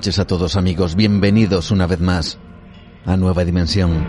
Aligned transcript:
Noches 0.00 0.18
a 0.18 0.26
todos 0.26 0.56
amigos, 0.56 0.96
bienvenidos 0.96 1.70
una 1.70 1.86
vez 1.86 2.00
más 2.00 2.38
a 3.04 3.18
Nueva 3.18 3.44
Dimensión. 3.44 4.02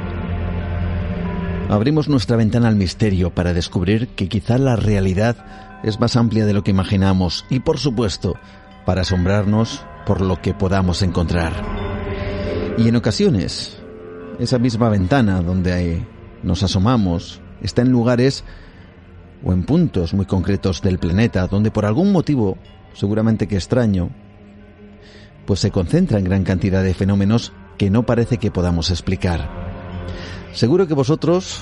Abrimos 1.70 2.08
nuestra 2.08 2.38
ventana 2.38 2.70
al 2.70 2.78
misterio 2.78 3.36
para 3.36 3.54
descubrir 3.54 4.08
que 4.08 4.30
quizá 4.30 4.58
la 4.58 4.78
realidad 4.78 5.82
es 5.84 6.00
más 6.00 6.16
amplia 6.16 6.46
de 6.46 6.54
lo 6.54 6.64
que 6.64 6.72
imaginamos 6.72 7.46
y 7.50 7.60
por 7.60 7.78
supuesto 7.78 8.36
para 8.86 9.02
asombrarnos 9.02 9.86
por 10.06 10.22
lo 10.22 10.42
que 10.42 10.54
podamos 10.54 11.02
encontrar. 11.02 11.52
Y 12.78 12.88
en 12.88 12.96
ocasiones, 12.96 13.78
esa 14.40 14.60
misma 14.60 14.88
ventana 14.88 15.42
donde 15.42 16.08
nos 16.42 16.64
asomamos 16.64 17.42
está 17.62 17.82
en 17.82 17.92
lugares 17.92 18.46
o 19.44 19.52
en 19.52 19.64
puntos 19.64 20.14
muy 20.14 20.26
concretos 20.26 20.82
del 20.82 21.00
planeta 21.00 21.48
donde 21.48 21.70
por 21.70 21.86
algún 21.86 22.14
motivo, 22.14 22.58
seguramente 22.94 23.46
que 23.46 23.58
extraño, 23.58 24.10
se 25.56 25.72
concentra 25.72 26.20
en 26.20 26.26
gran 26.26 26.44
cantidad 26.44 26.84
de 26.84 26.94
fenómenos 26.94 27.54
que 27.78 27.90
no 27.90 28.06
parece 28.06 28.38
que 28.38 28.52
podamos 28.52 28.90
explicar. 28.90 29.50
Seguro 30.54 30.88
que 30.88 30.94
vosotros, 30.94 31.62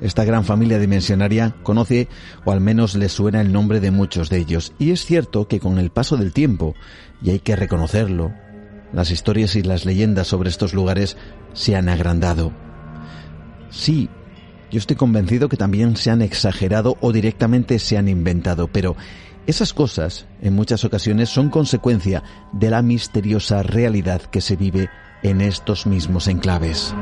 esta 0.00 0.24
gran 0.24 0.44
familia 0.44 0.78
dimensionaria, 0.78 1.54
conoce 1.62 2.08
o 2.44 2.52
al 2.52 2.60
menos 2.60 2.94
le 2.94 3.08
suena 3.08 3.40
el 3.40 3.52
nombre 3.52 3.80
de 3.80 3.90
muchos 3.90 4.30
de 4.30 4.38
ellos. 4.38 4.72
Y 4.78 4.92
es 4.92 5.04
cierto 5.04 5.48
que 5.48 5.60
con 5.60 5.78
el 5.78 5.90
paso 5.90 6.16
del 6.16 6.32
tiempo, 6.32 6.74
y 7.22 7.30
hay 7.30 7.40
que 7.40 7.56
reconocerlo, 7.56 8.32
las 8.92 9.10
historias 9.10 9.56
y 9.56 9.62
las 9.62 9.84
leyendas 9.84 10.28
sobre 10.28 10.50
estos 10.50 10.74
lugares 10.74 11.16
se 11.52 11.76
han 11.76 11.88
agrandado. 11.88 12.52
Sí, 13.70 14.08
yo 14.70 14.78
estoy 14.78 14.96
convencido 14.96 15.48
que 15.48 15.56
también 15.56 15.96
se 15.96 16.10
han 16.10 16.22
exagerado 16.22 16.96
o 17.00 17.12
directamente 17.12 17.78
se 17.78 17.98
han 17.98 18.08
inventado, 18.08 18.68
pero 18.68 18.96
esas 19.46 19.72
cosas, 19.72 20.26
en 20.40 20.54
muchas 20.54 20.84
ocasiones, 20.84 21.28
son 21.28 21.50
consecuencia 21.50 22.22
de 22.52 22.70
la 22.70 22.82
misteriosa 22.82 23.62
realidad 23.62 24.22
que 24.22 24.40
se 24.40 24.56
vive 24.56 24.88
en 25.22 25.40
estos 25.40 25.86
mismos 25.86 26.28
enclaves. 26.28 26.94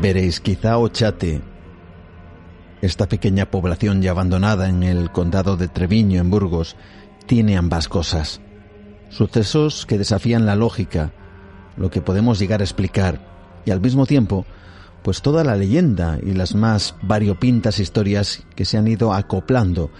Veréis, 0.00 0.40
quizá 0.40 0.78
Ochate, 0.78 1.42
esta 2.82 3.08
pequeña 3.08 3.50
población 3.50 4.02
ya 4.02 4.12
abandonada 4.12 4.68
en 4.68 4.84
el 4.84 5.10
condado 5.10 5.56
de 5.56 5.66
Treviño, 5.66 6.20
en 6.20 6.30
Burgos, 6.30 6.76
tiene 7.26 7.56
ambas 7.56 7.88
cosas. 7.88 8.40
Sucesos 9.08 9.86
que 9.86 9.98
desafían 9.98 10.46
la 10.46 10.54
lógica, 10.54 11.12
lo 11.76 11.90
que 11.90 12.00
podemos 12.00 12.38
llegar 12.38 12.60
a 12.60 12.64
explicar, 12.64 13.20
y 13.64 13.72
al 13.72 13.80
mismo 13.80 14.06
tiempo 14.06 14.46
pues 15.06 15.22
toda 15.22 15.44
la 15.44 15.54
leyenda 15.54 16.18
y 16.20 16.32
las 16.32 16.56
más 16.56 16.96
variopintas 17.00 17.78
historias 17.78 18.42
que 18.56 18.64
se 18.64 18.76
han 18.76 18.88
ido 18.88 19.12
acoplando 19.12 19.92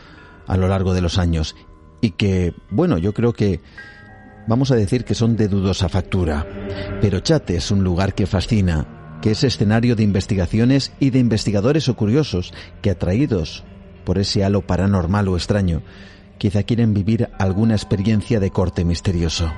a 0.49 0.57
lo 0.57 0.67
largo 0.67 0.95
de 0.95 1.01
los 1.01 1.19
años 1.19 1.55
y 2.01 2.11
que, 2.11 2.55
bueno, 2.71 2.99
yo 2.99 3.15
creo 3.15 3.33
que 3.33 3.61
vamos 4.49 4.73
a 4.73 4.75
decir 4.75 5.05
que 5.05 5.15
son 5.15 5.37
de 5.37 5.47
dudosa 5.47 5.89
factura. 5.89 6.45
Pero 7.01 7.21
Chate 7.21 7.55
es 7.55 7.71
un 7.71 7.85
lugar 7.85 8.17
que 8.17 8.27
fascina, 8.27 9.21
que 9.23 9.31
es 9.31 9.45
escenario 9.45 9.95
de 9.95 10.03
investigaciones 10.03 10.91
y 10.99 11.11
de 11.11 11.21
investigadores 11.21 11.89
o 11.89 11.95
curiosos 11.95 12.53
que 12.83 12.91
atraídos 12.91 13.63
por 14.05 14.19
ese 14.19 14.43
halo 14.43 14.63
paranormal 14.63 15.29
o 15.29 15.37
extraño, 15.37 15.83
quizá 16.37 16.65
quieren 16.65 16.95
vivir 16.95 17.31
alguna 17.39 17.77
experiencia 17.77 18.41
de 18.41 18.51
corte 18.51 18.85
misterioso. 18.85 19.53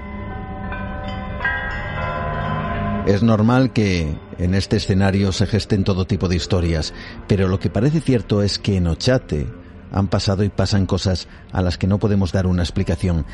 Es 3.07 3.23
normal 3.23 3.73
que 3.73 4.28
en 4.39 4.55
este 4.55 4.77
escenario 4.77 5.33
se 5.33 5.47
gesten 5.47 5.85
todo 5.85 6.07
tipo 6.07 6.29
de 6.29 6.37
historias, 6.37 6.95
pero 7.27 7.49
lo 7.49 7.59
que 7.59 7.71
parece 7.71 8.01
cierto 8.01 8.43
es 8.43 8.59
que 8.59 8.77
en 8.77 8.87
Ochate 8.87 9.47
han 9.91 10.09
pasado 10.09 10.45
y 10.45 10.49
pasan 10.49 10.87
cosas 10.87 11.29
a 11.53 11.63
las 11.63 11.79
que 11.79 11.87
no 11.87 11.99
podemos 11.99 12.33
dar 12.33 12.47
una 12.47 12.63
explicación, 12.63 13.27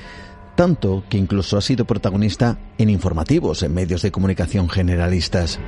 tanto 0.57 1.05
que 1.09 1.19
incluso 1.19 1.57
ha 1.57 1.61
sido 1.61 1.85
protagonista 1.85 2.59
en 2.79 2.91
informativos, 2.91 3.63
en 3.63 3.75
medios 3.75 4.03
de 4.03 4.13
comunicación 4.13 4.69
generalistas. 4.69 5.59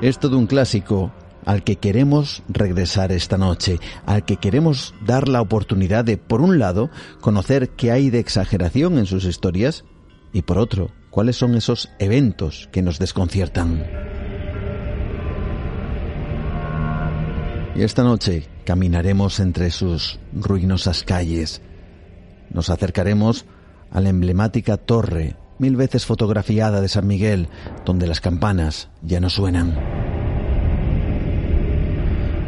Es 0.00 0.18
todo 0.18 0.38
un 0.38 0.46
clásico 0.46 1.12
al 1.44 1.64
que 1.64 1.76
queremos 1.76 2.42
regresar 2.48 3.12
esta 3.12 3.38
noche, 3.38 3.78
al 4.06 4.24
que 4.24 4.36
queremos 4.36 4.94
dar 5.04 5.28
la 5.28 5.40
oportunidad 5.40 6.04
de, 6.04 6.16
por 6.16 6.40
un 6.40 6.58
lado, 6.58 6.90
conocer 7.20 7.70
qué 7.70 7.90
hay 7.90 8.10
de 8.10 8.18
exageración 8.18 8.98
en 8.98 9.06
sus 9.06 9.24
historias 9.24 9.84
y, 10.32 10.42
por 10.42 10.58
otro, 10.58 10.90
cuáles 11.10 11.36
son 11.36 11.54
esos 11.54 11.90
eventos 11.98 12.68
que 12.72 12.82
nos 12.82 12.98
desconciertan. 12.98 13.84
Y 17.74 17.82
esta 17.82 18.02
noche 18.02 18.46
caminaremos 18.64 19.40
entre 19.40 19.70
sus 19.70 20.18
ruinosas 20.32 21.02
calles. 21.02 21.62
Nos 22.50 22.68
acercaremos 22.68 23.46
a 23.90 24.00
la 24.00 24.10
emblemática 24.10 24.76
torre, 24.76 25.36
mil 25.58 25.76
veces 25.76 26.04
fotografiada 26.06 26.80
de 26.80 26.88
San 26.88 27.06
Miguel, 27.06 27.48
donde 27.84 28.06
las 28.06 28.20
campanas 28.20 28.88
ya 29.02 29.20
no 29.20 29.30
suenan. 29.30 29.78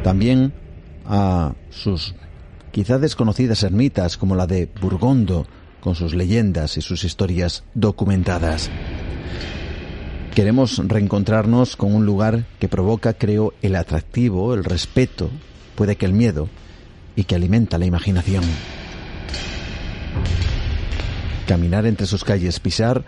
También 0.03 0.53
a 1.07 1.55
sus 1.71 2.15
quizá 2.73 2.99
desconocidas 2.99 3.63
ermitas 3.63 4.17
como 4.17 4.35
la 4.35 4.47
de 4.47 4.69
Burgondo, 4.81 5.47
con 5.83 5.97
sus 5.97 6.15
leyendas 6.15 6.77
y 6.79 6.81
sus 6.81 7.03
historias 7.05 7.65
documentadas. 7.75 8.71
Queremos 10.35 10.79
reencontrarnos 10.79 11.77
con 11.77 11.93
un 11.93 12.07
lugar 12.07 12.47
que 12.61 12.69
provoca, 12.69 13.15
creo, 13.15 13.53
el 13.61 13.77
atractivo, 13.77 14.55
el 14.55 14.65
respeto, 14.65 15.29
puede 15.75 15.97
que 15.97 16.07
el 16.07 16.15
miedo, 16.15 16.49
y 17.17 17.25
que 17.25 17.35
alimenta 17.35 17.79
la 17.79 17.85
imaginación. 17.85 18.45
Caminar 21.47 21.85
entre 21.85 22.07
sus 22.07 22.25
calles, 22.25 22.61
pisar 22.61 23.05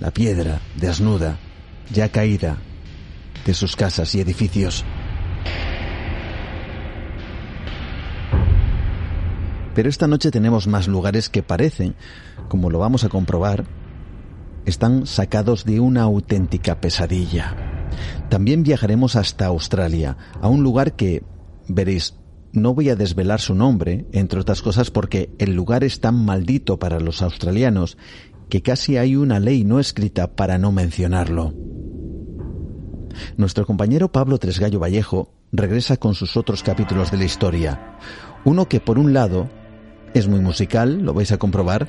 la 0.00 0.12
piedra 0.12 0.60
desnuda, 0.76 1.38
ya 1.92 2.08
caída, 2.08 2.56
de 3.44 3.52
sus 3.52 3.76
casas 3.76 4.14
y 4.14 4.20
edificios. 4.20 4.84
Pero 9.76 9.90
esta 9.90 10.06
noche 10.06 10.30
tenemos 10.30 10.66
más 10.66 10.88
lugares 10.88 11.28
que 11.28 11.42
parecen, 11.42 11.96
como 12.48 12.70
lo 12.70 12.78
vamos 12.78 13.04
a 13.04 13.10
comprobar, 13.10 13.66
están 14.64 15.06
sacados 15.06 15.66
de 15.66 15.80
una 15.80 16.00
auténtica 16.00 16.80
pesadilla. 16.80 17.54
También 18.30 18.62
viajaremos 18.62 19.16
hasta 19.16 19.44
Australia, 19.44 20.16
a 20.40 20.48
un 20.48 20.62
lugar 20.62 20.96
que, 20.96 21.24
veréis, 21.68 22.14
no 22.52 22.72
voy 22.72 22.88
a 22.88 22.96
desvelar 22.96 23.38
su 23.42 23.54
nombre, 23.54 24.06
entre 24.12 24.40
otras 24.40 24.62
cosas 24.62 24.90
porque 24.90 25.28
el 25.38 25.52
lugar 25.52 25.84
es 25.84 26.00
tan 26.00 26.24
maldito 26.24 26.78
para 26.78 26.98
los 26.98 27.20
australianos 27.20 27.98
que 28.48 28.62
casi 28.62 28.96
hay 28.96 29.14
una 29.14 29.40
ley 29.40 29.64
no 29.64 29.78
escrita 29.78 30.36
para 30.36 30.56
no 30.56 30.72
mencionarlo. 30.72 31.52
Nuestro 33.36 33.66
compañero 33.66 34.10
Pablo 34.10 34.38
Tresgallo 34.38 34.80
Vallejo 34.80 35.34
regresa 35.52 35.98
con 35.98 36.14
sus 36.14 36.38
otros 36.38 36.62
capítulos 36.62 37.10
de 37.10 37.18
la 37.18 37.24
historia. 37.24 37.98
Uno 38.46 38.68
que 38.68 38.80
por 38.80 38.98
un 38.98 39.12
lado 39.12 39.50
es 40.18 40.28
muy 40.28 40.40
musical, 40.40 41.02
lo 41.02 41.12
vais 41.12 41.30
a 41.32 41.38
comprobar, 41.38 41.88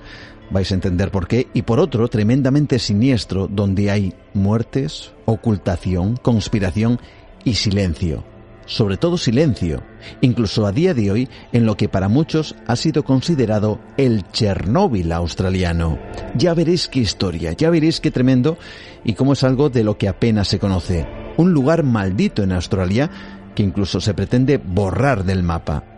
vais 0.49 0.71
a 0.71 0.75
entender 0.75 1.11
por 1.11 1.27
qué, 1.27 1.47
y 1.53 1.61
por 1.61 1.79
otro, 1.79 2.07
tremendamente 2.07 2.79
siniestro, 2.79 3.47
donde 3.47 3.89
hay 3.89 4.13
muertes, 4.33 5.13
ocultación, 5.25 6.17
conspiración 6.17 6.99
y 7.43 7.55
silencio. 7.55 8.25
Sobre 8.65 8.97
todo 8.97 9.17
silencio, 9.17 9.81
incluso 10.19 10.65
a 10.65 10.73
día 10.73 10.93
de 10.93 11.09
hoy 11.09 11.29
en 11.53 11.65
lo 11.65 11.77
que 11.77 11.87
para 11.87 12.09
muchos 12.09 12.53
ha 12.67 12.75
sido 12.75 13.05
considerado 13.05 13.79
el 13.95 14.29
Chernóbil 14.31 15.13
australiano. 15.13 15.97
Ya 16.35 16.53
veréis 16.53 16.89
qué 16.89 16.99
historia, 16.99 17.53
ya 17.53 17.69
veréis 17.69 18.01
qué 18.01 18.11
tremendo 18.11 18.57
y 19.05 19.13
cómo 19.13 19.33
es 19.33 19.45
algo 19.45 19.69
de 19.69 19.85
lo 19.85 19.97
que 19.97 20.09
apenas 20.09 20.49
se 20.49 20.59
conoce. 20.59 21.07
Un 21.37 21.53
lugar 21.53 21.83
maldito 21.83 22.43
en 22.43 22.51
Australia 22.51 23.09
que 23.55 23.63
incluso 23.63 24.01
se 24.01 24.13
pretende 24.13 24.57
borrar 24.57 25.23
del 25.23 25.43
mapa 25.43 25.96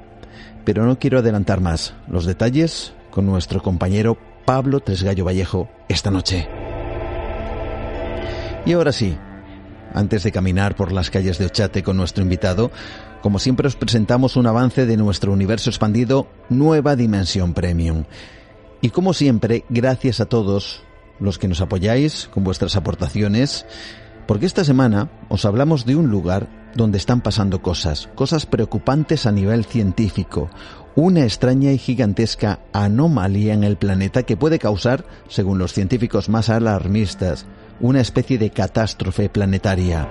pero 0.66 0.86
no 0.86 1.00
quiero 1.00 1.20
adelantar 1.20 1.62
más 1.62 1.94
los 2.08 2.26
detalles 2.26 2.94
con 3.12 3.26
nuestro 3.26 3.62
compañero 3.62 4.18
Pablo 4.46 4.80
Tresgallo 4.80 5.26
Vallejo 5.26 5.70
esta 5.88 6.12
noche. 6.12 6.48
Y 8.66 8.74
ahora 8.74 8.92
sí, 8.92 9.18
antes 9.94 10.24
de 10.24 10.32
caminar 10.32 10.76
por 10.76 10.92
las 10.92 11.10
calles 11.10 11.38
de 11.38 11.46
Ochate 11.46 11.84
con 11.84 11.98
nuestro 11.98 12.24
invitado, 12.24 12.72
como 13.22 13.40
siempre 13.40 13.68
os 13.68 13.76
presentamos 13.76 14.36
un 14.36 14.48
avance 14.48 14.86
de 14.86 14.98
nuestro 14.98 15.32
universo 15.34 15.70
expandido 15.70 16.28
Nueva 16.50 16.96
Dimensión 16.96 17.54
Premium. 17.54 18.06
Y 18.82 18.90
como 18.90 19.14
siempre, 19.14 19.66
gracias 19.70 20.20
a 20.20 20.26
todos 20.26 20.84
los 21.20 21.38
que 21.38 21.48
nos 21.48 21.62
apoyáis 21.62 22.30
con 22.34 22.44
vuestras 22.44 22.76
aportaciones, 22.76 23.66
porque 24.26 24.46
esta 24.46 24.64
semana 24.64 25.10
os 25.28 25.46
hablamos 25.46 25.86
de 25.86 25.96
un 25.96 26.10
lugar 26.10 26.69
donde 26.75 26.98
están 26.98 27.21
pasando 27.21 27.62
cosas, 27.62 28.10
cosas 28.16 28.45
preocupantes 28.45 29.25
a 29.25 29.31
nivel 29.31 29.66
científico, 29.66 30.50
una 30.95 31.24
extraña 31.24 31.71
y 31.71 31.77
gigantesca 31.77 32.60
anomalía 32.74 33.54
en 33.54 33.63
el 33.63 33.77
planeta 33.77 34.24
que 34.24 34.38
puede 34.38 34.60
causar, 34.60 35.06
según 35.27 35.57
los 35.57 35.74
científicos 35.74 36.30
más 36.30 36.50
alarmistas, 36.50 37.45
una 37.80 38.01
especie 38.01 38.38
de 38.38 38.50
catástrofe 38.50 39.30
planetaria. 39.30 40.07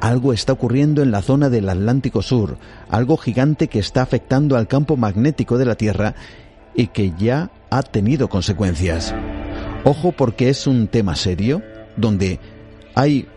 Algo 0.00 0.32
está 0.32 0.52
ocurriendo 0.52 1.02
en 1.02 1.10
la 1.10 1.22
zona 1.22 1.50
del 1.50 1.68
Atlántico 1.68 2.22
Sur, 2.22 2.58
algo 2.88 3.16
gigante 3.16 3.68
que 3.68 3.78
está 3.78 4.02
afectando 4.02 4.56
al 4.56 4.68
campo 4.68 4.96
magnético 4.96 5.58
de 5.58 5.66
la 5.66 5.74
Tierra 5.74 6.14
y 6.74 6.88
que 6.88 7.12
ya 7.18 7.50
ha 7.70 7.82
tenido 7.82 8.28
consecuencias. 8.28 9.14
Ojo 9.84 10.12
porque 10.12 10.48
es 10.48 10.66
un 10.66 10.88
tema 10.88 11.16
serio, 11.16 11.62
donde 11.96 12.40
hay 12.94 13.28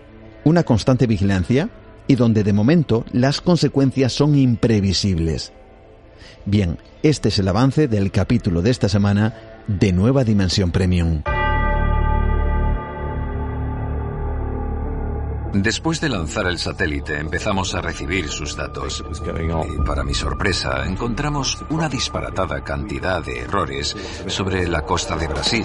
una 0.43 0.63
constante 0.63 1.07
vigilancia 1.07 1.69
y 2.09 2.15
donde 2.15 2.43
de 2.43 2.53
momento 2.53 3.05
las 3.13 3.39
consecuencias 3.39 4.11
son 4.11 4.35
imprevisibles. 4.35 5.53
Bien, 6.43 6.79
este 7.03 7.29
es 7.29 7.37
el 7.37 7.47
avance 7.47 7.87
del 7.87 8.11
capítulo 8.11 8.63
de 8.63 8.71
esta 8.71 8.89
semana 8.89 9.61
de 9.67 9.93
Nueva 9.93 10.23
Dimensión 10.23 10.71
Premium. 10.71 11.21
Después 15.53 16.01
de 16.01 16.09
lanzar 16.09 16.47
el 16.47 16.57
satélite 16.57 17.19
empezamos 17.19 17.75
a 17.75 17.81
recibir 17.81 18.27
sus 18.29 18.55
datos 18.55 19.03
y 19.11 19.87
para 19.87 20.03
mi 20.03 20.15
sorpresa 20.15 20.85
encontramos 20.87 21.63
una 21.69 21.89
disparatada 21.89 22.63
cantidad 22.63 23.23
de 23.23 23.41
errores 23.41 23.95
sobre 24.25 24.67
la 24.67 24.81
costa 24.81 25.15
de 25.15 25.27
Brasil, 25.27 25.63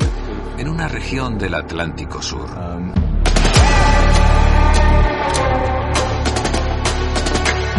en 0.58 0.68
una 0.68 0.88
región 0.88 1.38
del 1.38 1.54
Atlántico 1.54 2.20
Sur. 2.20 3.13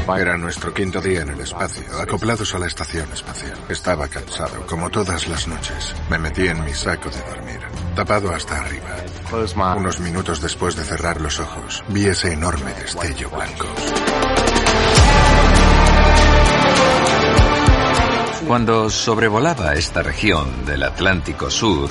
Era 0.07 0.37
nuestro 0.37 0.73
quinto 0.73 1.01
día 1.01 1.21
en 1.21 1.29
el 1.29 1.41
espacio, 1.41 1.83
acoplados 1.99 2.53
a 2.55 2.59
la 2.59 2.67
estación 2.67 3.11
espacial. 3.11 3.57
Estaba 3.67 4.07
cansado, 4.07 4.65
como 4.65 4.89
todas 4.89 5.27
las 5.27 5.47
noches. 5.47 5.93
Me 6.09 6.17
metí 6.17 6.47
en 6.47 6.63
mi 6.63 6.73
saco 6.73 7.09
de 7.09 7.19
dormir, 7.21 7.59
tapado 7.95 8.31
hasta 8.31 8.61
arriba. 8.61 8.95
Unos 9.75 9.99
minutos 9.99 10.41
después 10.41 10.75
de 10.75 10.83
cerrar 10.83 11.19
los 11.19 11.39
ojos, 11.39 11.83
vi 11.89 12.05
ese 12.05 12.31
enorme 12.31 12.73
destello 12.75 13.29
blanco. 13.29 13.67
Cuando 18.47 18.89
sobrevolaba 18.89 19.73
esta 19.73 20.01
región 20.01 20.65
del 20.65 20.83
Atlántico 20.83 21.49
Sur, 21.49 21.89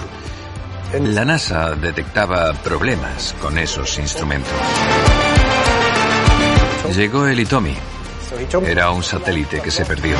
la 0.92 1.24
NASA 1.24 1.74
detectaba 1.74 2.52
problemas 2.54 3.34
con 3.40 3.58
esos 3.58 3.98
instrumentos. 3.98 4.52
Llegó 6.94 7.26
el 7.26 7.40
Itomi. 7.40 7.76
Era 8.66 8.90
un 8.90 9.02
satélite 9.02 9.60
que 9.60 9.70
se 9.70 9.84
perdió. 9.84 10.16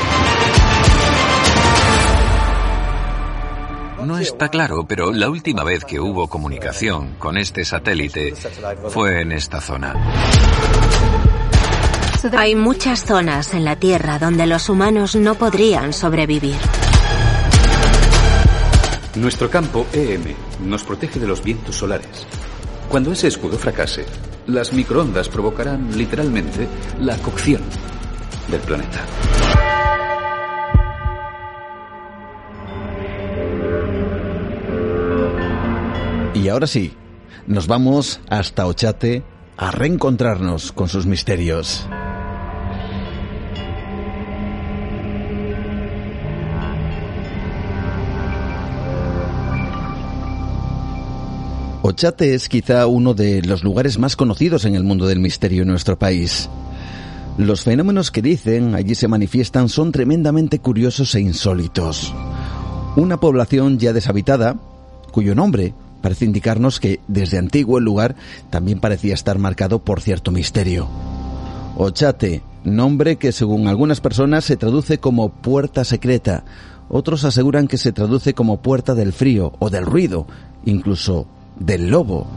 No 4.04 4.18
está 4.18 4.48
claro, 4.48 4.84
pero 4.86 5.12
la 5.12 5.30
última 5.30 5.64
vez 5.64 5.84
que 5.84 5.98
hubo 5.98 6.28
comunicación 6.28 7.14
con 7.18 7.38
este 7.38 7.64
satélite 7.64 8.34
fue 8.88 9.22
en 9.22 9.32
esta 9.32 9.60
zona. 9.60 9.94
Hay 12.36 12.54
muchas 12.54 13.04
zonas 13.04 13.54
en 13.54 13.64
la 13.64 13.76
Tierra 13.76 14.18
donde 14.18 14.46
los 14.46 14.68
humanos 14.68 15.16
no 15.16 15.34
podrían 15.36 15.92
sobrevivir. 15.92 16.56
Nuestro 19.16 19.48
campo 19.48 19.86
EM 19.92 20.34
nos 20.64 20.84
protege 20.84 21.18
de 21.18 21.26
los 21.26 21.42
vientos 21.42 21.76
solares. 21.76 22.26
Cuando 22.88 23.12
ese 23.12 23.28
escudo 23.28 23.56
fracase, 23.56 24.04
las 24.46 24.72
microondas 24.72 25.28
provocarán 25.28 25.96
literalmente 25.96 26.68
la 27.00 27.16
cocción 27.18 27.62
del 28.48 28.60
planeta. 28.60 29.06
Y 36.34 36.48
ahora 36.48 36.66
sí, 36.66 36.92
nos 37.46 37.66
vamos 37.66 38.20
hasta 38.28 38.66
Ochate 38.66 39.22
a 39.56 39.70
reencontrarnos 39.70 40.72
con 40.72 40.88
sus 40.88 41.06
misterios. 41.06 41.86
Ochate 51.86 52.34
es 52.34 52.48
quizá 52.48 52.86
uno 52.86 53.14
de 53.14 53.42
los 53.42 53.62
lugares 53.62 53.98
más 53.98 54.16
conocidos 54.16 54.64
en 54.64 54.74
el 54.74 54.84
mundo 54.84 55.06
del 55.06 55.20
misterio 55.20 55.62
en 55.62 55.68
nuestro 55.68 55.98
país. 55.98 56.48
Los 57.36 57.64
fenómenos 57.64 58.12
que 58.12 58.22
dicen 58.22 58.76
allí 58.76 58.94
se 58.94 59.08
manifiestan 59.08 59.68
son 59.68 59.90
tremendamente 59.90 60.60
curiosos 60.60 61.16
e 61.16 61.20
insólitos. 61.20 62.14
Una 62.94 63.18
población 63.18 63.78
ya 63.78 63.92
deshabitada, 63.92 64.56
cuyo 65.10 65.34
nombre 65.34 65.74
parece 66.00 66.26
indicarnos 66.26 66.78
que 66.78 67.00
desde 67.08 67.38
antiguo 67.38 67.78
el 67.78 67.84
lugar 67.84 68.14
también 68.50 68.78
parecía 68.78 69.14
estar 69.14 69.38
marcado 69.38 69.80
por 69.82 70.00
cierto 70.00 70.30
misterio. 70.30 70.86
Ochate, 71.76 72.42
nombre 72.62 73.16
que 73.16 73.32
según 73.32 73.66
algunas 73.66 74.00
personas 74.00 74.44
se 74.44 74.56
traduce 74.56 74.98
como 74.98 75.30
puerta 75.30 75.82
secreta, 75.82 76.44
otros 76.88 77.24
aseguran 77.24 77.66
que 77.66 77.78
se 77.78 77.90
traduce 77.90 78.34
como 78.34 78.62
puerta 78.62 78.94
del 78.94 79.12
frío 79.12 79.54
o 79.58 79.70
del 79.70 79.86
ruido, 79.86 80.28
incluso 80.64 81.26
del 81.58 81.88
lobo. 81.88 82.28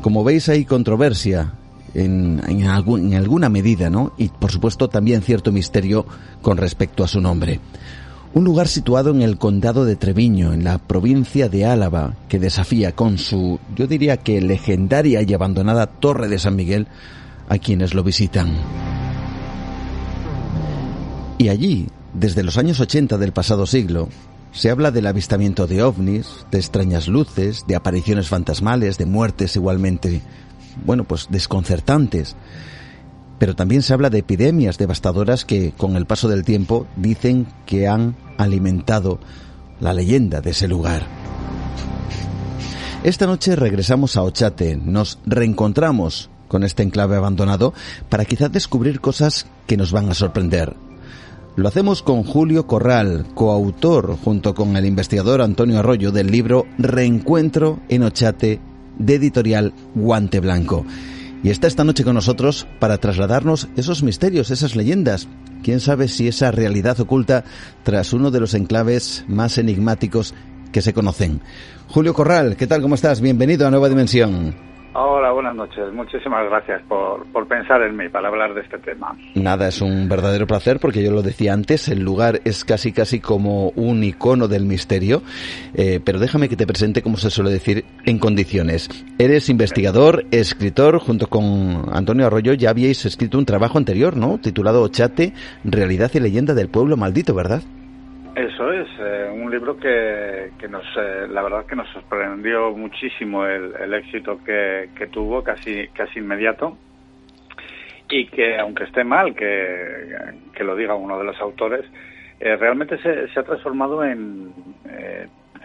Como 0.00 0.24
veis 0.24 0.48
hay 0.48 0.64
controversia 0.64 1.57
en, 2.04 2.42
en, 2.46 2.66
alguna 3.14 3.48
medida, 3.48 3.90
¿no? 3.90 4.12
Y 4.16 4.28
por 4.28 4.50
supuesto 4.50 4.88
también 4.88 5.22
cierto 5.22 5.52
misterio 5.52 6.06
con 6.42 6.56
respecto 6.56 7.04
a 7.04 7.08
su 7.08 7.20
nombre. 7.20 7.60
Un 8.34 8.44
lugar 8.44 8.68
situado 8.68 9.10
en 9.10 9.22
el 9.22 9.38
condado 9.38 9.84
de 9.84 9.96
Treviño, 9.96 10.52
en 10.52 10.62
la 10.62 10.78
provincia 10.78 11.48
de 11.48 11.64
Álava, 11.64 12.14
que 12.28 12.38
desafía 12.38 12.92
con 12.92 13.18
su, 13.18 13.58
yo 13.74 13.86
diría 13.86 14.18
que 14.18 14.40
legendaria 14.40 15.22
y 15.22 15.32
abandonada 15.32 15.86
Torre 15.86 16.28
de 16.28 16.38
San 16.38 16.54
Miguel 16.54 16.86
a 17.48 17.58
quienes 17.58 17.94
lo 17.94 18.04
visitan. 18.04 18.52
Y 21.38 21.48
allí, 21.48 21.88
desde 22.12 22.42
los 22.42 22.58
años 22.58 22.80
80 22.80 23.16
del 23.16 23.32
pasado 23.32 23.66
siglo, 23.66 24.08
se 24.52 24.70
habla 24.70 24.90
del 24.90 25.06
avistamiento 25.06 25.66
de 25.66 25.82
ovnis, 25.82 26.44
de 26.50 26.58
extrañas 26.58 27.08
luces, 27.08 27.64
de 27.66 27.76
apariciones 27.76 28.28
fantasmales, 28.28 28.98
de 28.98 29.06
muertes 29.06 29.56
igualmente, 29.56 30.20
bueno, 30.84 31.04
pues 31.04 31.28
desconcertantes. 31.30 32.36
Pero 33.38 33.54
también 33.54 33.82
se 33.82 33.94
habla 33.94 34.10
de 34.10 34.18
epidemias 34.18 34.78
devastadoras 34.78 35.44
que, 35.44 35.72
con 35.76 35.96
el 35.96 36.06
paso 36.06 36.28
del 36.28 36.44
tiempo, 36.44 36.86
dicen 36.96 37.46
que 37.66 37.86
han 37.86 38.16
alimentado 38.36 39.20
la 39.80 39.92
leyenda 39.92 40.40
de 40.40 40.50
ese 40.50 40.66
lugar. 40.66 41.06
Esta 43.04 43.26
noche 43.26 43.54
regresamos 43.54 44.16
a 44.16 44.22
Ochate, 44.22 44.76
nos 44.76 45.20
reencontramos 45.24 46.30
con 46.48 46.64
este 46.64 46.82
enclave 46.82 47.16
abandonado 47.16 47.72
para 48.08 48.24
quizás 48.24 48.50
descubrir 48.50 49.00
cosas 49.00 49.46
que 49.66 49.76
nos 49.76 49.92
van 49.92 50.10
a 50.10 50.14
sorprender. 50.14 50.74
Lo 51.54 51.68
hacemos 51.68 52.02
con 52.02 52.24
Julio 52.24 52.66
Corral, 52.66 53.26
coautor 53.34 54.16
junto 54.24 54.54
con 54.54 54.76
el 54.76 54.86
investigador 54.86 55.42
Antonio 55.42 55.78
Arroyo 55.78 56.10
del 56.10 56.30
libro 56.30 56.66
Reencuentro 56.78 57.80
en 57.88 58.02
Ochate 58.04 58.60
de 58.98 59.14
editorial 59.14 59.72
Guante 59.94 60.40
Blanco. 60.40 60.84
Y 61.42 61.50
está 61.50 61.66
esta 61.66 61.84
noche 61.84 62.04
con 62.04 62.14
nosotros 62.14 62.66
para 62.80 62.98
trasladarnos 62.98 63.68
esos 63.76 64.02
misterios, 64.02 64.50
esas 64.50 64.74
leyendas. 64.74 65.28
Quién 65.62 65.80
sabe 65.80 66.08
si 66.08 66.28
esa 66.28 66.50
realidad 66.50 66.98
oculta 67.00 67.44
tras 67.84 68.12
uno 68.12 68.30
de 68.30 68.40
los 68.40 68.54
enclaves 68.54 69.24
más 69.28 69.58
enigmáticos 69.58 70.34
que 70.72 70.82
se 70.82 70.92
conocen. 70.92 71.40
Julio 71.88 72.12
Corral, 72.12 72.56
¿qué 72.56 72.66
tal? 72.66 72.82
¿Cómo 72.82 72.94
estás? 72.94 73.20
Bienvenido 73.20 73.66
a 73.66 73.70
Nueva 73.70 73.88
Dimensión. 73.88 74.67
Hola, 74.94 75.32
buenas 75.32 75.54
noches. 75.54 75.92
Muchísimas 75.92 76.48
gracias 76.48 76.80
por, 76.88 77.26
por, 77.26 77.46
pensar 77.46 77.82
en 77.82 77.94
mí 77.94 78.08
para 78.08 78.28
hablar 78.28 78.54
de 78.54 78.62
este 78.62 78.78
tema. 78.78 79.14
Nada, 79.34 79.68
es 79.68 79.82
un 79.82 80.08
verdadero 80.08 80.46
placer 80.46 80.80
porque 80.80 81.04
yo 81.04 81.12
lo 81.12 81.22
decía 81.22 81.52
antes, 81.52 81.88
el 81.88 82.00
lugar 82.00 82.40
es 82.44 82.64
casi 82.64 82.92
casi 82.92 83.20
como 83.20 83.68
un 83.70 84.02
icono 84.02 84.48
del 84.48 84.64
misterio, 84.64 85.22
eh, 85.74 86.00
pero 86.02 86.18
déjame 86.18 86.48
que 86.48 86.56
te 86.56 86.66
presente, 86.66 87.02
como 87.02 87.18
se 87.18 87.28
suele 87.30 87.50
decir, 87.50 87.84
en 88.06 88.18
condiciones. 88.18 88.88
Eres 89.18 89.50
investigador, 89.50 90.24
escritor, 90.30 90.98
junto 90.98 91.26
con 91.26 91.86
Antonio 91.92 92.26
Arroyo 92.26 92.54
ya 92.54 92.70
habíais 92.70 93.04
escrito 93.04 93.36
un 93.36 93.44
trabajo 93.44 93.76
anterior, 93.76 94.16
¿no? 94.16 94.38
Titulado 94.38 94.82
Ochate, 94.82 95.34
Realidad 95.64 96.10
y 96.14 96.20
Leyenda 96.20 96.54
del 96.54 96.68
Pueblo 96.68 96.96
Maldito, 96.96 97.34
¿verdad? 97.34 97.62
Eso 98.38 98.70
es, 98.72 98.86
eh, 99.00 99.28
un 99.32 99.50
libro 99.50 99.76
que, 99.76 100.52
que 100.60 100.68
nos, 100.68 100.84
eh, 100.96 101.26
la 101.28 101.42
verdad 101.42 101.66
que 101.66 101.74
nos 101.74 101.88
sorprendió 101.88 102.70
muchísimo 102.70 103.44
el, 103.44 103.92
éxito 103.92 104.38
que, 104.44 105.08
tuvo, 105.10 105.42
casi, 105.42 105.88
casi 105.88 106.20
inmediato, 106.20 106.78
y 108.08 108.28
que 108.28 108.56
aunque 108.56 108.84
esté 108.84 109.02
mal 109.02 109.34
que, 109.34 110.14
que 110.54 110.62
lo 110.62 110.76
diga 110.76 110.94
uno 110.94 111.18
de 111.18 111.24
los 111.24 111.40
autores, 111.40 111.84
eh, 112.38 112.54
realmente 112.54 112.98
se, 112.98 113.26
se, 113.26 113.40
ha 113.40 113.42
transformado 113.42 114.04
en, 114.04 114.52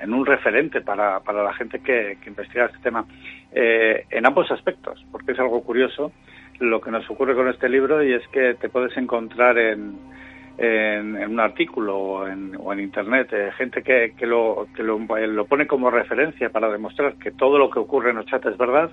en 0.01 0.11
un 0.11 0.25
referente 0.25 0.81
para, 0.81 1.19
para 1.19 1.43
la 1.43 1.53
gente 1.53 1.77
que, 1.77 2.17
que 2.23 2.29
investiga 2.29 2.65
este 2.65 2.79
tema, 2.79 3.05
en 3.51 4.25
ambos 4.25 4.49
aspectos, 4.49 5.05
porque 5.11 5.33
es 5.33 5.39
algo 5.39 5.61
curioso. 5.61 6.11
Lo 6.59 6.81
que 6.81 6.89
nos 6.89 7.07
ocurre 7.07 7.35
con 7.35 7.49
este 7.49 7.69
libro 7.69 8.01
y 8.01 8.13
es 8.13 8.27
que 8.29 8.55
te 8.55 8.69
puedes 8.69 8.97
encontrar 8.97 9.59
en 9.59 10.12
en, 10.57 11.15
un 11.15 11.39
artículo 11.39 11.97
o 11.97 12.27
en, 12.27 12.55
o 12.59 12.71
en 12.73 12.79
Internet, 12.79 13.29
eh, 13.33 13.51
gente 13.57 13.81
que, 13.81 14.13
que, 14.17 14.25
lo, 14.25 14.67
que 14.75 14.83
lo, 14.83 14.99
eh, 15.17 15.27
lo, 15.27 15.45
pone 15.45 15.67
como 15.67 15.89
referencia 15.89 16.49
para 16.49 16.69
demostrar 16.69 17.15
que 17.15 17.31
todo 17.31 17.57
lo 17.57 17.69
que 17.69 17.79
ocurre 17.79 18.11
en 18.11 18.17
Ochata 18.17 18.49
es 18.49 18.57
verdad 18.57 18.91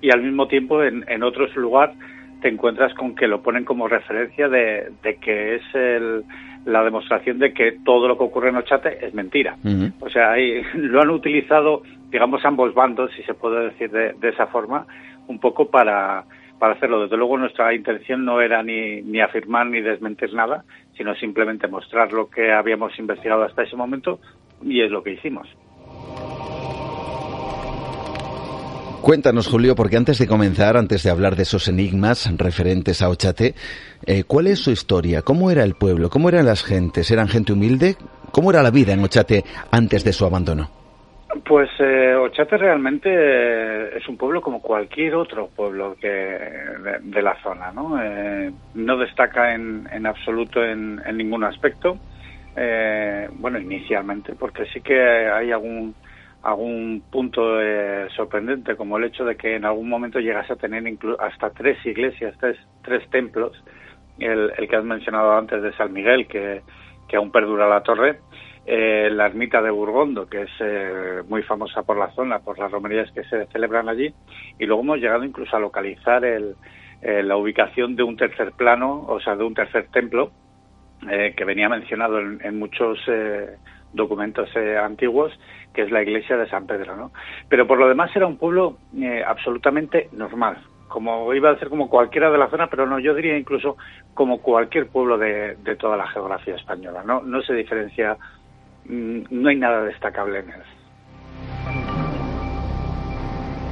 y 0.00 0.10
al 0.10 0.22
mismo 0.22 0.46
tiempo 0.46 0.82
en, 0.82 1.04
en 1.08 1.22
otros 1.22 1.54
lugares 1.56 1.96
te 2.40 2.48
encuentras 2.48 2.94
con 2.94 3.14
que 3.14 3.26
lo 3.26 3.42
ponen 3.42 3.64
como 3.64 3.88
referencia 3.88 4.48
de, 4.48 4.90
de 5.02 5.16
que 5.16 5.56
es 5.56 5.62
el, 5.74 6.24
la 6.64 6.82
demostración 6.82 7.38
de 7.38 7.52
que 7.52 7.78
todo 7.84 8.08
lo 8.08 8.16
que 8.16 8.24
ocurre 8.24 8.50
en 8.50 8.56
Ochate 8.56 9.04
es 9.04 9.14
mentira. 9.14 9.56
O 10.00 10.08
sea, 10.08 10.32
ahí 10.32 10.62
lo 10.74 11.02
han 11.02 11.10
utilizado, 11.10 11.82
digamos, 12.10 12.44
ambos 12.44 12.74
bandos, 12.74 13.10
si 13.16 13.22
se 13.24 13.34
puede 13.34 13.70
decir 13.70 13.90
de, 13.90 14.14
de 14.14 14.28
esa 14.30 14.46
forma, 14.46 14.86
un 15.26 15.38
poco 15.38 15.70
para, 15.70 16.24
para 16.58 16.74
hacerlo. 16.74 17.02
Desde 17.02 17.16
luego 17.16 17.38
nuestra 17.38 17.74
intención 17.74 18.24
no 18.24 18.40
era 18.40 18.62
ni, 18.62 19.02
ni 19.02 19.20
afirmar 19.20 19.66
ni 19.66 19.80
desmentir 19.80 20.32
nada, 20.34 20.64
sino 21.00 21.14
simplemente 21.14 21.66
mostrar 21.66 22.12
lo 22.12 22.28
que 22.28 22.52
habíamos 22.52 22.92
investigado 22.98 23.42
hasta 23.44 23.62
ese 23.62 23.74
momento 23.74 24.20
y 24.62 24.82
es 24.82 24.90
lo 24.90 25.02
que 25.02 25.14
hicimos. 25.14 25.48
Cuéntanos, 29.00 29.48
Julio, 29.48 29.74
porque 29.74 29.96
antes 29.96 30.18
de 30.18 30.26
comenzar, 30.26 30.76
antes 30.76 31.02
de 31.02 31.08
hablar 31.08 31.36
de 31.36 31.44
esos 31.44 31.68
enigmas 31.68 32.30
referentes 32.36 33.00
a 33.00 33.08
Ochate, 33.08 33.54
eh, 34.04 34.24
¿cuál 34.24 34.48
es 34.48 34.58
su 34.58 34.72
historia? 34.72 35.22
¿Cómo 35.22 35.50
era 35.50 35.64
el 35.64 35.74
pueblo? 35.74 36.10
¿Cómo 36.10 36.28
eran 36.28 36.44
las 36.44 36.62
gentes? 36.62 37.10
¿Eran 37.10 37.28
gente 37.28 37.54
humilde? 37.54 37.96
¿Cómo 38.30 38.50
era 38.50 38.62
la 38.62 38.70
vida 38.70 38.92
en 38.92 39.02
Ochate 39.02 39.42
antes 39.70 40.04
de 40.04 40.12
su 40.12 40.26
abandono? 40.26 40.79
Pues 41.44 41.70
eh, 41.78 42.14
Ochate 42.16 42.56
realmente 42.56 43.08
eh, 43.08 43.96
es 43.96 44.08
un 44.08 44.16
pueblo 44.16 44.40
como 44.40 44.60
cualquier 44.60 45.14
otro 45.14 45.48
pueblo 45.48 45.94
que 46.00 46.08
de, 46.08 47.22
la 47.22 47.40
zona, 47.40 47.70
¿no? 47.70 48.02
Eh, 48.02 48.50
no 48.74 48.96
destaca 48.96 49.54
en, 49.54 49.88
en 49.92 50.06
absoluto 50.06 50.64
en, 50.64 50.96
ningún 51.16 51.44
aspecto. 51.44 51.98
Eh, 52.56 53.28
bueno, 53.34 53.60
inicialmente, 53.60 54.34
porque 54.34 54.66
sí 54.72 54.80
que 54.80 55.00
hay 55.00 55.52
algún 55.52 55.94
algún 56.42 57.02
punto 57.12 57.60
eh, 57.60 58.08
sorprendente, 58.16 58.74
como 58.74 58.96
el 58.96 59.04
hecho 59.04 59.24
de 59.24 59.36
que 59.36 59.54
en 59.54 59.64
algún 59.64 59.88
momento 59.88 60.18
llegase 60.18 60.54
a 60.54 60.56
tener 60.56 60.82
hasta 61.18 61.50
tres 61.50 61.84
iglesias, 61.84 62.34
tres, 62.40 62.56
tres 62.82 63.08
templos, 63.10 63.52
el, 64.18 64.50
el 64.56 64.68
que 64.68 64.76
has 64.76 64.84
mencionado 64.84 65.36
antes 65.36 65.62
de 65.62 65.72
San 65.74 65.92
Miguel, 65.92 66.26
que, 66.26 66.62
que 67.08 67.16
aún 67.16 67.30
perdura 67.30 67.68
la 67.68 67.82
torre, 67.82 68.20
eh, 68.72 69.10
la 69.10 69.26
ermita 69.26 69.60
de 69.60 69.70
Burgondo, 69.72 70.28
que 70.28 70.42
es 70.42 70.50
eh, 70.60 71.22
muy 71.28 71.42
famosa 71.42 71.82
por 71.82 71.98
la 71.98 72.12
zona, 72.12 72.38
por 72.38 72.56
las 72.56 72.70
romerías 72.70 73.10
que 73.10 73.24
se 73.24 73.46
celebran 73.46 73.88
allí, 73.88 74.14
y 74.60 74.64
luego 74.64 74.82
hemos 74.82 74.98
llegado 74.98 75.24
incluso 75.24 75.56
a 75.56 75.58
localizar 75.58 76.24
el, 76.24 76.54
eh, 77.02 77.24
la 77.24 77.36
ubicación 77.36 77.96
de 77.96 78.04
un 78.04 78.16
tercer 78.16 78.52
plano, 78.52 79.06
o 79.08 79.18
sea, 79.18 79.34
de 79.34 79.42
un 79.42 79.54
tercer 79.54 79.88
templo, 79.88 80.30
eh, 81.10 81.34
que 81.36 81.44
venía 81.44 81.68
mencionado 81.68 82.20
en, 82.20 82.40
en 82.44 82.60
muchos 82.60 83.00
eh, 83.08 83.56
documentos 83.92 84.48
antiguos, 84.80 85.36
que 85.74 85.82
es 85.82 85.90
la 85.90 86.02
iglesia 86.02 86.36
de 86.36 86.48
San 86.48 86.68
Pedro, 86.68 86.94
¿no? 86.94 87.10
Pero 87.48 87.66
por 87.66 87.76
lo 87.76 87.88
demás 87.88 88.14
era 88.14 88.28
un 88.28 88.36
pueblo 88.36 88.76
absolutamente 89.26 90.10
normal, 90.12 90.58
como 90.86 91.34
iba 91.34 91.50
a 91.50 91.58
ser 91.58 91.70
como 91.70 91.88
cualquiera 91.88 92.30
de 92.30 92.38
la 92.38 92.50
zona, 92.50 92.68
pero 92.68 92.86
no, 92.86 93.00
yo 93.00 93.14
diría 93.14 93.36
incluso 93.36 93.76
como 94.14 94.40
cualquier 94.40 94.86
pueblo 94.86 95.18
de, 95.18 95.56
de 95.56 95.74
toda 95.74 95.96
la 95.96 96.06
geografía 96.06 96.54
española, 96.54 97.02
¿no? 97.04 97.20
No 97.22 97.42
se 97.42 97.54
diferencia 97.54 98.16
no 98.90 99.48
hay 99.48 99.56
nada 99.56 99.84
destacable 99.84 100.40
en 100.40 100.50
él. 100.50 100.62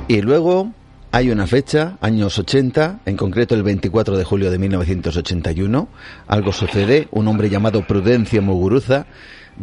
Y 0.09 0.23
luego 0.23 0.73
hay 1.11 1.31
una 1.31 1.47
fecha, 1.47 1.99
años 2.01 2.39
80, 2.39 3.01
en 3.05 3.17
concreto 3.17 3.55
el 3.55 3.63
24 3.63 4.17
de 4.17 4.25
julio 4.25 4.51
de 4.51 4.59
1981. 4.59 5.89
Algo 6.27 6.53
sucede, 6.53 7.09
un 7.11 7.29
hombre 7.29 7.51
llamado 7.51 7.87
Prudencio 7.87 8.41
Muguruza 8.41 9.07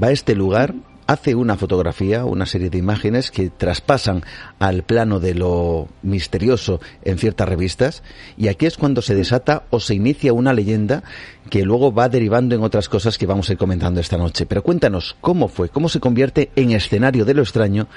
va 0.02 0.08
a 0.08 0.12
este 0.12 0.36
lugar 0.36 0.74
hace 1.08 1.36
una 1.36 1.56
fotografía, 1.56 2.26
una 2.26 2.46
serie 2.46 2.70
de 2.70 2.78
imágenes 2.78 3.32
que 3.32 3.50
traspasan 3.50 4.22
al 4.60 4.84
plano 4.84 5.20
de 5.20 5.36
lo 5.36 5.88
misterioso 6.02 6.80
en 7.04 7.18
ciertas 7.18 7.48
revistas 7.48 8.04
y 8.38 8.48
aquí 8.48 8.66
es 8.66 8.78
cuando 8.78 9.02
se 9.02 9.16
desata 9.16 9.64
o 9.70 9.80
se 9.80 9.96
inicia 9.96 10.34
una 10.34 10.54
leyenda 10.54 11.04
que 11.50 11.64
luego 11.64 11.94
va 11.94 12.10
derivando 12.10 12.56
en 12.56 12.64
otras 12.64 12.90
cosas 12.90 13.18
que 13.18 13.28
vamos 13.28 13.50
a 13.50 13.54
ir 13.54 13.58
comentando 13.58 14.00
esta 14.00 14.18
noche. 14.18 14.46
Pero 14.46 14.64
cuéntanos, 14.64 15.16
¿cómo 15.22 15.48
fue? 15.48 15.70
¿Cómo 15.70 15.90
se 15.90 16.00
convierte 16.00 16.50
en 16.56 16.72
escenario 16.72 17.26
de 17.26 17.34
lo 17.34 17.42
extraño 17.42 17.88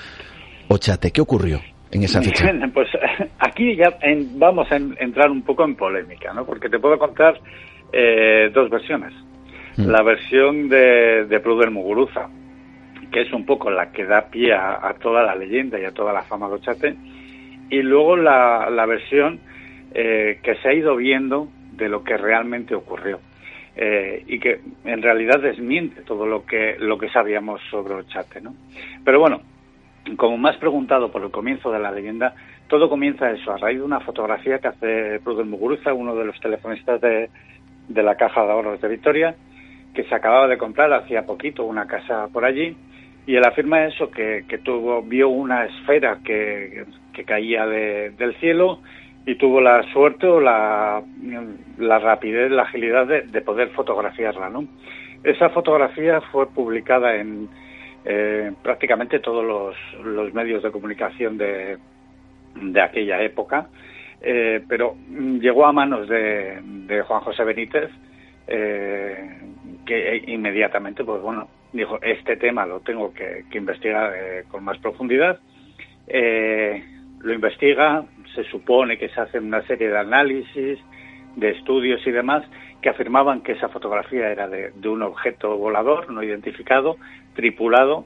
Ochate? 0.69 1.11
¿Qué 1.11 1.21
ocurrió? 1.21 1.61
En 1.91 2.03
esa 2.03 2.21
fecha. 2.21 2.53
Pues 2.75 2.88
aquí 3.38 3.77
ya 3.77 3.99
vamos 4.37 4.71
a 4.71 4.77
entrar 4.77 5.31
un 5.31 5.43
poco 5.43 5.65
en 5.65 5.75
polémica, 5.75 6.33
¿no? 6.35 6.45
Porque 6.45 6.69
te 6.69 6.79
puedo 6.79 6.99
contar 6.99 7.41
eh, 7.93 8.50
dos 8.53 8.69
versiones. 8.71 9.12
Mm. 9.77 9.87
La 9.87 10.03
versión 10.03 10.69
de, 10.69 11.25
de 11.25 11.41
Pruder 11.41 11.71
Muguruza, 11.71 12.29
que 13.11 13.23
es 13.23 13.33
un 13.33 13.47
poco 13.47 13.71
la 13.71 13.91
que 13.91 14.05
da 14.05 14.29
pie 14.31 14.53
a, 14.53 14.95
toda 15.00 15.23
la 15.23 15.35
leyenda 15.35 15.79
y 15.79 15.85
a 15.85 15.93
toda 15.93 16.12
la 16.12 16.23
fama 16.23 16.49
de 16.49 16.55
Ochate, 16.55 16.97
y 17.71 17.83
luego 17.83 18.17
la, 18.17 18.69
la 18.71 18.87
versión 18.87 19.41
eh, 19.95 20.41
que 20.43 20.57
se 20.57 20.69
ha 20.69 20.73
ido 20.73 20.97
viendo 20.97 21.49
de 21.73 21.88
lo 21.88 22.05
que 22.05 22.17
realmente 22.17 22.75
ocurrió. 22.75 23.21
Eh, 23.81 24.25
y 24.27 24.41
que 24.41 24.61
en 24.85 25.03
realidad 25.03 25.38
desmiente 25.41 26.03
todo 26.03 26.27
lo 26.27 26.45
que 26.45 26.75
lo 26.81 26.99
que 26.99 27.09
sabíamos 27.11 27.61
sobre 27.71 27.95
Ochate, 27.95 28.41
¿no? 28.41 28.53
Pero 29.05 29.21
bueno, 29.21 29.41
como 30.17 30.37
me 30.37 30.50
has 30.50 30.57
preguntado 30.57 31.12
por 31.12 31.23
el 31.23 31.31
comienzo 31.31 31.71
de 31.71 31.79
la 31.79 31.93
leyenda, 31.93 32.35
todo 32.67 32.88
comienza 32.88 33.31
eso, 33.31 33.53
a 33.53 33.57
raíz 33.57 33.79
de 33.79 33.85
una 33.85 34.00
fotografía 34.00 34.59
que 34.59 34.69
hace 34.69 35.21
Pruden 35.23 35.49
Muguruza, 35.49 35.95
uno 35.95 36.17
de 36.17 36.25
los 36.25 36.41
telefonistas 36.41 37.00
de, 37.00 37.31
de 37.88 38.03
la 38.03 38.17
Caja 38.17 38.45
de 38.45 38.50
Ahorros 38.50 38.81
de 38.81 38.88
Victoria, 38.88 39.37
que 39.95 40.03
se 40.03 40.15
acababa 40.15 40.49
de 40.49 40.59
comprar 40.59 40.93
hacía 40.93 41.25
poquito 41.25 41.65
una 41.65 41.87
casa 41.87 42.27
por 42.33 42.45
allí 42.45 42.77
y 43.28 43.37
él 43.37 43.44
afirma 43.44 43.85
eso, 43.85 44.11
que, 44.11 44.47
que 44.49 44.56
tuvo, 44.56 45.02
vio 45.02 45.28
una 45.28 45.66
esfera 45.66 46.18
que, 46.25 46.87
que 47.12 47.25
caía 47.25 47.66
de, 47.66 48.08
del 48.16 48.35
cielo 48.37 48.80
y 49.26 49.35
tuvo 49.35 49.61
la 49.61 49.82
suerte 49.92 50.26
o 50.26 50.40
la, 50.40 51.02
la 51.76 51.99
rapidez, 51.99 52.50
la 52.50 52.62
agilidad 52.62 53.06
de, 53.06 53.20
de, 53.26 53.40
poder 53.42 53.68
fotografiarla, 53.73 54.49
¿no? 54.49 54.64
Esa 55.23 55.50
fotografía 55.50 56.23
fue 56.32 56.49
publicada 56.49 57.16
en 57.16 57.50
eh, 58.06 58.50
prácticamente 58.62 59.18
todos 59.18 59.44
los, 59.44 59.76
los, 60.06 60.32
medios 60.32 60.62
de 60.62 60.70
comunicación 60.70 61.37
de, 61.37 61.76
de 62.54 62.80
aquella 62.80 63.20
época, 63.20 63.68
eh, 64.23 64.64
pero 64.66 64.97
llegó 65.38 65.66
a 65.66 65.73
manos 65.73 66.08
de, 66.08 66.61
de 66.62 67.02
Juan 67.02 67.20
José 67.20 67.44
Benítez, 67.44 67.90
eh, 68.47 69.38
que 69.85 70.23
inmediatamente, 70.28 71.04
pues 71.04 71.20
bueno, 71.20 71.47
dijo, 71.72 71.98
este 72.02 72.37
tema 72.37 72.66
lo 72.66 72.80
tengo 72.80 73.12
que, 73.12 73.44
investigar 73.52 74.12
eh, 74.16 74.44
con 74.48 74.64
más 74.64 74.78
profundidad. 74.78 75.38
Eh, 76.06 76.82
lo 77.20 77.32
investiga, 77.32 78.04
se 78.34 78.44
supone 78.44 78.98
que 78.98 79.08
se 79.08 79.20
hacen 79.20 79.44
una 79.44 79.62
serie 79.66 79.88
de 79.88 79.98
análisis, 79.98 80.78
de 81.37 81.50
estudios 81.50 82.04
y 82.06 82.10
demás, 82.10 82.44
que 82.80 82.88
afirmaban 82.88 83.42
que 83.42 83.52
esa 83.52 83.68
fotografía 83.68 84.30
era 84.30 84.48
de, 84.48 84.70
de 84.70 84.88
un 84.88 85.02
objeto 85.02 85.56
volador 85.56 86.10
no 86.10 86.22
identificado, 86.22 86.96
tripulado. 87.34 88.04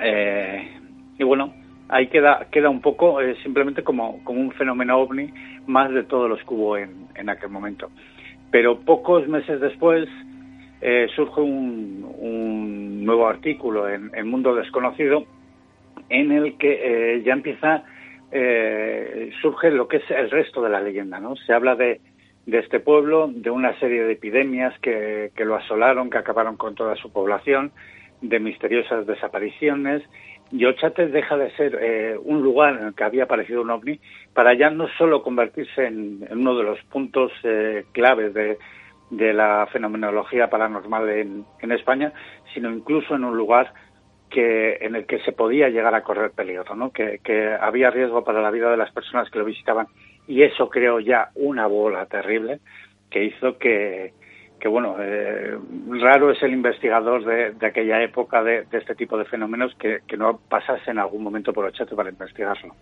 Eh, 0.00 0.68
y 1.18 1.24
bueno, 1.24 1.52
ahí 1.88 2.08
queda, 2.08 2.46
queda 2.50 2.70
un 2.70 2.80
poco 2.80 3.20
eh, 3.20 3.36
simplemente 3.42 3.82
como, 3.82 4.24
como 4.24 4.40
un 4.40 4.52
fenómeno 4.52 4.98
ovni 4.98 5.30
más 5.66 5.92
de 5.92 6.04
todos 6.04 6.28
los 6.28 6.38
que 6.40 6.54
hubo 6.54 6.76
en, 6.76 7.06
en 7.14 7.28
aquel 7.28 7.50
momento. 7.50 7.90
Pero 8.50 8.80
pocos 8.80 9.28
meses 9.28 9.60
después, 9.60 10.08
eh, 10.82 11.06
surge 11.14 11.40
un, 11.40 13.04
nuevo 13.04 13.28
artículo 13.28 13.88
en 13.88 14.10
El 14.14 14.24
Mundo 14.24 14.54
Desconocido 14.54 15.24
en 16.08 16.32
el 16.32 16.56
que 16.56 17.16
eh, 17.16 17.22
ya 17.22 17.32
empieza, 17.32 17.84
eh, 18.30 19.30
surge 19.40 19.70
lo 19.70 19.88
que 19.88 19.98
es 19.98 20.10
el 20.10 20.30
resto 20.30 20.62
de 20.62 20.70
la 20.70 20.80
leyenda, 20.80 21.18
¿no? 21.20 21.36
Se 21.36 21.52
habla 21.52 21.74
de, 21.76 22.00
de 22.46 22.58
este 22.58 22.80
pueblo, 22.80 23.28
de 23.32 23.50
una 23.50 23.78
serie 23.78 24.04
de 24.04 24.12
epidemias 24.12 24.76
que, 24.80 25.30
que 25.36 25.44
lo 25.44 25.56
asolaron, 25.56 26.10
que 26.10 26.18
acabaron 26.18 26.56
con 26.56 26.74
toda 26.74 26.96
su 26.96 27.12
población, 27.12 27.72
de 28.20 28.38
misteriosas 28.40 29.06
desapariciones, 29.06 30.02
y 30.50 30.64
Ochate 30.64 31.08
deja 31.08 31.36
de 31.36 31.50
ser 31.52 31.78
eh, 31.80 32.16
un 32.22 32.42
lugar 32.42 32.76
en 32.76 32.86
el 32.88 32.94
que 32.94 33.04
había 33.04 33.24
aparecido 33.24 33.62
un 33.62 33.70
ovni 33.70 33.98
para 34.34 34.54
ya 34.54 34.70
no 34.70 34.86
solo 34.98 35.22
convertirse 35.22 35.86
en, 35.86 36.26
en 36.28 36.38
uno 36.38 36.56
de 36.56 36.64
los 36.64 36.78
puntos 36.84 37.32
claves 37.92 38.34
de, 38.34 38.58
de 39.12 39.34
la 39.34 39.68
fenomenología 39.70 40.48
paranormal 40.48 41.08
en, 41.10 41.72
España, 41.72 42.12
sino 42.54 42.70
incluso 42.70 43.14
en 43.14 43.24
un 43.24 43.36
lugar 43.36 43.72
que 44.30 44.78
en 44.80 44.94
el 44.94 45.04
que 45.04 45.18
se 45.20 45.32
podía 45.32 45.68
llegar 45.68 45.94
a 45.94 46.02
correr 46.02 46.30
peligro, 46.30 46.74
¿no? 46.74 46.90
que, 46.90 47.20
había 47.60 47.90
riesgo 47.90 48.24
para 48.24 48.40
la 48.40 48.50
vida 48.50 48.70
de 48.70 48.78
las 48.78 48.90
personas 48.90 49.30
que 49.30 49.38
lo 49.38 49.44
visitaban 49.44 49.86
y 50.26 50.42
eso 50.42 50.70
creó 50.70 50.98
ya 50.98 51.28
una 51.34 51.66
bola 51.66 52.06
terrible 52.06 52.60
que 53.10 53.24
hizo 53.24 53.58
que, 53.58 54.14
que 54.58 54.68
bueno, 54.68 54.96
eh, 54.98 55.58
raro 56.00 56.30
es 56.30 56.42
el 56.42 56.54
investigador 56.54 57.26
de, 57.26 57.50
de 57.50 57.66
aquella 57.66 58.02
época 58.02 58.42
de, 58.42 58.64
de, 58.64 58.78
este 58.78 58.94
tipo 58.94 59.18
de 59.18 59.26
fenómenos 59.26 59.74
que, 59.74 60.00
no 60.16 60.40
pasase 60.48 60.90
en 60.90 60.98
algún 60.98 61.22
momento 61.22 61.52
por 61.52 61.66
Ochate 61.66 61.94
para 61.94 62.08
investigarlo. 62.08 62.74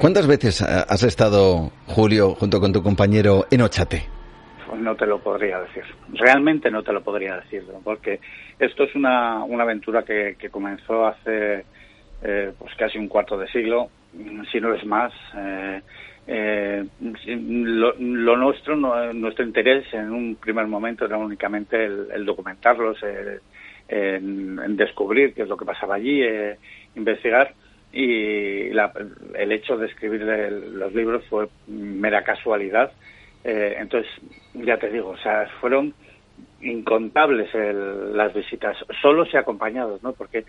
¿Cuántas 0.00 0.26
veces 0.26 0.60
has 0.60 1.02
estado, 1.02 1.70
Julio, 1.86 2.34
junto 2.34 2.60
con 2.60 2.72
tu 2.72 2.82
compañero, 2.82 3.46
en 3.50 3.62
Ochate? 3.62 4.02
Pues 4.66 4.80
no 4.80 4.94
te 4.96 5.06
lo 5.06 5.18
podría 5.20 5.60
decir. 5.60 5.84
Realmente 6.12 6.70
no 6.70 6.82
te 6.82 6.92
lo 6.92 7.02
podría 7.02 7.36
decir, 7.36 7.64
porque 7.82 8.20
esto 8.58 8.84
es 8.84 8.94
una, 8.94 9.44
una 9.44 9.62
aventura 9.62 10.02
que, 10.02 10.36
que 10.38 10.50
comenzó 10.50 11.06
hace 11.06 11.64
eh, 12.22 12.52
pues 12.58 12.74
casi 12.76 12.98
un 12.98 13.08
cuarto 13.08 13.38
de 13.38 13.48
siglo, 13.48 13.88
si 14.52 14.60
no 14.60 14.74
es 14.74 14.84
más. 14.84 15.12
Eh, 15.36 15.80
eh, 16.26 16.84
lo, 17.26 17.94
lo, 17.98 18.36
nuestro, 18.36 18.76
no, 18.76 19.12
nuestro 19.12 19.44
interés 19.44 19.86
en 19.92 20.10
un 20.10 20.36
primer 20.36 20.66
momento 20.66 21.04
era 21.04 21.18
únicamente 21.18 21.84
el, 21.84 22.08
el 22.14 22.24
documentarlos, 22.24 22.98
eh, 23.02 23.40
en, 23.88 24.58
en, 24.58 24.76
descubrir 24.76 25.34
qué 25.34 25.42
es 25.42 25.48
lo 25.48 25.56
que 25.56 25.66
pasaba 25.66 25.96
allí, 25.96 26.22
eh, 26.22 26.56
investigar 26.96 27.52
y 27.94 28.70
la, 28.70 28.92
el 29.34 29.52
hecho 29.52 29.76
de 29.76 29.86
escribir 29.86 30.22
los 30.22 30.92
libros 30.92 31.24
fue 31.28 31.48
mera 31.68 32.24
casualidad. 32.24 32.92
Eh, 33.44 33.76
entonces, 33.78 34.10
ya 34.54 34.78
te 34.78 34.90
digo, 34.90 35.10
o 35.10 35.18
sea, 35.18 35.48
fueron 35.60 35.94
incontables 36.60 37.54
el, 37.54 38.16
las 38.16 38.34
visitas, 38.34 38.76
solos 39.00 39.28
y 39.32 39.36
acompañados, 39.36 40.02
¿no? 40.02 40.12
Porque 40.12 40.44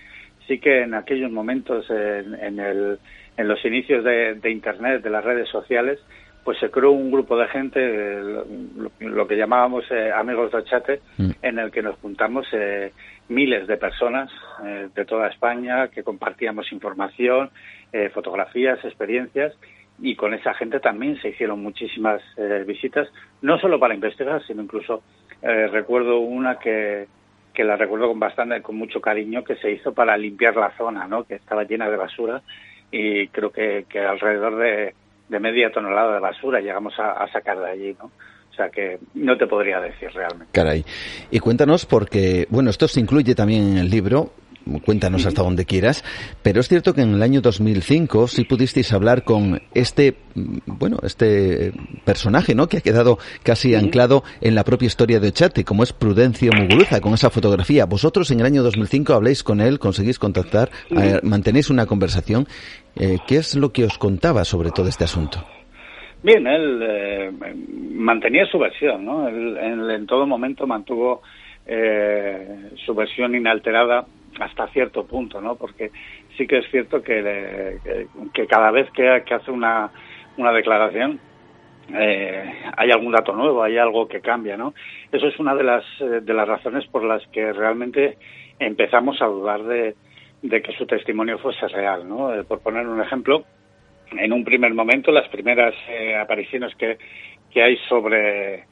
sí 0.47 0.59
que 0.59 0.81
en 0.81 0.93
aquellos 0.95 1.31
momentos, 1.31 1.89
en, 1.89 2.35
en 2.35 2.59
el 2.59 2.99
en 3.37 3.47
los 3.47 3.63
inicios 3.65 4.03
de, 4.03 4.49
Internet, 4.49 5.03
de 5.03 5.09
las 5.09 5.23
redes 5.23 5.49
sociales, 5.49 5.99
pues 6.45 6.59
se 6.59 6.69
creó 6.69 6.91
un 6.91 7.11
grupo 7.11 7.35
de 7.35 7.47
gente, 7.47 7.79
lo, 7.81 8.91
lo 8.99 9.27
que 9.27 9.35
llamábamos 9.35 9.83
eh, 9.89 10.11
amigos 10.11 10.51
de 10.51 10.57
Ochate, 10.59 11.01
mm. 11.17 11.31
en 11.41 11.59
el 11.59 11.71
que 11.71 11.81
nos 11.81 11.97
juntamos 11.97 12.45
eh, 12.53 12.93
miles 13.29 13.67
de 13.67 13.77
personas 13.77 14.29
eh, 14.63 14.89
de 14.93 15.05
toda 15.05 15.27
España 15.27 15.87
que 15.87 16.03
compartíamos 16.03 16.71
información, 16.71 17.49
eh, 17.91 18.09
fotografías, 18.09 18.83
experiencias, 18.85 19.53
y 19.99 20.15
con 20.15 20.33
esa 20.33 20.53
gente 20.53 20.79
también 20.79 21.19
se 21.21 21.29
hicieron 21.29 21.63
muchísimas 21.63 22.21
eh, 22.37 22.63
visitas, 22.67 23.07
no 23.41 23.57
solo 23.57 23.79
para 23.79 23.95
investigar, 23.95 24.45
sino 24.45 24.61
incluso 24.61 25.03
recuerdo 25.41 26.19
una 26.19 26.57
que, 26.57 27.05
que 27.53 27.63
la 27.63 27.75
recuerdo 27.75 28.07
con 28.07 28.19
bastante, 28.19 28.63
con 28.63 28.77
mucho 28.77 28.99
cariño, 28.99 29.43
que 29.43 29.55
se 29.57 29.69
hizo 29.69 29.93
para 29.93 30.17
limpiar 30.17 30.55
la 30.55 30.75
zona, 30.75 31.07
¿no? 31.07 31.23
que 31.23 31.35
estaba 31.35 31.65
llena 31.65 31.87
de 31.87 31.97
basura 31.97 32.41
y 32.89 33.27
creo 33.27 33.51
que, 33.51 33.85
que 33.87 33.99
alrededor 33.99 34.55
de, 34.55 34.95
de, 35.29 35.39
media 35.39 35.71
tonelada 35.71 36.13
de 36.15 36.19
basura 36.19 36.59
llegamos 36.59 36.93
a, 36.99 37.27
sacar 37.31 37.59
de 37.59 37.69
allí, 37.69 37.95
¿no? 37.99 38.05
O 38.05 38.55
sea 38.55 38.69
que 38.69 38.99
no 39.15 39.37
te 39.37 39.47
podría 39.47 39.81
decir 39.81 40.09
realmente. 40.13 40.47
Caray. 40.53 40.85
Y 41.29 41.39
cuéntanos 41.39 41.85
porque, 41.85 42.47
bueno, 42.49 42.69
esto 42.69 42.87
se 42.87 43.01
incluye 43.01 43.35
también 43.35 43.71
en 43.71 43.77
el 43.77 43.89
libro, 43.89 44.31
cuéntanos 44.83 45.25
hasta 45.25 45.43
donde 45.43 45.65
quieras, 45.65 46.03
pero 46.43 46.59
es 46.59 46.67
cierto 46.67 46.93
que 46.93 47.01
en 47.01 47.13
el 47.13 47.23
año 47.23 47.41
2005 47.41 48.27
sí 48.27 48.43
pudisteis 48.45 48.91
hablar 48.93 49.23
con 49.23 49.61
este, 49.73 50.15
bueno, 50.65 50.97
este 51.03 51.71
personaje, 52.03 52.55
¿no? 52.55 52.67
Que 52.67 52.77
ha 52.77 52.81
quedado 52.81 53.17
casi 53.43 53.75
anclado 53.75 54.23
en 54.41 54.55
la 54.55 54.63
propia 54.63 54.87
historia 54.87 55.19
de 55.19 55.29
Ochate, 55.29 55.63
como 55.63 55.83
es 55.83 55.93
Prudencio 55.93 56.51
Muguruza, 56.53 57.01
con 57.01 57.13
esa 57.13 57.29
fotografía. 57.29 57.85
Vosotros 57.85 58.31
en 58.31 58.39
el 58.39 58.45
año 58.45 58.63
2005 58.63 59.13
habléis 59.13 59.43
con 59.43 59.61
él, 59.61 59.79
conseguís 59.79 60.19
contactar, 60.19 60.69
eh, 60.89 61.19
mantenéis 61.23 61.69
una 61.69 61.85
conversación. 61.85 62.47
Eh, 62.95 63.17
¿Qué 63.27 63.37
es 63.37 63.55
lo 63.55 63.71
que 63.71 63.83
os 63.83 63.97
contaba 63.97 64.45
sobre 64.45 64.71
todo 64.71 64.87
este 64.87 65.03
asunto? 65.03 65.45
Bien, 66.23 66.47
él 66.47 66.79
eh, 66.81 67.31
mantenía 67.91 68.45
su 68.47 68.57
versión, 68.57 69.05
¿no? 69.05 69.27
Él, 69.27 69.57
él, 69.57 69.91
en 69.91 70.07
todo 70.07 70.25
momento 70.25 70.65
mantuvo 70.65 71.21
eh, 71.67 72.71
su 72.85 72.95
versión 72.95 73.35
inalterada 73.35 74.05
hasta 74.39 74.67
cierto 74.67 75.05
punto, 75.05 75.41
¿no? 75.41 75.55
Porque 75.55 75.91
sí 76.37 76.47
que 76.47 76.59
es 76.59 76.69
cierto 76.71 77.01
que, 77.01 77.77
que 78.33 78.47
cada 78.47 78.71
vez 78.71 78.89
que, 78.91 79.09
hace 79.09 79.51
una, 79.51 79.91
una 80.37 80.51
declaración 80.51 81.19
eh, 81.93 82.53
hay 82.75 82.91
algún 82.91 83.11
dato 83.11 83.33
nuevo, 83.33 83.63
hay 83.63 83.77
algo 83.77 84.07
que 84.07 84.21
cambia, 84.21 84.57
¿no? 84.57 84.73
Eso 85.11 85.27
es 85.27 85.39
una 85.39 85.55
de 85.55 85.63
las, 85.63 85.83
de 85.99 86.33
las 86.33 86.47
razones 86.47 86.85
por 86.87 87.03
las 87.03 87.25
que 87.27 87.53
realmente 87.53 88.17
empezamos 88.59 89.21
a 89.21 89.25
dudar 89.25 89.63
de, 89.63 89.95
de 90.41 90.61
que 90.61 90.73
su 90.73 90.85
testimonio 90.85 91.37
fuese 91.39 91.67
real, 91.67 92.07
¿no? 92.07 92.33
Eh, 92.33 92.43
por 92.43 92.61
poner 92.61 92.87
un 92.87 93.01
ejemplo, 93.01 93.43
en 94.11 94.33
un 94.33 94.43
primer 94.43 94.73
momento, 94.73 95.11
las 95.11 95.27
primeras 95.29 95.73
eh, 95.89 96.15
apariciones 96.15 96.75
que, 96.75 96.97
que 97.51 97.63
hay 97.63 97.77
sobre 97.89 98.65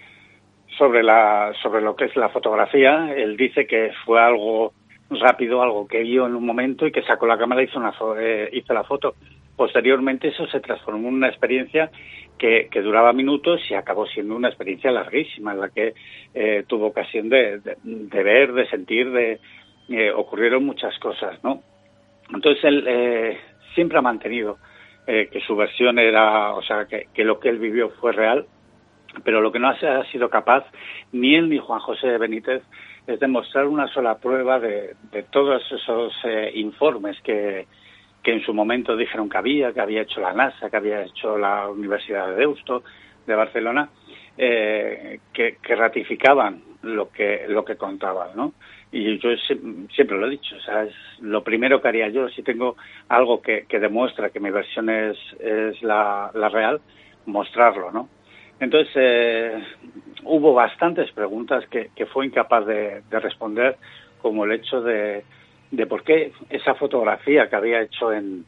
sobre 0.78 1.04
la 1.04 1.54
sobre 1.62 1.82
lo 1.82 1.96
que 1.96 2.06
es 2.06 2.16
la 2.16 2.30
fotografía, 2.30 3.14
él 3.16 3.38
dice 3.38 3.68
que 3.68 3.92
fue 4.06 4.20
algo 4.20 4.74
rápido, 5.10 5.62
algo 5.62 5.88
que 5.88 6.00
vio 6.04 6.26
en 6.26 6.36
un 6.36 6.46
momento 6.46 6.88
y 6.88 6.92
que 6.92 7.04
sacó 7.04 7.28
la 7.28 7.38
cámara 7.38 7.62
y 7.62 7.66
hizo, 7.66 7.80
una, 7.80 7.94
eh, 8.20 8.64
la 8.68 8.84
foto. 8.84 9.16
Posteriormente 9.56 10.30
eso 10.30 10.48
se 10.48 10.60
transformó 10.60 11.10
en 11.10 11.16
una 11.16 11.28
experiencia 11.28 11.92
que, 12.38 12.70
duraba 12.82 13.14
minutos 13.14 13.62
y 13.70 13.74
acabó 13.74 14.06
siendo 14.08 14.36
una 14.36 14.50
experiencia 14.50 14.92
larguísima 14.92 15.54
en 15.54 15.60
la 15.60 15.70
que 15.70 15.94
eh, 16.34 16.64
tuvo 16.68 16.88
ocasión 16.88 17.30
de, 17.30 17.62
ver, 17.84 18.54
de 18.54 18.68
sentir, 18.68 19.12
de 19.12 19.40
eh, 19.90 20.12
ocurrieron 20.12 20.66
muchas 20.66 20.98
cosas, 21.00 21.42
¿no? 21.44 21.62
Entonces 22.34 22.64
él 22.64 22.86
eh, 22.88 23.38
siempre 23.76 23.98
ha 23.98 24.02
mantenido 24.02 24.58
eh, 25.08 25.30
que 25.32 25.42
su 25.42 25.56
versión 25.56 26.00
era, 26.00 26.54
o 26.54 26.62
sea, 26.64 26.86
que, 26.86 27.08
que, 27.14 27.24
lo 27.24 27.40
que 27.40 27.50
él 27.50 27.60
vivió 27.60 27.90
fue 27.90 28.12
real, 28.12 28.46
pero 29.24 29.42
lo 29.42 29.52
que 29.52 29.60
no 29.60 29.70
ha 29.70 30.06
sido 30.12 30.30
capaz 30.30 30.66
ni 31.12 31.36
él 31.36 31.50
ni 31.50 31.60
Juan 31.60 31.80
José 31.80 32.18
Benítez 32.18 32.64
es 33.08 33.20
demostrar 33.20 33.68
una 33.68 33.88
sola 33.88 34.18
prueba 34.18 34.60
de, 34.60 34.96
de 35.12 35.24
todos 35.24 35.62
esos 35.72 36.14
eh, 36.24 36.52
informes 36.56 37.20
que, 37.22 37.68
que 38.22 38.32
en 38.32 38.42
su 38.42 38.54
momento 38.54 38.96
dijeron 38.96 39.30
que 39.30 39.38
había, 39.38 39.74
que 39.74 39.82
había 39.82 40.02
hecho 40.02 40.22
la 40.22 40.34
NASA, 40.34 40.70
que 40.70 40.78
había 40.78 41.04
hecho 41.04 41.38
la 41.38 41.70
Universidad 41.70 42.30
de 42.30 42.36
Deusto 42.36 42.84
de 43.28 43.36
Barcelona, 43.36 43.90
eh, 44.38 45.20
que, 45.34 45.58
que, 45.62 45.76
ratificaban 45.76 46.62
lo 46.82 47.12
que 47.12 47.46
lo 47.48 47.64
que 47.64 47.76
contaban, 47.76 48.30
¿no? 48.36 48.54
Y 48.92 49.18
yo 49.20 49.30
siempre 49.94 50.18
lo 50.18 50.28
he 50.28 50.32
dicho, 50.32 50.56
o 50.56 50.60
sea, 50.62 50.84
es 50.84 50.94
lo 51.20 51.44
primero 51.44 51.82
que 51.82 51.88
haría 51.88 52.10
yo 52.10 52.30
si 52.30 52.44
tengo 52.44 52.76
algo 53.10 53.42
que, 53.42 53.66
que 53.68 53.80
demuestra 53.80 54.30
que 54.30 54.40
mi 54.40 54.50
versión 54.50 54.90
es, 54.90 55.18
es 55.40 55.82
la, 55.82 56.32
la 56.34 56.50
real, 56.50 56.80
mostrarlo, 57.26 57.92
¿no? 57.92 58.10
Entonces, 58.64 58.94
eh, 58.96 59.62
hubo 60.24 60.54
bastantes 60.54 61.12
preguntas 61.12 61.66
que, 61.68 62.06
fue 62.06 62.26
incapaz 62.26 62.66
de, 62.66 63.02
de, 63.10 63.20
responder, 63.20 63.76
como 64.22 64.46
el 64.46 64.54
hecho 64.54 64.82
de, 64.82 65.26
de 65.70 65.86
por 65.86 66.04
qué 66.04 66.32
esa 66.50 66.74
fotografía 66.76 67.50
que 67.50 67.58
había 67.58 67.82
hecho 67.82 68.14
en, 68.14 68.46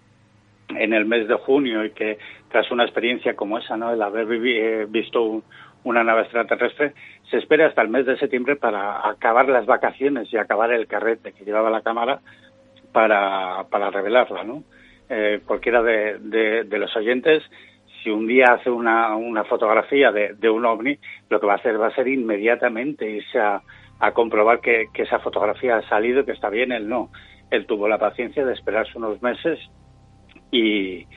en 0.70 0.94
el 0.94 1.04
mes 1.04 1.28
de 1.28 1.36
junio 1.36 1.84
y 1.84 1.92
que 1.92 2.18
tras 2.50 2.72
una 2.72 2.86
experiencia 2.86 3.36
como 3.36 3.58
esa, 3.58 3.76
¿no? 3.76 3.92
el 3.92 4.02
haber 4.02 4.26
vivi, 4.26 4.58
eh, 4.58 4.86
visto 4.88 5.22
un, 5.22 5.44
una 5.84 6.02
nave 6.02 6.22
extraterrestre, 6.22 6.94
se 7.30 7.38
espera 7.38 7.68
hasta 7.68 7.82
el 7.82 7.90
mes 7.90 8.06
de 8.06 8.18
septiembre 8.18 8.56
para 8.56 9.06
acabar 9.10 9.50
las 9.50 9.66
vacaciones 9.66 10.32
y 10.32 10.38
acabar 10.38 10.72
el 10.72 10.88
carrete 10.88 11.34
que 11.34 11.44
llevaba 11.44 11.70
la 11.70 11.82
cámara 11.82 12.22
para, 12.94 13.66
para 13.70 13.92
revelarla, 13.92 14.46
¿no? 14.46 14.64
Eh, 15.10 15.42
cualquiera 15.46 15.84
de, 15.84 16.20
de, 16.20 16.64
de 16.64 16.78
los 16.80 16.96
oyentes 16.96 17.44
si 18.06 18.12
un 18.12 18.28
día 18.28 18.54
hace 18.54 18.70
una, 18.70 19.16
una 19.16 19.44
fotografía 19.44 20.12
de, 20.12 20.36
de, 20.36 20.50
un 20.50 20.64
ovni, 20.64 20.98
lo 21.30 21.40
que 21.40 21.48
va 21.48 21.54
a 21.54 21.56
hacer 21.58 21.82
va 21.82 21.88
a 21.88 21.96
ser 21.96 22.08
inmediatamente 22.08 23.10
irse 23.10 23.40
a, 23.40 23.62
a 24.00 24.12
comprobar 24.12 24.62
que, 24.62 24.86
que, 24.94 25.02
esa 25.02 25.18
fotografía 25.20 25.78
ha 25.78 25.90
salido, 25.90 26.24
que 26.24 26.34
está 26.34 26.50
bien, 26.50 26.72
él 26.72 26.88
no. 26.88 27.10
Él 27.50 27.66
tuvo 27.66 27.88
la 27.88 27.98
paciencia 27.98 28.46
de 28.46 28.54
esperarse 28.54 28.98
unos 28.98 29.22
meses 29.24 29.60
y, 30.52 31.08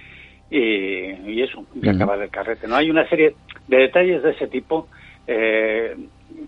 y, 0.51 1.11
y 1.27 1.42
eso, 1.42 1.66
y 1.74 1.88
acabar 1.88 2.20
el 2.22 2.31
carrete. 2.31 2.66
No 2.66 2.77
hay 2.77 2.90
una 2.90 3.07
serie 3.09 3.35
de 3.68 3.77
detalles 3.77 4.22
de 4.22 4.31
ese 4.31 4.46
tipo 4.46 4.88
eh, 5.27 5.94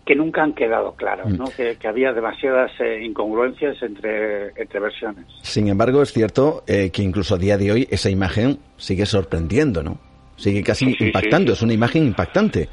que 0.07 0.15
nunca 0.15 0.43
han 0.43 0.55
quedado 0.55 0.95
claros, 0.95 1.31
¿no? 1.37 1.45
que, 1.55 1.77
que, 1.77 1.87
había 1.87 2.15
demasiadas 2.15 2.71
eh, 2.81 3.05
incongruencias 3.05 3.83
entre, 3.83 4.49
entre 4.57 4.81
versiones. 4.81 5.27
Sin 5.43 5.69
embargo, 5.69 6.01
es 6.01 6.15
cierto 6.15 6.63
eh, 6.67 6.91
que 6.91 7.03
incluso 7.03 7.35
a 7.35 7.39
día 7.39 7.59
de 7.59 7.73
hoy 7.73 7.89
esa 7.91 8.09
imagen 8.09 8.59
sigue 8.79 9.05
sorprendiendo, 9.05 9.83
¿no? 9.83 10.10
Sigue 10.41 10.63
casi 10.63 10.93
sí, 10.95 11.05
impactando, 11.05 11.53
sí, 11.53 11.57
sí. 11.57 11.59
es 11.59 11.63
una 11.63 11.73
imagen 11.75 12.07
impactante. 12.07 12.69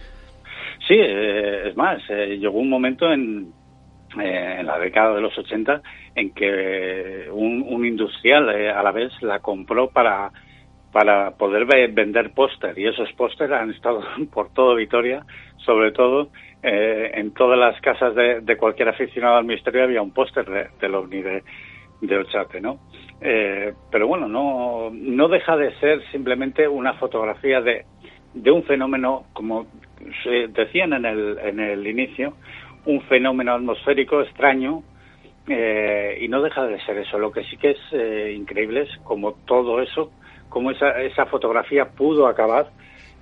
Sí, 0.88 0.96
eh, 0.96 1.70
es 1.70 1.76
más, 1.76 2.02
eh, 2.10 2.38
llegó 2.40 2.60
un 2.60 2.70
momento 2.70 3.12
en, 3.12 3.52
eh, 4.22 4.58
en 4.60 4.66
la 4.66 4.80
década 4.80 5.16
de 5.16 5.22
los 5.22 5.38
80 5.38 5.82
en 6.16 6.34
que 6.34 7.28
un, 7.32 7.64
un 7.68 7.86
industrial 7.86 8.50
a 8.50 8.82
la 8.82 8.92
vez 8.92 9.12
la 9.22 9.40
compró 9.40 9.90
para 9.90 10.32
para 10.92 11.32
poder 11.32 11.66
vender 11.92 12.32
póster 12.32 12.78
y 12.80 12.88
esos 12.88 13.12
póster 13.14 13.54
han 13.54 13.72
estado 13.72 14.02
por 14.34 14.52
todo 14.54 14.76
Vitoria, 14.76 15.26
sobre 15.58 15.92
todo 15.92 16.30
eh, 16.64 17.12
en 17.14 17.34
todas 17.34 17.60
las 17.60 17.80
casas 17.82 18.16
de, 18.16 18.58
cualquier 18.58 18.90
aficionado 18.90 19.36
al 19.36 19.46
misterio 19.46 19.84
había 19.84 20.02
un 20.02 20.12
póster 20.12 20.46
de, 20.46 20.68
del 20.82 20.96
ovni 20.96 21.22
de, 21.22 21.44
de 22.02 22.18
Ochate, 22.18 22.62
¿no? 22.62 22.80
Eh, 23.22 23.74
pero 23.92 24.08
bueno, 24.08 24.28
no, 24.28 24.90
no 24.92 25.28
deja 25.28 25.58
de 25.58 25.74
ser 25.80 26.02
simplemente 26.12 26.68
una 26.68 26.94
fotografía 26.94 27.62
de, 27.62 27.86
de 28.34 28.52
un 28.52 28.64
fenómeno, 28.64 29.26
como 29.34 29.68
decían 30.50 30.94
en 30.94 31.06
el, 31.06 31.40
en 31.40 31.60
el 31.60 31.88
inicio, 31.88 32.34
un 32.86 33.02
fenómeno 33.02 33.54
atmosférico 33.54 34.22
extraño 34.22 34.84
eh, 35.48 36.20
y 36.22 36.28
no 36.28 36.42
deja 36.42 36.66
de 36.68 36.80
ser 36.86 36.98
eso. 37.00 37.18
Lo 37.18 37.32
que 37.32 37.44
sí 37.46 37.58
que 37.58 37.72
es 37.72 38.36
increíble 38.36 38.82
es 38.82 38.98
como 39.04 39.34
todo 39.46 39.82
eso 39.82 40.12
cómo 40.50 40.72
esa, 40.72 41.02
esa 41.02 41.26
fotografía 41.26 41.86
pudo 41.86 42.28
acabar 42.28 42.70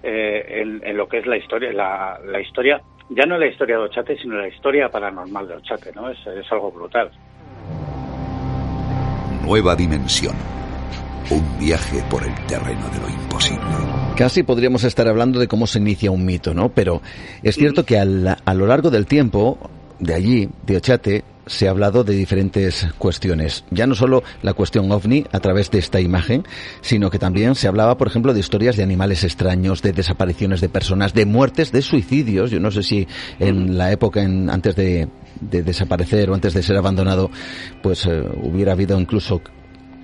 eh, 0.04 0.80
en, 0.84 0.98
lo 0.98 1.08
que 1.08 1.20
es 1.20 1.26
la 1.26 1.38
historia, 1.38 1.74
la, 1.74 2.20
la, 2.24 2.40
historia, 2.40 2.82
ya 3.10 3.26
no 3.26 3.38
la 3.38 3.48
historia 3.48 3.78
de 3.78 3.84
Ochate, 3.84 4.18
sino 4.18 4.36
la 4.36 4.48
historia 4.48 4.90
paranormal 4.90 5.48
de 5.48 5.56
Ochate, 5.56 5.92
¿no? 5.94 6.10
Es, 6.10 6.26
es 6.28 6.52
algo 6.52 6.72
brutal. 6.72 7.12
Nueva 9.44 9.76
dimensión. 9.76 10.36
Un 11.30 11.60
viaje 11.60 12.04
por 12.10 12.24
el 12.24 12.34
terreno 12.46 12.88
de 12.90 13.00
lo 13.00 13.10
imposible. 13.10 13.62
Casi 14.16 14.44
podríamos 14.44 14.84
estar 14.84 15.08
hablando 15.08 15.40
de 15.40 15.48
cómo 15.48 15.68
se 15.68 15.80
inicia 15.80 16.12
un 16.12 16.24
mito, 16.24 16.54
¿no? 16.54 16.70
Pero 16.70 17.02
es 17.42 17.56
cierto 17.56 17.86
que 17.86 17.98
a 17.98 18.06
lo 18.06 18.68
largo 18.68 18.92
del 18.92 19.06
tiempo, 19.08 19.58
de 20.00 20.14
allí, 20.14 20.50
de 20.66 20.78
Ochate, 20.78 21.24
se 21.46 21.68
ha 21.68 21.72
hablado 21.72 22.04
de 22.04 22.16
diferentes 22.16 22.88
cuestiones. 22.98 23.66
Ya 23.72 23.88
no 23.88 23.96
solo 23.96 24.24
la 24.42 24.54
cuestión 24.54 24.92
ovni 24.92 25.26
a 25.32 25.40
través 25.40 25.72
de 25.72 25.80
esta 25.80 26.02
imagen, 26.02 26.44
sino 26.82 27.10
que 27.10 27.20
también 27.20 27.56
se 27.56 27.68
hablaba, 27.68 27.98
por 27.98 28.08
ejemplo, 28.08 28.34
de 28.34 28.40
historias 28.40 28.78
de 28.78 28.84
animales 28.84 29.24
extraños, 29.24 29.82
de 29.82 29.94
desapariciones 29.94 30.62
de 30.62 30.70
personas, 30.70 31.14
de 31.14 31.26
muertes, 31.26 31.72
de 31.72 31.82
suicidios. 31.82 32.52
Yo 32.52 32.60
no 32.60 32.72
sé 32.72 32.84
si 32.84 33.08
en 33.40 33.78
la 33.78 33.92
época 33.92 34.22
en, 34.22 34.50
antes 34.50 34.76
de, 34.76 35.08
desaparecer 35.42 36.30
o 36.30 36.34
antes 36.34 36.54
de 36.54 36.64
ser 36.64 36.78
abandonado, 36.78 37.30
pues 37.82 38.06
eh, 38.06 38.24
hubiera 38.42 38.72
habido 38.72 39.00
incluso, 39.00 39.42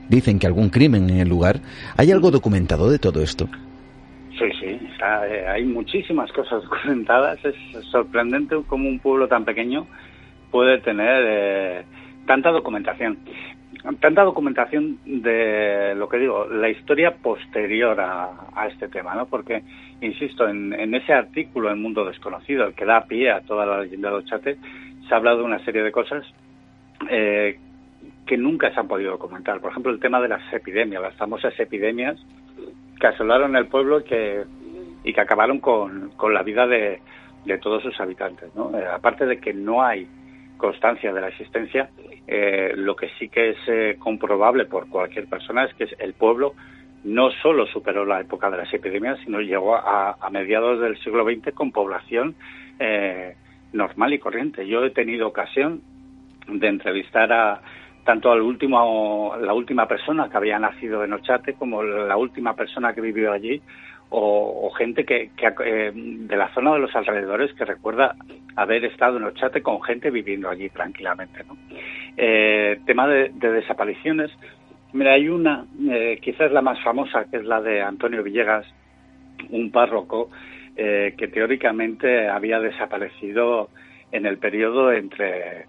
dicen 0.10 0.40
que 0.40 0.48
algún 0.48 0.70
crimen 0.70 1.10
en 1.10 1.20
el 1.20 1.30
lugar. 1.30 1.60
¿Hay 1.98 2.12
algo 2.12 2.32
documentado 2.32 2.90
de 2.90 3.00
todo 3.00 3.22
esto? 3.22 3.48
Sí, 4.38 4.48
sí, 4.60 4.68
eh, 4.68 5.46
hay 5.48 5.64
muchísimas 5.66 6.32
cosas 6.32 6.64
documentadas. 6.70 7.40
Es 7.46 7.56
sorprendente 7.92 8.56
como 8.68 8.90
un 8.90 9.00
pueblo 9.00 9.28
tan 9.28 9.46
pequeño 9.46 9.88
puede 10.52 10.80
tener 10.80 11.24
eh, 11.26 11.86
tanta 12.28 12.52
documentación. 12.52 13.18
Tanta 14.00 14.24
documentación 14.24 15.00
de 15.06 15.96
lo 15.96 16.08
que 16.08 16.18
digo, 16.18 16.46
la 16.46 16.70
historia 16.70 17.16
posterior 17.16 18.00
a, 18.00 18.68
este 18.68 18.88
tema, 18.90 19.16
¿no? 19.16 19.26
Porque, 19.26 19.64
insisto, 20.02 20.48
en, 20.48 20.94
ese 20.94 21.14
artículo, 21.14 21.72
El 21.72 21.78
Mundo 21.78 22.06
Desconocido, 22.06 22.66
el 22.66 22.76
que 22.76 22.86
da 22.86 23.06
pie 23.06 23.32
a 23.32 23.42
toda 23.42 23.66
la 23.66 23.82
leyenda 23.82 24.10
de 24.10 24.18
Ochate, 24.18 24.58
se 25.08 25.14
ha 25.14 25.18
hablado 25.18 25.40
de 25.40 25.46
una 25.46 25.66
serie 25.66 25.82
de 25.82 25.92
cosas 25.92 26.24
eh, 27.10 27.58
que 28.28 28.38
nunca 28.38 28.72
se 28.72 28.80
han 28.80 28.88
podido 28.88 29.12
documentar. 29.12 29.60
Por 29.60 29.72
ejemplo, 29.72 29.92
el 29.92 30.00
tema 30.00 30.22
de 30.22 30.28
las 30.28 30.54
epidemias, 30.54 31.02
las 31.02 31.16
famosas 31.16 31.60
epidemias 31.60 32.18
que 33.00 33.08
asolaron 33.08 33.56
el 33.56 33.66
pueblo 33.66 34.02
y 34.02 34.04
que, 34.04 34.44
y 35.04 35.12
que 35.12 35.22
acabaron 35.22 35.60
con, 35.60 36.12
la 36.32 36.44
vida 36.44 36.68
de, 36.68 37.02
de 37.46 37.58
todos 37.58 37.82
sus 37.82 38.00
habitantes. 38.00 38.56
¿no? 38.56 38.78
Eh, 38.78 38.86
aparte 38.86 39.26
de 39.26 39.40
que 39.40 39.54
no 39.54 39.82
hay 39.82 40.08
constancia 40.62 41.12
de 41.12 41.20
la 41.20 41.30
existencia, 41.30 41.90
eh, 42.28 42.74
lo 42.76 42.96
que 42.96 43.10
sí 43.18 43.30
que 43.30 43.50
es 43.50 43.58
eh, 43.68 43.96
comprobable 43.98 44.66
por 44.66 44.88
cualquier 44.88 45.26
persona 45.26 45.66
es 45.66 45.74
que 45.74 45.88
el 45.98 46.14
pueblo 46.14 46.54
no 47.04 47.32
solo 47.42 47.66
superó 47.66 48.06
la 48.06 48.22
época 48.22 48.52
de 48.52 48.58
las 48.58 48.72
epidemias, 48.72 49.18
sino 49.26 49.42
llegó 49.42 49.76
a, 49.76 50.16
mediados 50.32 50.80
del 50.80 51.00
siglo 51.00 51.26
XX 51.26 51.52
con 51.54 51.72
población 51.72 52.36
eh, 52.80 53.36
normal 53.74 54.14
y 54.14 54.20
corriente. 54.20 54.68
Yo 54.68 54.86
he 54.86 54.92
tenido 54.92 55.28
ocasión 55.28 55.82
de 56.48 56.68
entrevistar 56.68 57.34
a 57.34 57.62
tanto 58.04 58.32
al 58.32 58.42
último, 58.42 59.36
la 59.42 59.54
última 59.54 59.88
persona 59.88 60.30
que 60.30 60.38
había 60.38 60.60
nacido 60.60 61.04
en 61.04 61.14
Ochate 61.14 61.54
como 61.54 61.82
la 61.84 62.18
última 62.18 62.56
persona 62.56 62.94
que 62.94 63.02
vivió 63.02 63.32
allí 63.32 63.62
o, 64.14 64.70
gente 64.72 65.06
que, 65.06 65.32
eh, 65.66 65.92
de 65.94 66.36
la 66.36 66.54
zona 66.54 66.74
de 66.74 66.80
los 66.80 66.94
alrededores 66.96 67.54
que 67.54 67.64
recuerda 67.64 68.16
haber 68.58 68.84
estado 68.84 69.18
en 69.18 69.24
Ochate 69.24 69.62
con 69.62 69.82
gente 69.82 70.12
viviendo 70.12 70.50
allí 70.50 70.70
tranquilamente. 70.70 71.44
¿no? 71.46 71.58
Eh, 72.18 72.82
tema 72.86 73.08
de, 73.08 73.30
desapariciones, 73.30 74.30
mira, 74.92 75.14
hay 75.14 75.30
una, 75.30 75.66
eh, 75.90 76.20
quizás 76.22 76.52
la 76.52 76.62
más 76.62 76.82
famosa, 76.84 77.26
que 77.32 77.38
es 77.38 77.46
la 77.46 77.62
de 77.62 77.82
Antonio 77.82 78.22
Villegas, 78.22 78.66
un 79.50 79.72
párroco 79.72 80.30
que 80.74 81.30
teóricamente 81.32 82.28
había 82.28 82.60
desaparecido 82.60 83.70
en 84.12 84.26
el 84.26 84.40
periodo 84.40 84.92
entre 84.92 85.68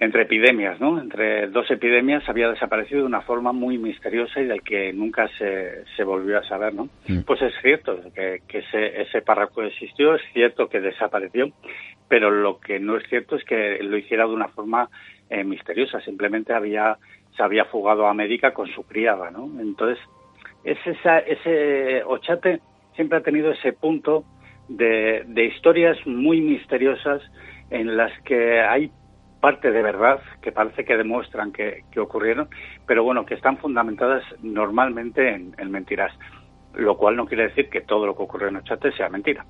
entre 0.00 0.22
epidemias, 0.22 0.80
¿no? 0.80 1.00
Entre 1.00 1.48
dos 1.48 1.68
epidemias 1.70 2.28
había 2.28 2.50
desaparecido 2.50 3.00
de 3.00 3.06
una 3.06 3.22
forma 3.22 3.52
muy 3.52 3.78
misteriosa 3.78 4.40
y 4.40 4.46
del 4.46 4.62
que 4.62 4.92
nunca 4.92 5.28
se, 5.38 5.84
se 5.96 6.04
volvió 6.04 6.38
a 6.38 6.44
saber, 6.44 6.72
¿no? 6.74 6.88
Mm. 7.08 7.22
Pues 7.26 7.42
es 7.42 7.52
cierto 7.60 8.00
que, 8.14 8.42
que 8.46 8.58
ese, 8.58 9.02
ese 9.02 9.22
párroco 9.22 9.62
existió, 9.62 10.14
es 10.14 10.22
cierto 10.32 10.68
que 10.68 10.80
desapareció, 10.80 11.50
pero 12.08 12.30
lo 12.30 12.60
que 12.60 12.78
no 12.78 12.96
es 12.96 13.08
cierto 13.08 13.36
es 13.36 13.44
que 13.44 13.78
lo 13.82 13.96
hiciera 13.96 14.24
de 14.24 14.34
una 14.34 14.48
forma 14.48 14.88
eh, 15.30 15.42
misteriosa, 15.42 16.00
simplemente 16.00 16.52
había 16.52 16.96
se 17.36 17.42
había 17.42 17.64
fugado 17.66 18.06
a 18.06 18.10
América 18.10 18.52
con 18.52 18.66
su 18.68 18.82
criada, 18.82 19.30
¿no? 19.30 19.48
Entonces, 19.60 19.98
es 20.64 20.78
esa, 20.84 21.20
ese 21.20 22.02
Ochate 22.04 22.60
siempre 22.96 23.18
ha 23.18 23.22
tenido 23.22 23.52
ese 23.52 23.72
punto 23.72 24.24
de, 24.68 25.22
de 25.26 25.44
historias 25.44 25.96
muy 26.04 26.40
misteriosas 26.40 27.22
en 27.70 27.96
las 27.96 28.10
que 28.22 28.60
hay 28.60 28.90
parte 29.40 29.70
de 29.70 29.82
verdad 29.82 30.20
que 30.42 30.52
parece 30.52 30.84
que 30.84 30.96
demuestran 30.96 31.52
que, 31.52 31.84
ocurrieron, 31.98 32.48
pero 32.86 33.04
bueno, 33.04 33.24
que 33.24 33.34
están 33.34 33.58
fundamentadas 33.58 34.22
normalmente 34.42 35.34
en, 35.34 35.54
en, 35.58 35.70
mentiras, 35.70 36.12
lo 36.74 36.96
cual 36.96 37.16
no 37.16 37.26
quiere 37.26 37.48
decir 37.48 37.68
que 37.70 37.80
todo 37.80 38.06
lo 38.06 38.16
que 38.16 38.22
ocurre 38.22 38.48
en 38.48 38.56
Ochate 38.56 38.92
sea 38.92 39.08
mentira. 39.08 39.44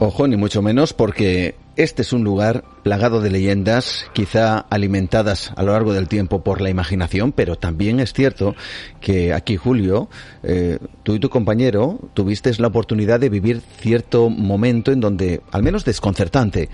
Ojo, 0.00 0.26
ni 0.26 0.36
mucho 0.36 0.62
menos, 0.62 0.92
porque 0.92 1.54
este 1.76 2.02
es 2.02 2.12
un 2.12 2.22
lugar 2.22 2.64
plagado 2.82 3.20
de 3.20 3.30
leyendas, 3.30 4.06
quizá 4.12 4.58
alimentadas 4.58 5.52
a 5.56 5.62
lo 5.62 5.72
largo 5.72 5.94
del 5.94 6.08
tiempo 6.08 6.42
por 6.42 6.60
la 6.60 6.68
imaginación, 6.68 7.32
pero 7.32 7.56
también 7.56 8.00
es 8.00 8.12
cierto 8.12 8.54
que 9.00 9.32
aquí, 9.32 9.56
Julio, 9.56 10.08
eh, 10.42 10.78
tú 11.02 11.14
y 11.14 11.20
tu 11.20 11.30
compañero 11.30 11.98
tuvisteis 12.12 12.60
la 12.60 12.68
oportunidad 12.68 13.20
de 13.20 13.28
vivir 13.28 13.62
cierto 13.78 14.28
momento 14.28 14.92
en 14.92 15.00
donde, 15.00 15.40
al 15.50 15.62
menos 15.62 15.84
desconcertante, 15.84 16.68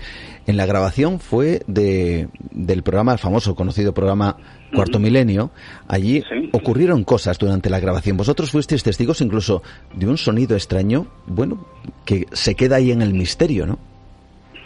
en 0.47 0.57
la 0.57 0.65
grabación 0.65 1.19
fue 1.19 1.61
de, 1.67 2.27
del 2.51 2.83
programa, 2.83 3.13
el 3.13 3.19
famoso, 3.19 3.55
conocido 3.55 3.93
programa 3.93 4.35
Cuarto 4.73 4.99
Milenio. 4.99 5.51
Allí 5.87 6.23
ocurrieron 6.51 7.03
cosas 7.03 7.37
durante 7.37 7.69
la 7.69 7.79
grabación. 7.79 8.17
Vosotros 8.17 8.51
fuisteis 8.51 8.83
testigos 8.83 9.21
incluso 9.21 9.61
de 9.95 10.07
un 10.07 10.17
sonido 10.17 10.55
extraño, 10.55 11.07
bueno, 11.27 11.65
que 12.03 12.25
se 12.33 12.55
queda 12.55 12.77
ahí 12.77 12.91
en 12.91 13.01
el 13.01 13.13
misterio, 13.13 13.65
¿no? 13.65 13.79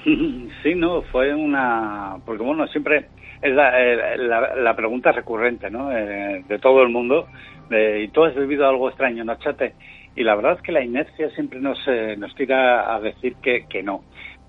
Sí, 0.63 0.75
no, 0.75 1.01
fue 1.03 1.33
una... 1.33 2.17
Porque 2.25 2.43
bueno, 2.43 2.67
siempre 2.67 3.07
es 3.41 3.53
la, 3.53 3.79
eh, 3.79 4.17
la, 4.17 4.75
pregunta 4.75 5.11
recurrente, 5.11 5.69
¿no? 5.69 5.91
Eh, 5.91 6.43
de 6.47 6.59
todo 6.59 6.81
el 6.81 6.89
mundo. 6.89 7.27
y 7.71 8.07
tú 8.09 8.23
has 8.23 8.35
vivido 8.35 8.67
algo 8.67 8.89
extraño, 8.89 9.23
¿no, 9.23 9.35
Chate? 9.35 9.73
Y 10.15 10.23
la 10.23 10.35
verdad 10.35 10.53
es 10.53 10.61
que 10.61 10.71
la 10.71 10.83
inercia 10.83 11.29
siempre 11.31 11.59
nos, 11.59 11.79
eh, 11.87 12.15
nos 12.17 12.33
tira 12.35 12.93
a 12.93 12.99
decir 12.99 13.35
que, 13.41 13.65
que 13.67 13.81
no. 13.81 14.03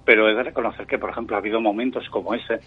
Pero 0.05 0.29
he 0.29 0.35
de 0.35 0.43
reconocer 0.43 0.87
que, 0.87 0.99
por 0.99 1.11
ejemplo, 1.11 1.35
ha 1.35 1.39
habido 1.39 1.61
momentos 1.61 2.09
como 2.11 2.35
ese, 2.35 2.61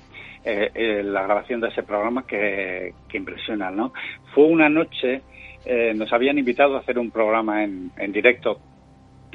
eh, 0.43 1.03
la 1.03 1.21
grabación 1.21 1.61
de 1.61 1.67
ese 1.67 1.83
programa, 1.83 2.25
que, 2.25 2.93
que 3.07 3.17
impresionan, 3.17 3.75
¿no? 3.75 3.93
Fue 4.33 4.45
una 4.45 4.69
noche, 4.69 5.21
nos 5.95 6.11
habían 6.13 6.39
invitado 6.39 6.75
a 6.75 6.79
hacer 6.79 6.97
un 6.97 7.11
programa 7.11 7.63
en, 7.63 7.91
en 7.97 8.11
directo 8.11 8.59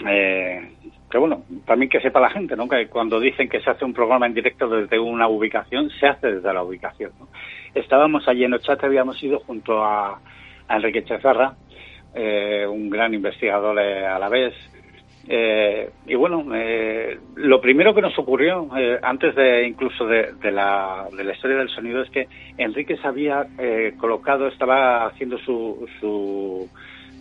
eh, 0.07 0.69
que 1.13 1.19
bueno, 1.19 1.45
también 1.67 1.91
que 1.91 2.01
sepa 2.01 2.21
la 2.21 2.31
gente, 2.31 2.57
¿no? 2.57 2.67
Que 2.67 2.89
cuando 2.89 3.21
dicen 3.21 3.47
que 3.47 3.61
se 3.61 3.69
hace 3.69 3.85
un 3.85 3.93
programa 3.93 4.25
en 4.25 4.33
directo 4.33 4.67
desde 4.67 4.99
una 4.99 5.29
ubicación, 5.29 5.91
se 5.91 6.07
hace 6.07 6.37
desde 6.37 6.55
la 6.55 6.63
ubicación. 6.63 7.13
Estábamos 7.75 8.27
allí 8.27 8.45
en 8.45 8.55
Ochate, 8.55 8.87
habíamos 8.87 9.23
ido 9.23 9.39
junto 9.41 9.85
a, 9.85 10.19
Enrique 10.71 11.05
Chezarra, 11.05 11.53
eh, 12.15 12.67
un 12.67 12.89
gran 12.89 13.13
investigador 13.13 13.79
a 13.79 14.19
la 14.19 14.29
vez. 14.31 14.55
Eh, 15.29 15.91
y 16.07 16.15
bueno, 16.15 16.47
eh, 16.55 17.19
lo 17.35 17.61
primero 17.61 17.95
que 17.95 18.01
nos 18.01 18.19
ocurrió, 18.19 18.71
antes 19.03 19.35
de 19.35 19.67
incluso 19.67 20.07
de, 20.07 20.33
la, 20.51 21.09
de 21.15 21.25
la 21.25 21.35
historia 21.35 21.59
del 21.59 21.69
sonido, 21.69 22.01
es 22.01 22.09
que 22.09 22.27
Enrique 22.57 22.97
se 22.97 23.07
había 23.07 23.47
colocado, 23.99 24.49
estaba 24.49 25.05
haciendo 25.09 25.37
su, 25.41 25.87
su 26.01 26.71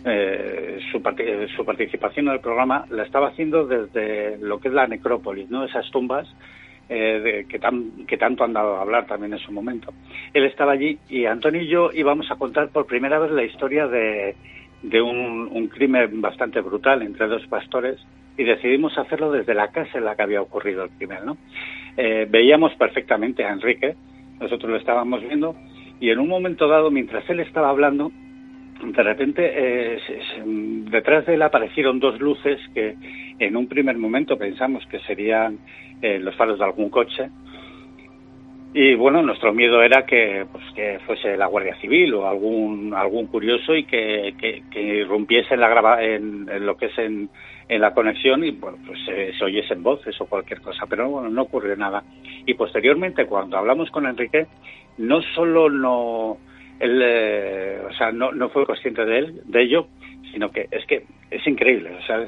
eh, 0.04 0.80
su, 0.90 1.02
su, 1.56 1.64
participación 1.64 2.28
en 2.28 2.34
el 2.34 2.40
programa 2.40 2.84
la 2.90 3.04
estaba 3.04 3.28
haciendo 3.28 3.66
desde 3.66 4.36
lo 4.38 4.58
que 4.60 4.68
es 4.68 4.74
la 4.74 4.86
necrópolis, 4.86 5.48
¿no? 5.48 5.64
Esas 5.64 5.90
tumbas 5.90 6.28
eh, 6.88 7.46
que, 7.48 7.58
tan, 7.58 8.06
que 8.06 8.16
tanto 8.16 8.44
han 8.44 8.52
dado 8.52 8.76
a 8.76 8.82
hablar 8.82 9.06
también 9.06 9.32
en 9.32 9.38
su 9.38 9.52
momento. 9.52 9.92
Él 10.34 10.44
estaba 10.44 10.72
allí 10.72 10.98
y 11.08 11.26
Antonio 11.26 11.62
y 11.62 11.68
yo 11.68 11.90
íbamos 11.92 12.30
a 12.30 12.36
contar 12.36 12.68
por 12.70 12.86
primera 12.86 13.18
vez 13.18 13.30
la 13.30 13.44
historia 13.44 13.86
de, 13.86 14.34
de 14.82 15.00
un, 15.00 15.68
crimen 15.68 16.20
bastante 16.20 16.60
brutal 16.60 17.02
entre 17.02 17.28
dos 17.28 17.46
pastores 17.46 17.98
y 18.36 18.44
decidimos 18.44 18.98
hacerlo 18.98 19.30
desde 19.30 19.54
la 19.54 19.68
casa 19.68 19.98
en 19.98 20.04
la 20.04 20.16
que 20.16 20.22
había 20.22 20.42
ocurrido 20.42 20.84
el 20.84 20.90
crimen. 20.90 21.20
¿no? 21.24 21.36
Eh, 21.96 22.26
veíamos 22.28 22.74
perfectamente 22.74 23.44
a 23.44 23.52
Enrique, 23.52 23.94
nosotros 24.40 24.70
lo 24.70 24.76
estábamos 24.76 25.22
viendo 25.22 25.54
y 26.00 26.10
en 26.10 26.18
un 26.18 26.28
momento 26.28 26.66
dado, 26.66 26.90
mientras 26.90 27.28
él 27.30 27.40
estaba 27.40 27.70
hablando, 27.70 28.10
de 28.90 29.02
repente 29.02 29.52
eh, 29.54 29.98
detrás 30.90 31.24
de 31.26 31.34
él 31.34 31.42
aparecieron 31.42 32.00
dos 32.00 32.20
luces 32.20 32.58
que 32.74 32.96
en 33.38 33.56
un 33.56 33.68
primer 33.68 33.96
momento 33.96 34.36
pensamos 34.36 34.84
que 34.86 34.98
serían 35.00 35.58
eh, 36.00 36.18
los 36.18 36.34
faros 36.34 36.58
de 36.58 36.64
algún 36.64 36.90
coche. 36.90 37.30
Y 38.74 38.94
bueno 38.94 39.22
nuestro 39.22 39.52
miedo 39.52 39.82
era 39.82 40.04
que 40.06 40.46
pues 40.50 40.64
que 40.74 40.98
fuese 41.06 41.36
la 41.36 41.46
guardia 41.46 41.76
civil 41.76 42.14
o 42.14 42.26
algún 42.26 42.94
algún 42.94 43.26
curioso 43.26 43.74
y 43.76 43.84
que, 43.84 44.34
que, 44.38 44.82
irrumpiese 44.82 45.54
en 45.54 45.60
la 45.60 45.68
grava, 45.68 46.02
en, 46.02 46.46
lo 46.64 46.76
que 46.76 46.86
es 46.86 46.98
en, 46.98 47.28
en, 47.68 47.80
la 47.82 47.92
conexión 47.92 48.42
y 48.44 48.50
bueno 48.52 48.78
pues 48.86 48.98
se, 49.04 49.34
se 49.34 49.44
oyesen 49.44 49.82
voces 49.82 50.18
o 50.22 50.26
cualquier 50.26 50.62
cosa 50.62 50.86
pero 50.88 51.08
bueno 51.10 51.28
no 51.28 51.42
ocurrió 51.42 51.76
nada. 51.76 52.02
Y 52.46 52.54
posteriormente 52.54 53.26
cuando 53.26 53.58
hablamos 53.58 53.90
con 53.90 54.06
Enrique 54.06 54.46
no 54.96 55.20
solo 55.34 55.68
no 55.68 56.38
él, 56.82 57.00
eh, 57.02 57.80
o 57.88 57.92
sea, 57.94 58.10
no, 58.10 58.32
no 58.32 58.48
fue 58.50 58.66
consciente 58.66 59.04
de 59.04 59.18
él, 59.18 59.40
de 59.44 59.62
ello, 59.62 59.86
sino 60.32 60.50
que 60.50 60.66
es 60.70 60.84
que 60.86 61.04
es 61.30 61.46
increíble, 61.46 61.92
o 61.98 62.02
sea, 62.06 62.26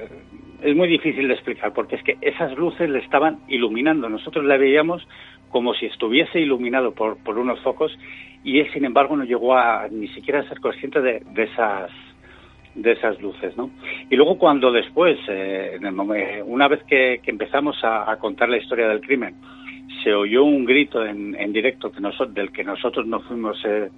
es 0.63 0.77
muy 0.77 0.89
difícil 0.89 1.29
de 1.29 1.35
explicar 1.35 1.73
porque 1.75 1.97
es 1.97 2.03
que 2.03 2.17
esas 2.21 2.57
luces 2.57 2.89
le 2.89 3.01
estaban 3.01 3.41
iluminando, 3.49 4.09
nosotros 4.09 4.45
le 4.45 4.57
veíamos 4.57 5.07
como 5.51 5.75
si 5.75 5.87
estuviese 5.87 6.41
iluminado 6.41 6.93
por, 6.93 7.19
por 7.23 7.39
unos 7.39 7.61
focos 7.61 7.97
y 8.45 8.61
él, 8.61 8.73
sin 8.73 8.85
embargo, 8.85 9.17
no 9.17 9.25
llegó 9.25 9.57
a 9.57 9.89
ni 9.91 10.09
siquiera 10.09 10.41
a 10.41 10.49
ser 10.49 10.61
consciente 10.61 11.01
de, 11.01 11.21
de 11.33 11.43
esas 11.45 11.91
de 12.75 12.91
esas 12.91 13.21
luces, 13.23 13.57
¿no? 13.57 13.71
Y 14.11 14.17
luego 14.17 14.37
cuando 14.37 14.73
después, 14.73 15.17
eh, 15.29 15.77
en 15.77 15.87
el 15.87 15.95
una 16.45 16.67
vez 16.67 16.83
que, 16.85 17.21
empezamos 17.25 17.77
a, 17.85 18.11
a, 18.11 18.17
contar 18.19 18.49
la 18.49 18.57
historia 18.57 18.89
del 18.89 19.01
crimen, 19.01 19.37
se 20.03 20.13
oyó 20.13 20.45
un 20.45 20.65
grito 20.65 21.05
en, 21.05 21.37
en 21.37 21.53
directo 21.53 21.93
que 21.93 22.01
nosotros, 22.01 22.35
del 22.35 22.51
que 22.51 22.65
nosotros 22.65 23.07
no 23.07 23.21
fuimos 23.21 23.63
eh, 23.65 23.91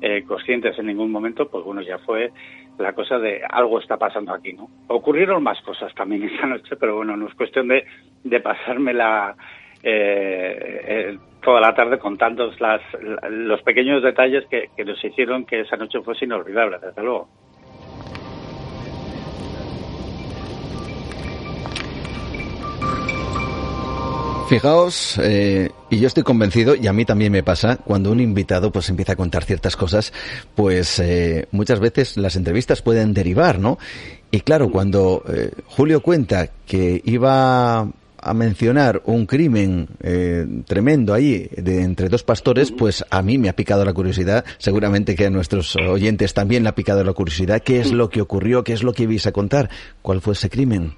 eh, 0.00 0.24
conscientes 0.26 0.78
en 0.78 0.86
ningún 0.86 1.10
momento, 1.10 1.48
pues 1.48 1.64
bueno, 1.64 1.82
ya 1.82 1.98
fue 1.98 2.30
la 2.78 2.92
cosa 2.94 3.18
de 3.18 3.42
algo 3.48 3.78
está 3.78 3.96
pasando 3.96 4.32
aquí, 4.32 4.52
¿no? 4.52 4.68
Ocurrieron 4.88 5.42
más 5.42 5.60
cosas 5.62 5.94
también 5.94 6.24
esa 6.34 6.46
noche, 6.46 6.76
pero 6.76 6.96
bueno, 6.96 7.16
no 7.16 7.28
es 7.28 7.34
cuestión 7.34 7.68
de, 7.68 7.84
de 8.24 8.40
pasármela 8.40 9.36
eh, 9.82 10.82
eh, 10.86 11.18
toda 11.42 11.60
la 11.60 11.74
tarde 11.74 11.98
contando 11.98 12.50
las, 12.58 12.82
los 13.30 13.62
pequeños 13.62 14.02
detalles 14.02 14.44
que, 14.46 14.70
que 14.76 14.84
nos 14.84 15.02
hicieron 15.02 15.44
que 15.46 15.60
esa 15.60 15.76
noche 15.76 16.00
fuese 16.02 16.24
inolvidable, 16.24 16.78
desde 16.78 17.02
luego. 17.02 17.28
Fijaos, 24.50 25.16
eh, 25.22 25.70
y 25.90 26.00
yo 26.00 26.08
estoy 26.08 26.24
convencido, 26.24 26.74
y 26.74 26.88
a 26.88 26.92
mí 26.92 27.04
también 27.04 27.30
me 27.30 27.44
pasa, 27.44 27.76
cuando 27.76 28.10
un 28.10 28.18
invitado 28.18 28.72
pues 28.72 28.88
empieza 28.88 29.12
a 29.12 29.14
contar 29.14 29.44
ciertas 29.44 29.76
cosas, 29.76 30.12
pues 30.56 30.98
eh, 30.98 31.46
muchas 31.52 31.78
veces 31.78 32.16
las 32.16 32.34
entrevistas 32.34 32.82
pueden 32.82 33.14
derivar, 33.14 33.60
¿no? 33.60 33.78
Y 34.32 34.40
claro, 34.40 34.72
cuando 34.72 35.22
eh, 35.28 35.52
Julio 35.66 36.02
cuenta 36.02 36.50
que 36.66 37.00
iba 37.04 37.78
a 38.22 38.34
mencionar 38.34 39.02
un 39.04 39.24
crimen 39.26 39.86
tremendo 40.66 41.14
ahí 41.14 41.48
de 41.56 41.82
entre 41.82 42.08
dos 42.08 42.24
pastores, 42.24 42.72
pues 42.72 43.04
a 43.08 43.22
mí 43.22 43.38
me 43.38 43.48
ha 43.48 43.54
picado 43.54 43.84
la 43.84 43.94
curiosidad, 43.94 44.44
seguramente 44.58 45.14
que 45.14 45.26
a 45.26 45.30
nuestros 45.30 45.76
oyentes 45.76 46.34
también 46.34 46.64
le 46.64 46.70
ha 46.70 46.74
picado 46.74 47.04
la 47.04 47.12
curiosidad, 47.12 47.62
¿qué 47.62 47.78
es 47.78 47.92
lo 47.92 48.10
que 48.10 48.20
ocurrió? 48.20 48.64
¿Qué 48.64 48.72
es 48.72 48.82
lo 48.82 48.94
que 48.94 49.04
ibais 49.04 49.28
a 49.28 49.32
contar? 49.32 49.70
¿Cuál 50.02 50.20
fue 50.20 50.32
ese 50.32 50.50
crimen? 50.50 50.96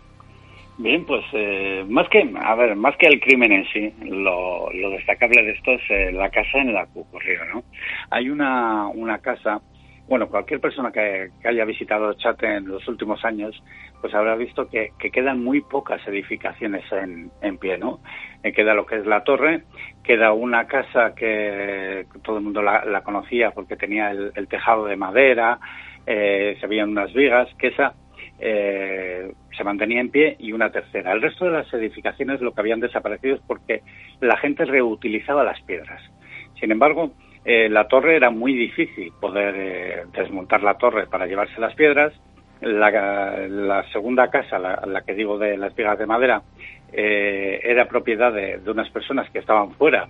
Bien, 0.79 1.05
pues 1.05 1.23
eh, 1.35 1.85
más 1.87 2.09
que, 2.09 2.33
a 2.35 2.55
ver, 2.55 2.75
más 2.77 2.97
que 2.97 3.07
el 3.07 3.21
crimen 3.21 3.53
en 3.53 3.67
sí, 3.67 3.93
lo, 4.09 4.71
destacable 4.91 5.43
de 5.43 5.53
esto 5.53 5.73
es 5.73 5.83
eh, 5.91 6.13
la 6.13 6.31
casa 6.31 6.59
en 6.59 6.73
la 6.73 6.87
que 6.87 7.01
ocurrió, 7.01 7.45
¿no? 7.45 7.63
Hay 8.11 8.31
una, 8.31 8.89
una 8.89 9.19
casa, 9.19 9.61
bueno, 10.09 10.29
cualquier 10.29 10.61
persona 10.61 10.91
que, 10.91 11.29
haya 11.45 11.67
visitado 11.67 12.15
Chate 12.15 12.57
en 12.57 12.69
los 12.69 12.89
últimos 12.89 13.23
años, 13.23 13.63
pues 14.01 14.15
habrá 14.15 14.35
visto 14.35 14.67
que, 14.71 14.93
quedan 15.13 15.45
muy 15.45 15.61
pocas 15.61 16.01
edificaciones 16.09 16.91
en, 16.91 17.31
en 17.43 17.59
pie, 17.59 17.77
¿no? 17.77 18.01
Eh, 18.43 18.53
queda 18.53 18.73
lo 18.73 18.87
que 18.87 18.97
es 18.97 19.07
la 19.07 19.25
torre, 19.25 19.65
queda 20.03 20.33
una 20.33 20.67
casa 20.67 21.15
que 21.15 22.07
todo 22.23 22.39
el 22.39 22.45
mundo 22.45 22.63
la, 22.63 23.03
conocía 23.03 23.51
porque 23.51 23.77
tenía 23.77 24.11
el, 24.11 24.49
tejado 24.49 24.87
de 24.87 24.97
madera, 24.97 25.61
se 26.07 26.67
veían 26.67 26.89
unas 26.89 27.13
vigas, 27.13 27.49
que 27.59 27.69
esa 27.69 27.95
eh, 28.39 29.33
se 29.57 29.65
mantenía 29.65 30.01
en 30.01 30.11
pie 30.11 30.37
y 30.39 30.53
una 30.53 30.71
tercera. 30.71 31.13
El 31.13 31.23
resto 31.23 31.45
de 31.45 31.53
las 31.53 31.73
edificaciones 31.73 32.41
lo 32.41 32.53
que 32.53 32.61
habían 32.61 32.81
desaparecido 32.81 33.37
es 33.37 33.41
porque 33.47 33.83
la 34.21 34.37
gente 34.37 34.65
reutilizaba 34.65 35.45
las 35.45 35.61
piedras. 35.63 36.03
Sin 36.59 36.71
embargo, 36.73 37.13
eh, 37.45 37.69
la 37.69 37.87
torre 37.89 38.17
era 38.17 38.31
muy 38.31 38.55
difícil 38.55 39.13
poder 39.21 39.55
eh, 39.57 40.03
desmontar 40.13 40.63
la 40.63 40.75
torre 40.75 41.07
para 41.07 41.27
llevarse 41.27 41.61
las 41.61 41.75
piedras. 41.75 42.13
La, 42.61 43.85
segunda 43.93 44.31
casa, 44.31 44.57
la, 44.57 45.03
que 45.05 45.15
digo 45.15 45.37
de 45.37 45.57
las 45.57 45.75
vigas 45.75 45.99
de 45.99 46.07
madera, 46.07 46.43
era 46.93 47.89
propiedad 47.89 48.33
de, 48.33 48.61
unas 48.71 48.89
personas 48.91 49.29
que 49.31 49.41
estaban 49.41 49.73
fuera 49.73 50.07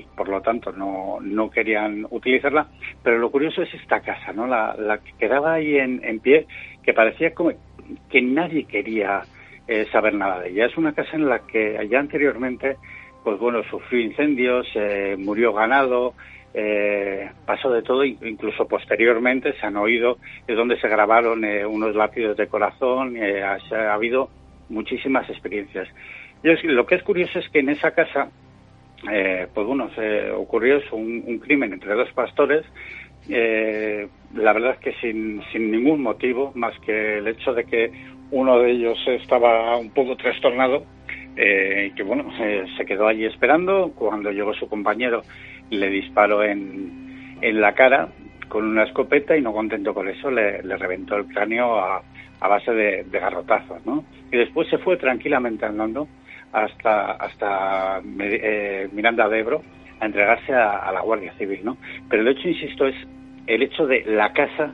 por 0.00 0.28
lo 0.28 0.40
tanto 0.40 0.72
no, 0.72 1.18
no 1.20 1.50
querían 1.50 2.06
utilizarla. 2.10 2.68
Pero 3.02 3.18
lo 3.18 3.30
curioso 3.30 3.62
es 3.62 3.72
esta 3.74 4.00
casa, 4.00 4.32
¿no? 4.32 4.46
La, 4.46 4.98
que 5.04 5.12
quedaba 5.18 5.54
ahí 5.54 5.76
en, 5.76 6.04
en 6.04 6.20
pie, 6.20 6.46
que 6.82 6.92
parecía 6.92 7.34
como 7.34 7.52
que 8.08 8.22
nadie 8.22 8.64
quería 8.64 9.22
eh, 9.66 9.86
saber 9.90 10.14
nada 10.14 10.40
de 10.40 10.50
ella. 10.50 10.66
Es 10.66 10.76
una 10.76 10.92
casa 10.92 11.16
en 11.16 11.28
la 11.28 11.40
que 11.40 11.86
ya 11.90 11.98
anteriormente, 11.98 12.76
pues 13.22 13.38
bueno, 13.38 13.62
sufrió 13.64 14.00
incendios, 14.00 14.66
eh, 14.74 15.16
murió 15.18 15.52
ganado, 15.52 16.14
eh, 16.52 17.30
pasó 17.46 17.70
de 17.70 17.82
todo, 17.82 18.04
incluso 18.04 18.68
posteriormente 18.68 19.54
se 19.58 19.66
han 19.66 19.76
oído, 19.76 20.18
es 20.46 20.56
donde 20.56 20.78
se 20.80 20.88
grabaron 20.88 21.44
unos 21.44 21.94
lápidos 21.94 22.36
de 22.36 22.46
corazón, 22.46 23.16
ha, 23.16 23.58
ha, 23.74 23.94
habido 23.94 24.28
muchísimas 24.68 25.28
experiencias. 25.30 25.88
Y 26.42 26.68
lo 26.68 26.84
que 26.84 26.96
es 26.96 27.02
curioso 27.02 27.38
es 27.38 27.48
que 27.48 27.60
en 27.60 27.70
esa 27.70 27.92
casa, 27.92 28.28
pues 29.04 29.66
bueno, 29.66 29.90
se 29.94 30.30
ocurrió 30.30 30.80
un, 30.92 31.22
un 31.26 31.38
crimen 31.38 31.72
entre 31.72 31.94
dos 31.94 32.10
pastores, 32.12 32.64
eh, 33.28 34.06
la 34.34 34.52
verdad 34.52 34.72
es 34.72 34.78
que 34.78 34.92
sin, 35.00 35.42
sin 35.52 35.70
ningún 35.70 36.02
motivo, 36.02 36.52
más 36.54 36.78
que 36.80 37.18
el 37.18 37.28
hecho 37.28 37.54
de 37.54 37.64
que 37.64 37.90
uno 38.30 38.58
de 38.58 38.72
ellos 38.72 38.98
estaba 39.06 39.76
un 39.76 39.90
poco 39.90 40.16
trastornado, 40.16 40.84
eh, 41.36 41.92
que 41.96 42.02
bueno, 42.02 42.30
eh, 42.40 42.64
se 42.76 42.84
quedó 42.84 43.06
allí 43.06 43.24
esperando. 43.24 43.92
Cuando 43.94 44.30
llegó 44.30 44.52
su 44.54 44.68
compañero, 44.68 45.22
le 45.70 45.88
disparó 45.88 46.42
en, 46.42 47.38
en 47.40 47.60
la 47.60 47.74
cara 47.74 48.08
con 48.48 48.64
una 48.64 48.84
escopeta 48.84 49.36
y 49.36 49.40
no 49.40 49.52
contento 49.52 49.94
con 49.94 50.08
eso, 50.08 50.30
le, 50.30 50.60
reventó 50.62 51.16
el 51.16 51.26
cráneo 51.26 51.78
a, 51.78 52.02
a 52.40 52.48
base 52.48 52.72
de, 52.72 53.04
garrotazos, 53.10 53.84
¿no? 53.86 54.04
Y 54.30 54.36
después 54.36 54.68
se 54.68 54.78
fue 54.78 54.96
tranquilamente 54.96 55.64
andando 55.64 56.08
hasta, 56.54 57.12
hasta 57.12 58.00
eh, 58.20 58.88
Miranda 58.92 59.28
de 59.28 59.40
Ebro 59.40 59.62
a 60.00 60.06
entregarse 60.06 60.52
a, 60.54 60.90
la 60.92 61.00
Guardia 61.00 61.32
Civil, 61.36 61.60
¿no? 61.64 61.76
Pero 62.08 62.22
el 62.22 62.28
hecho, 62.28 62.48
insisto, 62.48 62.86
es 62.86 62.94
el 63.46 63.62
hecho 63.62 63.86
de 63.86 64.04
la 64.06 64.32
casa 64.32 64.72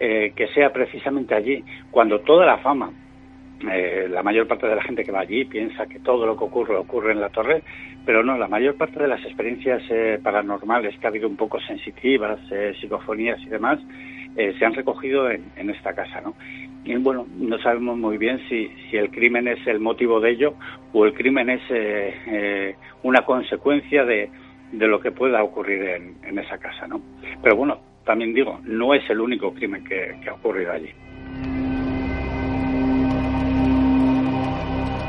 eh, 0.00 0.32
que 0.34 0.48
sea 0.48 0.72
precisamente 0.72 1.34
allí, 1.34 1.62
cuando 1.90 2.20
toda 2.20 2.46
la 2.46 2.58
fama, 2.58 2.90
eh, 3.70 4.06
la 4.08 4.22
mayor 4.22 4.46
parte 4.46 4.66
de 4.66 4.76
la 4.76 4.82
gente 4.82 5.04
que 5.04 5.12
va 5.12 5.20
allí 5.20 5.44
piensa 5.44 5.86
que 5.86 5.98
todo 5.98 6.24
lo 6.26 6.36
que 6.36 6.44
ocurre 6.44 6.76
ocurre 6.76 7.12
en 7.12 7.20
la 7.20 7.28
torre, 7.28 7.62
pero 8.06 8.22
no, 8.22 8.38
la 8.38 8.48
mayor 8.48 8.76
parte 8.76 9.00
de 9.00 9.08
las 9.08 9.22
experiencias 9.24 9.82
eh, 9.90 10.18
paranormales 10.22 10.96
que 10.98 11.06
ha 11.06 11.10
habido 11.10 11.28
un 11.28 11.36
poco 11.36 11.60
sensitivas, 11.60 12.38
psicofonías 12.80 13.40
y 13.42 13.48
demás, 13.48 13.80
se 14.34 14.64
han 14.64 14.74
recogido 14.74 15.30
en, 15.30 15.44
en, 15.56 15.70
esta 15.70 15.94
casa, 15.94 16.20
¿no? 16.20 16.34
Y 16.84 16.94
bueno, 16.96 17.26
no 17.36 17.58
sabemos 17.58 17.98
muy 17.98 18.18
bien 18.18 18.40
si, 18.48 18.68
si 18.88 18.96
el 18.96 19.10
crimen 19.10 19.48
es 19.48 19.66
el 19.66 19.80
motivo 19.80 20.20
de 20.20 20.30
ello 20.30 20.54
o 20.92 21.04
el 21.04 21.12
crimen 21.12 21.50
es 21.50 21.62
una 23.02 23.22
consecuencia 23.22 24.04
de, 24.04 24.30
de 24.72 24.86
lo 24.86 25.00
que 25.00 25.10
pueda 25.10 25.42
ocurrir 25.42 25.82
en, 26.22 26.38
esa 26.38 26.58
casa, 26.58 26.86
¿no? 26.86 27.00
Pero 27.42 27.56
bueno, 27.56 27.80
también 28.04 28.34
digo, 28.34 28.60
no 28.64 28.94
es 28.94 29.08
el 29.10 29.20
único 29.20 29.52
crimen 29.52 29.84
que, 29.84 30.16
ha 30.28 30.34
ocurrido 30.34 30.72
allí. 30.72 30.90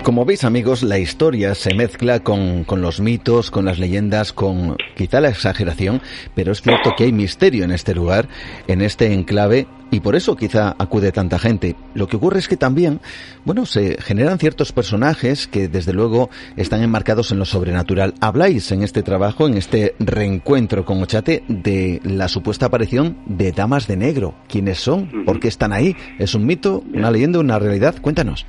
Como 0.03 0.25
veis 0.25 0.43
amigos, 0.45 0.81
la 0.81 0.97
historia 0.97 1.53
se 1.55 1.75
mezcla 1.75 2.21
con, 2.21 2.63
con, 2.63 2.81
los 2.81 2.99
mitos, 2.99 3.51
con 3.51 3.65
las 3.65 3.79
leyendas, 3.79 4.31
con 4.31 4.77
quizá 4.95 5.19
la 5.19 5.29
exageración, 5.29 6.01
pero 6.33 6.53
es 6.53 6.61
cierto 6.61 6.93
que 6.97 7.03
hay 7.03 7.11
misterio 7.11 7.65
en 7.65 7.71
este 7.71 7.93
lugar, 7.93 8.27
en 8.67 8.81
este 8.81 9.13
enclave, 9.13 9.67
y 9.91 9.99
por 9.99 10.15
eso 10.15 10.35
quizá 10.35 10.73
acude 10.79 11.11
tanta 11.11 11.37
gente. 11.37 11.75
Lo 11.93 12.07
que 12.07 12.15
ocurre 12.15 12.39
es 12.39 12.47
que 12.47 12.57
también, 12.57 13.01
bueno, 13.43 13.65
se 13.65 14.01
generan 14.01 14.39
ciertos 14.39 14.71
personajes 14.71 15.47
que 15.47 15.67
desde 15.67 15.93
luego 15.93 16.29
están 16.55 16.81
enmarcados 16.81 17.31
en 17.31 17.39
lo 17.39 17.45
sobrenatural. 17.45 18.13
Habláis 18.21 18.71
en 18.71 18.83
este 18.83 19.03
trabajo, 19.03 19.47
en 19.47 19.57
este 19.57 19.95
reencuentro 19.99 20.85
con 20.85 21.03
Ochate, 21.03 21.43
de 21.49 21.99
la 22.03 22.29
supuesta 22.29 22.67
aparición 22.67 23.17
de 23.25 23.51
damas 23.51 23.87
de 23.87 23.97
negro. 23.97 24.35
¿Quiénes 24.47 24.79
son? 24.79 25.25
¿Por 25.25 25.39
qué 25.39 25.49
están 25.49 25.73
ahí? 25.73 25.95
¿Es 26.19 26.35
un 26.35 26.45
mito, 26.45 26.83
una 26.93 27.11
leyenda, 27.11 27.39
una 27.39 27.59
realidad? 27.59 27.95
Cuéntanos. 28.01 28.45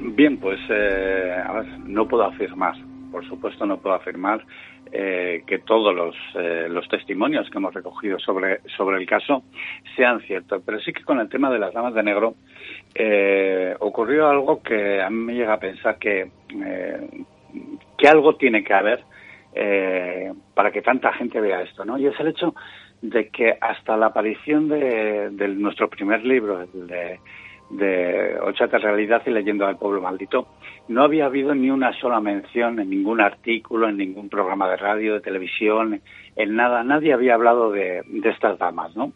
Bien, 0.00 0.38
pues 0.38 0.58
eh, 0.68 1.42
no 1.86 2.06
puedo 2.06 2.24
afirmar, 2.24 2.74
por 3.10 3.26
supuesto 3.26 3.64
no 3.64 3.78
puedo 3.78 3.94
afirmar 3.94 4.44
eh, 4.92 5.42
que 5.46 5.58
todos 5.60 5.94
los, 5.94 6.14
eh, 6.34 6.66
los, 6.68 6.88
testimonios 6.88 7.48
que 7.50 7.58
hemos 7.58 7.74
recogido 7.74 8.18
sobre, 8.18 8.60
sobre 8.76 8.98
el 8.98 9.06
caso 9.06 9.44
sean 9.96 10.20
ciertos, 10.20 10.62
pero 10.64 10.80
sí 10.80 10.92
que 10.92 11.04
con 11.04 11.20
el 11.20 11.28
tema 11.28 11.50
de 11.50 11.58
las 11.58 11.72
damas 11.72 11.94
de 11.94 12.02
negro 12.02 12.34
ocurrió 13.80 14.28
algo 14.28 14.62
que 14.62 15.02
a 15.02 15.10
mí 15.10 15.16
me 15.16 15.34
llega 15.34 15.54
a 15.54 15.60
pensar 15.60 15.98
que, 15.98 16.30
que 17.98 18.08
algo 18.08 18.36
tiene 18.36 18.62
que 18.62 18.74
haber 18.74 19.04
para 20.54 20.70
que 20.70 20.82
tanta 20.82 21.12
gente 21.12 21.40
vea 21.40 21.62
esto, 21.62 21.84
¿no? 21.84 21.98
Y 21.98 22.06
es 22.06 22.18
el 22.20 22.28
hecho 22.28 22.54
de 23.02 23.28
que 23.28 23.56
hasta 23.60 23.96
la 23.96 24.06
aparición 24.06 24.68
de 24.68 25.48
nuestro 25.56 25.88
primer 25.88 26.24
libro, 26.24 26.62
el 26.62 26.86
de 26.86 27.20
de 27.70 28.38
Ochata 28.42 28.78
Realidad 28.78 29.22
y 29.26 29.30
Leyendo 29.30 29.66
al 29.66 29.78
Pueblo 29.78 30.00
Maldito, 30.00 30.48
no 30.88 31.02
había 31.02 31.26
habido 31.26 31.54
ni 31.54 31.70
una 31.70 31.92
sola 31.98 32.20
mención 32.20 32.78
en 32.78 32.90
ningún 32.90 33.20
artículo, 33.20 33.88
en 33.88 33.96
ningún 33.96 34.28
programa 34.28 34.68
de 34.68 34.76
radio, 34.76 35.14
de 35.14 35.20
televisión, 35.20 36.00
en 36.36 36.56
nada. 36.56 36.84
Nadie 36.84 37.12
había 37.12 37.34
hablado 37.34 37.70
de, 37.70 38.02
estas 38.24 38.58
damas, 38.58 38.94
¿no? 38.96 39.12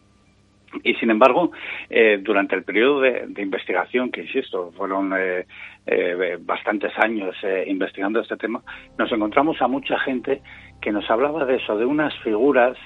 Y 0.83 0.93
sin 0.95 1.09
embargo, 1.09 1.51
eh, 1.89 2.19
durante 2.21 2.55
el 2.55 2.63
periodo 2.63 3.01
de, 3.01 3.41
investigación, 3.41 4.11
que 4.11 4.21
insisto, 4.21 4.71
fueron 4.77 5.13
eh, 5.17 5.47
eh, 5.87 6.37
bastantes 6.39 6.91
años 6.99 7.35
investigando 7.65 8.19
este 8.19 8.37
tema, 8.37 8.61
nos 8.97 9.11
encontramos 9.11 9.59
a 9.61 9.67
mucha 9.67 9.97
gente 9.99 10.41
que 10.79 10.91
nos 10.91 11.09
hablaba 11.09 11.45
de 11.45 11.55
eso, 11.55 11.75
de 11.75 11.85
unas 11.85 12.15
figuras 12.19 12.77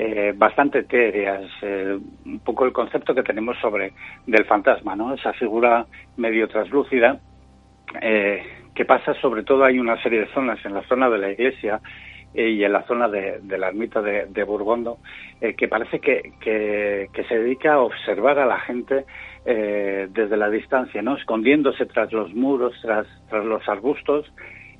eh, 0.00 0.32
bastante 0.32 0.78
etéreas, 0.78 1.42
eh, 1.60 1.98
un 2.24 2.38
poco 2.38 2.64
el 2.64 2.72
concepto 2.72 3.16
que 3.16 3.24
tenemos 3.24 3.58
sobre 3.58 3.94
del 4.28 4.44
fantasma, 4.44 4.94
¿no? 4.94 5.12
Esa 5.12 5.32
figura 5.32 5.86
medio 6.16 6.46
traslúcida 6.46 7.18
eh, 8.00 8.44
que 8.76 8.84
pasa 8.84 9.12
sobre 9.14 9.42
todo 9.42 9.64
hay 9.64 9.80
una 9.80 10.00
serie 10.00 10.20
de 10.20 10.32
zonas 10.32 10.64
en 10.64 10.74
la 10.74 10.84
zona 10.84 11.10
de 11.10 11.18
la 11.18 11.32
iglesia 11.32 11.80
y 12.32 12.62
en 12.62 12.72
la 12.72 12.84
zona 12.84 13.08
de, 13.08 13.40
la 13.58 13.68
ermita 13.68 14.00
de, 14.00 14.44
Burgondo 14.44 14.98
que 15.40 15.66
parece 15.66 15.98
que, 15.98 16.34
que, 16.40 17.24
se 17.24 17.36
dedica 17.36 17.72
a 17.72 17.80
observar 17.80 18.38
a 18.38 18.46
la 18.46 18.60
gente 18.60 19.04
desde 19.44 20.36
la 20.36 20.48
distancia, 20.48 21.02
¿no? 21.02 21.16
Escondiéndose 21.16 21.86
tras 21.86 22.12
los 22.12 22.32
muros, 22.34 22.74
tras, 22.82 23.08
tras 23.28 23.44
los 23.44 23.68
arbustos 23.68 24.32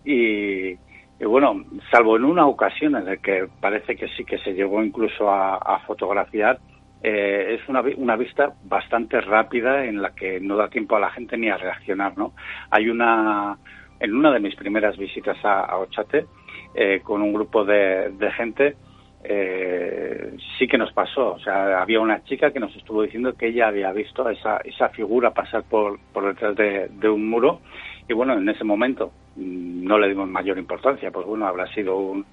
y, 0.04 0.76
y 1.20 1.24
bueno, 1.24 1.64
salvo 1.90 2.16
en 2.16 2.24
una 2.24 2.46
ocasión 2.46 2.94
en 2.94 3.06
la 3.06 3.16
que 3.16 3.48
parece 3.60 3.96
que 3.96 4.08
sí 4.08 4.24
que 4.24 4.38
se 4.38 4.52
llegó 4.52 4.82
incluso 4.82 5.28
a, 5.30 5.80
fotografiar, 5.86 6.60
eh, 7.02 7.58
es 7.58 7.68
una, 7.68 7.82
una, 7.96 8.16
vista 8.16 8.52
bastante 8.64 9.20
rápida 9.20 9.84
en 9.84 10.00
la 10.00 10.14
que 10.14 10.40
no 10.40 10.56
da 10.56 10.68
tiempo 10.68 10.96
a 10.96 11.00
la 11.00 11.10
gente 11.10 11.36
ni 11.36 11.48
a 11.48 11.56
reaccionar, 11.56 12.16
¿no? 12.16 12.34
Hay 12.70 12.88
una, 12.88 13.56
en 14.00 14.14
una 14.14 14.32
de 14.32 14.40
mis 14.40 14.54
primeras 14.54 14.96
visitas 14.96 15.36
a, 15.44 15.76
Ochate, 15.78 16.26
eh, 16.74 17.00
con 17.02 17.22
un 17.22 17.32
grupo 17.32 17.64
de, 17.64 18.12
gente, 18.36 18.76
eh, 19.24 20.36
sí 20.58 20.68
que 20.68 20.78
nos 20.78 20.92
pasó. 20.92 21.34
O 21.34 21.38
sea, 21.40 21.80
había 21.80 22.00
una 22.00 22.22
chica 22.24 22.52
que 22.52 22.60
nos 22.60 22.74
estuvo 22.76 23.02
diciendo 23.02 23.34
que 23.34 23.48
ella 23.48 23.68
había 23.68 23.92
visto 23.92 24.28
esa, 24.28 24.58
esa 24.58 24.88
figura 24.90 25.32
pasar 25.32 25.64
por, 25.64 25.98
por 26.12 26.26
detrás 26.26 26.54
de, 26.54 26.88
de 26.88 27.08
un 27.08 27.28
muro 27.28 27.60
y 28.08 28.14
bueno, 28.14 28.34
en 28.34 28.48
ese 28.48 28.64
momento 28.64 29.12
mm, 29.36 29.84
no 29.84 29.98
le 29.98 30.08
dimos 30.08 30.28
mayor 30.28 30.58
importancia, 30.58 31.10
pues 31.10 31.26
bueno, 31.26 31.46
habrá 31.46 31.66
sido 31.74 31.96
un, 31.96 32.24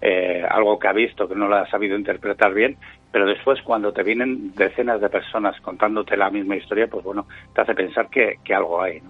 eh, 0.00 0.42
algo 0.48 0.78
que 0.78 0.88
ha 0.88 0.92
visto, 0.92 1.28
que 1.28 1.34
no 1.34 1.48
lo 1.48 1.56
ha 1.56 1.70
sabido 1.70 1.96
interpretar 1.96 2.54
bien, 2.54 2.76
pero 3.12 3.26
después 3.26 3.60
cuando 3.62 3.92
te 3.92 4.02
vienen 4.02 4.54
decenas 4.54 5.00
de 5.00 5.08
personas 5.08 5.60
contándote 5.60 6.16
la 6.16 6.30
misma 6.30 6.56
historia, 6.56 6.86
pues 6.86 7.04
bueno, 7.04 7.26
te 7.54 7.60
hace 7.60 7.74
pensar 7.74 8.08
que, 8.08 8.36
que 8.44 8.54
algo 8.54 8.80
hay. 8.80 9.00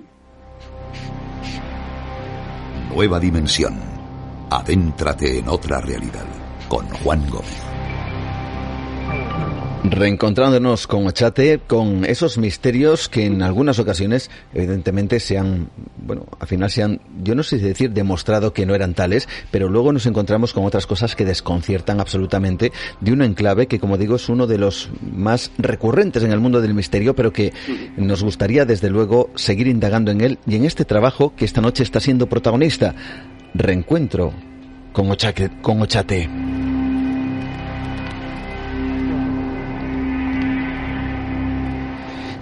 Nueva 2.94 3.20
dimensión. 3.20 3.74
Adéntrate 4.50 5.38
en 5.38 5.48
otra 5.48 5.80
realidad 5.80 6.26
con 6.68 6.86
Juan 6.86 7.20
Gómez. 7.30 7.68
Reencontrándonos 9.84 10.86
con 10.86 11.06
Ochate, 11.06 11.60
con 11.66 12.04
esos 12.04 12.36
misterios 12.36 13.08
que 13.08 13.26
en 13.26 13.42
algunas 13.42 13.78
ocasiones, 13.78 14.28
evidentemente, 14.52 15.20
se 15.20 15.38
han, 15.38 15.70
bueno, 15.96 16.26
al 16.40 16.48
final 16.48 16.70
se 16.70 16.82
han, 16.82 17.00
yo 17.22 17.34
no 17.34 17.42
sé 17.42 17.58
decir 17.58 17.92
demostrado 17.92 18.52
que 18.52 18.66
no 18.66 18.74
eran 18.74 18.94
tales, 18.94 19.28
pero 19.50 19.68
luego 19.68 19.92
nos 19.92 20.06
encontramos 20.06 20.52
con 20.52 20.64
otras 20.64 20.86
cosas 20.86 21.14
que 21.14 21.24
desconciertan 21.24 22.00
absolutamente 22.00 22.72
de 23.00 23.12
un 23.12 23.22
enclave 23.22 23.68
que, 23.68 23.78
como 23.78 23.96
digo, 23.96 24.16
es 24.16 24.28
uno 24.28 24.46
de 24.46 24.58
los 24.58 24.90
más 25.00 25.52
recurrentes 25.58 26.24
en 26.24 26.32
el 26.32 26.40
mundo 26.40 26.60
del 26.60 26.74
misterio, 26.74 27.14
pero 27.14 27.32
que 27.32 27.52
nos 27.96 28.22
gustaría, 28.22 28.64
desde 28.64 28.90
luego, 28.90 29.30
seguir 29.36 29.68
indagando 29.68 30.10
en 30.10 30.20
él 30.20 30.38
y 30.46 30.56
en 30.56 30.64
este 30.64 30.84
trabajo 30.84 31.34
que 31.36 31.44
esta 31.44 31.60
noche 31.60 31.84
está 31.84 32.00
siendo 32.00 32.28
protagonista. 32.28 32.94
Reencuentro 33.54 34.32
con. 34.92 35.06
Con 35.62 35.82
Ochate. 35.82 36.57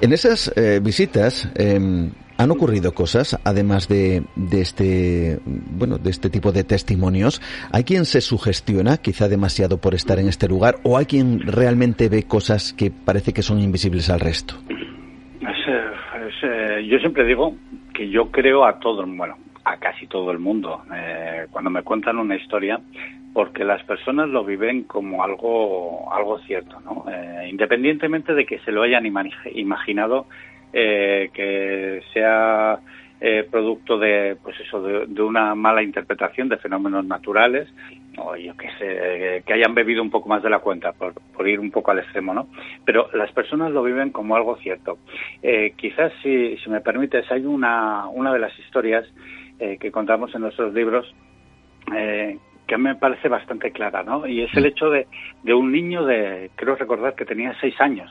En 0.02 0.12
esas 0.12 0.52
eh, 0.56 0.80
visitas 0.82 1.50
em, 1.56 2.10
han 2.38 2.50
ocurrido 2.50 2.92
cosas, 2.92 3.38
además 3.44 3.88
de, 3.88 4.22
de, 4.36 4.60
este, 4.60 5.38
bueno, 5.44 5.98
de 5.98 6.10
este 6.10 6.30
tipo 6.30 6.52
de 6.52 6.64
testimonios. 6.64 7.40
¿Hay 7.72 7.84
quien 7.84 8.04
se 8.04 8.20
sugestiona, 8.20 8.98
quizá 8.98 9.28
demasiado 9.28 9.78
por 9.80 9.94
estar 9.94 10.18
en 10.18 10.28
este 10.28 10.48
lugar, 10.48 10.76
o 10.82 10.98
hay 10.98 11.06
quien 11.06 11.40
realmente 11.40 12.08
ve 12.08 12.24
cosas 12.24 12.72
que 12.72 12.90
parece 12.90 13.32
que 13.32 13.42
son 13.42 13.58
invisibles 13.58 14.10
al 14.10 14.20
resto? 14.20 14.54
Eh, 16.42 16.86
yo 16.86 16.98
siempre 16.98 17.24
digo 17.24 17.54
que 17.94 18.08
yo 18.08 18.30
creo 18.30 18.64
a 18.64 18.78
todo, 18.78 19.04
bueno, 19.06 19.36
a 19.66 19.78
casi 19.78 20.06
todo 20.06 20.30
el 20.30 20.38
mundo. 20.38 20.82
Eh, 20.94 21.46
cuando 21.50 21.70
me 21.70 21.82
cuentan 21.82 22.18
una 22.18 22.36
historia, 22.36 22.80
porque 23.36 23.64
las 23.64 23.82
personas 23.82 24.28
lo 24.28 24.44
viven 24.44 24.84
como 24.84 25.24
algo, 25.24 26.10
algo 26.10 26.38
cierto, 26.46 26.80
¿no? 26.80 27.04
Eh, 27.10 27.48
independientemente 27.50 28.32
de 28.32 28.46
que 28.46 28.60
se 28.60 28.70
lo 28.70 28.82
hayan 28.82 29.04
imaginado 29.04 30.26
eh, 30.72 31.30
que 31.34 32.00
sea 32.14 32.78
eh, 33.20 33.46
producto 33.50 33.98
de, 33.98 34.36
pues 34.40 34.58
eso, 34.60 34.80
de, 34.80 35.22
una 35.22 35.54
mala 35.56 35.82
interpretación 35.82 36.48
de 36.48 36.58
fenómenos 36.58 37.04
naturales, 37.04 37.68
o 38.16 38.36
yo 38.36 38.56
que 38.56 38.70
sé, 38.78 39.42
que 39.44 39.52
hayan 39.52 39.74
bebido 39.74 40.00
un 40.00 40.10
poco 40.10 40.28
más 40.28 40.44
de 40.44 40.50
la 40.50 40.60
cuenta, 40.60 40.92
por, 40.92 41.12
por 41.12 41.48
ir 41.48 41.58
un 41.58 41.72
poco 41.72 41.90
al 41.90 41.98
extremo, 41.98 42.32
¿no? 42.32 42.48
Pero 42.84 43.10
las 43.14 43.32
personas 43.32 43.72
lo 43.72 43.82
viven 43.82 44.10
como 44.10 44.36
algo 44.36 44.56
cierto. 44.58 44.98
quizás, 45.76 46.12
si, 46.22 46.56
si 46.56 46.70
me 46.70 46.80
permites, 46.80 47.30
hay 47.32 47.44
una, 47.44 48.06
una 48.08 48.32
de 48.32 48.38
las 48.38 48.56
historias 48.60 49.06
que 49.58 49.90
contamos 49.90 50.34
en 50.34 50.42
nuestros 50.42 50.72
libros 50.74 51.12
eh, 51.94 52.38
que 52.66 52.76
me 52.76 52.96
parece 52.96 53.28
bastante 53.28 53.70
clara, 53.70 54.02
¿no? 54.02 54.26
Y 54.26 54.42
es 54.42 54.54
el 54.54 54.64
mm. 54.64 54.66
hecho 54.66 54.90
de, 54.90 55.06
de 55.42 55.54
un 55.54 55.70
niño 55.70 56.04
de, 56.04 56.50
creo 56.56 56.74
recordar 56.74 57.14
que 57.14 57.24
tenía 57.24 57.54
seis 57.60 57.80
años. 57.80 58.10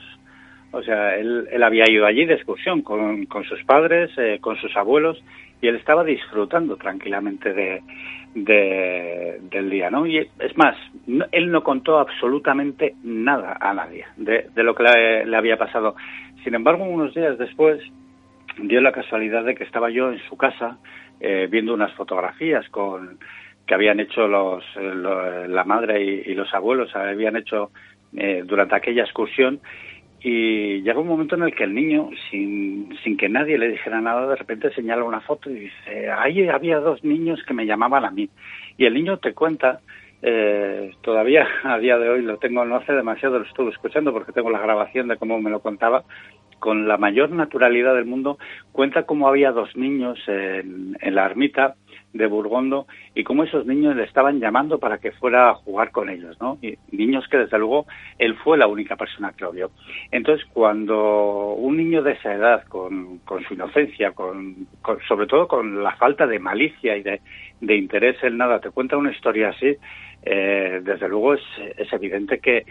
O 0.71 0.81
sea, 0.81 1.15
él, 1.15 1.47
él 1.51 1.63
había 1.63 1.89
ido 1.89 2.05
allí 2.05 2.25
de 2.25 2.35
excursión 2.35 2.81
con, 2.81 3.25
con 3.25 3.43
sus 3.43 3.63
padres, 3.63 4.11
eh, 4.17 4.39
con 4.41 4.57
sus 4.57 4.75
abuelos, 4.75 5.21
y 5.61 5.67
él 5.67 5.75
estaba 5.75 6.03
disfrutando 6.03 6.75
tranquilamente 6.77 7.53
de, 7.53 7.81
de, 8.33 9.39
del 9.49 9.69
día, 9.69 9.89
¿no? 9.89 10.05
Y 10.05 10.17
es 10.17 10.57
más, 10.57 10.75
él 11.31 11.51
no 11.51 11.63
contó 11.63 11.99
absolutamente 11.99 12.95
nada 13.03 13.57
a 13.59 13.73
nadie 13.73 14.05
de, 14.17 14.49
de 14.53 14.63
lo 14.63 14.75
que 14.75 14.83
le, 14.83 15.25
le 15.25 15.37
había 15.37 15.57
pasado. 15.57 15.95
Sin 16.43 16.55
embargo, 16.55 16.83
unos 16.83 17.13
días 17.13 17.37
después, 17.37 17.81
dio 18.57 18.81
la 18.81 18.91
casualidad 18.91 19.43
de 19.43 19.55
que 19.55 19.63
estaba 19.63 19.89
yo 19.89 20.11
en 20.11 20.19
su 20.29 20.37
casa 20.37 20.77
eh, 21.19 21.47
viendo 21.49 21.73
unas 21.73 21.93
fotografías 21.93 22.67
con 22.69 23.17
que 23.65 23.73
habían 23.73 23.99
hecho 23.99 24.27
los, 24.27 24.63
eh, 24.75 25.45
la 25.47 25.63
madre 25.63 26.03
y, 26.03 26.33
los 26.35 26.53
abuelos, 26.53 26.95
habían 26.95 27.35
hecho 27.35 27.71
eh, 28.15 28.43
durante 28.45 28.75
aquella 28.75 29.03
excursión. 29.03 29.59
Y 30.21 30.81
llega 30.81 30.99
un 30.99 31.07
momento 31.07 31.35
en 31.35 31.43
el 31.43 31.53
que 31.53 31.65
el 31.65 31.75
niño, 31.75 32.09
sin, 32.31 32.89
que 33.17 33.29
nadie 33.29 33.59
le 33.59 33.69
dijera 33.69 34.01
nada, 34.01 34.27
de 34.27 34.35
repente 34.35 34.73
señala 34.73 35.03
una 35.03 35.21
foto 35.21 35.51
y 35.51 35.55
dice, 35.55 36.09
ahí 36.09 36.47
había 36.47 36.79
dos 36.79 37.03
niños 37.03 37.43
que 37.47 37.53
me 37.53 37.65
llamaban 37.65 38.05
a 38.05 38.11
mí. 38.11 38.29
Y 38.77 38.85
el 38.85 38.95
niño 38.95 39.17
te 39.17 39.33
cuenta, 39.33 39.81
eh, 40.23 40.95
todavía 41.01 41.47
a 41.63 41.77
día 41.77 41.99
de 41.99 42.09
hoy 42.09 42.21
lo 42.23 42.37
tengo, 42.37 42.65
no 42.65 42.77
hace 42.77 42.93
demasiado, 42.93 43.37
lo 43.37 43.45
estuve 43.45 43.69
escuchando 43.69 44.11
porque 44.13 44.31
tengo 44.31 44.49
la 44.49 44.59
grabación 44.59 45.07
de 45.07 45.17
cómo 45.17 45.39
me 45.39 45.51
lo 45.51 45.59
contaba, 45.59 46.03
con 46.59 46.87
la 46.87 46.97
mayor 46.97 47.31
naturalidad 47.31 47.95
del 47.95 48.05
mundo, 48.05 48.37
cuenta 48.71 49.03
cómo 49.03 49.27
había 49.27 49.51
dos 49.51 49.75
niños 49.75 50.19
en, 50.27 50.97
la 51.01 51.25
ermita 51.25 51.75
de 52.13 52.27
Burgondo 52.27 52.87
y 53.13 53.23
cómo 53.23 53.43
esos 53.43 53.65
niños 53.65 53.95
le 53.95 54.03
estaban 54.03 54.39
llamando 54.39 54.79
para 54.79 54.99
que 54.99 55.11
fuera 55.11 55.49
a 55.49 55.55
jugar 55.55 55.91
con 55.91 56.09
ellos, 56.09 56.39
¿no? 56.39 56.57
Y 56.61 56.77
niños 56.91 57.27
que 57.29 57.37
desde 57.37 57.59
luego 57.59 57.85
él 58.17 58.35
fue 58.37 58.57
la 58.57 58.67
única 58.67 58.95
persona 58.95 59.33
que 59.33 59.43
lo 59.43 59.51
vio. 59.51 59.71
Entonces, 60.11 60.45
cuando 60.53 61.53
un 61.53 61.75
niño 61.75 62.01
de 62.01 62.13
esa 62.13 62.33
edad, 62.33 62.63
con, 62.67 63.19
su 63.47 63.53
inocencia, 63.53 64.11
con, 64.11 64.67
sobre 65.07 65.27
todo 65.27 65.47
con 65.47 65.83
la 65.83 65.95
falta 65.97 66.25
de 66.25 66.39
malicia 66.39 66.95
y 66.95 67.03
de, 67.03 67.19
interés 67.75 68.15
en 68.23 68.37
nada, 68.37 68.59
te 68.59 68.71
cuenta 68.71 68.97
una 68.97 69.11
historia 69.11 69.49
así, 69.49 69.75
eh, 70.23 70.81
desde 70.83 71.09
luego 71.09 71.33
es, 71.33 71.43
es 71.77 71.91
evidente 71.91 72.39
que, 72.39 72.65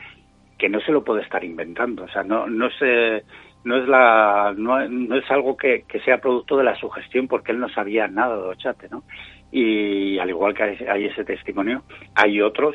que 0.58 0.68
no 0.68 0.80
se 0.80 0.92
lo 0.92 1.04
puede 1.04 1.22
estar 1.22 1.44
inventando. 1.44 2.04
O 2.04 2.08
sea, 2.08 2.22
no, 2.22 2.46
no 2.46 2.70
se 2.70 3.24
no 3.64 3.76
es 3.76 3.88
la 3.88 4.54
no, 4.56 4.80
es 4.80 5.30
algo 5.30 5.56
que, 5.56 5.84
sea 6.04 6.18
producto 6.18 6.56
de 6.56 6.64
la 6.64 6.76
sugestión 6.76 7.26
porque 7.26 7.52
él 7.52 7.58
no 7.58 7.68
sabía 7.68 8.06
nada 8.08 8.36
de 8.36 8.42
Ochate, 8.42 8.88
¿no? 8.90 9.04
Y 9.50 10.18
al 10.18 10.28
igual 10.28 10.54
que 10.54 10.62
hay, 10.88 11.06
ese 11.06 11.24
testimonio, 11.24 11.82
hay 12.14 12.40
otros 12.40 12.74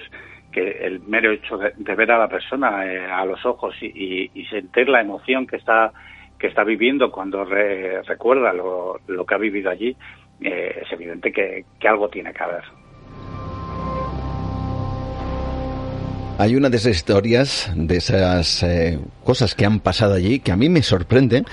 que 0.51 0.85
el 0.85 1.01
mero 1.01 1.31
hecho 1.31 1.57
de, 1.57 1.95
ver 1.95 2.11
a 2.11 2.17
la 2.17 2.27
persona 2.27 2.85
eh, 2.85 3.05
a 3.05 3.23
los 3.25 3.45
ojos 3.45 3.75
y, 3.81 4.29
sentir 4.49 4.89
la 4.89 5.01
emoción 5.01 5.45
que 5.45 5.57
está 5.57 5.91
que 6.39 6.47
está 6.47 6.63
viviendo 6.63 7.11
cuando 7.11 7.43
recuerda 7.43 8.53
lo, 8.53 9.01
lo, 9.07 9.25
que 9.25 9.35
ha 9.35 9.37
vivido 9.37 9.69
allí, 9.69 9.93
eh, 10.39 10.83
es 10.83 10.91
evidente 10.93 11.33
que, 11.33 11.65
que 11.77 11.87
algo 11.87 12.07
tiene 12.07 12.31
que 12.33 12.43
haber. 12.43 12.63
Hay 16.39 16.55
una 16.55 16.69
de 16.69 16.77
esas 16.77 16.95
historias, 16.95 17.69
de 17.75 17.97
esas 17.97 18.63
eh, 18.63 18.97
cosas 19.25 19.55
que 19.55 19.65
han 19.65 19.81
pasado 19.81 20.13
allí, 20.13 20.39
que 20.39 20.53
a 20.53 20.55
mí 20.55 20.69
me 20.69 20.81
sorprenden, 20.83 21.43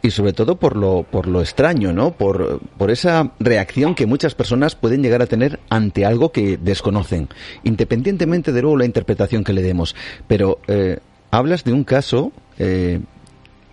y 0.00 0.12
sobre 0.12 0.32
todo 0.32 0.60
por 0.60 0.76
lo, 0.76 1.02
por 1.02 1.26
lo 1.26 1.40
extraño, 1.40 1.92
¿no? 1.92 2.12
Por, 2.12 2.60
por 2.78 2.92
esa 2.92 3.32
reacción 3.40 3.96
que 3.96 4.06
muchas 4.06 4.36
personas 4.36 4.76
pueden 4.76 5.02
llegar 5.02 5.22
a 5.22 5.26
tener 5.26 5.58
ante 5.70 6.06
algo 6.06 6.30
que 6.30 6.56
desconocen, 6.56 7.26
independientemente 7.64 8.52
de 8.52 8.62
luego 8.62 8.76
la 8.76 8.84
interpretación 8.84 9.42
que 9.42 9.52
le 9.52 9.60
demos. 9.60 9.96
Pero 10.28 10.60
eh, 10.68 10.98
hablas 11.32 11.64
de 11.64 11.72
un 11.72 11.82
caso 11.82 12.30
eh, 12.60 13.00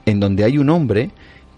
en 0.08 0.20
donde 0.20 0.46
hay 0.46 0.58
un 0.58 0.72
hombre 0.72 1.12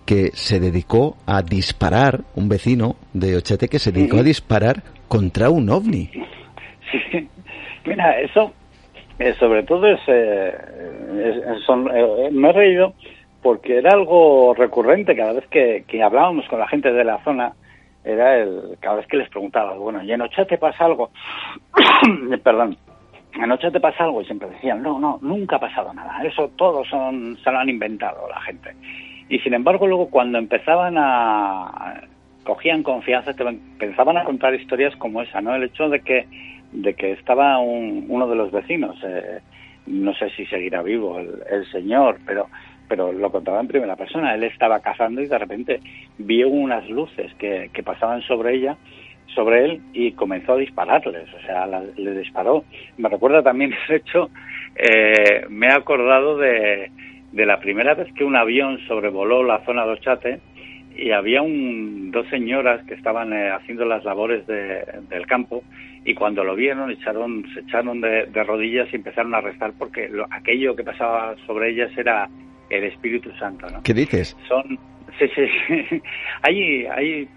que 0.05 0.31
se 0.33 0.59
dedicó 0.59 1.15
a 1.25 1.43
disparar, 1.43 2.25
un 2.35 2.49
vecino 2.49 2.97
de 3.13 3.37
Ochete 3.37 3.69
que 3.69 3.79
se 3.79 3.93
dedicó 3.93 4.17
a 4.17 4.23
disparar 4.23 4.83
contra 5.07 5.49
un 5.49 5.69
ovni. 5.69 6.11
Sí, 6.91 7.29
mira, 7.85 8.19
eso 8.19 8.51
eh, 9.19 9.33
sobre 9.39 9.63
todo 9.63 9.87
es, 9.87 9.99
eh, 10.07 10.53
eh, 10.53 12.29
me 12.31 12.49
he 12.49 12.53
reído 12.53 12.93
porque 13.41 13.77
era 13.77 13.91
algo 13.91 14.53
recurrente 14.53 15.15
cada 15.15 15.33
vez 15.33 15.47
que, 15.47 15.83
hablábamos 16.03 16.47
con 16.47 16.59
la 16.59 16.67
gente 16.67 16.91
de 16.91 17.03
la 17.03 17.23
zona 17.23 17.53
era 18.03 18.37
el 18.37 18.77
cada 18.79 18.97
vez 18.97 19.07
que 19.07 19.17
les 19.17 19.29
preguntaba 19.29 19.73
bueno 19.73 20.03
y 20.03 20.11
en 20.11 20.21
Ocha 20.21 20.45
te 20.45 20.57
pasa 20.57 20.85
algo 20.85 21.09
perdón 22.43 22.77
en 23.33 23.51
Ocha 23.51 23.71
te 23.71 23.79
pasa 23.79 24.03
algo 24.03 24.21
y 24.21 24.25
siempre 24.25 24.49
decían 24.49 24.81
no 24.83 24.99
no 24.99 25.17
nunca 25.21 25.57
ha 25.57 25.59
pasado 25.59 25.93
nada 25.93 26.23
eso 26.23 26.51
todo 26.55 26.85
son 26.85 27.37
se 27.43 27.51
lo 27.51 27.57
han 27.59 27.69
inventado 27.69 28.27
la 28.29 28.41
gente. 28.41 28.75
Y 29.29 29.39
sin 29.39 29.53
embargo 29.53 29.87
luego 29.87 30.09
cuando 30.09 30.37
empezaban 30.37 30.95
a 30.97 32.01
cogían 32.45 32.81
confianza 32.81 33.33
te 33.33 33.43
pensaban 33.77 34.17
a 34.17 34.23
contar 34.23 34.53
historias 34.53 34.95
como 34.95 35.21
esa 35.21 35.41
no 35.41 35.53
el 35.53 35.63
hecho 35.63 35.89
de 35.89 35.99
que 35.99 36.27
de 36.81 36.93
que 36.93 37.11
estaba 37.13 37.57
uno 37.59 38.27
de 38.27 38.35
los 38.35 38.51
vecinos, 38.51 38.95
eh, 39.03 39.39
no 39.87 40.13
sé 40.13 40.29
si 40.31 40.45
seguirá 40.45 40.81
vivo 40.81 41.19
el, 41.19 41.65
señor, 41.71 42.19
pero 42.25 42.47
pero 42.87 43.11
lo 43.11 43.29
contaba 43.31 43.59
en 43.59 43.67
primera 43.67 43.97
persona. 43.97 44.33
Él 44.33 44.45
estaba 44.45 44.79
cazando 44.79 45.21
y 45.21 45.27
de 45.27 45.37
repente 45.37 45.81
vio 46.19 46.47
unas 46.47 46.89
luces 46.89 47.33
que, 47.33 47.69
que 47.73 47.83
pasaban 47.83 48.21
sobre 48.21 48.55
ella, 48.55 48.77
sobre 49.35 49.65
él, 49.65 49.81
y 49.91 50.13
comenzó 50.13 50.53
a 50.53 50.57
dispararles. 50.57 51.27
O 51.33 51.41
sea, 51.41 51.67
le 51.67 52.17
disparó. 52.17 52.63
Me 52.97 53.09
recuerda 53.09 53.43
también 53.43 53.73
ese 53.83 53.97
hecho. 53.97 54.29
Eh, 54.75 55.45
me 55.49 55.67
he 55.67 55.73
acordado 55.73 56.37
de, 56.37 56.89
de 57.33 57.45
la 57.45 57.59
primera 57.59 57.93
vez 57.93 58.07
que 58.13 58.23
un 58.23 58.37
avión 58.37 58.79
sobrevoló 58.87 59.43
la 59.43 59.65
zona 59.65 59.85
de 59.85 59.91
Ochate 59.91 60.39
y 60.97 61.11
había 61.11 61.41
un, 61.41 62.11
dos 62.11 62.27
señoras 62.29 62.83
que 62.85 62.95
estaban 62.95 63.31
eh, 63.31 63.51
haciendo 63.51 63.85
las 63.85 64.03
labores 64.03 64.45
del 64.47 65.27
campo 65.27 65.63
y 66.03 66.13
cuando 66.13 66.43
lo 66.43 66.55
vieron 66.55 66.89
echaron, 66.89 67.45
se 67.53 67.59
echaron 67.61 68.01
de, 68.01 68.25
rodillas 68.43 68.87
y 68.91 68.95
empezaron 68.95 69.35
a 69.35 69.41
rezar 69.41 69.73
porque 69.77 70.09
aquello 70.31 70.75
que 70.75 70.83
pasaba 70.83 71.35
sobre 71.45 71.69
ellas 71.71 71.91
era 71.97 72.27
el 72.69 72.83
Espíritu 72.85 73.31
Santo. 73.33 73.69
¿no? 73.69 73.83
¿Qué 73.83 73.93
dices? 73.93 74.35
Son, 74.47 74.79
sí, 75.19 75.27
sí, 75.35 75.47
sí. 75.67 76.01
hay, 76.41 76.85
hay 76.85 77.27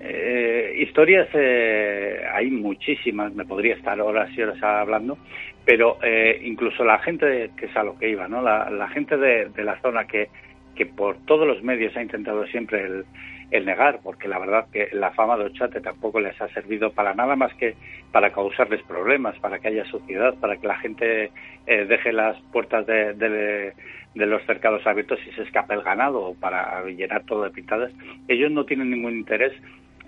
eh, 0.00 0.74
historias, 0.78 1.28
eh, 1.34 2.22
hay 2.32 2.50
muchísimas, 2.50 3.32
me 3.34 3.44
podría 3.44 3.74
estar 3.74 4.00
horas 4.00 4.30
y 4.36 4.42
horas 4.42 4.60
hablando, 4.62 5.16
pero 5.64 5.98
incluso 6.42 6.84
la 6.84 6.98
gente 7.00 7.50
que 7.56 7.66
es 7.66 7.76
a 7.76 7.82
lo 7.82 7.98
que 7.98 8.08
iba, 8.08 8.28
¿no? 8.28 8.40
La, 8.40 8.88
gente 8.88 9.16
de, 9.16 9.46
de 9.46 9.64
la 9.64 9.80
zona 9.80 10.06
que 10.06 10.28
que 10.76 10.86
por 10.86 11.16
todos 11.26 11.46
los 11.46 11.62
medios 11.62 11.96
ha 11.96 12.02
intentado 12.02 12.46
siempre 12.46 13.04
el, 13.50 13.64
negar, 13.64 14.00
porque 14.02 14.28
la 14.28 14.38
verdad 14.38 14.66
que 14.72 14.88
la 14.92 15.12
fama 15.12 15.36
de 15.36 15.44
Ochate 15.44 15.80
tampoco 15.80 16.20
les 16.20 16.38
ha 16.40 16.48
servido 16.48 16.92
para 16.92 17.14
nada 17.14 17.36
más 17.36 17.54
que 17.54 17.74
para 18.12 18.30
causarles 18.30 18.82
problemas, 18.82 19.38
para 19.38 19.58
que 19.58 19.68
haya 19.68 19.84
suciedad, 19.86 20.34
para 20.34 20.56
que 20.56 20.66
la 20.66 20.78
gente 20.78 21.30
eh, 21.66 21.84
deje 21.86 22.12
las 22.12 22.36
puertas 22.52 22.86
de, 22.86 23.72
los 24.14 24.42
cercados 24.44 24.86
abiertos 24.86 25.18
y 25.26 25.32
se 25.32 25.42
escape 25.42 25.74
el 25.74 25.82
ganado, 25.82 26.20
o 26.22 26.34
para 26.34 26.84
llenar 26.84 27.24
todo 27.24 27.44
de 27.44 27.50
pintadas. 27.50 27.92
Ellos 28.28 28.50
no 28.50 28.64
tienen 28.64 28.90
ningún 28.90 29.14
interés 29.14 29.52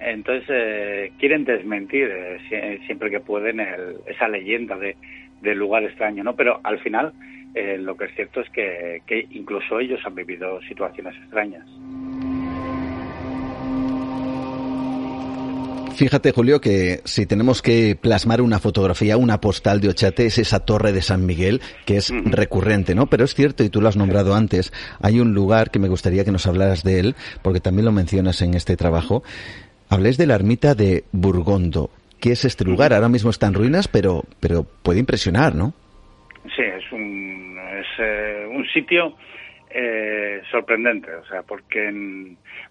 entonces 0.00 0.44
eh, 0.48 1.12
quieren 1.18 1.44
desmentir 1.44 2.08
eh, 2.08 2.80
siempre 2.86 3.10
que 3.10 3.18
pueden 3.18 3.60
esa 4.06 4.28
leyenda 4.28 4.76
de, 4.76 4.96
del 5.42 5.58
lugar 5.58 5.84
extraño, 5.84 6.22
¿no? 6.24 6.34
Pero 6.36 6.60
al 6.62 6.78
final 6.80 7.12
eh, 7.54 7.78
lo 7.78 7.96
que 7.96 8.06
es 8.06 8.14
cierto 8.14 8.40
es 8.40 8.50
que, 8.50 9.26
incluso 9.30 9.80
ellos 9.80 10.00
han 10.04 10.14
vivido 10.14 10.60
situaciones 10.62 11.14
extrañas. 11.16 11.66
Fíjate, 15.94 16.30
Julio, 16.30 16.60
que 16.60 17.00
si 17.04 17.26
tenemos 17.26 17.60
que 17.60 17.96
plasmar 18.00 18.40
una 18.40 18.60
fotografía, 18.60 19.16
una 19.16 19.40
postal 19.40 19.80
de 19.80 19.88
Ochate, 19.88 20.26
es 20.26 20.38
esa 20.38 20.60
torre 20.60 20.92
de 20.92 21.02
San 21.02 21.26
Miguel, 21.26 21.60
que 21.86 21.96
es 21.96 22.12
recurrente, 22.24 22.94
¿no? 22.94 23.06
Pero 23.06 23.24
es 23.24 23.34
cierto, 23.34 23.64
y 23.64 23.68
tú 23.68 23.80
lo 23.80 23.88
has 23.88 23.96
nombrado 23.96 24.36
antes, 24.36 24.72
hay 25.00 25.18
un 25.18 25.34
lugar 25.34 25.72
que 25.72 25.80
me 25.80 25.88
gustaría 25.88 26.24
que 26.24 26.30
nos 26.30 26.46
hablaras 26.46 26.84
de 26.84 27.00
él, 27.00 27.16
porque 27.42 27.58
también 27.58 27.84
lo 27.84 27.90
mencionas 27.90 28.40
en 28.42 28.54
este 28.54 28.76
trabajo. 28.76 29.24
Hables 29.88 30.18
de 30.18 30.28
la 30.28 30.36
ermita 30.36 30.76
de 30.76 31.02
Burgondo. 31.10 31.90
¿Qué 32.20 32.30
es 32.30 32.44
este 32.44 32.64
lugar? 32.64 32.92
Ahora 32.92 33.08
mismo 33.08 33.30
está 33.30 33.48
en 33.48 33.54
ruinas, 33.54 33.88
pero, 33.88 34.24
pero 34.38 34.62
puede 34.62 35.00
impresionar, 35.00 35.56
¿no? 35.56 35.74
Sí, 36.54 36.62
es 36.62 36.92
un, 36.92 37.58
es, 37.58 37.86
eh, 37.98 38.46
un 38.48 38.66
sitio 38.68 39.16
eh, 39.70 40.40
sorprendente, 40.50 41.14
o 41.14 41.24
sea, 41.26 41.42
porque, 41.42 41.92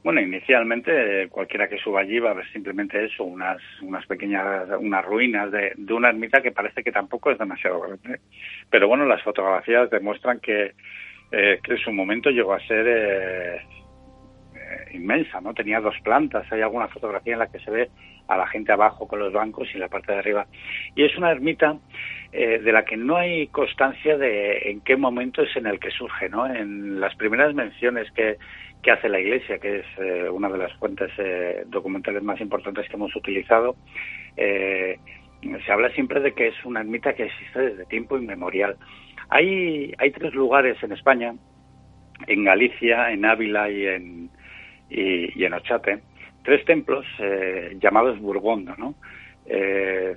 bueno, 0.04 0.20
inicialmente 0.20 1.28
cualquiera 1.30 1.68
que 1.68 1.78
suba 1.78 2.02
allí 2.02 2.18
va 2.20 2.32
a 2.32 2.36
ver 2.36 2.52
simplemente 2.52 3.06
eso, 3.06 3.24
unas, 3.24 3.62
unas 3.82 4.06
pequeñas, 4.08 4.68
unas 4.80 5.06
ruinas 5.06 5.52
de, 5.52 5.74
de 5.76 5.94
una 5.94 6.10
ermita 6.10 6.42
que 6.42 6.52
parece 6.52 6.84
que 6.84 6.92
tampoco 6.92 7.30
es 7.30 7.38
demasiado 7.38 7.82
grande. 7.82 8.20
Pero 8.70 8.88
bueno, 8.88 9.06
las 9.06 9.22
fotografías 9.22 9.90
demuestran 9.92 10.40
que, 10.40 10.74
eh, 11.32 11.60
que 11.62 11.74
en 11.74 11.80
su 11.80 11.92
momento 11.92 12.32
llegó 12.32 12.54
a 12.54 12.68
ser 12.68 12.86
eh, 12.88 13.62
inmensa, 14.94 15.42
¿no? 15.42 15.54
Tenía 15.54 15.80
dos 15.80 15.96
plantas, 16.04 16.52
hay 16.52 16.62
alguna 16.62 16.88
fotografía 16.88 17.34
en 17.34 17.40
la 17.40 17.48
que 17.48 17.60
se 17.60 17.72
ve 17.72 17.90
a 18.28 18.38
la 18.38 18.48
gente 18.48 18.72
abajo 18.72 19.08
con 19.08 19.20
los 19.20 19.34
bancos 19.34 19.70
y 19.74 19.78
la 19.78 19.88
parte 19.88 20.12
de 20.12 20.20
arriba. 20.20 20.46
Y 20.96 21.04
es 21.04 21.18
una 21.18 21.32
ermita 21.32 21.78
eh, 22.32 22.60
de 22.60 22.72
la 22.72 22.84
que 22.84 22.98
no 22.98 23.16
hay 23.16 23.48
constancia 23.48 24.18
de 24.18 24.70
en 24.70 24.82
qué 24.82 24.98
momento 24.98 25.42
es 25.42 25.56
en 25.56 25.66
el 25.66 25.80
que 25.80 25.92
surge, 25.92 26.30
¿no? 26.30 26.46
En 26.46 27.00
las 27.00 27.16
primeras 27.16 27.54
menciones 27.54 28.12
que, 28.12 28.38
que 28.84 28.92
hace 28.92 29.10
la 29.10 29.20
Iglesia, 29.20 29.60
que 29.60 29.78
es 29.80 29.86
eh, 29.98 30.30
una 30.30 30.50
de 30.50 30.58
las 30.58 30.74
fuentes 30.74 31.12
eh, 31.18 31.64
documentales 31.68 32.22
más 32.24 32.40
importantes 32.42 32.88
que 32.90 32.96
hemos 32.96 33.16
utilizado, 33.16 33.76
se 34.36 35.72
habla 35.72 35.90
siempre 35.92 36.20
de 36.20 36.34
que 36.34 36.50
es 36.50 36.66
una 36.66 36.82
ermita 36.82 37.14
que 37.14 37.26
existe 37.26 37.60
desde 37.60 37.86
tiempo 37.86 38.18
inmemorial. 38.18 38.76
Hay, 39.30 39.94
hay 39.98 40.12
tres 40.12 40.34
lugares 40.34 40.82
en 40.84 40.92
España, 40.92 41.34
en 42.28 42.44
Galicia, 42.44 43.12
en 43.12 43.26
Ávila 43.26 43.70
y 43.70 43.88
en, 43.88 44.30
y, 44.90 45.44
en 45.44 45.54
Ochate, 45.54 46.00
tres 46.44 46.64
templos 46.66 47.06
eh, 47.20 47.78
llamados 47.80 48.20
Burgondo, 48.20 48.76
¿no? 48.78 48.96
Eh, 49.46 50.16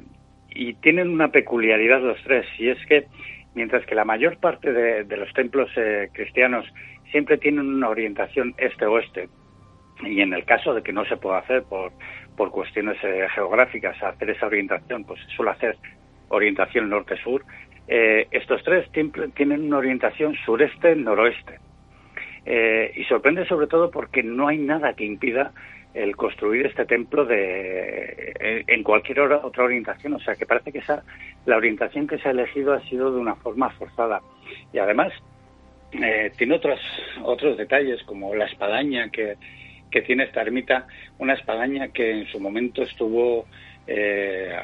y 0.50 0.74
tienen 0.74 1.08
una 1.08 1.28
peculiaridad 1.28 2.00
los 2.00 2.22
tres, 2.22 2.46
y 2.58 2.68
es 2.68 2.78
que 2.86 3.06
mientras 3.54 3.84
que 3.86 3.94
la 3.94 4.04
mayor 4.04 4.38
parte 4.38 4.72
de, 4.72 5.16
los 5.16 5.32
templos 5.32 5.70
eh, 5.76 6.08
cristianos 6.12 6.66
siempre 7.10 7.38
tienen 7.38 7.66
una 7.66 7.88
orientación 7.88 8.54
este-oeste, 8.58 9.28
y 10.04 10.20
en 10.20 10.32
el 10.32 10.44
caso 10.44 10.74
de 10.74 10.82
que 10.82 10.92
no 10.92 11.04
se 11.04 11.16
pueda 11.16 11.38
hacer 11.38 11.62
por, 11.64 11.92
por 12.36 12.50
cuestiones 12.50 12.96
geográficas 13.34 14.02
hacer 14.02 14.30
esa 14.30 14.46
orientación, 14.46 15.04
pues 15.04 15.20
se 15.20 15.36
suele 15.36 15.52
hacer 15.52 15.76
orientación 16.28 16.88
norte-sur, 16.88 17.44
estos 17.86 18.62
tres 18.62 18.88
tienen 18.92 19.62
una 19.64 19.78
orientación 19.78 20.36
sureste-noroeste. 20.46 21.58
Y 22.52 23.04
sorprende 23.04 23.46
sobre 23.46 23.66
todo 23.66 23.90
porque 23.90 24.22
no 24.22 24.48
hay 24.48 24.58
nada 24.58 24.94
que 24.94 25.04
impida 25.04 25.52
el 25.94 26.16
construir 26.16 26.66
este 26.66 26.84
templo 26.84 27.24
de 27.24 28.64
en 28.66 28.82
cualquier 28.82 29.20
otra 29.20 29.64
orientación, 29.64 30.14
o 30.14 30.20
sea 30.20 30.34
que 30.34 30.46
parece 30.46 30.72
que 30.72 30.78
esa 30.78 31.04
la 31.46 31.56
orientación 31.56 32.06
que 32.06 32.18
se 32.18 32.28
ha 32.28 32.32
elegido 32.32 32.72
ha 32.72 32.80
sido 32.82 33.12
de 33.12 33.18
una 33.18 33.34
forma 33.36 33.70
forzada. 33.70 34.20
Y 34.72 34.78
además 34.78 35.12
eh, 35.92 36.30
tiene 36.36 36.54
otros 36.54 36.80
otros 37.24 37.56
detalles 37.56 38.02
como 38.04 38.34
la 38.34 38.46
espadaña 38.46 39.10
que, 39.10 39.36
que 39.90 40.02
tiene 40.02 40.24
esta 40.24 40.42
ermita, 40.42 40.86
una 41.18 41.34
espadaña 41.34 41.88
que 41.88 42.10
en 42.12 42.26
su 42.26 42.38
momento 42.38 42.82
estuvo 42.82 43.46
eh, 43.86 44.56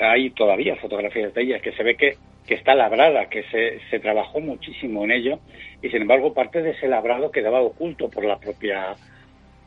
hay 0.00 0.30
todavía 0.30 0.76
fotografías 0.76 1.34
de 1.34 1.42
ella 1.42 1.60
que 1.60 1.72
se 1.72 1.82
ve 1.82 1.96
que, 1.96 2.16
que 2.46 2.54
está 2.54 2.74
labrada, 2.74 3.28
que 3.28 3.42
se, 3.44 3.80
se 3.90 4.00
trabajó 4.00 4.40
muchísimo 4.40 5.04
en 5.04 5.12
ello 5.12 5.38
y 5.82 5.88
sin 5.90 6.02
embargo 6.02 6.34
parte 6.34 6.62
de 6.62 6.70
ese 6.70 6.88
labrado 6.88 7.30
quedaba 7.30 7.60
oculto 7.60 8.08
por 8.08 8.24
la 8.24 8.38
propia 8.38 8.94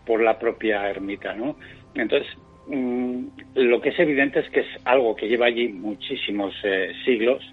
por 0.05 0.21
la 0.21 0.37
propia 0.37 0.87
ermita, 0.87 1.33
¿no? 1.33 1.55
Entonces, 1.95 2.27
mm, 2.67 3.25
lo 3.55 3.81
que 3.81 3.89
es 3.89 3.99
evidente 3.99 4.39
es 4.39 4.49
que 4.49 4.59
es 4.59 4.67
algo 4.83 5.15
que 5.15 5.27
lleva 5.27 5.47
allí 5.47 5.67
muchísimos 5.69 6.53
eh, 6.63 6.91
siglos 7.03 7.43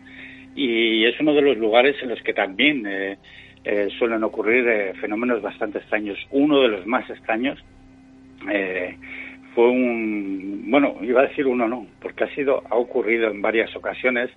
y 0.55 1.05
es 1.07 1.19
uno 1.19 1.33
de 1.33 1.41
los 1.41 1.57
lugares 1.57 1.97
en 2.03 2.11
los 2.11 2.21
que 2.23 2.35
también 2.35 2.85
eh, 2.87 3.17
eh, 3.65 3.89
suelen 3.99 4.23
ocurrir 4.23 4.93
fenómenos 5.01 5.41
bastante 5.41 5.79
extraños. 5.79 6.19
Uno 6.31 6.61
de 6.61 6.69
los 6.69 6.87
más 6.87 7.09
extraños 7.09 7.59
fue 9.55 9.69
un, 9.69 10.65
bueno, 10.71 10.97
iba 11.03 11.21
a 11.21 11.27
decir 11.27 11.47
uno 11.47 11.69
no, 11.69 11.87
porque 12.01 12.25
ha 12.25 12.35
sido, 12.35 12.63
ha 12.71 12.77
ocurrido 12.77 13.31
en 13.31 13.43
varias 13.43 13.75
ocasiones, 13.77 14.31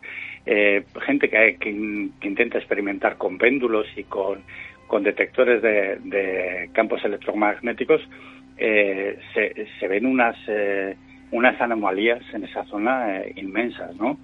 gente 0.45 1.29
que, 1.29 1.57
que, 1.59 1.69
intenta 1.69 2.57
experimentar 2.57 3.17
con 3.17 3.37
péndulos 3.37 3.87
y 3.95 4.03
con, 4.03 4.41
con 4.87 5.03
detectores 5.03 5.61
de, 5.61 6.69
campos 6.73 7.03
electromagnéticos, 7.03 8.01
eh, 8.57 9.17
se, 9.33 9.87
ven 9.87 10.05
unas, 10.05 10.35
eh, 10.47 10.95
unas 11.31 11.59
anomalías 11.59 12.21
en 12.33 12.43
esa 12.43 12.63
zona 12.65 13.17
eh, 13.17 13.33
inmensas, 13.35 13.95
¿no? 13.97 14.17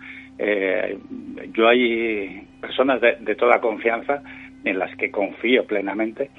yo 1.53 1.67
hay 1.67 2.47
personas 2.59 2.99
de, 2.99 3.35
toda 3.35 3.61
confianza 3.61 4.23
en 4.63 4.79
las 4.79 4.95
que 4.95 5.11
confío 5.11 5.67
plenamente, 5.67 6.31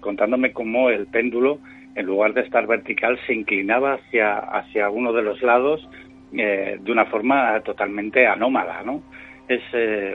contándome 0.00 0.52
cómo 0.52 0.90
el 0.90 1.06
péndulo, 1.06 1.60
en 1.96 2.06
lugar 2.06 2.34
de 2.34 2.42
estar 2.42 2.66
vertical, 2.66 3.18
se 3.26 3.34
inclinaba 3.34 3.94
hacia, 3.94 4.38
hacia 4.38 4.90
uno 4.90 5.12
de 5.12 5.22
los 5.22 5.42
lados 5.42 5.88
de 6.30 6.92
una 6.92 7.06
forma 7.06 7.60
totalmente 7.60 8.26
anómala, 8.26 8.82
¿no? 8.84 9.02
Es 9.48 9.62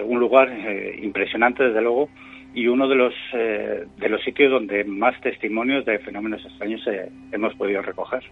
un 0.05 0.19
lugar 0.19 0.49
impresionante, 1.01 1.63
desde 1.63 1.81
luego, 1.81 2.09
y 2.53 2.67
uno 2.67 2.87
de 2.87 2.95
los, 2.95 3.13
eh, 3.33 3.85
de 3.97 4.09
los 4.09 4.21
sitios 4.23 4.51
donde 4.51 4.83
más 4.83 5.19
testimonios 5.21 5.85
de 5.85 5.99
fenómenos 5.99 6.43
extraños 6.45 6.81
eh, 6.87 7.09
hemos 7.31 7.53
podido 7.55 7.81
recoger. 7.81 8.23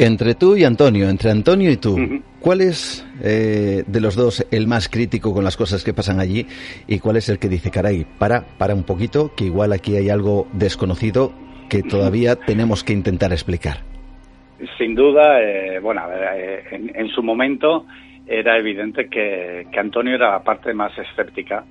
Entre 0.00 0.34
tú 0.34 0.56
y 0.56 0.64
Antonio, 0.64 1.08
entre 1.08 1.30
Antonio 1.30 1.70
y 1.70 1.76
tú, 1.76 1.98
¿cuál 2.40 2.60
es 2.60 3.06
eh, 3.22 3.84
de 3.86 4.00
los 4.00 4.16
dos 4.16 4.46
el 4.50 4.66
más 4.66 4.88
crítico 4.88 5.32
con 5.32 5.44
las 5.44 5.56
cosas 5.56 5.84
que 5.84 5.92
pasan 5.92 6.20
allí 6.20 6.46
y 6.86 6.98
cuál 6.98 7.16
es 7.16 7.28
el 7.28 7.38
que 7.38 7.48
dice, 7.48 7.70
caray, 7.70 8.06
para, 8.18 8.46
para 8.58 8.74
un 8.74 8.84
poquito, 8.84 9.32
que 9.36 9.44
igual 9.44 9.72
aquí 9.72 9.96
hay 9.96 10.10
algo 10.10 10.46
desconocido 10.52 11.32
que 11.68 11.82
todavía 11.82 12.36
tenemos 12.36 12.82
que 12.82 12.92
intentar 12.92 13.32
explicar? 13.32 13.78
Sin 14.76 14.94
duda, 14.94 15.38
bueno, 15.82 16.02
en, 16.10 17.08
su 17.10 17.22
momento 17.22 17.86
era 18.26 18.58
evidente 18.58 19.08
que, 19.08 19.66
Antonio 19.76 20.14
era 20.14 20.32
la 20.32 20.42
parte 20.42 20.74
más 20.74 20.92
escéptica, 20.98 21.64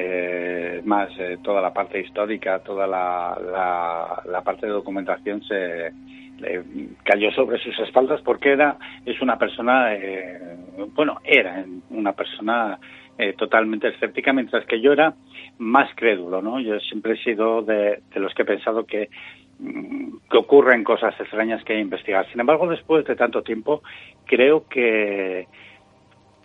eh, 0.00 0.80
más 0.84 1.10
eh, 1.18 1.38
toda 1.42 1.60
la 1.60 1.72
parte 1.72 1.98
histórica, 1.98 2.60
toda 2.60 2.86
la, 2.86 4.42
parte 4.44 4.66
de 4.66 4.72
documentación 4.72 5.42
se 5.42 5.90
cayó 7.02 7.32
sobre 7.32 7.58
sus 7.58 7.76
espaldas 7.80 8.20
porque 8.22 8.52
era 8.52 8.76
es 9.04 9.20
una 9.20 9.36
persona 9.36 9.92
eh, 9.96 10.56
bueno 10.94 11.18
era 11.24 11.64
una 11.90 12.12
persona 12.12 12.78
totalmente 13.36 13.88
escéptica 13.88 14.32
mientras 14.32 14.64
que 14.66 14.80
yo 14.80 14.92
era 14.92 15.14
más 15.58 15.90
crédulo 15.96 16.40
no 16.40 16.60
yo 16.60 16.78
siempre 16.78 17.14
he 17.14 17.24
sido 17.24 17.62
de, 17.62 18.00
los 18.14 18.32
que 18.34 18.42
he 18.42 18.44
pensado 18.44 18.86
que 18.86 19.10
mm, 19.58 20.18
que 20.30 20.36
ocurren 20.36 20.84
cosas 20.84 21.18
extrañas 21.18 21.64
que 21.64 21.76
investigar. 21.76 22.24
Sin 22.30 22.38
embargo, 22.38 22.68
después 22.68 23.04
de 23.04 23.16
tanto 23.16 23.42
tiempo, 23.42 23.82
creo 24.26 24.68
que, 24.68 25.48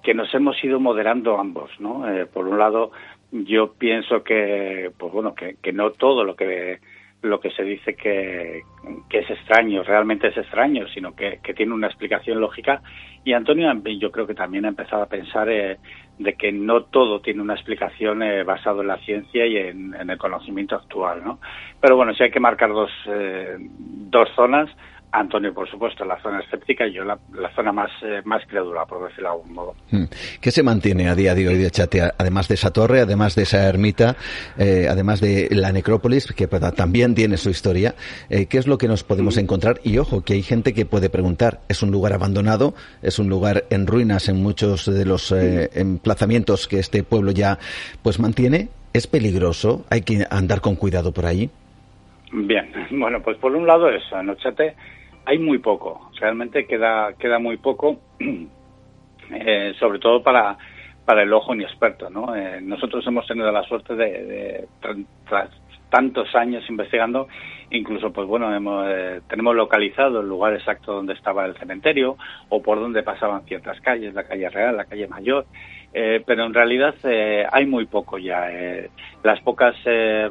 que 0.03 0.13
nos 0.13 0.31
hemos 0.33 0.61
ido 0.63 0.79
moderando 0.79 1.39
ambos, 1.39 1.71
¿no? 1.79 2.07
Eh, 2.09 2.25
por 2.25 2.47
un 2.47 2.59
lado, 2.59 2.91
yo 3.33 3.73
pienso 3.73 4.23
que, 4.23 4.91
pues 4.97 5.11
bueno, 5.11 5.33
que, 5.33 5.55
que 5.61 5.73
no 5.73 5.91
todo 5.91 6.23
lo 6.23 6.35
que 6.35 6.79
lo 7.23 7.39
que 7.39 7.51
se 7.51 7.63
dice 7.63 7.95
que, 7.95 8.63
que 9.09 9.19
es 9.19 9.29
extraño, 9.29 9.81
realmente 9.83 10.27
es 10.27 10.37
extraño, 10.37 10.87
sino 10.89 11.15
que, 11.15 11.39
que, 11.41 11.53
tiene 11.53 11.73
una 11.73 11.87
explicación 11.87 12.41
lógica. 12.41 12.81
Y 13.23 13.31
Antonio, 13.31 13.71
yo 13.97 14.11
creo 14.11 14.27
que 14.27 14.35
también 14.35 14.65
ha 14.65 14.67
empezado 14.67 15.03
a 15.03 15.07
pensar 15.07 15.49
eh, 15.49 15.77
de 16.19 16.33
que 16.33 16.51
no 16.51 16.83
todo 16.83 17.21
tiene 17.21 17.41
una 17.41 17.53
explicación 17.53 18.21
eh, 18.23 18.43
basado 18.43 18.81
en 18.81 18.87
la 18.87 18.97
ciencia 18.97 19.45
y 19.45 19.55
en, 19.55 19.95
el 19.95 20.17
conocimiento 20.17 20.75
actual, 20.75 21.23
¿no? 21.23 21.39
Pero 21.79 21.95
bueno, 21.95 22.13
si 22.13 22.23
hay 22.23 22.31
que 22.31 22.41
marcar 22.41 22.73
dos, 22.73 22.91
eh, 23.07 23.55
dos 23.57 24.27
zonas, 24.35 24.69
Antonio, 25.13 25.53
por 25.53 25.69
supuesto, 25.69 26.03
la 26.05 26.19
zona 26.23 26.39
escéptica 26.39 26.87
y 26.87 26.93
yo 26.93 27.03
la, 27.03 27.19
zona 27.55 27.71
más, 27.71 27.91
eh, 28.01 28.21
más 28.25 28.41
crédula, 28.47 28.83
por 28.87 29.07
decirlo 29.07 29.29
de 29.29 29.35
algún 29.35 29.53
modo. 29.53 29.75
Hmm. 29.91 30.05
¿Qué 30.41 30.49
se 30.49 30.63
mantiene 30.63 31.07
a 31.07 31.13
día 31.13 31.35
de 31.35 31.47
hoy 31.47 31.57
de 31.57 31.69
Chate? 31.69 32.01
Además 32.17 32.47
de 32.47 32.55
esa 32.55 32.73
torre, 32.73 33.01
además 33.01 33.35
de 33.35 33.43
esa 33.43 33.69
ermita, 33.69 34.15
eh, 34.57 34.87
además 34.89 35.21
de 35.21 35.49
la 35.51 35.71
necrópolis, 35.71 36.33
que 36.33 36.47
también 36.47 37.13
tiene 37.13 37.37
su 37.37 37.51
historia, 37.51 37.93
eh, 38.27 38.47
¿qué 38.47 38.57
es 38.57 38.65
lo 38.65 38.79
que 38.79 38.87
nos 38.87 39.03
podemos 39.03 39.37
encontrar? 39.37 39.79
Y 39.83 39.99
ojo, 39.99 40.23
que 40.23 40.33
hay 40.33 40.41
gente 40.41 40.73
que 40.73 40.87
puede 40.87 41.11
preguntar, 41.11 41.59
¿es 41.69 41.83
un 41.83 41.91
lugar 41.91 42.13
abandonado? 42.13 42.73
¿Es 43.03 43.19
un 43.19 43.29
lugar 43.29 43.65
en 43.69 43.85
ruinas 43.85 44.29
en 44.29 44.41
muchos 44.41 44.91
de 44.91 45.05
los 45.05 45.31
emplazamientos 45.31 46.67
que 46.67 46.79
este 46.79 47.03
pueblo 47.03 47.31
ya 47.31 47.59
pues 48.01 48.19
mantiene? 48.19 48.69
¿Es 48.93 49.05
peligroso? 49.05 49.85
¿Hay 49.91 50.01
que 50.01 50.25
andar 50.31 50.59
con 50.59 50.75
cuidado 50.75 51.13
por 51.13 51.27
ahí? 51.27 51.51
Bien, 52.31 52.67
bueno, 52.91 53.21
pues 53.21 53.37
por 53.37 53.55
un 53.55 53.67
lado 53.67 53.89
eso, 53.89 54.19
en 54.19 54.29
Ochate 54.31 54.73
hay 55.25 55.39
muy 55.39 55.59
poco, 55.59 56.09
realmente 56.19 56.65
queda, 56.65 57.13
queda 57.13 57.39
muy 57.39 57.57
poco, 57.57 57.99
eh, 59.31 59.73
sobre 59.79 59.99
todo 59.99 60.21
para, 60.21 60.57
para 61.05 61.23
el 61.23 61.33
ojo 61.33 61.53
inexperto. 61.53 62.09
¿no? 62.09 62.35
Eh, 62.35 62.59
nosotros 62.61 63.05
hemos 63.07 63.25
tenido 63.27 63.51
la 63.51 63.63
suerte 63.63 63.95
de, 63.95 64.67
tras 65.27 65.49
tantos 65.89 66.33
años 66.35 66.67
investigando, 66.69 67.27
incluso 67.69 68.11
pues 68.11 68.27
bueno, 68.27 68.53
hemos, 68.53 68.85
eh, 68.89 69.21
tenemos 69.29 69.55
localizado 69.55 70.21
el 70.21 70.27
lugar 70.27 70.53
exacto 70.53 70.93
donde 70.93 71.13
estaba 71.13 71.45
el 71.45 71.55
cementerio 71.55 72.17
o 72.49 72.61
por 72.61 72.79
donde 72.79 73.03
pasaban 73.03 73.45
ciertas 73.45 73.79
calles, 73.81 74.13
la 74.13 74.23
calle 74.23 74.49
Real, 74.49 74.75
la 74.75 74.85
calle 74.85 75.07
Mayor, 75.07 75.45
pero 75.93 76.45
en 76.45 76.55
realidad 76.55 76.95
hay 77.51 77.67
muy 77.67 77.85
poco 77.85 78.17
ya. 78.17 78.49
las 79.23 79.39
pocas 79.41 79.75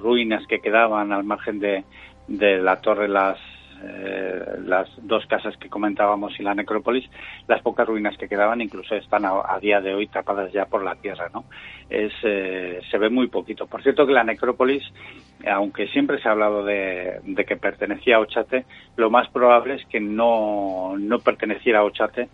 ruinas 0.00 0.44
que 0.48 0.58
quedaban 0.58 1.12
al 1.12 1.22
margen 1.22 1.60
de, 1.60 1.84
de 2.26 2.58
la 2.58 2.80
torre 2.80 3.06
Las 3.06 3.38
eh, 3.84 4.58
las 4.64 4.88
dos 5.02 5.26
casas 5.26 5.56
que 5.56 5.68
comentábamos 5.68 6.38
y 6.38 6.42
la 6.42 6.54
necrópolis, 6.54 7.08
las 7.48 7.60
pocas 7.62 7.86
ruinas 7.86 8.16
que 8.16 8.28
quedaban 8.28 8.60
incluso 8.60 8.94
están 8.94 9.24
a, 9.24 9.58
día 9.60 9.80
de 9.80 9.94
hoy 9.94 10.06
tapadas 10.06 10.52
ya 10.52 10.66
por 10.66 10.84
la 10.84 10.94
tierra, 10.96 11.28
¿no? 11.32 11.44
Es, 11.90 12.12
eh, 12.22 12.80
se 12.90 12.98
ve 12.98 13.10
muy 13.10 13.28
poquito. 13.28 13.66
Por 13.66 13.82
cierto 13.82 14.06
que 14.06 14.12
la 14.12 14.24
necrópolis, 14.24 14.82
aunque 15.46 15.88
siempre 15.88 16.20
se 16.20 16.28
ha 16.28 16.32
hablado 16.32 16.64
de, 16.64 17.20
que 17.46 17.56
pertenecía 17.56 18.16
a 18.16 18.20
Ochate, 18.20 18.64
lo 18.96 19.10
más 19.10 19.28
probable 19.30 19.74
es 19.74 19.84
que 19.86 20.00
no, 20.00 20.94
no 20.98 21.18
perteneciera 21.18 21.80
a 21.80 21.84
Ochate, 21.84 22.28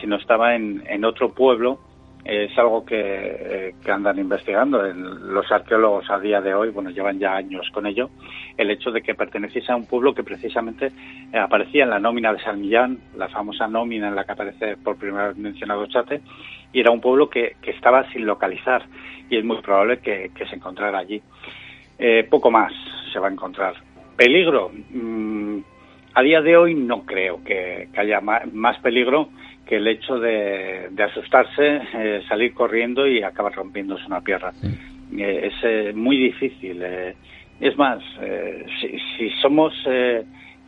sino 0.00 0.16
estaba 0.16 0.54
en, 0.54 0.82
en 0.88 1.04
otro 1.04 1.32
pueblo 1.32 1.78
es 2.26 2.58
algo 2.58 2.84
que, 2.84 3.74
andan 3.88 4.18
investigando 4.18 4.82
los 4.82 5.50
arqueólogos 5.50 6.10
a 6.10 6.18
día 6.18 6.40
de 6.40 6.54
hoy, 6.54 6.70
bueno, 6.70 6.90
llevan 6.90 7.18
ya 7.18 7.36
años 7.36 7.68
con 7.72 7.86
ello, 7.86 8.10
el 8.56 8.70
hecho 8.70 8.90
de 8.90 9.02
que 9.02 9.14
perteneciese 9.14 9.70
a 9.70 9.76
un 9.76 9.86
pueblo 9.86 10.12
que 10.12 10.24
precisamente 10.24 10.90
eh, 11.32 11.38
aparecía 11.38 11.84
en 11.84 11.90
la 11.90 12.00
nómina 12.00 12.32
de 12.32 12.42
San 12.42 12.60
Millán, 12.60 12.98
la 13.16 13.28
famosa 13.28 13.68
nómina 13.68 14.08
en 14.08 14.16
la 14.16 14.24
que 14.24 14.32
aparece 14.32 14.76
por 14.76 14.96
primera 14.96 15.28
vez 15.28 15.36
mencionado 15.36 15.86
Chate, 15.86 16.20
y 16.72 16.80
era 16.80 16.90
un 16.90 17.00
pueblo 17.00 17.30
que, 17.30 17.56
estaba 17.62 18.10
sin 18.10 18.26
localizar 18.26 18.82
y 19.30 19.38
es 19.38 19.44
muy 19.44 19.60
probable 19.62 19.98
que, 19.98 20.30
se 20.48 20.56
encontrara 20.56 20.98
allí. 20.98 21.22
Eh, 21.98 22.26
poco 22.28 22.50
más 22.50 22.72
se 23.12 23.18
va 23.18 23.28
a 23.28 23.32
encontrar. 23.32 23.74
Peligro. 24.16 24.70
Mm, 24.90 25.60
a 26.16 26.22
día 26.22 26.40
de 26.40 26.56
hoy 26.56 26.74
no 26.74 27.02
creo 27.02 27.44
que, 27.44 27.88
haya 27.94 28.22
más 28.22 28.78
peligro 28.78 29.28
que 29.66 29.76
el 29.76 29.86
hecho 29.86 30.18
de, 30.18 30.88
asustarse, 30.98 31.82
eh, 31.92 32.22
salir 32.26 32.54
corriendo 32.54 33.06
y 33.06 33.22
acabar 33.22 33.52
rompiéndose 33.54 34.06
una 34.06 34.22
pierna. 34.22 34.52
Eh, 35.14 35.50
es 35.52 35.54
eh, 35.62 35.92
muy 35.94 36.16
difícil. 36.16 36.82
es 37.60 37.76
más, 37.76 38.02
si, 38.80 39.28
somos 39.42 39.74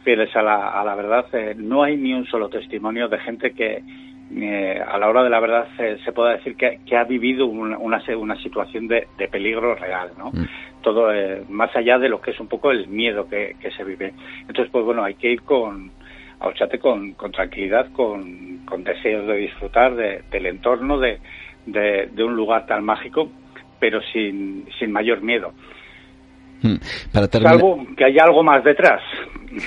fieles 0.05 0.37
a 0.37 0.43
la, 0.43 0.69
a 0.69 0.85
la 0.85 0.95
verdad, 0.95 1.27
no 1.57 1.83
hay 1.83 1.97
ni 1.97 2.13
un 2.13 2.27
solo 2.27 2.51
testimonio 2.51 3.09
de 3.09 3.19
gente 3.19 3.53
que, 3.53 3.83
eh, 4.37 4.79
a 4.87 4.99
la 4.99 5.09
hora 5.09 5.23
de 5.23 5.31
la 5.31 5.41
verdad 5.41 5.69
se, 5.77 6.13
pueda 6.13 6.33
decir 6.33 6.55
que, 6.57 6.97
ha 6.97 7.05
vivido 7.05 7.47
una, 7.47 7.79
una, 7.79 8.37
situación 8.43 8.87
de, 8.87 9.07
peligro 9.31 9.75
real, 9.75 10.11
¿no? 10.19 10.31
Mm. 10.31 10.47
Todo 10.83 11.13
eh, 11.13 11.45
más 11.49 11.75
allá 11.75 11.99
de 11.99 12.09
lo 12.09 12.21
que 12.21 12.33
es 12.33 12.41
un 12.41 12.47
poco 12.47 12.71
el 12.71 12.89
miedo 12.89 13.27
que, 13.29 13.57
se 13.75 13.85
vive. 13.85 14.13
Entonces, 14.41 14.69
pues 14.71 14.85
bueno, 14.85 15.03
hay 15.03 15.15
que 15.15 15.33
ir 15.33 15.43
con, 15.43 15.91
a 16.41 16.49
Ochate 16.49 16.79
con, 16.79 17.13
con 17.13 17.33
tranquilidad, 17.33 17.91
con, 17.93 18.59
con, 18.67 18.85
deseos 18.85 19.27
de 19.27 19.37
disfrutar 19.37 19.95
del 19.95 20.47
entorno, 20.47 20.99
de, 20.99 21.19
de, 21.65 22.25
un 22.25 22.37
lugar 22.37 22.67
tan 22.67 22.85
mágico, 22.85 23.31
pero 23.81 24.01
sin, 24.13 24.67
sin 24.79 24.93
mayor 24.93 25.23
miedo. 25.23 25.53
Mm. 26.63 26.77
Para 27.13 27.27
Salvo 27.29 27.87
que 27.97 28.05
haya 28.05 28.25
algo 28.25 28.43
más 28.43 28.63
detrás. 28.63 29.03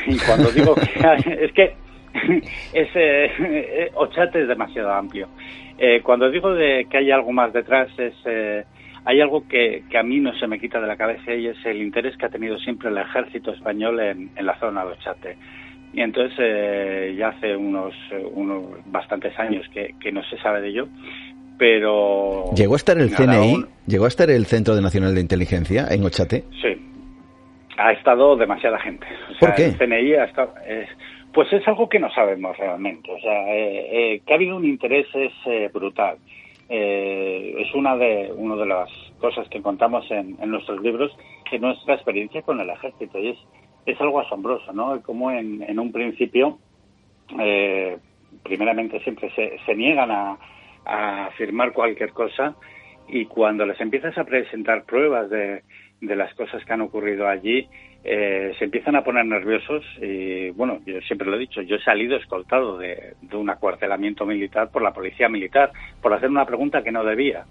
Y 0.05 0.15
cuando 0.19 0.51
digo 0.51 0.75
que 0.75 1.45
es 1.45 1.51
que 1.53 1.73
es, 2.73 2.89
eh, 2.95 3.91
Ochate 3.95 4.41
es 4.41 4.47
demasiado 4.47 4.91
amplio. 4.91 5.27
Eh, 5.77 6.01
cuando 6.03 6.29
digo 6.29 6.53
de 6.53 6.85
que 6.89 6.97
hay 6.97 7.11
algo 7.11 7.31
más 7.31 7.51
detrás, 7.53 7.89
es 7.97 8.13
eh, 8.25 8.63
hay 9.03 9.19
algo 9.19 9.47
que, 9.47 9.83
que, 9.89 9.97
a 9.97 10.03
mí 10.03 10.19
no 10.19 10.31
se 10.37 10.45
me 10.47 10.59
quita 10.59 10.79
de 10.79 10.87
la 10.87 10.95
cabeza 10.95 11.33
y 11.33 11.47
es 11.47 11.57
el 11.65 11.81
interés 11.81 12.15
que 12.17 12.25
ha 12.27 12.29
tenido 12.29 12.57
siempre 12.59 12.89
el 12.89 12.97
ejército 12.97 13.51
español 13.51 13.99
en, 13.99 14.29
en 14.35 14.45
la 14.45 14.59
zona 14.59 14.85
de 14.85 14.91
Ochate. 14.91 15.37
Y 15.93 16.01
entonces 16.01 16.37
eh, 16.39 17.15
ya 17.17 17.29
hace 17.29 17.55
unos, 17.55 17.93
unos 18.33 18.63
bastantes 18.85 19.37
años 19.39 19.65
que, 19.73 19.95
que, 19.99 20.11
no 20.11 20.23
se 20.23 20.37
sabe 20.37 20.61
de 20.61 20.69
ello, 20.69 20.87
pero... 21.57 22.45
¿Llegó 22.55 22.75
a 22.75 22.77
estar 22.77 22.97
el 22.97 23.09
CNI? 23.09 23.65
¿Llegó 23.87 24.05
a 24.05 24.07
estar 24.07 24.29
el 24.29 24.45
Centro 24.45 24.75
de 24.75 24.81
Nacional 24.81 25.15
de 25.15 25.21
Inteligencia 25.21 25.87
en 25.89 26.05
Ochate? 26.05 26.45
Sí, 26.61 26.79
ha 27.77 27.91
estado 27.91 28.37
demasiada 28.37 28.79
gente. 28.79 29.05
¿Por 29.39 29.53
qué? 29.55 29.65
El 29.65 29.77
CNI 29.77 30.13
ha 30.13 30.25
estado... 30.25 30.53
Pues 31.33 31.51
es 31.53 31.65
algo 31.67 31.87
que 31.87 31.99
no 31.99 32.11
sabemos 32.11 32.57
realmente. 32.57 33.11
O 33.11 33.19
sea, 33.19 33.55
eh, 33.55 34.15
eh, 34.15 34.21
que 34.25 34.33
ha 34.33 34.35
habido 34.35 34.57
un 34.57 34.65
interés 34.65 35.07
es 35.13 35.31
eh, 35.45 35.69
brutal. 35.73 36.17
es 36.67 37.73
una 37.73 37.95
de, 37.95 38.31
una 38.35 38.55
de 38.55 38.65
las 38.65 38.89
cosas 39.19 39.47
que 39.49 39.61
contamos 39.61 40.09
en, 40.11 40.37
nuestros 40.49 40.81
libros, 40.81 41.11
que 41.49 41.59
nuestra 41.59 41.95
experiencia 41.95 42.41
con 42.41 42.59
el 42.59 42.69
ejército. 42.69 43.17
Y 43.19 43.29
es, 43.29 43.37
es 43.85 43.99
algo 44.01 44.19
asombroso, 44.19 44.73
¿no? 44.73 45.01
Como 45.01 45.31
en, 45.31 45.63
en 45.63 45.79
un 45.79 45.91
principio, 45.91 46.59
primeramente 48.43 48.99
siempre 49.01 49.31
se, 49.35 49.57
se 49.65 49.75
niegan 49.75 50.11
a, 50.11 50.37
a 50.85 51.25
afirmar 51.27 51.71
cualquier 51.71 52.11
cosa 52.11 52.55
y 53.07 53.25
cuando 53.25 53.65
les 53.65 53.79
empiezas 53.79 54.17
a 54.17 54.23
presentar 54.23 54.83
pruebas 54.83 55.29
de 55.29 55.61
las 56.15 56.33
cosas 56.35 56.63
que 56.65 56.73
han 56.73 56.81
ocurrido 56.81 57.27
allí, 57.27 57.67
eh, 58.03 58.53
se 58.57 58.65
empiezan 58.65 58.95
a 58.95 59.03
poner 59.03 59.25
nerviosos 59.25 59.85
y, 60.01 60.49
bueno, 60.51 60.79
yo 60.85 60.99
siempre 61.01 61.29
lo 61.29 61.35
he 61.35 61.39
dicho, 61.39 61.61
yo 61.61 61.75
he 61.75 61.83
salido 61.83 62.17
escoltado 62.17 62.77
de, 62.77 63.13
un 63.33 63.49
acuartelamiento 63.49 64.25
militar 64.25 64.71
por 64.71 64.81
la 64.81 64.91
policía 64.91 65.29
militar, 65.29 65.71
por 66.01 66.13
hacer 66.13 66.29
una 66.29 66.45
pregunta 66.45 66.83
que 66.83 66.91
no 66.91 67.03
debía. 67.03 67.45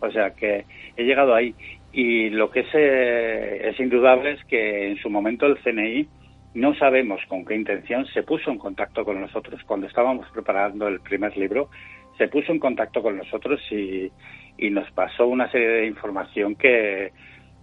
O 0.00 0.10
sea 0.10 0.30
que 0.30 0.64
he 0.96 1.04
llegado 1.04 1.34
ahí. 1.34 1.54
Y 1.92 2.30
lo 2.30 2.50
que 2.50 2.60
es, 2.60 2.68
eh, 2.74 3.68
es 3.68 3.78
indudable 3.78 4.32
es 4.32 4.44
que 4.46 4.88
en 4.88 4.96
su 4.96 5.08
momento 5.08 5.46
el 5.46 5.58
CNI 5.58 6.08
no 6.54 6.74
sabemos 6.74 7.20
con 7.28 7.44
qué 7.44 7.54
intención 7.54 8.04
se 8.06 8.24
puso 8.24 8.50
en 8.50 8.58
contacto 8.58 9.04
con 9.04 9.20
nosotros 9.20 9.62
cuando 9.64 9.86
estábamos 9.86 10.28
preparando 10.30 10.88
el 10.88 11.00
primer 11.00 11.36
libro, 11.36 11.70
se 12.18 12.26
puso 12.28 12.50
en 12.50 12.58
contacto 12.58 13.02
con 13.02 13.16
nosotros 13.16 13.60
y, 13.70 14.10
y 14.58 14.70
nos 14.70 14.90
pasó 14.90 15.28
una 15.28 15.50
serie 15.50 15.68
de 15.68 15.86
información 15.86 16.56
que, 16.56 17.12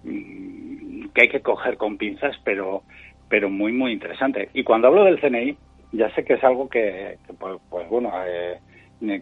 que 0.04 1.22
hay 1.22 1.30
que 1.30 1.42
coger 1.42 1.78
con 1.78 1.98
pinzas, 1.98 2.36
pero, 2.44 2.84
pero 3.28 3.50
muy, 3.50 3.72
muy 3.72 3.92
interesante. 3.92 4.50
Y 4.54 4.64
cuando 4.64 4.88
hablo 4.88 5.04
del 5.04 5.20
CNI, 5.20 5.58
ya 5.92 6.14
sé 6.16 6.24
que 6.24 6.34
es 6.34 6.44
algo 6.44 6.70
que, 6.70 7.18
pues, 7.40 7.58
pues, 7.70 7.90
bueno, 7.90 8.12
eh, 8.26 8.60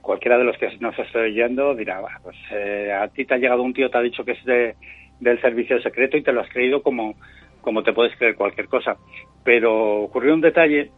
cualquiera 0.02 0.38
de 0.38 0.44
los 0.44 0.58
que 0.58 0.76
nos 0.80 0.98
estoy 0.98 1.32
oyendo 1.32 1.76
dirá, 1.76 2.02
pues 2.24 2.36
eh, 2.52 2.92
a 2.92 3.08
ti 3.08 3.26
te 3.26 3.36
ha 3.36 3.38
llegado 3.38 3.64
un 3.64 3.74
tío, 3.74 3.90
te 3.90 3.98
ha 3.98 4.02
dicho 4.02 4.26
que 4.26 4.32
es 4.32 4.46
de, 4.46 4.76
del 5.20 5.40
servicio 5.42 5.80
secreto 5.82 6.18
y 6.18 6.24
te 6.24 6.34
lo 6.34 6.42
has 6.42 6.50
creído 6.50 6.82
como, 6.82 7.16
como 7.62 7.84
te 7.84 7.94
puedes 7.94 8.16
creer 8.18 8.36
cualquier 8.36 8.68
cosa. 8.68 8.98
Pero 9.44 10.02
ocurrió 10.02 10.34
un 10.34 10.42
detalle 10.42 10.92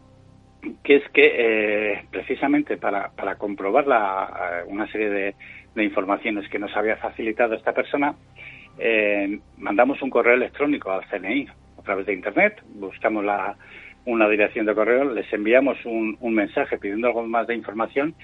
que 0.83 0.97
es 0.97 1.09
que 1.11 1.31
eh, 1.35 2.03
precisamente 2.11 2.77
para, 2.77 3.09
para 3.15 3.35
comprobar 3.35 3.87
la, 3.87 4.63
una 4.67 4.87
serie 4.91 5.09
de, 5.09 5.35
de 5.75 5.83
informaciones 5.83 6.49
que 6.49 6.59
nos 6.59 6.75
había 6.75 6.97
facilitado 6.97 7.55
esta 7.55 7.73
persona, 7.73 8.15
eh, 8.79 9.39
mandamos 9.57 10.01
un 10.01 10.09
correo 10.09 10.35
electrónico 10.35 10.91
al 10.91 11.05
CNI 11.09 11.47
a 11.77 11.81
través 11.81 12.05
de 12.05 12.13
Internet, 12.13 12.61
buscamos 12.75 13.23
la, 13.25 13.55
una 14.05 14.27
dirección 14.29 14.65
de 14.65 14.75
correo, 14.75 15.03
les 15.13 15.31
enviamos 15.33 15.77
un, 15.85 16.17
mensaje 16.21 16.77
pidiendo 16.77 17.07
algo 17.07 17.25
más 17.27 17.47
de 17.47 17.55
información 17.55 18.15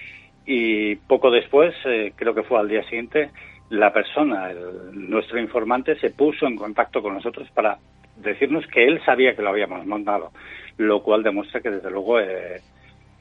y 0.45 0.95
poco 0.95 1.31
después, 1.31 1.73
eh, 1.85 2.13
creo 2.15 2.33
que 2.33 2.43
fue 2.43 2.59
al 2.59 2.69
día 2.69 2.83
siguiente, 2.83 3.31
la 3.69 3.91
persona, 3.91 4.51
nuestro 4.93 5.39
informante, 5.39 5.95
se 5.99 6.11
puso 6.11 6.47
en 6.47 6.55
contacto 6.55 7.01
con 7.01 7.15
nosotros 7.15 7.49
para 7.51 7.77
decirnos 8.15 8.65
que 8.67 8.85
él 8.85 9.01
sabía 9.05 9.35
que 9.35 9.41
lo 9.41 9.49
habíamos 9.49 9.85
mandado, 9.85 10.31
lo 10.77 11.01
cual 11.01 11.23
demuestra 11.23 11.61
que 11.61 11.71
desde 11.71 11.89
luego 11.89 12.19
eh, 12.19 12.61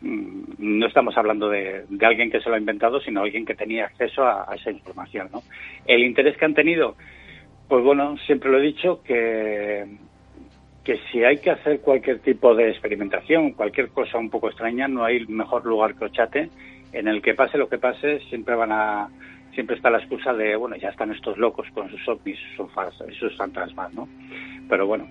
mm, 0.03 0.43
no 0.59 0.87
estamos 0.87 1.17
hablando 1.17 1.49
de, 1.49 1.85
alguien 2.03 2.31
que 2.31 2.41
se 2.41 2.49
lo 2.49 2.55
ha 2.55 2.59
inventado, 2.59 3.01
sino 3.01 3.23
alguien 3.23 3.47
que 3.47 3.55
tenía 3.55 3.87
acceso 3.87 4.23
a, 4.23 4.51
a 4.51 4.55
esa 4.55 4.71
información. 4.71 5.31
¿no? 5.33 5.43
El 5.87 6.05
interés 6.05 6.37
que 6.37 6.45
han 6.45 6.55
tenido 6.55 6.95
pues 7.69 7.85
bueno, 7.85 8.17
siempre 8.27 8.51
lo 8.51 8.59
he 8.59 8.63
dicho 8.63 9.03
que, 9.03 9.87
que 10.85 10.99
si 11.11 11.25
hay 11.25 11.39
que 11.39 11.51
hacer 11.51 11.81
cualquier 11.81 12.21
tipo 12.21 12.55
de 12.55 12.71
experimentación, 12.71 13.53
cualquier 13.53 13.89
cosa 13.89 14.19
un 14.19 14.31
poco 14.31 14.49
extraña, 14.49 14.87
no 14.87 15.05
hay 15.05 15.27
mejor 15.27 15.65
lugar 15.65 15.95
que 15.95 16.05
Ochate, 16.05 16.51
en 16.93 17.09
el 17.09 17.23
que 17.23 17.35
pase 17.35 17.59
lo 17.59 17.69
que 17.69 17.79
pase, 17.79 18.21
siempre 18.29 18.55
van 18.55 18.73
a 18.73 19.09
siempre 19.55 19.77
está 19.77 19.89
la 19.89 19.99
excusa 19.99 20.33
de, 20.33 20.57
bueno, 20.57 20.77
ya 20.77 20.89
están 20.89 21.13
estos 21.13 21.39
locos 21.39 21.67
con 21.73 21.89
sus 21.89 22.09
ovnis, 22.09 22.39
sus, 22.57 22.69
sus 23.19 23.37
fantasmas, 23.37 23.95
¿no? 23.95 24.09
Pero 24.69 24.87
bueno, 24.87 25.07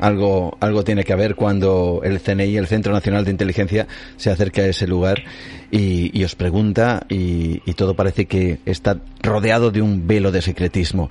algo, 0.00 0.56
algo 0.60 0.84
tiene 0.84 1.04
que 1.04 1.12
haber 1.12 1.34
cuando 1.34 2.00
el 2.04 2.20
CNI, 2.20 2.56
el 2.56 2.66
Centro 2.66 2.92
Nacional 2.92 3.24
de 3.24 3.30
Inteligencia, 3.30 3.86
se 4.16 4.30
acerca 4.30 4.62
a 4.62 4.66
ese 4.66 4.86
lugar 4.86 5.22
y, 5.70 6.22
os 6.24 6.34
pregunta 6.34 7.04
y, 7.08 7.60
todo 7.74 7.94
parece 7.94 8.26
que 8.26 8.58
está 8.64 9.00
rodeado 9.22 9.70
de 9.70 9.82
un 9.82 10.06
velo 10.06 10.32
de 10.32 10.42
secretismo. 10.42 11.10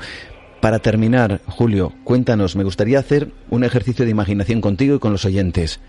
Para 0.62 0.80
terminar, 0.80 1.42
Julio, 1.46 1.94
cuéntanos, 2.04 2.56
me 2.56 2.64
gustaría 2.64 3.00
hacer 3.00 3.32
un 3.50 3.64
ejercicio 3.64 4.06
de 4.06 4.12
imaginación 4.12 4.60
contigo 4.60 4.96
y 4.96 5.00
con 5.00 5.12
los 5.12 5.26
oyentes. 5.26 5.80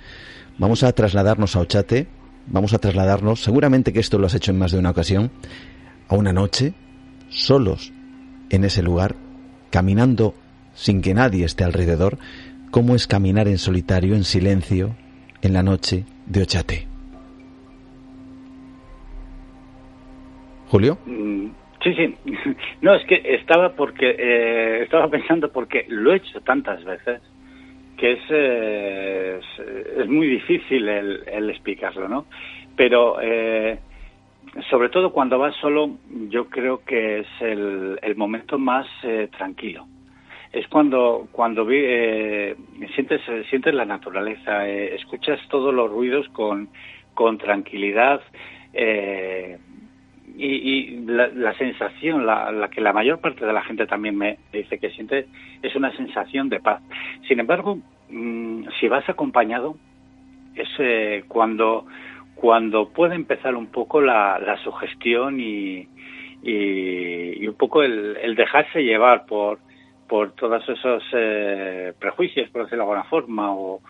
Vamos 0.58 0.82
a 0.82 0.92
trasladarnos 0.92 1.56
a 1.56 1.60
Ochate, 1.60 2.06
vamos 2.46 2.74
a 2.74 2.78
trasladarnos, 2.78 3.42
seguramente 3.42 3.92
que 3.92 4.00
esto 4.00 4.18
lo 4.18 4.26
has 4.26 4.34
hecho 4.34 4.50
en 4.50 4.58
más 4.58 4.72
de 4.72 4.78
una 4.78 4.90
ocasión, 4.90 5.30
a 6.08 6.14
una 6.16 6.32
noche, 6.32 6.74
solos 7.28 7.92
en 8.50 8.64
ese 8.64 8.82
lugar, 8.82 9.16
caminando 9.70 10.34
sin 10.74 11.02
que 11.02 11.14
nadie 11.14 11.44
esté 11.44 11.64
alrededor, 11.64 12.18
cómo 12.70 12.94
es 12.94 13.06
caminar 13.06 13.48
en 13.48 13.58
solitario, 13.58 14.14
en 14.14 14.24
silencio, 14.24 14.94
en 15.42 15.52
la 15.52 15.62
noche 15.62 16.04
de 16.26 16.42
Ochate. 16.42 16.86
Julio. 20.68 20.98
Mm, 21.06 21.46
sí, 21.82 21.94
sí. 21.94 22.14
No, 22.82 22.94
es 22.94 23.04
que 23.06 23.20
estaba 23.34 23.72
porque 23.72 24.14
eh, 24.18 24.82
estaba 24.82 25.08
pensando 25.08 25.50
porque 25.50 25.86
lo 25.88 26.12
he 26.12 26.16
hecho 26.16 26.40
tantas 26.42 26.84
veces 26.84 27.20
que 27.96 28.12
es, 28.12 28.20
eh, 28.30 29.40
es, 29.98 30.08
muy 30.08 30.28
difícil 30.28 30.88
el, 30.88 31.50
explicarlo, 31.50 32.08
¿no? 32.08 32.26
Pero 32.76 33.20
eh, 33.20 33.80
sobre 34.70 34.88
todo 34.90 35.12
cuando 35.12 35.38
vas 35.38 35.56
solo, 35.56 35.96
yo 36.28 36.48
creo 36.48 36.84
que 36.84 37.20
es 37.20 37.26
el, 37.40 37.98
el 38.00 38.14
momento 38.14 38.56
más 38.56 38.86
tranquilo 39.36 39.86
es 40.52 40.66
cuando 40.68 41.28
cuando 41.32 41.64
vi, 41.64 41.78
eh, 41.78 42.56
sientes 42.94 43.20
sientes 43.50 43.74
la 43.74 43.84
naturaleza, 43.84 44.68
eh, 44.68 44.94
escuchas 44.94 45.38
todos 45.48 45.74
los 45.74 45.90
ruidos 45.90 46.28
con, 46.30 46.68
con 47.14 47.38
tranquilidad 47.38 48.20
eh, 48.72 49.58
y, 50.36 51.00
la, 51.00 51.52
sensación, 51.54 52.24
la, 52.24 52.68
que 52.70 52.80
la 52.80 52.92
mayor 52.92 53.20
parte 53.20 53.44
de 53.44 53.52
la 53.52 53.62
gente 53.62 53.86
también 53.86 54.16
me 54.16 54.38
dice 54.52 54.78
que 54.78 54.90
siente, 54.90 55.26
es 55.62 55.74
una 55.74 55.94
sensación 55.96 56.48
de 56.48 56.60
paz. 56.60 56.80
Sin 57.26 57.40
embargo, 57.40 57.78
mm, 58.08 58.68
si 58.78 58.86
vas 58.86 59.08
acompañado, 59.08 59.76
es 60.54 61.24
cuando 61.26 61.86
cuando 62.36 62.88
puede 62.90 63.16
empezar 63.16 63.56
un 63.56 63.66
poco 63.66 64.00
la, 64.00 64.38
la 64.38 64.56
sugestión 64.62 65.40
y, 65.40 65.88
y, 66.42 67.46
un 67.48 67.54
poco 67.54 67.82
el 67.82 68.34
dejarse 68.36 68.84
llevar 68.84 69.26
por 69.26 69.58
por 70.08 70.32
todos 70.32 70.66
esos 70.68 71.02
eh, 71.12 71.92
prejuicios, 71.98 72.48
por 72.50 72.62
decirlo 72.62 72.84
de 72.84 72.90
alguna 72.90 73.08
forma, 73.10 73.52
o, 73.52 73.80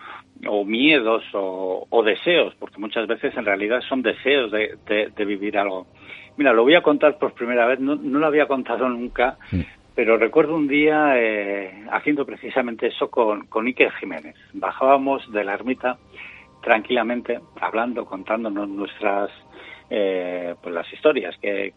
miedos 0.65 1.23
o, 1.33 2.03
deseos, 2.03 2.53
porque 2.59 2.77
muchas 2.77 3.07
veces 3.07 3.35
en 3.35 3.45
realidad 3.45 3.81
son 3.87 4.01
deseos 4.01 4.51
de, 4.51 5.25
vivir 5.25 5.57
algo. 5.57 5.87
Mira, 6.37 6.53
lo 6.53 6.63
voy 6.63 6.75
a 6.75 6.81
contar 6.81 7.17
por 7.17 7.33
primera 7.33 7.65
vez, 7.65 7.79
no, 7.79 7.95
lo 7.95 8.25
había 8.25 8.47
contado 8.47 8.87
nunca, 8.87 9.37
pero 9.95 10.17
recuerdo 10.17 10.55
un 10.55 10.67
día 10.67 11.13
eh, 11.17 11.85
haciendo 11.91 12.25
precisamente 12.25 12.87
eso 12.87 13.09
con, 13.09 13.47
con 13.47 13.65
Iker 13.65 13.91
Jiménez. 13.93 14.35
Bajábamos 14.53 15.29
de 15.31 15.43
la 15.43 15.53
ermita 15.53 15.97
tranquilamente, 16.61 17.39
hablando, 17.59 18.05
contándonos 18.05 18.69
nuestras 18.69 19.29
eh, 19.89 20.53
pues 20.61 20.73
las 20.73 20.91
historias 20.93 21.35
que, 21.41 21.73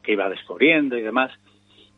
que, 0.00 0.12
iba 0.12 0.28
descubriendo 0.28 0.96
y 0.96 1.02
demás. 1.02 1.32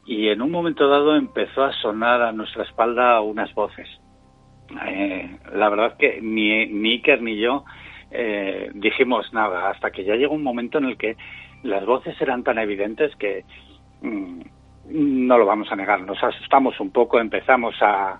Y 0.08 0.30
en 0.30 0.40
un 0.40 0.50
momento 0.50 0.88
dado 0.88 1.14
empezó 1.14 1.64
a 1.64 1.72
sonar 1.82 2.22
a 2.22 2.32
nuestra 2.32 2.62
espalda 2.62 3.20
unas 3.20 3.52
voces. 3.52 3.86
Eh, 4.86 5.36
la 5.54 5.68
verdad 5.68 5.98
que 5.98 6.22
ni, 6.22 6.64
ni 6.64 6.92
Iker 6.92 7.20
ni 7.20 7.38
yo 7.38 7.64
eh, 8.10 8.70
dijimos 8.72 9.30
nada, 9.34 9.68
hasta 9.68 9.90
que 9.90 10.04
ya 10.04 10.14
llegó 10.14 10.34
un 10.34 10.42
momento 10.42 10.78
en 10.78 10.86
el 10.86 10.96
que 10.96 11.18
las 11.62 11.84
voces 11.84 12.18
eran 12.22 12.42
tan 12.42 12.56
evidentes 12.56 13.14
que 13.16 13.44
mm, 14.00 14.40
no 14.86 15.36
lo 15.36 15.44
vamos 15.44 15.70
a 15.70 15.76
negar, 15.76 16.00
nos 16.00 16.24
asustamos 16.24 16.80
un 16.80 16.90
poco, 16.90 17.20
empezamos 17.20 17.74
a, 17.82 18.18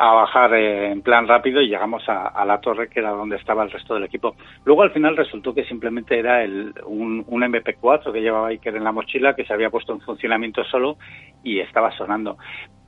a 0.00 0.12
bajar 0.12 0.54
eh, 0.54 0.92
en 0.92 1.02
plan 1.02 1.26
rápido 1.26 1.60
y 1.60 1.68
llegamos 1.68 2.04
a, 2.08 2.44
la 2.44 2.60
torre 2.60 2.88
que 2.88 3.00
era 3.00 3.10
donde 3.10 3.34
estaba 3.36 3.64
el 3.64 3.70
resto 3.70 3.94
del 3.94 4.04
equipo. 4.04 4.36
Luego 4.64 4.82
al 4.82 4.92
final 4.92 5.16
resultó 5.16 5.52
que 5.52 5.64
simplemente 5.64 6.16
era 6.16 6.44
el, 6.44 6.72
un, 6.86 7.24
MP4 7.26 8.12
que 8.12 8.20
llevaba 8.20 8.48
Iker 8.48 8.76
en 8.76 8.84
la 8.84 8.92
mochila 8.92 9.34
que 9.34 9.44
se 9.44 9.52
había 9.52 9.70
puesto 9.70 9.92
en 9.92 10.00
funcionamiento 10.00 10.62
solo 10.64 10.98
y 11.42 11.58
estaba 11.58 11.90
sonando. 11.96 12.38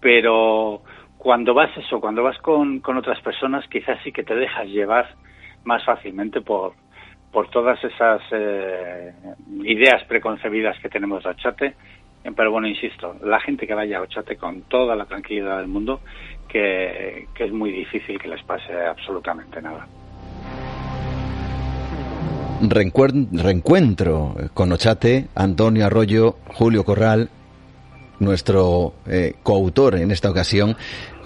Pero 0.00 0.82
cuando 1.18 1.52
vas 1.52 1.76
eso, 1.76 2.00
cuando 2.00 2.22
vas 2.22 2.38
con, 2.38 2.78
con 2.78 2.96
otras 2.96 3.20
personas 3.22 3.66
quizás 3.68 3.98
sí 4.04 4.12
que 4.12 4.22
te 4.22 4.36
dejas 4.36 4.68
llevar 4.68 5.08
más 5.64 5.84
fácilmente 5.84 6.40
por, 6.40 6.74
por 7.32 7.48
todas 7.50 7.82
esas 7.82 8.22
eh, 8.30 9.12
ideas 9.64 10.04
preconcebidas 10.04 10.78
que 10.78 10.88
tenemos 10.88 11.24
de 11.24 11.30
Ochate. 11.30 11.74
Pero 12.22 12.50
bueno, 12.52 12.68
insisto, 12.68 13.16
la 13.22 13.40
gente 13.40 13.66
que 13.66 13.74
vaya 13.74 13.98
a 13.98 14.02
Ochate 14.02 14.36
con 14.36 14.62
toda 14.62 14.94
la 14.94 15.06
tranquilidad 15.06 15.58
del 15.58 15.68
mundo 15.68 16.00
que, 16.48 17.26
es 17.38 17.52
muy 17.52 17.72
difícil 17.72 18.18
que 18.18 18.28
les 18.28 18.42
pase 18.42 18.72
absolutamente 18.86 19.62
nada. 19.62 19.86
Reencuentro 22.62 24.34
con 24.52 24.72
Ochate, 24.72 25.28
Antonio 25.34 25.86
Arroyo, 25.86 26.36
Julio 26.48 26.84
Corral, 26.84 27.30
nuestro 28.18 28.92
eh, 29.06 29.34
coautor 29.42 29.94
en 29.96 30.10
esta 30.10 30.30
ocasión, 30.30 30.76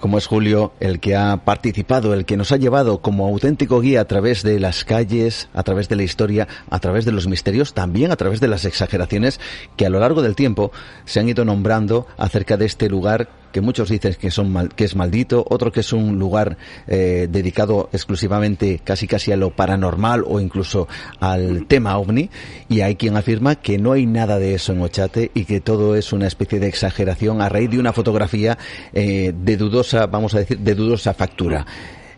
como 0.04 0.18
es 0.18 0.26
Julio, 0.26 0.74
el 0.80 1.00
que 1.00 1.16
ha 1.16 1.46
participado, 1.46 2.12
el 2.12 2.26
que 2.26 2.36
nos 2.36 2.52
ha 2.52 2.58
llevado 2.58 2.98
como 2.98 3.26
auténtico 3.26 3.80
guía 3.80 4.02
a 4.02 4.04
través 4.04 4.42
de 4.42 4.60
las 4.60 4.84
calles, 4.84 5.48
a 5.54 5.62
través 5.62 5.88
de 5.88 5.96
la 5.96 6.02
historia, 6.02 6.46
a 6.68 6.78
través 6.78 7.06
de 7.06 7.12
los 7.12 7.26
misterios, 7.26 7.72
también 7.72 8.12
a 8.12 8.16
través 8.16 8.38
de 8.38 8.46
las 8.46 8.66
exageraciones 8.66 9.40
que 9.78 9.86
a 9.86 9.88
lo 9.88 10.00
largo 10.00 10.20
del 10.20 10.34
tiempo 10.34 10.72
se 11.06 11.20
han 11.20 11.28
ido 11.30 11.46
nombrando 11.46 12.06
acerca 12.18 12.58
de 12.58 12.66
este 12.66 12.90
lugar 12.90 13.30
que 13.54 13.60
muchos 13.60 13.88
dicen 13.88 14.16
que, 14.20 14.32
son 14.32 14.52
mal, 14.52 14.74
que 14.74 14.82
es 14.82 14.96
maldito, 14.96 15.44
otro 15.48 15.70
que 15.70 15.78
es 15.78 15.92
un 15.92 16.18
lugar 16.18 16.56
eh, 16.88 17.28
dedicado 17.30 17.88
exclusivamente 17.92 18.80
casi 18.82 19.06
casi 19.06 19.30
a 19.30 19.36
lo 19.36 19.50
paranormal 19.50 20.24
o 20.26 20.40
incluso 20.40 20.88
al 21.20 21.64
tema 21.66 21.96
ovni, 21.96 22.30
y 22.68 22.80
hay 22.80 22.96
quien 22.96 23.16
afirma 23.16 23.54
que 23.54 23.78
no 23.78 23.92
hay 23.92 24.06
nada 24.06 24.40
de 24.40 24.54
eso 24.56 24.72
en 24.72 24.82
Ochate 24.82 25.30
y 25.34 25.44
que 25.44 25.60
todo 25.60 25.94
es 25.94 26.12
una 26.12 26.26
especie 26.26 26.58
de 26.58 26.66
exageración 26.66 27.40
a 27.40 27.48
raíz 27.48 27.70
de 27.70 27.78
una 27.78 27.92
fotografía 27.92 28.58
eh, 28.92 29.32
de 29.32 29.56
dudosa, 29.56 30.08
vamos 30.08 30.34
a 30.34 30.40
decir, 30.40 30.58
de 30.58 30.74
dudosa 30.74 31.14
factura. 31.14 31.64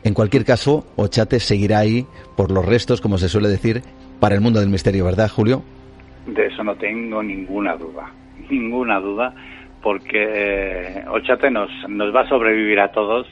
En 0.05 0.15
cualquier 0.15 0.47
caso, 0.47 0.87
Ochate 0.97 1.39
seguirá 1.39 1.81
ahí 1.81 2.07
por 2.35 2.51
los 2.51 2.65
restos, 2.65 3.03
como 3.03 3.19
se 3.19 3.29
suele 3.29 3.51
decir, 3.51 3.83
para 4.21 4.35
el 4.35 4.41
mundo 4.41 4.61
del 4.61 4.71
misterio, 4.71 5.05
¿verdad, 5.05 5.29
Julio? 5.29 5.63
De 6.27 6.47
eso 6.47 6.65
no 6.65 6.75
tengo 6.77 7.23
ninguna 7.23 7.77
duda, 7.77 8.11
ninguna 8.49 9.01
duda 9.01 9.35
porque 9.87 10.19
eh, 10.19 11.05
Ochate 11.09 11.49
nos, 11.49 11.71
nos 11.89 12.13
va 12.13 12.23
a 12.23 12.29
sobrevivir 12.29 12.81
a 12.81 12.91
todos 12.91 13.25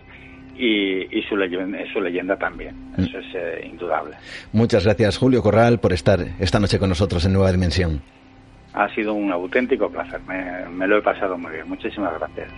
y, 0.56 1.20
su, 1.28 1.36
leyenda, 1.36 1.80
su 1.92 2.00
leyenda 2.00 2.36
también. 2.36 2.76
Mm. 2.96 3.02
Eso 3.02 3.18
es 3.18 3.26
eh, 3.34 3.68
indudable. 3.72 4.14
Muchas 4.52 4.84
gracias, 4.84 5.18
Julio 5.18 5.42
Corral, 5.42 5.80
por 5.80 5.92
estar 5.92 6.20
esta 6.38 6.60
noche 6.60 6.78
con 6.78 6.88
nosotros 6.88 7.24
en 7.26 7.32
Nueva 7.32 7.50
Dimensión. 7.50 8.00
Ha 8.72 8.88
sido 8.94 9.14
un 9.14 9.32
auténtico 9.32 9.90
placer. 9.90 10.20
Me, 10.28 10.68
me 10.68 10.86
lo 10.86 10.98
he 10.98 11.02
pasado 11.02 11.36
muy 11.36 11.50
bien. 11.50 11.68
Muchísimas 11.68 12.16
gracias. 12.20 12.48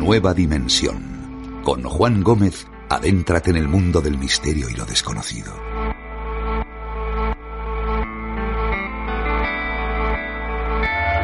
Nueva 0.00 0.34
Dimensión. 0.34 1.62
Con 1.62 1.82
Juan 1.84 2.22
Gómez, 2.22 2.68
adéntrate 2.90 3.48
en 3.48 3.56
el 3.56 3.68
mundo 3.68 4.02
del 4.02 4.18
misterio 4.18 4.68
y 4.68 4.76
lo 4.76 4.84
desconocido. 4.84 5.67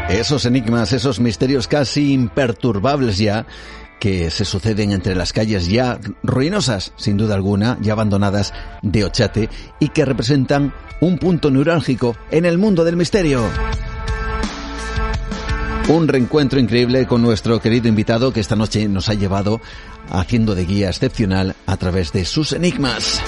Esos 0.08 0.44
enigmas, 0.44 0.92
esos 0.92 1.18
misterios 1.18 1.66
casi 1.66 2.12
imperturbables 2.12 3.18
ya, 3.18 3.46
que 3.98 4.30
se 4.30 4.44
suceden 4.44 4.92
entre 4.92 5.14
las 5.14 5.32
calles 5.32 5.66
ya 5.68 5.98
ruinosas, 6.22 6.92
sin 6.96 7.16
duda 7.16 7.34
alguna, 7.34 7.78
ya 7.80 7.94
abandonadas 7.94 8.52
de 8.82 9.04
Ochate, 9.04 9.48
y 9.80 9.88
que 9.88 10.04
representan 10.04 10.74
un 11.00 11.18
punto 11.18 11.50
neurálgico 11.50 12.16
en 12.30 12.44
el 12.44 12.58
mundo 12.58 12.84
del 12.84 12.96
misterio. 12.96 13.42
Un 15.88 16.08
reencuentro 16.08 16.58
increíble 16.58 17.06
con 17.06 17.20
nuestro 17.22 17.60
querido 17.60 17.88
invitado 17.88 18.32
que 18.32 18.40
esta 18.40 18.56
noche 18.56 18.88
nos 18.88 19.08
ha 19.08 19.14
llevado 19.14 19.60
haciendo 20.10 20.54
de 20.54 20.64
guía 20.64 20.88
excepcional 20.88 21.56
a 21.66 21.76
través 21.76 22.12
de 22.12 22.24
sus 22.24 22.52
enigmas. 22.52 23.20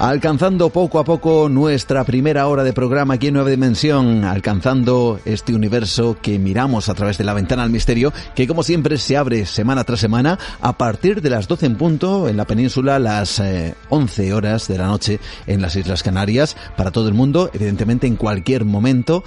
Alcanzando 0.00 0.70
poco 0.70 0.98
a 0.98 1.04
poco 1.04 1.50
nuestra 1.50 2.04
primera 2.04 2.46
hora 2.46 2.64
de 2.64 2.72
programa 2.72 3.14
aquí 3.14 3.26
en 3.26 3.34
Nueva 3.34 3.50
Dimensión, 3.50 4.24
alcanzando 4.24 5.20
este 5.26 5.54
universo 5.54 6.16
que 6.22 6.38
miramos 6.38 6.88
a 6.88 6.94
través 6.94 7.18
de 7.18 7.24
la 7.24 7.34
ventana 7.34 7.64
al 7.64 7.70
misterio, 7.70 8.10
que 8.34 8.48
como 8.48 8.62
siempre 8.62 8.96
se 8.96 9.18
abre 9.18 9.44
semana 9.44 9.84
tras 9.84 10.00
semana 10.00 10.38
a 10.62 10.78
partir 10.78 11.20
de 11.20 11.28
las 11.28 11.48
12 11.48 11.66
en 11.66 11.76
punto 11.76 12.28
en 12.28 12.38
la 12.38 12.46
península, 12.46 12.98
las 12.98 13.42
11 13.90 14.26
eh, 14.26 14.32
horas 14.32 14.68
de 14.68 14.78
la 14.78 14.86
noche 14.86 15.20
en 15.46 15.60
las 15.60 15.76
Islas 15.76 16.02
Canarias, 16.02 16.56
para 16.78 16.92
todo 16.92 17.06
el 17.06 17.14
mundo, 17.14 17.50
evidentemente 17.52 18.06
en 18.06 18.16
cualquier 18.16 18.64
momento 18.64 19.22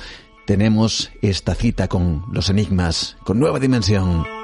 tenemos 0.45 1.11
esta 1.21 1.53
cita 1.53 1.87
con 1.87 2.25
los 2.31 2.49
enigmas, 2.49 3.15
con 3.23 3.37
Nueva 3.37 3.59
Dimensión. 3.59 4.42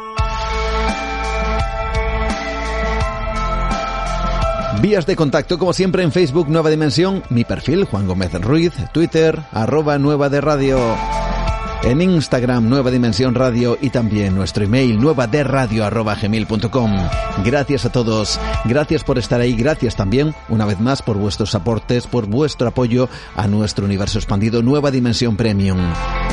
Vías 4.81 5.05
de 5.05 5.17
contacto, 5.17 5.59
como 5.59 5.73
siempre, 5.73 6.03
en 6.03 6.13
Facebook 6.13 6.47
Nueva 6.47 6.69
Dimensión, 6.69 7.21
mi 7.29 7.43
perfil 7.43 7.83
Juan 7.83 8.07
Gómez 8.07 8.31
Ruiz, 8.35 8.71
Twitter, 8.93 9.37
arroba 9.51 9.99
Nueva 9.99 10.29
de 10.29 10.39
Radio, 10.39 10.79
en 11.83 12.01
Instagram 12.01 12.69
Nueva 12.69 12.89
Dimensión 12.89 13.35
Radio 13.35 13.77
y 13.81 13.89
también 13.89 14.35
nuestro 14.35 14.63
email 14.63 14.97
nueva 14.97 15.27
de 15.27 15.43
radio 15.43 15.83
arroba 15.83 16.15
gmail.com. 16.15 16.91
Gracias 17.43 17.85
a 17.85 17.91
todos, 17.91 18.39
gracias 18.63 19.03
por 19.03 19.17
estar 19.17 19.41
ahí, 19.41 19.53
gracias 19.53 19.97
también, 19.97 20.33
una 20.47 20.65
vez 20.65 20.79
más, 20.79 21.01
por 21.01 21.17
vuestros 21.17 21.55
aportes, 21.55 22.07
por 22.07 22.27
vuestro 22.27 22.69
apoyo 22.69 23.09
a 23.35 23.47
nuestro 23.47 23.83
universo 23.83 24.17
expandido 24.17 24.63
Nueva 24.63 24.91
Dimensión 24.91 25.35
Premium. 25.35 25.79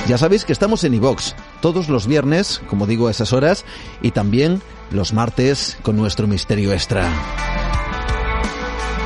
Ya 0.07 0.19
sabéis 0.19 0.45
que 0.45 0.53
estamos 0.53 0.85
en 0.85 0.95
iVox 0.95 1.35
todos 1.61 1.89
los 1.89 2.07
viernes, 2.07 2.63
como 2.71 2.87
digo 2.87 3.09
a 3.09 3.11
esas 3.11 3.33
horas, 3.33 3.65
y 4.03 4.13
también 4.13 4.63
los 4.93 5.13
martes 5.13 5.77
con 5.83 5.97
nuestro 5.97 6.29
misterio 6.29 6.73
extra 6.73 7.11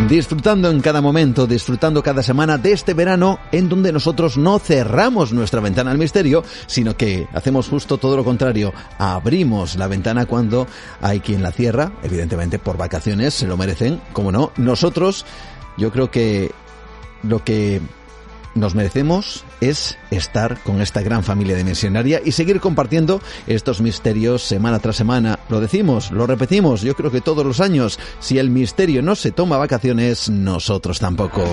disfrutando 0.08 0.70
en 0.70 0.80
cada 0.80 1.00
momento, 1.00 1.46
disfrutando 1.46 2.02
cada 2.02 2.22
semana 2.22 2.58
de 2.58 2.72
este 2.72 2.94
verano 2.94 3.38
en 3.52 3.68
donde 3.68 3.92
nosotros 3.92 4.36
no 4.36 4.58
cerramos 4.58 5.32
nuestra 5.32 5.60
ventana 5.60 5.90
al 5.90 5.98
misterio, 5.98 6.42
sino 6.66 6.96
que 6.96 7.28
hacemos 7.32 7.68
justo 7.68 7.98
todo 7.98 8.16
lo 8.16 8.24
contrario, 8.24 8.72
abrimos 8.98 9.76
la 9.76 9.86
ventana 9.86 10.26
cuando 10.26 10.66
hay 11.00 11.20
quien 11.20 11.42
la 11.42 11.52
cierra, 11.52 11.92
evidentemente 12.02 12.58
por 12.58 12.76
vacaciones, 12.76 13.34
se 13.34 13.46
lo 13.46 13.56
merecen, 13.56 14.00
como 14.12 14.32
no, 14.32 14.52
nosotros 14.56 15.24
yo 15.76 15.92
creo 15.92 16.10
que 16.10 16.50
lo 17.22 17.44
que 17.44 17.80
nos 18.54 18.74
merecemos 18.74 19.44
es 19.60 19.98
estar 20.10 20.62
con 20.62 20.80
esta 20.80 21.02
gran 21.02 21.22
familia 21.22 21.56
dimensionaria 21.56 22.20
y 22.24 22.32
seguir 22.32 22.60
compartiendo 22.60 23.20
estos 23.46 23.80
misterios 23.80 24.42
semana 24.42 24.78
tras 24.78 24.96
semana. 24.96 25.38
Lo 25.48 25.60
decimos, 25.60 26.10
lo 26.10 26.26
repetimos, 26.26 26.82
yo 26.82 26.94
creo 26.94 27.10
que 27.10 27.20
todos 27.20 27.44
los 27.44 27.60
años, 27.60 27.98
si 28.18 28.38
el 28.38 28.50
misterio 28.50 29.02
no 29.02 29.14
se 29.14 29.32
toma 29.32 29.58
vacaciones, 29.58 30.28
nosotros 30.30 30.98
tampoco. 30.98 31.44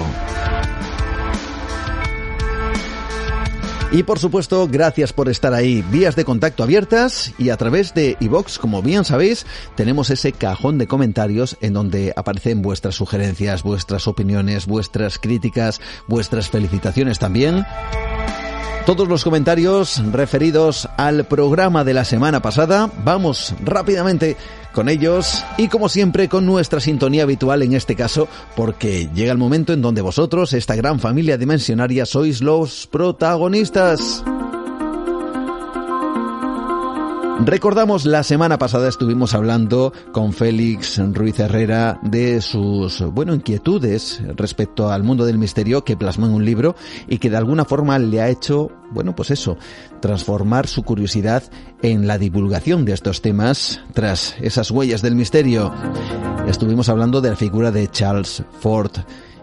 Y 3.89 4.03
por 4.03 4.19
supuesto, 4.19 4.67
gracias 4.69 5.13
por 5.13 5.29
estar 5.29 5.53
ahí. 5.53 5.81
Vías 5.89 6.15
de 6.17 6.25
contacto 6.25 6.61
abiertas 6.61 7.33
y 7.37 7.49
a 7.51 7.57
través 7.57 7.93
de 7.93 8.17
iVox, 8.19 8.59
como 8.59 8.81
bien 8.81 9.05
sabéis, 9.05 9.45
tenemos 9.75 10.09
ese 10.09 10.33
cajón 10.33 10.77
de 10.77 10.87
comentarios 10.87 11.57
en 11.61 11.73
donde 11.73 12.13
aparecen 12.17 12.61
vuestras 12.61 12.95
sugerencias, 12.95 13.63
vuestras 13.63 14.07
opiniones, 14.07 14.65
vuestras 14.65 15.17
críticas, 15.17 15.79
vuestras 16.07 16.49
felicitaciones 16.49 17.17
también. 17.17 17.65
Todos 18.85 19.07
los 19.07 19.23
comentarios 19.23 20.01
referidos 20.13 20.87
al 20.97 21.25
programa 21.25 21.83
de 21.83 21.93
la 21.93 22.05
semana 22.05 22.41
pasada, 22.41 22.89
vamos 23.03 23.53
rápidamente 23.63 24.37
con 24.77 24.89
ellos 24.89 25.43
y 25.57 25.69
como 25.69 25.89
siempre 25.89 26.29
con 26.29 26.45
nuestra 26.45 26.79
sintonía 26.79 27.23
habitual 27.23 27.63
en 27.63 27.73
este 27.73 27.95
caso, 27.95 28.27
porque 28.55 29.09
llega 29.11 29.31
el 29.31 29.39
momento 29.39 29.73
en 29.73 29.81
donde 29.81 30.01
vosotros, 30.03 30.53
esta 30.53 30.75
gran 30.75 30.99
familia 30.99 31.35
dimensionaria, 31.35 32.05
sois 32.05 32.43
los 32.43 32.85
protagonistas. 32.85 34.23
Recordamos 37.45 38.05
la 38.05 38.23
semana 38.23 38.57
pasada 38.57 38.89
estuvimos 38.89 39.33
hablando 39.33 39.93
con 40.11 40.33
Félix 40.33 40.99
Ruiz 41.13 41.39
Herrera 41.39 41.99
de 42.01 42.41
sus, 42.41 43.01
bueno, 43.01 43.33
inquietudes 43.33 44.21
respecto 44.35 44.91
al 44.91 45.03
mundo 45.03 45.23
del 45.23 45.37
misterio 45.37 45.83
que 45.83 45.95
plasmó 45.95 46.25
en 46.25 46.33
un 46.33 46.43
libro 46.43 46.75
y 47.07 47.19
que 47.19 47.29
de 47.29 47.37
alguna 47.37 47.63
forma 47.63 47.99
le 47.99 48.21
ha 48.21 48.29
hecho, 48.29 48.71
bueno, 48.91 49.15
pues 49.15 49.31
eso, 49.31 49.57
transformar 50.01 50.67
su 50.67 50.83
curiosidad 50.83 51.43
en 51.83 52.07
la 52.07 52.17
divulgación 52.17 52.85
de 52.85 52.93
estos 52.93 53.21
temas 53.21 53.81
tras 53.93 54.35
esas 54.41 54.71
huellas 54.71 55.01
del 55.03 55.15
misterio. 55.15 55.71
Estuvimos 56.47 56.89
hablando 56.89 57.21
de 57.21 57.29
la 57.29 57.35
figura 57.35 57.71
de 57.71 57.87
Charles 57.87 58.43
Ford 58.59 58.91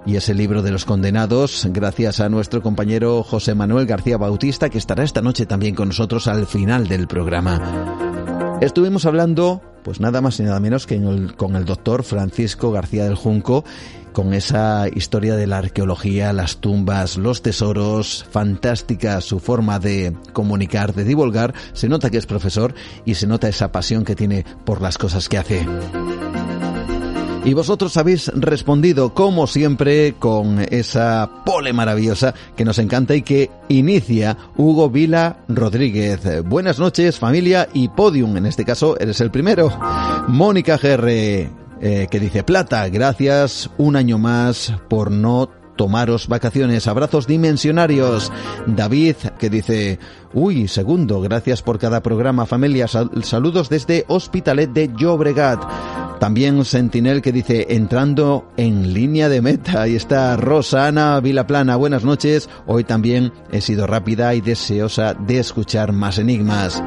y 0.07 0.17
ese 0.17 0.35
libro 0.35 0.63
de 0.63 0.71
los 0.71 0.85
condenados, 0.85 1.67
gracias 1.71 2.21
a 2.21 2.29
nuestro 2.29 2.63
compañero 2.63 3.23
José 3.23 3.55
Manuel 3.55 3.87
García 3.87 4.17
Bautista, 4.19 4.69
que 4.69 4.79
estará 4.79 5.03
esta 5.03 5.23
noche 5.23 5.47
también 5.47 5.75
con 5.75 5.89
nosotros 5.89 6.29
al 6.29 6.47
final 6.47 6.89
del 6.89 7.07
programa. 7.07 8.59
Estuvimos 8.61 9.07
hablando, 9.07 9.63
pues 9.83 10.01
nada 10.01 10.21
más 10.21 10.39
y 10.41 10.43
nada 10.43 10.61
menos 10.61 10.87
que 10.87 11.01
con 11.37 11.57
el 11.57 11.65
doctor 11.65 12.03
Francisco 12.03 12.71
García 12.71 13.05
del 13.05 13.15
Junco, 13.15 13.65
con 14.13 14.33
esa 14.33 14.87
historia 14.89 15.35
de 15.35 15.47
la 15.47 15.59
arqueología, 15.59 16.33
las 16.33 16.59
tumbas, 16.59 17.17
los 17.17 17.43
tesoros, 17.43 18.25
fantástica 18.31 19.21
su 19.21 19.41
forma 19.41 19.81
de 19.81 20.17
comunicar, 20.33 20.95
de 20.95 21.05
divulgar, 21.05 21.53
se 21.73 21.89
nota 21.89 22.11
que 22.11 22.19
es 22.19 22.27
profesor 22.27 22.75
y 23.05 23.17
se 23.17 23.27
nota 23.27 23.49
esa 23.49 23.73
pasión 23.73 24.05
que 24.05 24.15
tiene 24.15 24.45
por 24.65 24.81
las 24.81 24.99
cosas 24.99 25.29
que 25.29 25.39
hace. 25.39 25.67
Y 27.45 27.53
vosotros 27.53 27.95
habéis 27.99 28.29
respondido, 28.29 29.13
como 29.13 29.47
siempre, 29.47 30.15
con 30.19 30.61
esa 30.61 31.29
pole 31.45 31.75
maravillosa 31.75 32.33
que 32.57 32.65
nos 32.65 32.79
encanta 32.79 33.15
y 33.15 33.21
que 33.21 33.51
inicia 33.69 34.39
Hugo 34.57 34.89
Vila 34.89 35.45
Rodríguez. 35.49 36.43
Buenas 36.47 36.79
noches, 36.79 37.19
familia 37.19 37.69
y 37.75 37.89
podium. 37.89 38.39
En 38.39 38.47
este 38.47 38.65
caso, 38.65 38.99
eres 38.99 39.21
el 39.21 39.31
primero. 39.31 39.71
Mónica 40.29 40.79
GR, 40.79 41.07
eh, 41.07 41.51
que 42.11 42.19
dice 42.19 42.45
plata, 42.45 42.89
gracias 42.89 43.69
un 43.77 43.97
año 43.97 44.17
más 44.17 44.73
por 44.89 45.11
no 45.11 45.51
tomaros 45.77 46.29
vacaciones. 46.29 46.87
Abrazos 46.87 47.27
dimensionarios. 47.27 48.33
David, 48.67 49.17
que 49.39 49.51
dice, 49.51 49.99
uy, 50.35 50.69
segundo, 50.69 51.21
gracias 51.21 51.63
por 51.63 51.79
cada 51.79 52.03
programa, 52.03 52.47
familia. 52.47 52.87
saludos 52.89 53.69
desde 53.69 54.05
Hospitalet 54.09 54.71
de 54.71 54.91
Llobregat. 54.95 55.63
También 56.19 56.65
Sentinel 56.65 57.21
que 57.21 57.33
dice, 57.33 57.67
entrando 57.71 58.49
en 58.57 58.95
línea 58.95 59.29
de 59.29 59.43
meta. 59.43 59.83
Ahí 59.83 59.95
está 59.95 60.37
Rosana 60.37 61.21
Vilaplana. 61.21 61.77
Buenas 61.77 62.05
noches. 62.05 62.49
Hoy 62.67 62.85
también 62.85 63.33
he 63.53 63.61
sido 63.61 63.87
rápida 63.87 64.35
y 64.35 64.41
deseosa 64.41 65.13
de 65.13 65.39
escuchar 65.39 65.93
más 65.93 66.19
enigmas. 66.19 66.83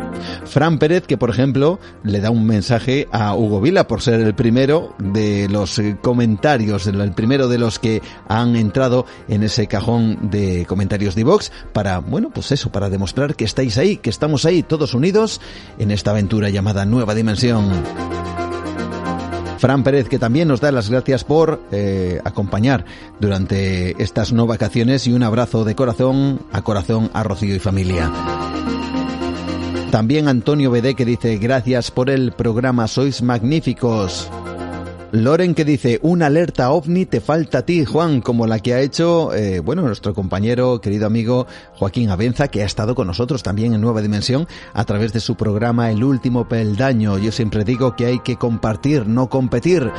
Fran 0.45 0.79
Pérez 0.79 1.03
que, 1.05 1.17
por 1.17 1.29
ejemplo, 1.29 1.79
le 2.03 2.19
da 2.19 2.31
un 2.31 2.47
mensaje 2.47 3.07
a 3.11 3.35
Hugo 3.35 3.61
Vila 3.61 3.87
por 3.87 4.01
ser 4.01 4.21
el 4.21 4.33
primero 4.33 4.95
de 4.97 5.47
los 5.49 5.79
comentarios, 6.01 6.87
el 6.87 7.11
primero 7.11 7.47
de 7.47 7.59
los 7.59 7.77
que 7.77 8.01
han 8.27 8.55
entrado 8.55 9.05
en 9.27 9.43
ese 9.43 9.67
cajón 9.67 10.31
de 10.31 10.65
comentarios 10.65 11.13
de 11.13 11.25
Vox 11.25 11.51
para, 11.73 11.99
bueno, 11.99 12.31
pues 12.33 12.51
eso, 12.51 12.71
para 12.71 12.89
demostrar 12.89 13.35
que 13.37 13.45
estáis 13.45 13.77
ahí, 13.77 13.97
que 13.97 14.09
estamos 14.09 14.45
ahí 14.45 14.63
todos 14.63 14.93
unidos 14.93 15.39
en 15.79 15.91
esta 15.91 16.11
aventura 16.11 16.49
llamada 16.49 16.85
Nueva 16.85 17.15
Dimensión. 17.15 17.71
Fran 19.57 19.83
Pérez, 19.83 20.07
que 20.07 20.19
también 20.19 20.47
nos 20.47 20.61
da 20.61 20.71
las 20.71 20.89
gracias 20.89 21.23
por 21.23 21.61
eh, 21.71 22.19
acompañar 22.23 22.85
durante 23.19 24.01
estas 24.01 24.31
no 24.31 24.45
vacaciones 24.45 25.07
y 25.07 25.13
un 25.13 25.23
abrazo 25.23 25.63
de 25.63 25.75
corazón 25.75 26.41
a 26.51 26.61
corazón 26.61 27.09
a 27.13 27.23
Rocío 27.23 27.55
y 27.55 27.59
familia. 27.59 28.11
También 29.91 30.27
Antonio 30.27 30.69
Bedé 30.69 30.95
que 30.95 31.05
dice 31.05 31.37
gracias 31.37 31.91
por 31.91 32.09
el 32.09 32.33
programa, 32.33 32.87
sois 32.87 33.21
magníficos. 33.21 34.29
Loren 35.11 35.55
que 35.55 35.63
dice, 35.63 35.99
una 36.03 36.25
alerta 36.25 36.69
ovni 36.71 37.05
te 37.05 37.21
falta 37.21 37.59
a 37.59 37.61
ti, 37.61 37.85
Juan, 37.85 38.19
como 38.19 38.45
la 38.45 38.59
que 38.59 38.73
ha 38.73 38.81
hecho, 38.81 39.33
eh, 39.33 39.59
bueno, 39.61 39.83
nuestro 39.83 40.13
compañero, 40.13 40.81
querido 40.81 41.07
amigo 41.07 41.47
Joaquín 41.75 42.09
Abenza, 42.09 42.49
que 42.49 42.61
ha 42.61 42.65
estado 42.65 42.93
con 42.93 43.07
nosotros 43.07 43.41
también 43.41 43.73
en 43.73 43.79
Nueva 43.79 44.01
Dimensión 44.01 44.47
a 44.73 44.83
través 44.83 45.13
de 45.13 45.21
su 45.21 45.35
programa 45.35 45.91
El 45.91 46.03
Último 46.03 46.49
Peldaño. 46.49 47.17
Yo 47.19 47.31
siempre 47.31 47.63
digo 47.63 47.95
que 47.95 48.05
hay 48.05 48.19
que 48.19 48.35
compartir, 48.35 49.07
no 49.07 49.29
competir. 49.29 49.89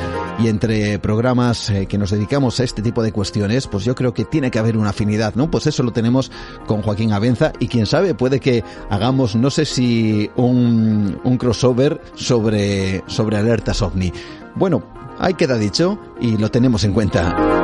Y 0.41 0.49
entre 0.49 0.99
programas 0.99 1.71
eh, 1.71 1.87
que 1.87 1.99
nos 1.99 2.11
dedicamos 2.11 2.61
a 2.61 2.65
este 2.65 2.83
tipo 2.83 3.03
de 3.03 3.11
cuestiones, 3.11 3.67
pues 3.67 3.85
yo 3.85 3.95
creo 3.95 4.13
que 4.13 4.27
tiene 4.27 4.51
que 4.51 4.59
haber 4.59 4.77
una 4.77 4.91
afinidad, 4.91 5.35
¿no? 5.35 5.51
Pues 5.51 5.67
eso 5.67 5.83
lo 5.83 5.93
tenemos 5.93 6.31
con 6.67 6.83
Joaquín 6.83 7.13
Abenza 7.13 7.53
y 7.59 7.69
quién 7.69 7.87
sabe, 7.87 8.15
puede 8.15 8.41
que 8.41 8.63
hagamos, 8.91 9.35
no 9.35 9.51
sé 9.51 9.65
si 9.65 10.31
un, 10.37 11.19
un 11.25 11.39
crossover 11.39 12.01
sobre, 12.15 13.03
sobre 13.07 13.39
alertas 13.39 13.81
ovni. 13.81 14.13
Bueno, 14.59 14.83
ahí 15.19 15.35
queda 15.35 15.57
dicho 15.57 15.99
y 16.21 16.37
lo 16.37 16.51
tenemos 16.51 16.83
en 16.83 16.93
cuenta. 16.93 17.59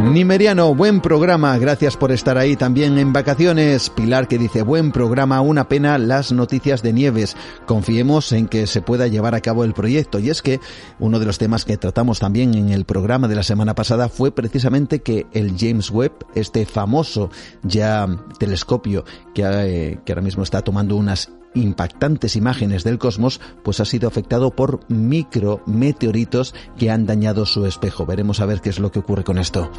Nimeriano, 0.00 0.74
buen 0.74 1.02
programa, 1.02 1.56
gracias 1.58 1.98
por 1.98 2.12
estar 2.12 2.38
ahí 2.38 2.56
también 2.56 2.98
en 2.98 3.12
vacaciones. 3.12 3.90
Pilar 3.90 4.26
que 4.26 4.38
dice, 4.38 4.62
buen 4.62 4.90
programa, 4.90 5.42
una 5.42 5.68
pena 5.68 5.98
las 5.98 6.32
noticias 6.32 6.82
de 6.82 6.94
Nieves. 6.94 7.36
Confiemos 7.66 8.32
en 8.32 8.48
que 8.48 8.66
se 8.66 8.80
pueda 8.80 9.06
llevar 9.06 9.34
a 9.34 9.42
cabo 9.42 9.64
el 9.64 9.74
proyecto. 9.74 10.18
Y 10.18 10.30
es 10.30 10.40
que 10.40 10.60
uno 10.98 11.18
de 11.18 11.26
los 11.26 11.36
temas 11.36 11.66
que 11.66 11.76
tratamos 11.76 12.20
también 12.20 12.54
en 12.54 12.70
el 12.70 12.86
programa 12.86 13.28
de 13.28 13.36
la 13.36 13.42
semana 13.42 13.74
pasada 13.74 14.08
fue 14.08 14.34
precisamente 14.34 15.02
que 15.02 15.26
el 15.32 15.56
James 15.58 15.90
Webb, 15.90 16.12
este 16.34 16.64
famoso 16.64 17.30
ya 17.62 18.08
telescopio 18.38 19.04
que, 19.34 19.42
eh, 19.44 20.00
que 20.04 20.12
ahora 20.12 20.22
mismo 20.22 20.42
está 20.42 20.62
tomando 20.62 20.96
unas 20.96 21.30
impactantes 21.54 22.36
imágenes 22.36 22.84
del 22.84 22.98
cosmos, 22.98 23.40
pues 23.62 23.80
ha 23.80 23.84
sido 23.84 24.08
afectado 24.08 24.50
por 24.50 24.80
micrometeoritos 24.88 26.54
que 26.76 26.90
han 26.90 27.06
dañado 27.06 27.46
su 27.46 27.66
espejo. 27.66 28.06
Veremos 28.06 28.40
a 28.40 28.46
ver 28.46 28.60
qué 28.60 28.70
es 28.70 28.78
lo 28.78 28.90
que 28.90 29.00
ocurre 29.00 29.24
con 29.24 29.38
esto. 29.38 29.70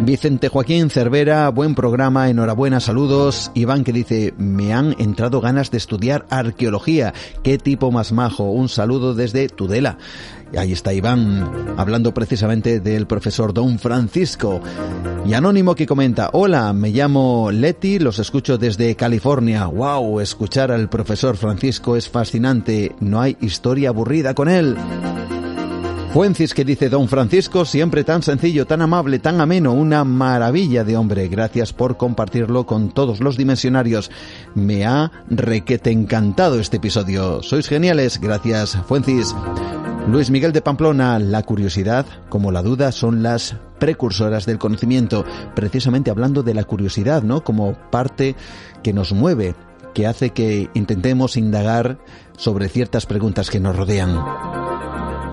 Vicente 0.00 0.48
Joaquín 0.48 0.90
Cervera, 0.90 1.48
buen 1.48 1.74
programa, 1.74 2.30
enhorabuena, 2.30 2.78
saludos. 2.78 3.50
Iván 3.54 3.82
que 3.82 3.92
dice, 3.92 4.32
me 4.38 4.72
han 4.72 4.94
entrado 5.00 5.40
ganas 5.40 5.72
de 5.72 5.78
estudiar 5.78 6.24
arqueología. 6.30 7.12
Qué 7.42 7.58
tipo 7.58 7.90
más 7.90 8.12
majo. 8.12 8.44
Un 8.44 8.68
saludo 8.68 9.14
desde 9.14 9.48
Tudela. 9.48 9.98
Ahí 10.56 10.72
está 10.72 10.92
Iván, 10.94 11.74
hablando 11.76 12.14
precisamente 12.14 12.80
del 12.80 13.06
profesor 13.06 13.52
Don 13.52 13.78
Francisco. 13.78 14.60
Y 15.26 15.34
Anónimo 15.34 15.74
que 15.74 15.86
comenta, 15.86 16.30
hola, 16.32 16.72
me 16.72 16.90
llamo 16.90 17.50
Leti, 17.52 17.98
los 17.98 18.18
escucho 18.18 18.56
desde 18.56 18.96
California. 18.96 19.66
Wow, 19.66 20.20
escuchar 20.20 20.72
al 20.72 20.88
profesor 20.88 21.36
Francisco 21.36 21.96
es 21.96 22.08
fascinante, 22.08 22.94
no 23.00 23.20
hay 23.20 23.36
historia 23.40 23.90
aburrida 23.90 24.34
con 24.34 24.48
él. 24.48 24.76
Fuencis 26.12 26.54
que 26.54 26.64
dice 26.64 26.88
Don 26.88 27.06
Francisco, 27.06 27.64
siempre 27.66 28.02
tan 28.02 28.22
sencillo, 28.22 28.66
tan 28.66 28.80
amable, 28.80 29.18
tan 29.18 29.40
ameno, 29.40 29.74
una 29.74 30.04
maravilla 30.04 30.82
de 30.82 30.96
hombre. 30.96 31.28
Gracias 31.28 31.72
por 31.74 31.98
compartirlo 31.98 32.64
con 32.64 32.90
todos 32.90 33.20
los 33.20 33.36
dimensionarios. 33.36 34.10
Me 34.54 34.86
ha 34.86 35.12
requete 35.28 35.90
encantado 35.90 36.58
este 36.58 36.78
episodio. 36.78 37.42
Sois 37.42 37.68
geniales. 37.68 38.20
Gracias, 38.20 38.78
Fuencis. 38.86 39.34
Luis 40.08 40.30
Miguel 40.30 40.52
de 40.52 40.62
Pamplona, 40.62 41.18
la 41.18 41.42
curiosidad 41.42 42.06
como 42.30 42.50
la 42.52 42.62
duda 42.62 42.90
son 42.90 43.22
las 43.22 43.56
precursoras 43.78 44.46
del 44.46 44.58
conocimiento, 44.58 45.26
precisamente 45.54 46.10
hablando 46.10 46.42
de 46.42 46.54
la 46.54 46.64
curiosidad, 46.64 47.22
¿no? 47.22 47.44
Como 47.44 47.74
parte 47.90 48.34
que 48.82 48.94
nos 48.94 49.12
mueve, 49.12 49.54
que 49.92 50.06
hace 50.06 50.30
que 50.30 50.70
intentemos 50.72 51.36
indagar 51.36 51.98
sobre 52.38 52.70
ciertas 52.70 53.04
preguntas 53.04 53.50
que 53.50 53.60
nos 53.60 53.76
rodean. 53.76 54.18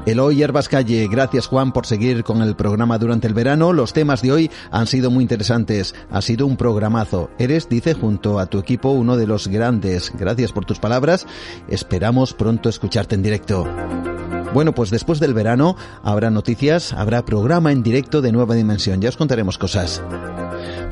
Eloy 0.06 0.44
Herbas 0.44 0.70
Calle, 0.70 1.08
gracias 1.10 1.48
Juan 1.48 1.74
por 1.74 1.88
seguir 1.88 2.24
con 2.24 2.44
el 2.44 2.56
programa 2.56 3.00
durante 3.00 3.26
el 3.26 3.34
verano. 3.34 3.74
Los 3.74 3.92
temas 3.92 4.22
de 4.22 4.32
hoy 4.32 4.52
han 4.70 4.86
sido 4.86 5.10
muy 5.10 5.24
interesantes. 5.24 5.96
Ha 6.12 6.22
sido 6.22 6.46
un 6.46 6.58
programazo. 6.58 7.32
Eres, 7.40 7.68
dice, 7.70 7.96
junto 7.96 8.38
a 8.38 8.46
tu 8.46 8.60
equipo 8.60 8.90
uno 8.90 9.18
de 9.18 9.26
los 9.26 9.48
grandes. 9.48 10.12
Gracias 10.16 10.52
por 10.52 10.64
tus 10.64 10.78
palabras. 10.78 11.26
Esperamos 11.70 12.34
pronto 12.34 12.70
escucharte 12.70 13.16
en 13.16 13.24
directo. 13.24 13.66
Bueno, 14.56 14.74
pues 14.74 14.90
después 14.90 15.20
del 15.20 15.34
verano 15.34 15.76
habrá 16.02 16.30
noticias, 16.30 16.94
habrá 16.94 17.26
programa 17.26 17.74
en 17.74 17.84
directo 17.84 18.22
de 18.22 18.32
Nueva 18.32 18.56
Dimensión. 18.56 19.02
Ya 19.02 19.10
os 19.10 19.18
contaremos 19.18 19.58
cosas. 19.58 20.02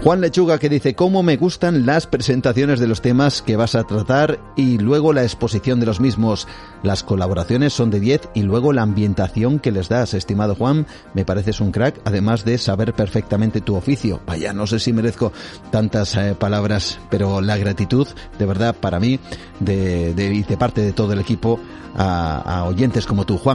Juan 0.03 0.19
Lechuga 0.19 0.59
que 0.59 0.67
dice 0.67 0.95
cómo 0.95 1.23
me 1.23 1.37
gustan 1.37 1.85
las 1.85 2.07
presentaciones 2.07 2.81
de 2.81 2.87
los 2.87 3.01
temas 3.01 3.41
que 3.41 3.55
vas 3.55 3.75
a 3.75 3.85
tratar 3.85 4.37
y 4.57 4.79
luego 4.79 5.13
la 5.13 5.23
exposición 5.23 5.79
de 5.79 5.85
los 5.85 6.01
mismos. 6.01 6.45
Las 6.83 7.03
colaboraciones 7.03 7.71
son 7.71 7.89
de 7.89 8.01
10 8.01 8.31
y 8.33 8.41
luego 8.41 8.73
la 8.73 8.81
ambientación 8.81 9.59
que 9.59 9.71
les 9.71 9.87
das, 9.87 10.13
estimado 10.13 10.55
Juan, 10.55 10.85
me 11.13 11.23
pareces 11.23 11.61
un 11.61 11.71
crack, 11.71 12.01
además 12.03 12.43
de 12.43 12.57
saber 12.57 12.93
perfectamente 12.93 13.61
tu 13.61 13.75
oficio. 13.75 14.19
Vaya, 14.27 14.51
no 14.51 14.67
sé 14.67 14.79
si 14.79 14.91
merezco 14.91 15.31
tantas 15.71 16.17
eh, 16.17 16.35
palabras, 16.37 16.99
pero 17.09 17.39
la 17.39 17.55
gratitud, 17.55 18.09
de 18.37 18.45
verdad, 18.45 18.75
para 18.75 18.99
mí, 18.99 19.21
de, 19.61 20.13
de, 20.13 20.57
parte 20.57 20.81
de 20.81 20.91
todo 20.91 21.13
el 21.13 21.21
equipo, 21.21 21.61
a 21.95 22.65
oyentes 22.67 23.05
como 23.05 23.25
tú, 23.25 23.37
Juan. 23.37 23.52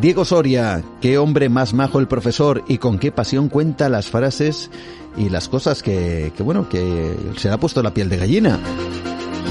Diego 0.00 0.24
Soria, 0.24 0.82
qué 1.00 1.18
hombre 1.18 1.48
más 1.48 1.74
majo 1.74 2.00
el 2.00 2.08
profesor 2.08 2.64
y 2.66 2.78
con 2.78 2.98
qué 2.98 3.12
pasión 3.12 3.48
cuenta 3.48 3.88
las 3.88 4.06
frases 4.06 4.70
y 5.16 5.28
las 5.28 5.48
cosas 5.48 5.82
que, 5.82 6.32
que 6.36 6.42
bueno, 6.42 6.68
que 6.68 7.14
se 7.36 7.48
le 7.48 7.54
ha 7.54 7.58
puesto 7.58 7.82
la 7.82 7.92
piel 7.94 8.08
de 8.08 8.16
gallina. 8.16 8.58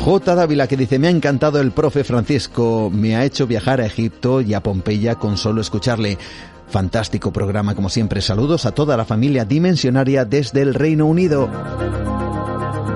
J. 0.03 0.35
Dávila 0.35 0.67
que 0.67 0.77
dice, 0.77 0.97
me 0.97 1.07
ha 1.07 1.11
encantado 1.11 1.61
el 1.61 1.71
profe 1.71 2.03
Francisco, 2.03 2.89
me 2.91 3.15
ha 3.15 3.23
hecho 3.23 3.45
viajar 3.45 3.81
a 3.81 3.85
Egipto 3.85 4.41
y 4.41 4.55
a 4.55 4.63
Pompeya 4.63 5.15
con 5.15 5.37
solo 5.37 5.61
escucharle. 5.61 6.17
Fantástico 6.67 7.31
programa 7.31 7.75
como 7.75 7.89
siempre. 7.89 8.21
Saludos 8.21 8.65
a 8.65 8.71
toda 8.71 8.97
la 8.97 9.05
familia 9.05 9.45
dimensionaria 9.45 10.25
desde 10.25 10.61
el 10.61 10.73
Reino 10.73 11.05
Unido. 11.05 11.49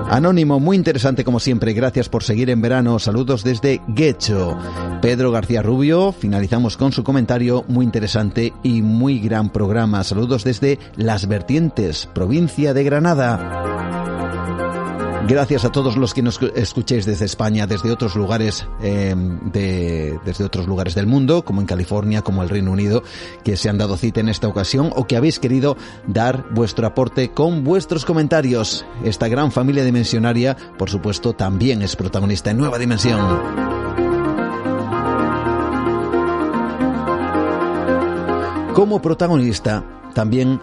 Anónimo, 0.08 0.60
muy 0.60 0.76
interesante 0.76 1.24
como 1.24 1.40
siempre. 1.40 1.72
Gracias 1.72 2.08
por 2.08 2.22
seguir 2.22 2.48
en 2.50 2.62
verano. 2.62 2.98
Saludos 2.98 3.42
desde 3.42 3.80
Guecho. 3.88 4.56
Pedro 5.02 5.32
García 5.32 5.62
Rubio, 5.62 6.12
finalizamos 6.12 6.76
con 6.76 6.92
su 6.92 7.02
comentario. 7.02 7.64
Muy 7.68 7.84
interesante 7.84 8.52
y 8.62 8.82
muy 8.82 9.18
gran 9.18 9.50
programa. 9.50 10.04
Saludos 10.04 10.44
desde 10.44 10.78
Las 10.96 11.26
Vertientes, 11.26 12.08
provincia 12.14 12.72
de 12.72 12.84
Granada. 12.84 14.15
Gracias 15.28 15.64
a 15.64 15.72
todos 15.72 15.96
los 15.96 16.14
que 16.14 16.22
nos 16.22 16.40
escuchéis 16.54 17.04
desde 17.04 17.24
España, 17.24 17.66
desde 17.66 17.90
otros 17.90 18.14
lugares, 18.14 18.64
em, 18.80 19.50
de, 19.50 20.20
desde 20.24 20.44
otros 20.44 20.68
lugares 20.68 20.94
del 20.94 21.08
mundo, 21.08 21.44
como 21.44 21.60
en 21.60 21.66
California, 21.66 22.22
como 22.22 22.44
el 22.44 22.48
Reino 22.48 22.70
Unido, 22.70 23.02
que 23.42 23.56
se 23.56 23.68
han 23.68 23.76
dado 23.76 23.96
cita 23.96 24.20
en 24.20 24.28
esta 24.28 24.46
ocasión 24.46 24.92
o 24.94 25.08
que 25.08 25.16
habéis 25.16 25.40
querido 25.40 25.76
dar 26.06 26.46
vuestro 26.52 26.86
aporte 26.86 27.32
con 27.32 27.64
vuestros 27.64 28.04
comentarios. 28.04 28.86
Esta 29.02 29.26
gran 29.26 29.50
familia 29.50 29.84
dimensionaria, 29.84 30.56
por 30.78 30.90
supuesto, 30.90 31.32
también 31.32 31.82
es 31.82 31.96
protagonista 31.96 32.52
en 32.52 32.58
Nueva 32.58 32.78
Dimensión. 32.78 33.66
Como 38.74 39.02
protagonista, 39.02 39.84
también 40.14 40.60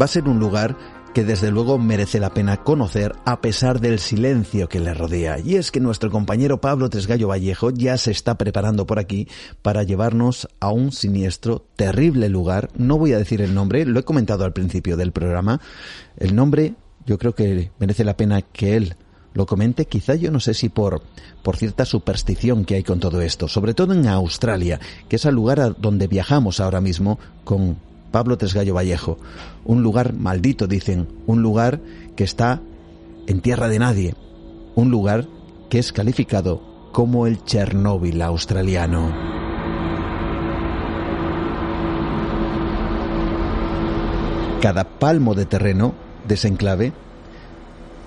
va 0.00 0.06
a 0.06 0.08
ser 0.08 0.28
un 0.28 0.38
lugar 0.38 0.76
que 1.12 1.24
desde 1.24 1.50
luego 1.50 1.78
merece 1.78 2.20
la 2.20 2.32
pena 2.32 2.58
conocer 2.58 3.12
a 3.24 3.40
pesar 3.40 3.80
del 3.80 3.98
silencio 3.98 4.68
que 4.68 4.80
le 4.80 4.94
rodea. 4.94 5.38
Y 5.38 5.56
es 5.56 5.70
que 5.70 5.80
nuestro 5.80 6.10
compañero 6.10 6.60
Pablo 6.60 6.88
Tresgallo 6.88 7.28
Vallejo 7.28 7.70
ya 7.70 7.98
se 7.98 8.10
está 8.10 8.36
preparando 8.36 8.86
por 8.86 8.98
aquí 8.98 9.28
para 9.60 9.82
llevarnos 9.82 10.48
a 10.60 10.70
un 10.70 10.92
siniestro, 10.92 11.66
terrible 11.76 12.28
lugar. 12.28 12.70
No 12.76 12.98
voy 12.98 13.12
a 13.12 13.18
decir 13.18 13.42
el 13.42 13.54
nombre, 13.54 13.84
lo 13.84 14.00
he 14.00 14.04
comentado 14.04 14.44
al 14.44 14.52
principio 14.52 14.96
del 14.96 15.12
programa. 15.12 15.60
El 16.16 16.34
nombre 16.34 16.74
yo 17.06 17.18
creo 17.18 17.34
que 17.34 17.70
merece 17.78 18.04
la 18.04 18.16
pena 18.16 18.42
que 18.42 18.76
él 18.76 18.96
lo 19.34 19.46
comente, 19.46 19.86
quizá 19.86 20.14
yo 20.14 20.30
no 20.30 20.40
sé 20.40 20.54
si 20.54 20.68
por, 20.68 21.02
por 21.42 21.56
cierta 21.56 21.84
superstición 21.84 22.64
que 22.64 22.74
hay 22.74 22.82
con 22.82 23.00
todo 23.00 23.20
esto, 23.22 23.48
sobre 23.48 23.72
todo 23.72 23.94
en 23.94 24.06
Australia, 24.06 24.78
que 25.08 25.16
es 25.16 25.24
el 25.24 25.34
lugar 25.34 25.60
a 25.60 25.70
donde 25.70 26.06
viajamos 26.06 26.60
ahora 26.60 26.80
mismo 26.80 27.18
con 27.44 27.78
Pablo 28.12 28.38
Tresgallo 28.38 28.74
Vallejo. 28.74 29.18
Un 29.64 29.82
lugar 29.82 30.12
maldito, 30.12 30.68
dicen, 30.68 31.08
un 31.26 31.42
lugar 31.42 31.80
que 32.14 32.22
está 32.22 32.62
en 33.26 33.40
tierra 33.40 33.68
de 33.68 33.78
nadie, 33.80 34.14
un 34.76 34.90
lugar 34.90 35.26
que 35.68 35.78
es 35.78 35.92
calificado 35.92 36.90
como 36.92 37.26
el 37.26 37.42
Chernóbil 37.44 38.20
australiano. 38.22 39.10
Cada 44.60 44.84
palmo 44.84 45.34
de 45.34 45.46
terreno 45.46 45.94
de 46.28 46.34
ese 46.34 46.46
enclave 46.46 46.92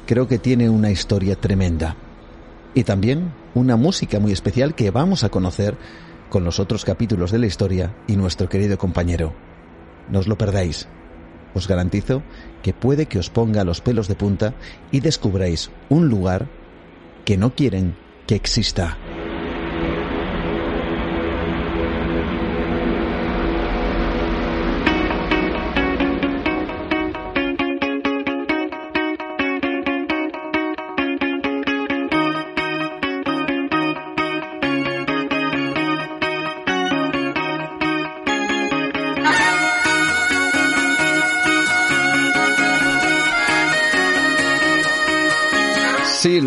creo 0.06 0.28
que 0.28 0.38
tiene 0.38 0.70
una 0.70 0.92
historia 0.92 1.36
tremenda 1.36 1.98
y 2.74 2.84
también 2.84 3.34
una 3.56 3.76
música 3.76 4.20
muy 4.20 4.32
especial 4.32 4.76
que 4.76 4.92
vamos 4.92 5.24
a 5.24 5.30
conocer 5.30 5.76
con 6.30 6.46
los 6.46 6.60
otros 6.60 6.86
capítulos 6.86 7.32
de 7.32 7.40
la 7.40 7.48
historia 7.48 7.94
y 8.08 8.16
nuestro 8.16 8.48
querido 8.48 8.78
compañero 8.78 9.34
no 10.10 10.20
os 10.20 10.28
lo 10.28 10.38
perdáis. 10.38 10.88
Os 11.54 11.68
garantizo 11.68 12.22
que 12.62 12.74
puede 12.74 13.06
que 13.06 13.20
os 13.20 13.30
ponga 13.30 13.64
los 13.64 13.82
pelos 13.82 14.08
de 14.08 14.16
punta 14.16 14.54
y 14.92 15.00
descubráis 15.00 15.72
un 15.90 16.10
lugar 16.10 16.48
que 17.24 17.38
no 17.38 17.56
quieren 17.56 17.96
que 18.28 18.36
exista. 18.36 18.98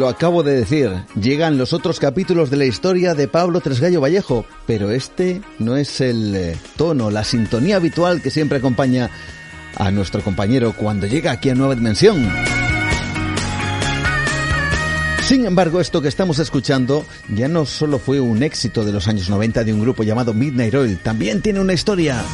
Acabo 0.08 0.42
de 0.42 0.56
decir. 0.56 0.90
Llegan 1.20 1.58
los 1.58 1.72
otros 1.72 2.00
capítulos 2.00 2.50
de 2.50 2.56
la 2.56 2.64
historia 2.64 3.14
de 3.14 3.28
Pablo 3.28 3.60
Tresgallo 3.60 4.00
Vallejo, 4.00 4.44
pero 4.66 4.90
este 4.90 5.40
no 5.58 5.76
es 5.76 6.00
el 6.00 6.34
eh, 6.34 6.56
tono, 6.76 7.10
la 7.10 7.24
sintonía 7.24 7.76
habitual 7.76 8.22
que 8.22 8.30
siempre 8.30 8.58
acompaña 8.58 9.10
a 9.76 9.90
nuestro 9.90 10.22
compañero 10.22 10.74
cuando 10.76 11.06
llega 11.06 11.32
aquí 11.32 11.50
a 11.50 11.54
Nueva 11.54 11.74
Dimensión. 11.74 12.28
Sin 15.22 15.44
embargo, 15.44 15.80
esto 15.80 16.00
que 16.00 16.08
estamos 16.08 16.38
escuchando 16.38 17.04
ya 17.28 17.48
no 17.48 17.66
solo 17.66 17.98
fue 17.98 18.18
un 18.18 18.42
éxito 18.42 18.84
de 18.84 18.92
los 18.92 19.08
años 19.08 19.28
90 19.28 19.62
de 19.62 19.74
un 19.74 19.80
grupo 19.80 20.02
llamado 20.02 20.32
Midnight 20.32 20.74
Oil, 20.74 20.98
también 20.98 21.42
tiene 21.42 21.60
una 21.60 21.74
historia. 21.74 22.24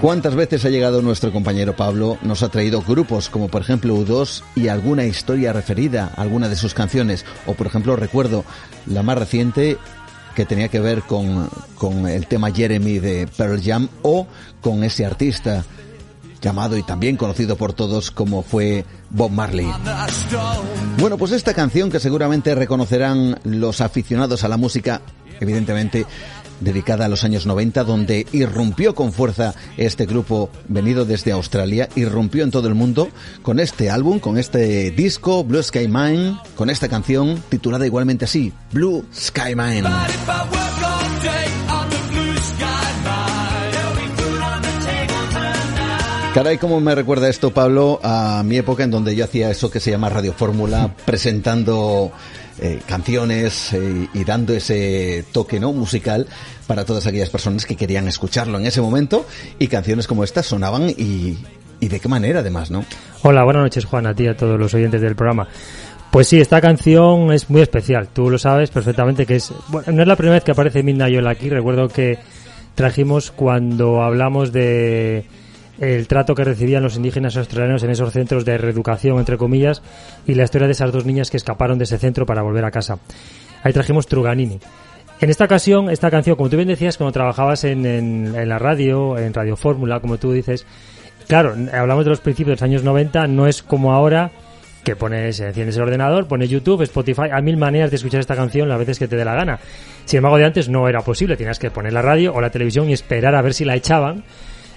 ¿Cuántas 0.00 0.36
veces 0.36 0.64
ha 0.64 0.70
llegado 0.70 1.02
nuestro 1.02 1.32
compañero 1.32 1.74
Pablo? 1.74 2.18
Nos 2.22 2.44
ha 2.44 2.50
traído 2.50 2.82
grupos 2.82 3.28
como 3.28 3.48
por 3.48 3.62
ejemplo 3.62 3.96
U2 3.96 4.42
y 4.54 4.68
alguna 4.68 5.04
historia 5.04 5.52
referida 5.52 6.12
a 6.16 6.22
alguna 6.22 6.48
de 6.48 6.54
sus 6.54 6.72
canciones. 6.72 7.24
O 7.46 7.54
por 7.54 7.66
ejemplo 7.66 7.96
recuerdo 7.96 8.44
la 8.86 9.02
más 9.02 9.18
reciente 9.18 9.76
que 10.36 10.44
tenía 10.44 10.68
que 10.68 10.78
ver 10.78 11.02
con, 11.02 11.50
con 11.74 12.06
el 12.06 12.28
tema 12.28 12.52
Jeremy 12.52 13.00
de 13.00 13.26
Pearl 13.26 13.60
Jam 13.60 13.88
o 14.02 14.28
con 14.60 14.84
ese 14.84 15.04
artista 15.04 15.64
llamado 16.40 16.76
y 16.76 16.84
también 16.84 17.16
conocido 17.16 17.56
por 17.56 17.72
todos 17.72 18.12
como 18.12 18.44
fue 18.44 18.84
Bob 19.10 19.32
Marley. 19.32 19.68
Bueno, 20.98 21.18
pues 21.18 21.32
esta 21.32 21.54
canción 21.54 21.90
que 21.90 21.98
seguramente 21.98 22.54
reconocerán 22.54 23.40
los 23.42 23.80
aficionados 23.80 24.44
a 24.44 24.48
la 24.48 24.56
música, 24.56 25.00
evidentemente 25.40 26.06
dedicada 26.60 27.06
a 27.06 27.08
los 27.08 27.24
años 27.24 27.46
90, 27.46 27.84
donde 27.84 28.26
irrumpió 28.32 28.94
con 28.94 29.12
fuerza 29.12 29.54
este 29.76 30.06
grupo 30.06 30.50
venido 30.68 31.04
desde 31.04 31.32
Australia, 31.32 31.88
irrumpió 31.96 32.44
en 32.44 32.50
todo 32.50 32.68
el 32.68 32.74
mundo 32.74 33.08
con 33.42 33.60
este 33.60 33.90
álbum, 33.90 34.18
con 34.18 34.38
este 34.38 34.90
disco, 34.90 35.44
Blue 35.44 35.62
Sky 35.62 35.88
Mine, 35.88 36.38
con 36.56 36.70
esta 36.70 36.88
canción 36.88 37.42
titulada 37.48 37.86
igualmente 37.86 38.24
así, 38.24 38.52
Blue 38.72 39.04
Sky 39.14 39.54
Mine. 39.54 39.88
Caray, 46.34 46.58
cómo 46.58 46.78
me 46.80 46.94
recuerda 46.94 47.28
esto, 47.28 47.52
Pablo, 47.52 47.98
a 48.02 48.42
mi 48.44 48.58
época 48.58 48.84
en 48.84 48.92
donde 48.92 49.16
yo 49.16 49.24
hacía 49.24 49.50
eso 49.50 49.70
que 49.70 49.80
se 49.80 49.90
llama 49.90 50.08
Radio 50.08 50.32
Fórmula, 50.32 50.94
presentando 51.04 52.12
eh, 52.60 52.80
canciones 52.86 53.72
eh, 53.72 54.08
y 54.12 54.24
dando 54.24 54.54
ese 54.54 55.24
toque 55.32 55.60
no 55.60 55.72
musical 55.72 56.26
para 56.66 56.84
todas 56.84 57.06
aquellas 57.06 57.30
personas 57.30 57.66
que 57.66 57.76
querían 57.76 58.08
escucharlo 58.08 58.58
en 58.58 58.66
ese 58.66 58.80
momento 58.80 59.26
y 59.58 59.68
canciones 59.68 60.06
como 60.06 60.24
estas 60.24 60.46
sonaban 60.46 60.90
y, 60.90 61.38
y 61.80 61.88
de 61.88 62.00
qué 62.00 62.08
manera 62.08 62.40
además, 62.40 62.70
¿no? 62.70 62.84
Hola, 63.22 63.44
buenas 63.44 63.62
noches 63.62 63.84
Juan, 63.84 64.06
a 64.06 64.14
ti 64.14 64.26
a 64.26 64.36
todos 64.36 64.58
los 64.58 64.74
oyentes 64.74 65.00
del 65.00 65.16
programa. 65.16 65.48
Pues 66.10 66.28
sí, 66.28 66.40
esta 66.40 66.60
canción 66.60 67.32
es 67.32 67.50
muy 67.50 67.60
especial, 67.60 68.08
tú 68.08 68.30
lo 68.30 68.38
sabes 68.38 68.70
perfectamente 68.70 69.26
que 69.26 69.36
es, 69.36 69.52
bueno, 69.68 69.92
no 69.92 70.02
es 70.02 70.08
la 70.08 70.16
primera 70.16 70.36
vez 70.36 70.44
que 70.44 70.52
aparece 70.52 70.82
Midnight 70.82 71.16
Oil 71.16 71.26
aquí, 71.26 71.50
recuerdo 71.50 71.88
que 71.88 72.18
trajimos 72.74 73.30
cuando 73.30 74.02
hablamos 74.02 74.52
de 74.52 75.26
el 75.80 76.08
trato 76.08 76.34
que 76.34 76.44
recibían 76.44 76.82
los 76.82 76.96
indígenas 76.96 77.36
australianos 77.36 77.82
en 77.82 77.90
esos 77.90 78.12
centros 78.12 78.44
de 78.44 78.58
reeducación, 78.58 79.18
entre 79.18 79.36
comillas, 79.36 79.82
y 80.26 80.34
la 80.34 80.44
historia 80.44 80.66
de 80.66 80.72
esas 80.72 80.92
dos 80.92 81.04
niñas 81.04 81.30
que 81.30 81.36
escaparon 81.36 81.78
de 81.78 81.84
ese 81.84 81.98
centro 81.98 82.26
para 82.26 82.42
volver 82.42 82.64
a 82.64 82.70
casa. 82.70 82.98
Ahí 83.62 83.72
trajimos 83.72 84.06
Truganini. 84.06 84.58
En 85.20 85.30
esta 85.30 85.44
ocasión, 85.44 85.90
esta 85.90 86.10
canción, 86.10 86.36
como 86.36 86.48
tú 86.48 86.56
bien 86.56 86.68
decías, 86.68 86.96
cuando 86.96 87.12
trabajabas 87.12 87.64
en, 87.64 88.48
la 88.48 88.58
radio, 88.58 89.18
en 89.18 89.34
Radio 89.34 89.56
Fórmula, 89.56 89.98
como 90.00 90.16
tú 90.16 90.32
dices, 90.32 90.64
claro, 91.26 91.56
hablamos 91.72 92.04
de 92.04 92.10
los 92.10 92.20
principios 92.20 92.52
de 92.52 92.54
los 92.54 92.62
años 92.62 92.84
90, 92.84 93.26
no 93.26 93.48
es 93.48 93.62
como 93.62 93.92
ahora 93.92 94.30
que 94.84 94.94
pones, 94.94 95.40
enciendes 95.40 95.76
el 95.76 95.82
ordenador, 95.82 96.28
pones 96.28 96.48
YouTube, 96.48 96.82
Spotify, 96.82 97.30
hay 97.32 97.42
mil 97.42 97.56
maneras 97.56 97.90
de 97.90 97.96
escuchar 97.96 98.20
esta 98.20 98.36
canción 98.36 98.68
las 98.68 98.78
veces 98.78 98.98
que 98.98 99.08
te 99.08 99.16
dé 99.16 99.24
la 99.24 99.34
gana. 99.34 99.58
Sin 100.04 100.18
embargo, 100.18 100.38
de 100.38 100.44
antes 100.44 100.68
no 100.68 100.88
era 100.88 101.00
posible, 101.00 101.36
tenías 101.36 101.58
que 101.58 101.70
poner 101.70 101.92
la 101.92 102.00
radio 102.00 102.32
o 102.32 102.40
la 102.40 102.50
televisión 102.50 102.88
y 102.88 102.92
esperar 102.92 103.34
a 103.34 103.42
ver 103.42 103.54
si 103.54 103.64
la 103.64 103.74
echaban 103.74 104.22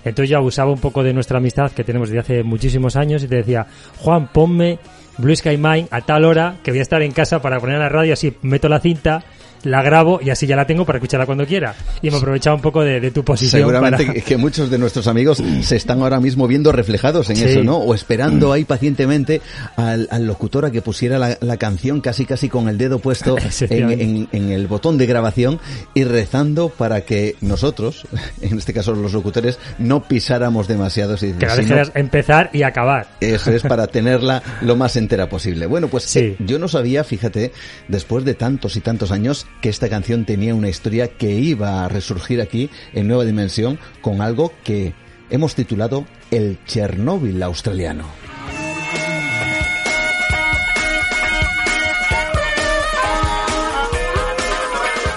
entonces 0.04 0.30
yo 0.30 0.38
abusaba 0.38 0.72
un 0.72 0.80
poco 0.80 1.04
de 1.04 1.14
nuestra 1.14 1.38
amistad 1.38 1.72
que 1.72 1.84
tenemos 1.84 2.10
desde 2.10 2.20
hace 2.20 2.44
muchísimos 2.44 2.96
años 2.96 3.24
y 3.24 3.28
te 3.28 3.36
decía, 3.36 3.68
Juan, 4.00 4.28
ponme 4.28 4.80
Blue 5.18 5.36
Sky 5.36 5.58
Mine 5.58 5.88
a 5.92 6.02
tal 6.02 6.26
hora 6.26 6.56
que 6.64 6.72
voy 6.72 6.80
a 6.80 6.84
estar 6.84 7.02
en 7.02 7.12
casa 7.12 7.42
para 7.42 7.60
poner 7.60 7.80
la 7.80 7.90
radio, 7.90 8.14
así 8.14 8.36
meto 8.42 8.70
la 8.70 8.80
cinta, 8.80 9.24
la 9.64 9.82
grabo 9.82 10.20
y 10.22 10.30
así 10.30 10.48
ya 10.48 10.56
la 10.56 10.66
tengo 10.66 10.86
para 10.86 10.98
escucharla 10.98 11.26
cuando 11.26 11.46
quiera. 11.46 11.76
Y 12.02 12.10
me 12.10 12.18
aprovechado 12.18 12.56
un 12.56 12.62
poco 12.62 12.84
de, 12.84 13.12
tu 13.12 13.24
posición. 13.24 13.62
Seguramente 13.62 14.22
que 14.22 14.38
muchos 14.38 14.70
de 14.70 14.78
nuestros 14.78 15.08
amigos 15.08 15.42
se 15.62 15.76
están 15.76 16.02
ahora 16.02 16.20
mismo 16.20 16.48
viendo 16.48 16.72
reflejados 16.72 17.30
en 17.30 17.38
eso, 17.38 17.64
¿no? 17.64 17.78
O 17.78 17.94
esperando 17.94 18.52
ahí 18.54 18.66
pacientemente 18.66 19.42
al, 19.76 20.08
locutor 20.26 20.66
a 20.66 20.72
que 20.72 20.82
pusiera 20.82 21.18
la, 21.18 21.58
canción 21.58 22.02
casi 22.02 22.26
casi 22.26 22.50
con 22.50 22.70
el 22.70 22.78
dedo 22.78 23.00
puesto 23.00 23.36
en, 23.70 24.28
el 24.32 24.68
botón 24.68 24.98
de 24.98 25.06
grabación 25.06 25.60
y 25.94 26.04
rezando 26.04 26.70
para 26.70 27.02
que 27.02 27.36
nosotros, 27.42 28.08
en 28.42 28.58
este 28.58 28.74
caso 28.74 28.94
los 28.94 29.14
locutores, 29.14 29.60
no 29.78 30.04
pisáramos 30.04 30.68
demasiado. 30.68 31.16
que 31.18 31.34
la 31.46 31.92
empezar 31.96 32.50
y 32.54 32.64
acabar. 32.64 33.08
Eso 33.20 33.52
es 33.52 33.64
para 33.64 33.88
tenerla 33.88 34.42
lo 34.62 34.76
más 34.76 34.96
entera 34.96 35.30
posible. 35.30 35.66
Bueno, 35.66 35.88
pues 35.88 36.16
eh, 36.16 36.36
yo 36.40 36.60
no 36.60 36.68
sabía, 36.68 37.04
fíjate, 37.04 37.52
después 37.88 38.26
de 38.26 38.34
tantos 38.34 38.76
y 38.76 38.82
tantos 38.82 39.12
años, 39.12 39.46
que 39.60 39.70
esta 39.70 39.90
canción 39.90 40.26
tenía 40.26 40.56
una 40.56 40.70
historia 40.70 41.10
que 41.10 41.32
iba 41.32 41.84
a 41.84 41.90
resurgir 41.90 42.42
aquí 42.42 42.70
en 42.94 43.08
Nueva 43.08 43.26
Dimensión 43.26 43.80
con 44.02 44.22
algo 44.22 44.54
que 44.64 44.94
hemos 45.30 45.56
titulado 45.56 46.06
El 46.32 46.58
Chernóbil 46.66 47.42
australiano. 47.44 48.06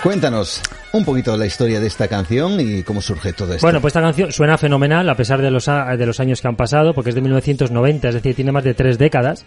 Cuéntanos 0.03 0.61
un 0.93 1.05
poquito 1.05 1.33
de 1.33 1.39
la 1.39 1.47
historia 1.47 1.81
de 1.81 1.87
esta 1.87 2.09
canción 2.09 2.61
y 2.61 2.83
cómo 2.83 3.01
surge 3.01 3.33
todo 3.33 3.55
esto. 3.55 3.67
Bueno, 3.67 3.81
pues 3.81 3.93
esta 3.93 4.03
canción 4.03 4.31
suena 4.33 4.59
fenomenal 4.59 5.09
a 5.09 5.17
pesar 5.17 5.41
de 5.41 5.51
los, 5.51 5.65
de 5.65 6.07
los 6.07 6.21
años 6.21 6.43
que 6.43 6.49
han 6.49 6.57
pasado, 6.57 6.93
porque 6.95 7.09
es 7.09 7.15
de 7.15 7.23
1990, 7.23 8.09
es 8.09 8.15
decir, 8.15 8.35
tiene 8.35 8.53
más 8.53 8.65
de 8.65 8.75
tres 8.75 8.99
décadas. 8.99 9.47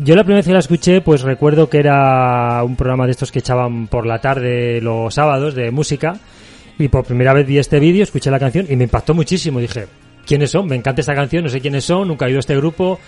Yo 0.00 0.14
la 0.14 0.22
primera 0.22 0.38
vez 0.38 0.46
que 0.46 0.52
la 0.52 0.60
escuché, 0.60 1.00
pues 1.00 1.22
recuerdo 1.22 1.68
que 1.68 1.78
era 1.78 2.62
un 2.62 2.76
programa 2.76 3.04
de 3.06 3.10
estos 3.10 3.32
que 3.32 3.40
echaban 3.40 3.88
por 3.88 4.06
la 4.06 4.20
tarde 4.20 4.80
los 4.80 5.12
sábados 5.12 5.56
de 5.56 5.72
música. 5.72 6.16
Y 6.78 6.86
por 6.86 7.04
primera 7.04 7.32
vez 7.32 7.48
vi 7.48 7.58
este 7.58 7.80
vídeo, 7.80 8.04
escuché 8.04 8.30
la 8.30 8.38
canción 8.38 8.66
y 8.68 8.76
me 8.76 8.84
impactó 8.84 9.12
muchísimo. 9.12 9.58
Dije, 9.58 9.86
¿quiénes 10.24 10.52
son? 10.52 10.68
Me 10.68 10.76
encanta 10.76 11.00
esta 11.00 11.16
canción, 11.16 11.42
no 11.42 11.50
sé 11.50 11.60
quiénes 11.60 11.84
son, 11.84 12.06
nunca 12.06 12.26
he 12.26 12.28
oído 12.28 12.38
este 12.38 12.56
grupo, 12.56 13.00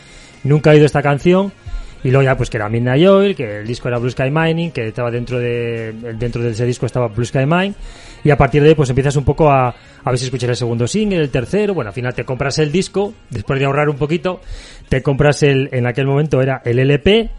nunca 0.43 0.71
he 0.71 0.75
oído 0.75 0.87
esta 0.87 1.01
canción. 1.01 1.53
Y 2.03 2.11
luego 2.11 2.25
ya 2.25 2.37
pues 2.37 2.51
que 2.51 2.57
era 2.57 2.69
Midnight 2.69 3.07
Oil, 3.07 3.37
que 3.37 3.59
el 3.59 3.67
disco 3.69 3.87
era 3.87 3.99
Blue 3.99 4.11
Sky 4.11 4.31
Mining, 4.33 4.73
que 4.73 4.89
estaba 4.89 5.13
dentro 5.13 5.39
de 5.39 5.95
dentro 6.19 6.43
de 6.43 6.51
ese 6.51 6.67
disco 6.67 6.87
estaba 6.87 7.07
Blue 7.07 7.25
Sky 7.25 7.47
Mine 7.47 7.75
y 8.25 8.31
a 8.31 8.37
partir 8.37 8.63
de 8.63 8.71
ahí 8.71 8.75
pues 8.75 8.91
empiezas 8.91 9.17
un 9.17 9.25
poco 9.25 9.51
a, 9.51 9.69
a 9.69 10.11
ver 10.11 10.19
si 10.19 10.27
escuchas 10.27 10.51
el 10.51 10.57
segundo 10.57 10.87
single, 10.87 11.19
el 11.19 11.31
tercero, 11.31 11.75
bueno, 11.75 11.89
al 11.89 11.95
final 11.95 12.15
te 12.15 12.25
compras 12.25 12.59
el 12.59 12.73
disco, 12.73 13.15
después 13.31 13.59
de 13.59 13.67
ahorrar 13.67 13.89
un 13.89 13.97
poquito, 13.97 14.41
te 14.89 15.03
compras 15.03 15.43
el 15.43 15.69
en 15.73 15.87
aquel 15.87 16.07
momento 16.07 16.41
era 16.41 16.63
el 16.65 16.79
LP 16.79 17.31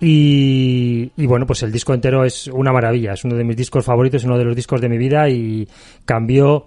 y, 0.00 1.10
y, 1.16 1.26
bueno, 1.26 1.44
pues 1.44 1.62
el 1.64 1.72
disco 1.72 1.92
entero 1.92 2.24
es 2.24 2.46
una 2.46 2.72
maravilla, 2.72 3.14
es 3.14 3.24
uno 3.24 3.34
de 3.34 3.42
mis 3.42 3.56
discos 3.56 3.84
favoritos, 3.84 4.22
uno 4.24 4.38
de 4.38 4.44
los 4.44 4.54
discos 4.54 4.80
de 4.80 4.88
mi 4.88 4.96
vida 4.96 5.28
y 5.28 5.66
cambió 6.04 6.66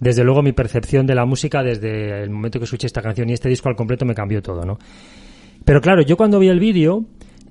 desde 0.00 0.24
luego 0.24 0.42
mi 0.42 0.52
percepción 0.52 1.06
de 1.06 1.14
la 1.14 1.24
música 1.24 1.62
desde 1.62 2.22
el 2.22 2.30
momento 2.30 2.58
que 2.58 2.64
escuché 2.64 2.86
esta 2.86 3.02
canción 3.02 3.30
y 3.30 3.34
este 3.34 3.48
disco 3.48 3.68
al 3.68 3.76
completo 3.76 4.04
me 4.04 4.14
cambió 4.14 4.42
todo, 4.42 4.64
¿no? 4.64 4.78
Pero 5.64 5.80
claro, 5.80 6.02
yo 6.02 6.16
cuando 6.16 6.40
vi 6.40 6.48
el 6.48 6.58
vídeo, 6.58 7.04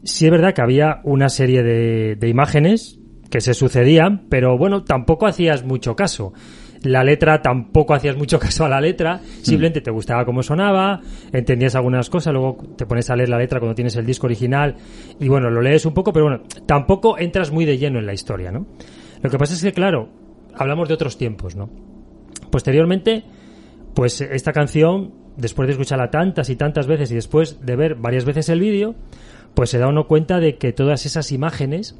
sí 0.03 0.25
es 0.25 0.31
verdad 0.31 0.53
que 0.53 0.61
había 0.61 0.99
una 1.03 1.29
serie 1.29 1.63
de, 1.63 2.17
de 2.17 2.27
imágenes 2.27 2.99
que 3.31 3.41
se 3.41 3.55
sucedían, 3.55 4.27
pero 4.29 4.57
bueno, 4.57 4.83
tampoco 4.83 5.25
hacías 5.25 5.63
mucho 5.63 5.95
caso 5.95 6.33
la 6.83 7.03
letra 7.03 7.41
tampoco 7.41 7.93
hacías 7.93 8.17
mucho 8.17 8.39
caso 8.39 8.65
a 8.65 8.69
la 8.69 8.81
letra, 8.81 9.21
simplemente 9.41 9.81
te 9.81 9.91
gustaba 9.91 10.25
cómo 10.25 10.43
sonaba, 10.43 11.01
entendías 11.31 11.75
algunas 11.75 12.09
cosas, 12.09 12.33
luego 12.33 12.57
te 12.75 12.85
pones 12.85 13.09
a 13.09 13.15
leer 13.15 13.29
la 13.29 13.37
letra 13.37 13.59
cuando 13.59 13.75
tienes 13.75 13.95
el 13.95 14.05
disco 14.05 14.27
original 14.27 14.75
y 15.19 15.27
bueno, 15.27 15.49
lo 15.49 15.61
lees 15.61 15.85
un 15.85 15.93
poco, 15.93 16.11
pero 16.13 16.25
bueno, 16.25 16.43
tampoco 16.65 17.17
entras 17.17 17.51
muy 17.51 17.65
de 17.65 17.77
lleno 17.77 17.99
en 17.99 18.05
la 18.05 18.13
historia, 18.13 18.51
¿no? 18.51 18.65
Lo 19.21 19.29
que 19.29 19.37
pasa 19.37 19.53
es 19.53 19.61
que, 19.61 19.71
claro, 19.71 20.09
hablamos 20.55 20.87
de 20.87 20.95
otros 20.95 21.17
tiempos, 21.17 21.55
¿no? 21.55 21.69
Posteriormente, 22.49 23.23
pues 23.93 24.21
esta 24.21 24.51
canción 24.51 25.13
después 25.37 25.67
de 25.67 25.73
escucharla 25.73 26.09
tantas 26.09 26.49
y 26.49 26.55
tantas 26.55 26.87
veces 26.87 27.11
y 27.11 27.15
después 27.15 27.63
de 27.65 27.75
ver 27.75 27.95
varias 27.95 28.25
veces 28.25 28.49
el 28.49 28.59
vídeo, 28.59 28.95
pues 29.53 29.69
se 29.69 29.77
da 29.77 29.87
uno 29.87 30.07
cuenta 30.07 30.39
de 30.39 30.57
que 30.57 30.73
todas 30.73 31.05
esas 31.05 31.31
imágenes 31.31 31.95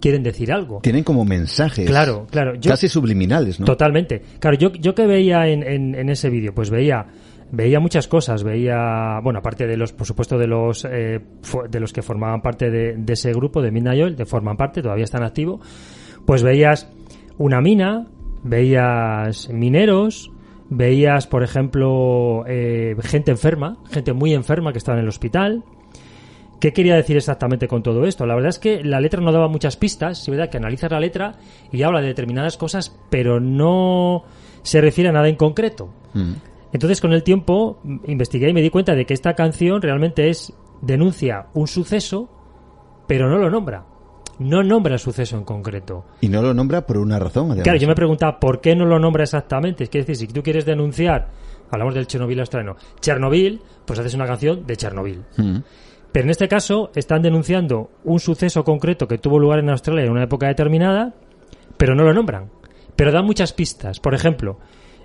quieren 0.00 0.22
decir 0.22 0.52
algo. 0.52 0.80
Tienen 0.80 1.04
como 1.04 1.24
mensajes. 1.24 1.86
Claro, 1.86 2.26
claro. 2.30 2.54
casi 2.62 2.88
subliminales, 2.88 3.60
¿no? 3.60 3.66
Totalmente. 3.66 4.22
Claro, 4.38 4.56
yo, 4.56 4.72
yo 4.72 4.94
que 4.94 5.06
veía 5.06 5.46
en, 5.48 5.62
en, 5.94 6.08
ese 6.08 6.30
vídeo, 6.30 6.54
pues 6.54 6.70
veía 6.70 7.06
veía 7.50 7.78
muchas 7.78 8.08
cosas 8.08 8.42
veía 8.42 9.20
bueno 9.22 9.38
aparte 9.38 9.66
de 9.66 9.76
los 9.76 9.92
por 9.92 10.06
supuesto 10.06 10.38
de 10.38 10.48
los 10.48 10.84
eh, 10.90 11.20
de 11.68 11.80
los 11.80 11.92
que 11.92 12.02
formaban 12.02 12.40
parte 12.40 12.68
de, 12.68 12.96
ese 13.12 13.32
grupo 13.32 13.62
de 13.62 13.70
Midnight 13.70 14.02
Oil 14.02 14.16
de 14.16 14.24
forman 14.24 14.56
parte 14.56 14.82
todavía 14.82 15.04
están 15.04 15.22
activos 15.22 15.60
pues 16.24 16.42
veías 16.42 16.88
una 17.38 17.60
mina 17.60 18.08
veías 18.42 19.50
mineros 19.50 20.32
veías, 20.70 21.26
por 21.26 21.42
ejemplo, 21.42 22.44
eh, 22.46 22.96
gente 23.02 23.30
enferma, 23.30 23.78
gente 23.90 24.12
muy 24.12 24.34
enferma 24.34 24.72
que 24.72 24.78
estaba 24.78 24.98
en 24.98 25.04
el 25.04 25.08
hospital. 25.08 25.64
¿Qué 26.64 26.72
quería 26.72 26.96
decir 26.96 27.18
exactamente 27.18 27.68
con 27.68 27.82
todo 27.82 28.06
esto? 28.06 28.24
La 28.24 28.34
verdad 28.34 28.48
es 28.48 28.58
que 28.58 28.82
la 28.82 28.98
letra 28.98 29.20
no 29.20 29.30
daba 29.32 29.48
muchas 29.48 29.76
pistas, 29.76 30.22
es 30.22 30.30
verdad 30.30 30.48
que 30.48 30.56
analizas 30.56 30.90
la 30.90 30.98
letra 30.98 31.34
y 31.70 31.82
habla 31.82 32.00
de 32.00 32.06
determinadas 32.06 32.56
cosas, 32.56 32.98
pero 33.10 33.38
no 33.38 34.24
se 34.62 34.80
refiere 34.80 35.10
a 35.10 35.12
nada 35.12 35.28
en 35.28 35.36
concreto. 35.36 35.92
Mm. 36.14 36.32
Entonces, 36.72 37.02
con 37.02 37.12
el 37.12 37.22
tiempo, 37.22 37.82
investigué 38.06 38.48
y 38.48 38.54
me 38.54 38.62
di 38.62 38.70
cuenta 38.70 38.94
de 38.94 39.04
que 39.04 39.12
esta 39.12 39.34
canción 39.34 39.82
realmente 39.82 40.30
es 40.30 40.54
denuncia 40.80 41.48
un 41.52 41.66
suceso, 41.66 42.30
pero 43.06 43.28
no 43.28 43.36
lo 43.36 43.50
nombra 43.50 43.84
no 44.38 44.64
nombra 44.64 44.94
el 44.94 44.98
suceso 44.98 45.36
en 45.36 45.44
concreto. 45.44 46.06
Y 46.20 46.28
no 46.28 46.42
lo 46.42 46.52
nombra 46.52 46.84
por 46.86 46.98
una 46.98 47.18
razón, 47.18 47.46
además. 47.46 47.62
Claro, 47.62 47.78
yo 47.78 47.86
me 47.86 47.94
preguntaba 47.94 48.40
por 48.40 48.60
qué 48.60 48.74
no 48.74 48.84
lo 48.84 48.98
nombra 48.98 49.22
exactamente. 49.22 49.84
Es 49.84 49.90
decir, 49.90 50.16
si 50.16 50.26
tú 50.26 50.42
quieres 50.42 50.64
denunciar, 50.64 51.30
hablamos 51.70 51.94
del 51.94 52.08
Chernobyl 52.08 52.40
australiano, 52.40 52.76
Chernobyl, 53.00 53.60
pues 53.84 53.98
haces 54.00 54.14
una 54.14 54.26
canción 54.26 54.66
de 54.66 54.76
Chernobyl. 54.76 55.22
Mm. 55.36 55.58
Pero 56.14 56.26
en 56.26 56.30
este 56.30 56.46
caso 56.46 56.92
están 56.94 57.22
denunciando 57.22 57.90
un 58.04 58.20
suceso 58.20 58.62
concreto 58.62 59.08
que 59.08 59.18
tuvo 59.18 59.40
lugar 59.40 59.58
en 59.58 59.68
Australia 59.68 60.04
en 60.04 60.12
una 60.12 60.22
época 60.22 60.46
determinada, 60.46 61.12
pero 61.76 61.96
no 61.96 62.04
lo 62.04 62.14
nombran. 62.14 62.52
Pero 62.94 63.10
dan 63.10 63.24
muchas 63.24 63.52
pistas. 63.52 63.98
Por 63.98 64.14
ejemplo, 64.14 64.60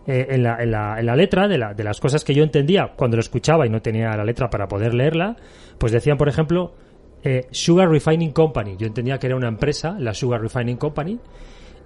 eh, 0.06 0.28
en, 0.30 0.44
la, 0.44 1.16
letra 1.16 1.48
de 1.48 1.84
las 1.84 2.00
cosas 2.00 2.24
que 2.24 2.36
yo 2.36 2.44
entendía 2.44 2.94
cuando 2.96 3.18
lo 3.18 3.22
escuchaba 3.22 3.66
y 3.66 3.72
no 3.72 3.82
tenía 3.82 4.16
la 4.16 4.24
letra 4.24 4.52
para 4.52 4.68
poder 4.68 4.94
leerla, 4.94 5.36
pues 5.80 5.92
decían, 5.92 6.16
por 6.16 6.30
ejemplo, 6.30 6.76
eh, 7.24 7.48
Sugar 7.50 7.90
Refining 7.90 8.32
Company. 8.32 8.78
Yo 8.78 8.86
entendía 8.86 9.18
que 9.18 9.26
era 9.26 9.36
una 9.36 9.48
empresa, 9.48 9.96
la 9.98 10.14
Sugar 10.14 10.40
Refining 10.40 10.78
Company, 10.78 11.20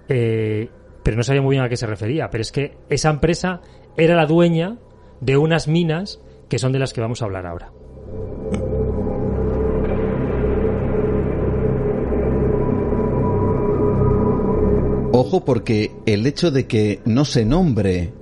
eh, 0.06 0.68
pero 1.02 1.16
no 1.16 1.22
sabía 1.22 1.40
muy 1.40 1.54
bien 1.54 1.64
a 1.64 1.70
qué 1.70 1.78
se 1.78 1.86
refería. 1.86 2.28
Pero 2.28 2.42
es 2.42 2.52
que 2.52 2.76
esa 2.90 3.08
empresa 3.08 3.62
era 3.96 4.16
la 4.16 4.26
dueña 4.26 4.76
de 5.22 5.38
unas 5.38 5.66
minas 5.66 6.20
que 6.50 6.58
son 6.58 6.72
de 6.72 6.78
las 6.78 6.92
que 6.92 7.00
vamos 7.00 7.22
a 7.22 7.24
hablar 7.24 7.46
ahora. 7.46 7.72
Ojo 15.16 15.44
porque 15.44 15.92
el 16.06 16.26
hecho 16.26 16.50
de 16.50 16.66
que 16.66 16.98
no 17.04 17.24
se 17.24 17.44
nombre 17.44 18.12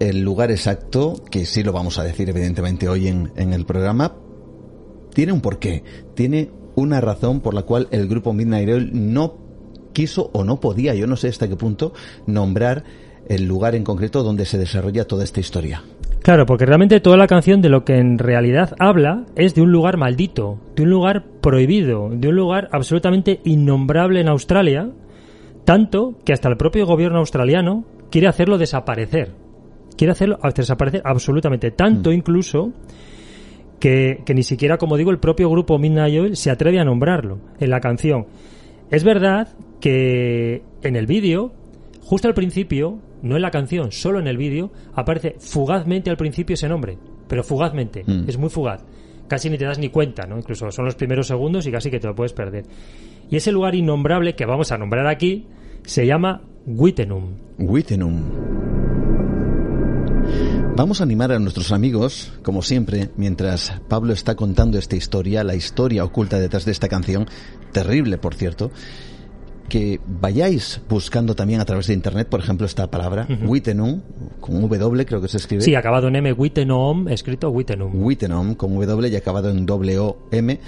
el 0.00 0.22
lugar 0.22 0.50
exacto, 0.50 1.22
que 1.30 1.46
sí 1.46 1.62
lo 1.62 1.70
vamos 1.70 2.00
a 2.00 2.02
decir 2.02 2.28
evidentemente 2.28 2.88
hoy 2.88 3.06
en, 3.06 3.30
en 3.36 3.52
el 3.52 3.64
programa, 3.64 4.16
tiene 5.14 5.30
un 5.30 5.40
porqué, 5.40 5.84
tiene 6.14 6.50
una 6.74 7.00
razón 7.00 7.42
por 7.42 7.54
la 7.54 7.62
cual 7.62 7.86
el 7.92 8.08
grupo 8.08 8.32
Midnight 8.32 8.68
Oil 8.68 8.90
no 8.92 9.36
quiso 9.92 10.30
o 10.32 10.42
no 10.42 10.58
podía, 10.58 10.96
yo 10.96 11.06
no 11.06 11.14
sé 11.14 11.28
hasta 11.28 11.46
qué 11.48 11.54
punto, 11.54 11.92
nombrar 12.26 12.82
el 13.28 13.46
lugar 13.46 13.76
en 13.76 13.84
concreto 13.84 14.24
donde 14.24 14.44
se 14.44 14.58
desarrolla 14.58 15.06
toda 15.06 15.22
esta 15.22 15.38
historia. 15.38 15.84
Claro, 16.22 16.46
porque 16.46 16.66
realmente 16.66 17.00
toda 17.00 17.16
la 17.16 17.26
canción 17.26 17.62
de 17.62 17.68
lo 17.68 17.84
que 17.84 17.98
en 17.98 18.18
realidad 18.18 18.74
habla 18.78 19.26
es 19.34 19.54
de 19.54 19.62
un 19.62 19.70
lugar 19.72 19.96
maldito, 19.96 20.58
de 20.76 20.84
un 20.84 20.90
lugar 20.90 21.24
prohibido, 21.40 22.10
de 22.10 22.28
un 22.28 22.36
lugar 22.36 22.68
absolutamente 22.72 23.40
innombrable 23.44 24.20
en 24.20 24.28
Australia, 24.28 24.90
tanto 25.64 26.18
que 26.24 26.32
hasta 26.32 26.48
el 26.48 26.56
propio 26.56 26.86
gobierno 26.86 27.18
australiano 27.18 27.84
quiere 28.10 28.28
hacerlo 28.28 28.58
desaparecer. 28.58 29.32
Quiere 29.96 30.12
hacerlo 30.12 30.38
desaparecer 30.54 31.02
absolutamente, 31.04 31.70
tanto 31.70 32.10
mm. 32.10 32.14
incluso 32.14 32.72
que, 33.82 34.22
ni 34.32 34.44
siquiera, 34.44 34.78
como 34.78 34.96
digo, 34.96 35.10
el 35.10 35.18
propio 35.18 35.50
grupo 35.50 35.76
Midnight 35.78 36.20
Oil 36.20 36.36
se 36.36 36.50
atreve 36.50 36.78
a 36.78 36.84
nombrarlo 36.84 37.40
en 37.58 37.70
la 37.70 37.80
canción. 37.80 38.26
Es 38.90 39.02
verdad 39.02 39.48
que 39.80 40.62
en 40.82 40.94
el 40.94 41.06
vídeo, 41.06 41.52
justo 42.00 42.28
al 42.28 42.34
principio, 42.34 43.00
no 43.22 43.34
en 43.34 43.42
la 43.42 43.50
canción, 43.50 43.90
solo 43.90 44.20
en 44.20 44.28
el 44.28 44.36
vídeo, 44.36 44.70
aparece 44.94 45.34
fugazmente 45.38 46.10
al 46.10 46.16
principio 46.16 46.54
ese 46.54 46.68
nombre, 46.68 46.96
pero 47.26 47.42
fugazmente, 47.42 48.04
mm. 48.06 48.28
es 48.28 48.38
muy 48.38 48.50
fugaz. 48.50 48.84
Casi 49.26 49.50
ni 49.50 49.58
te 49.58 49.64
das 49.64 49.78
ni 49.78 49.88
cuenta, 49.88 50.26
¿no? 50.26 50.36
Incluso 50.36 50.70
son 50.70 50.84
los 50.84 50.94
primeros 50.94 51.26
segundos 51.26 51.66
y 51.66 51.72
casi 51.72 51.90
que 51.90 51.98
te 51.98 52.06
lo 52.06 52.14
puedes 52.14 52.32
perder. 52.32 52.64
Y 53.32 53.36
ese 53.36 53.50
lugar 53.50 53.74
innombrable 53.74 54.34
que 54.34 54.44
vamos 54.44 54.72
a 54.72 54.78
nombrar 54.78 55.06
aquí 55.06 55.46
se 55.84 56.06
llama 56.06 56.42
Wittenum. 56.66 57.30
Wittenum. 57.58 58.20
Vamos 60.76 61.00
a 61.00 61.04
animar 61.04 61.32
a 61.32 61.38
nuestros 61.38 61.72
amigos, 61.72 62.38
como 62.42 62.60
siempre, 62.60 63.08
mientras 63.16 63.80
Pablo 63.88 64.12
está 64.12 64.34
contando 64.34 64.76
esta 64.76 64.96
historia, 64.96 65.44
la 65.44 65.54
historia 65.54 66.04
oculta 66.04 66.38
detrás 66.38 66.66
de 66.66 66.72
esta 66.72 66.88
canción, 66.88 67.26
terrible 67.72 68.18
por 68.18 68.34
cierto, 68.34 68.70
que 69.70 69.98
vayáis 70.06 70.82
buscando 70.86 71.34
también 71.34 71.62
a 71.62 71.64
través 71.64 71.86
de 71.86 71.94
internet, 71.94 72.28
por 72.28 72.40
ejemplo, 72.40 72.66
esta 72.66 72.90
palabra, 72.90 73.26
Wittenum, 73.46 74.02
con 74.40 74.60
W 74.60 75.06
creo 75.06 75.22
que 75.22 75.28
se 75.28 75.38
escribe. 75.38 75.62
Sí, 75.62 75.74
acabado 75.74 76.08
en 76.08 76.16
M, 76.16 76.34
Wittenum, 76.34 77.08
escrito 77.08 77.48
Wittenum. 77.48 77.92
Wittenum, 77.94 78.56
con 78.56 78.78
W 78.78 79.08
y 79.08 79.16
acabado 79.16 79.48
en 79.48 79.64
W 79.64 79.98
O 80.00 80.18
M. 80.30 80.60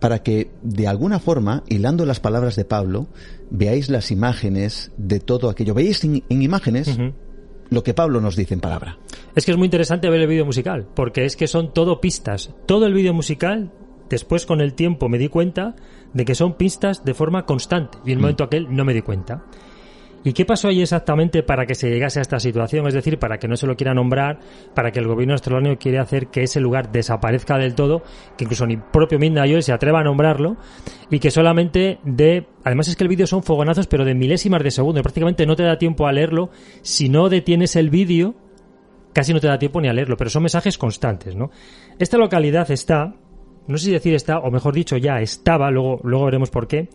Para 0.00 0.22
que 0.22 0.50
de 0.62 0.88
alguna 0.88 1.18
forma, 1.18 1.62
hilando 1.68 2.06
las 2.06 2.20
palabras 2.20 2.56
de 2.56 2.64
Pablo, 2.64 3.06
veáis 3.50 3.90
las 3.90 4.10
imágenes 4.10 4.92
de 4.96 5.20
todo 5.20 5.50
aquello. 5.50 5.74
Veis 5.74 6.02
en, 6.04 6.22
imágenes 6.28 6.98
lo 7.68 7.82
que 7.82 7.94
Pablo 7.94 8.20
nos 8.20 8.34
dice 8.34 8.54
en 8.54 8.60
palabra. 8.60 8.98
Es 9.36 9.44
que 9.44 9.52
es 9.52 9.58
muy 9.58 9.66
interesante 9.66 10.08
ver 10.10 10.20
el 10.20 10.26
vídeo 10.26 10.46
musical, 10.46 10.88
porque 10.94 11.24
es 11.24 11.36
que 11.36 11.46
son 11.46 11.72
todo 11.72 12.00
pistas. 12.00 12.50
Todo 12.66 12.86
el 12.86 12.94
vídeo 12.94 13.14
musical 13.14 13.70
Después, 14.10 14.44
con 14.44 14.60
el 14.60 14.74
tiempo, 14.74 15.08
me 15.08 15.18
di 15.18 15.28
cuenta 15.28 15.76
de 16.12 16.24
que 16.24 16.34
son 16.34 16.54
pistas 16.54 17.04
de 17.04 17.14
forma 17.14 17.46
constante. 17.46 17.98
Y 18.04 18.08
en 18.08 18.14
el 18.14 18.18
mm. 18.18 18.20
momento 18.22 18.44
aquel 18.44 18.66
no 18.68 18.84
me 18.84 18.92
di 18.92 19.02
cuenta. 19.02 19.44
¿Y 20.22 20.34
qué 20.34 20.44
pasó 20.44 20.68
ahí 20.68 20.82
exactamente 20.82 21.42
para 21.42 21.64
que 21.64 21.74
se 21.74 21.88
llegase 21.88 22.18
a 22.18 22.22
esta 22.22 22.38
situación? 22.38 22.86
Es 22.86 22.92
decir, 22.94 23.18
para 23.18 23.38
que 23.38 23.48
no 23.48 23.56
se 23.56 23.66
lo 23.66 23.76
quiera 23.76 23.94
nombrar, 23.94 24.38
para 24.74 24.90
que 24.90 24.98
el 24.98 25.06
gobierno 25.06 25.32
australiano 25.34 25.78
quiere 25.78 25.98
hacer 25.98 26.26
que 26.26 26.42
ese 26.42 26.60
lugar 26.60 26.92
desaparezca 26.92 27.56
del 27.56 27.74
todo, 27.74 28.02
que 28.36 28.44
incluso 28.44 28.66
ni 28.66 28.76
propio 28.76 29.18
Midna 29.18 29.44
se 29.62 29.72
atreva 29.72 30.00
a 30.00 30.04
nombrarlo, 30.04 30.56
y 31.10 31.18
que 31.18 31.30
solamente 31.30 32.00
de... 32.04 32.46
Además 32.64 32.88
es 32.88 32.96
que 32.96 33.04
el 33.04 33.08
vídeo 33.08 33.26
son 33.26 33.42
fogonazos, 33.42 33.86
pero 33.86 34.04
de 34.04 34.14
milésimas 34.14 34.62
de 34.62 34.70
segundo, 34.70 35.02
prácticamente 35.02 35.46
no 35.46 35.56
te 35.56 35.62
da 35.62 35.78
tiempo 35.78 36.06
a 36.06 36.12
leerlo. 36.12 36.50
Si 36.82 37.08
no 37.08 37.30
detienes 37.30 37.74
el 37.76 37.88
vídeo, 37.88 38.34
casi 39.14 39.32
no 39.32 39.40
te 39.40 39.46
da 39.46 39.58
tiempo 39.58 39.80
ni 39.80 39.88
a 39.88 39.94
leerlo, 39.94 40.18
pero 40.18 40.28
son 40.28 40.42
mensajes 40.42 40.76
constantes, 40.76 41.34
¿no? 41.34 41.50
Esta 41.98 42.18
localidad 42.18 42.70
está 42.70 43.14
no 43.66 43.78
sé 43.78 43.86
si 43.86 43.92
decir 43.92 44.14
está, 44.14 44.38
o 44.38 44.50
mejor 44.50 44.74
dicho, 44.74 44.96
ya 44.96 45.20
estaba, 45.20 45.70
luego, 45.70 46.00
luego 46.02 46.24
veremos 46.24 46.50
por 46.50 46.66
qué, 46.66 46.88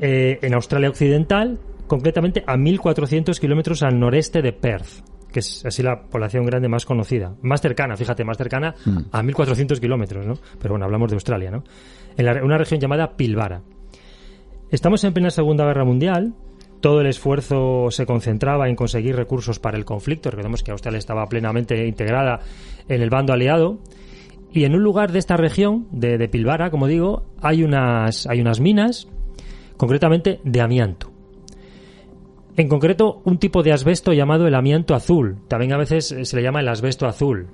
eh, 0.00 0.38
en 0.42 0.54
Australia 0.54 0.88
Occidental, 0.88 1.60
concretamente 1.92 2.42
a 2.46 2.56
1.400 2.56 3.38
kilómetros 3.38 3.82
al 3.82 4.00
noreste 4.00 4.40
de 4.40 4.54
Perth, 4.54 5.04
que 5.30 5.40
es 5.40 5.62
así 5.66 5.82
la 5.82 6.00
población 6.00 6.46
grande 6.46 6.66
más 6.66 6.86
conocida. 6.86 7.34
Más 7.42 7.60
cercana, 7.60 7.98
fíjate, 7.98 8.24
más 8.24 8.38
cercana 8.38 8.74
mm. 8.82 8.98
a 9.12 9.22
1.400 9.22 9.78
kilómetros, 9.78 10.26
¿no? 10.26 10.38
Pero 10.58 10.72
bueno, 10.72 10.86
hablamos 10.86 11.10
de 11.10 11.16
Australia, 11.16 11.50
¿no? 11.50 11.64
En 12.16 12.42
una 12.42 12.56
región 12.56 12.80
llamada 12.80 13.14
Pilbara. 13.14 13.60
Estamos 14.70 15.04
en 15.04 15.12
plena 15.12 15.28
Segunda 15.28 15.66
Guerra 15.66 15.84
Mundial, 15.84 16.32
todo 16.80 17.02
el 17.02 17.08
esfuerzo 17.08 17.90
se 17.90 18.06
concentraba 18.06 18.70
en 18.70 18.74
conseguir 18.74 19.14
recursos 19.14 19.58
para 19.58 19.76
el 19.76 19.84
conflicto. 19.84 20.30
Recordemos 20.30 20.62
que 20.62 20.70
Australia 20.70 20.96
estaba 20.96 21.26
plenamente 21.26 21.86
integrada 21.86 22.40
en 22.88 23.02
el 23.02 23.10
bando 23.10 23.34
aliado 23.34 23.80
y 24.50 24.64
en 24.64 24.74
un 24.74 24.82
lugar 24.82 25.12
de 25.12 25.18
esta 25.18 25.36
región, 25.36 25.88
de, 25.90 26.16
de 26.16 26.28
Pilbara, 26.30 26.70
como 26.70 26.86
digo, 26.86 27.26
hay 27.42 27.62
unas, 27.62 28.26
hay 28.26 28.40
unas 28.40 28.60
minas, 28.60 29.08
concretamente 29.76 30.40
de 30.42 30.62
amianto. 30.62 31.11
En 32.56 32.68
concreto, 32.68 33.22
un 33.24 33.38
tipo 33.38 33.62
de 33.62 33.72
asbesto 33.72 34.12
llamado 34.12 34.46
el 34.46 34.54
amianto 34.54 34.94
azul. 34.94 35.38
También 35.48 35.72
a 35.72 35.78
veces 35.78 36.14
se 36.22 36.36
le 36.36 36.42
llama 36.42 36.60
el 36.60 36.68
asbesto 36.68 37.06
azul. 37.06 37.48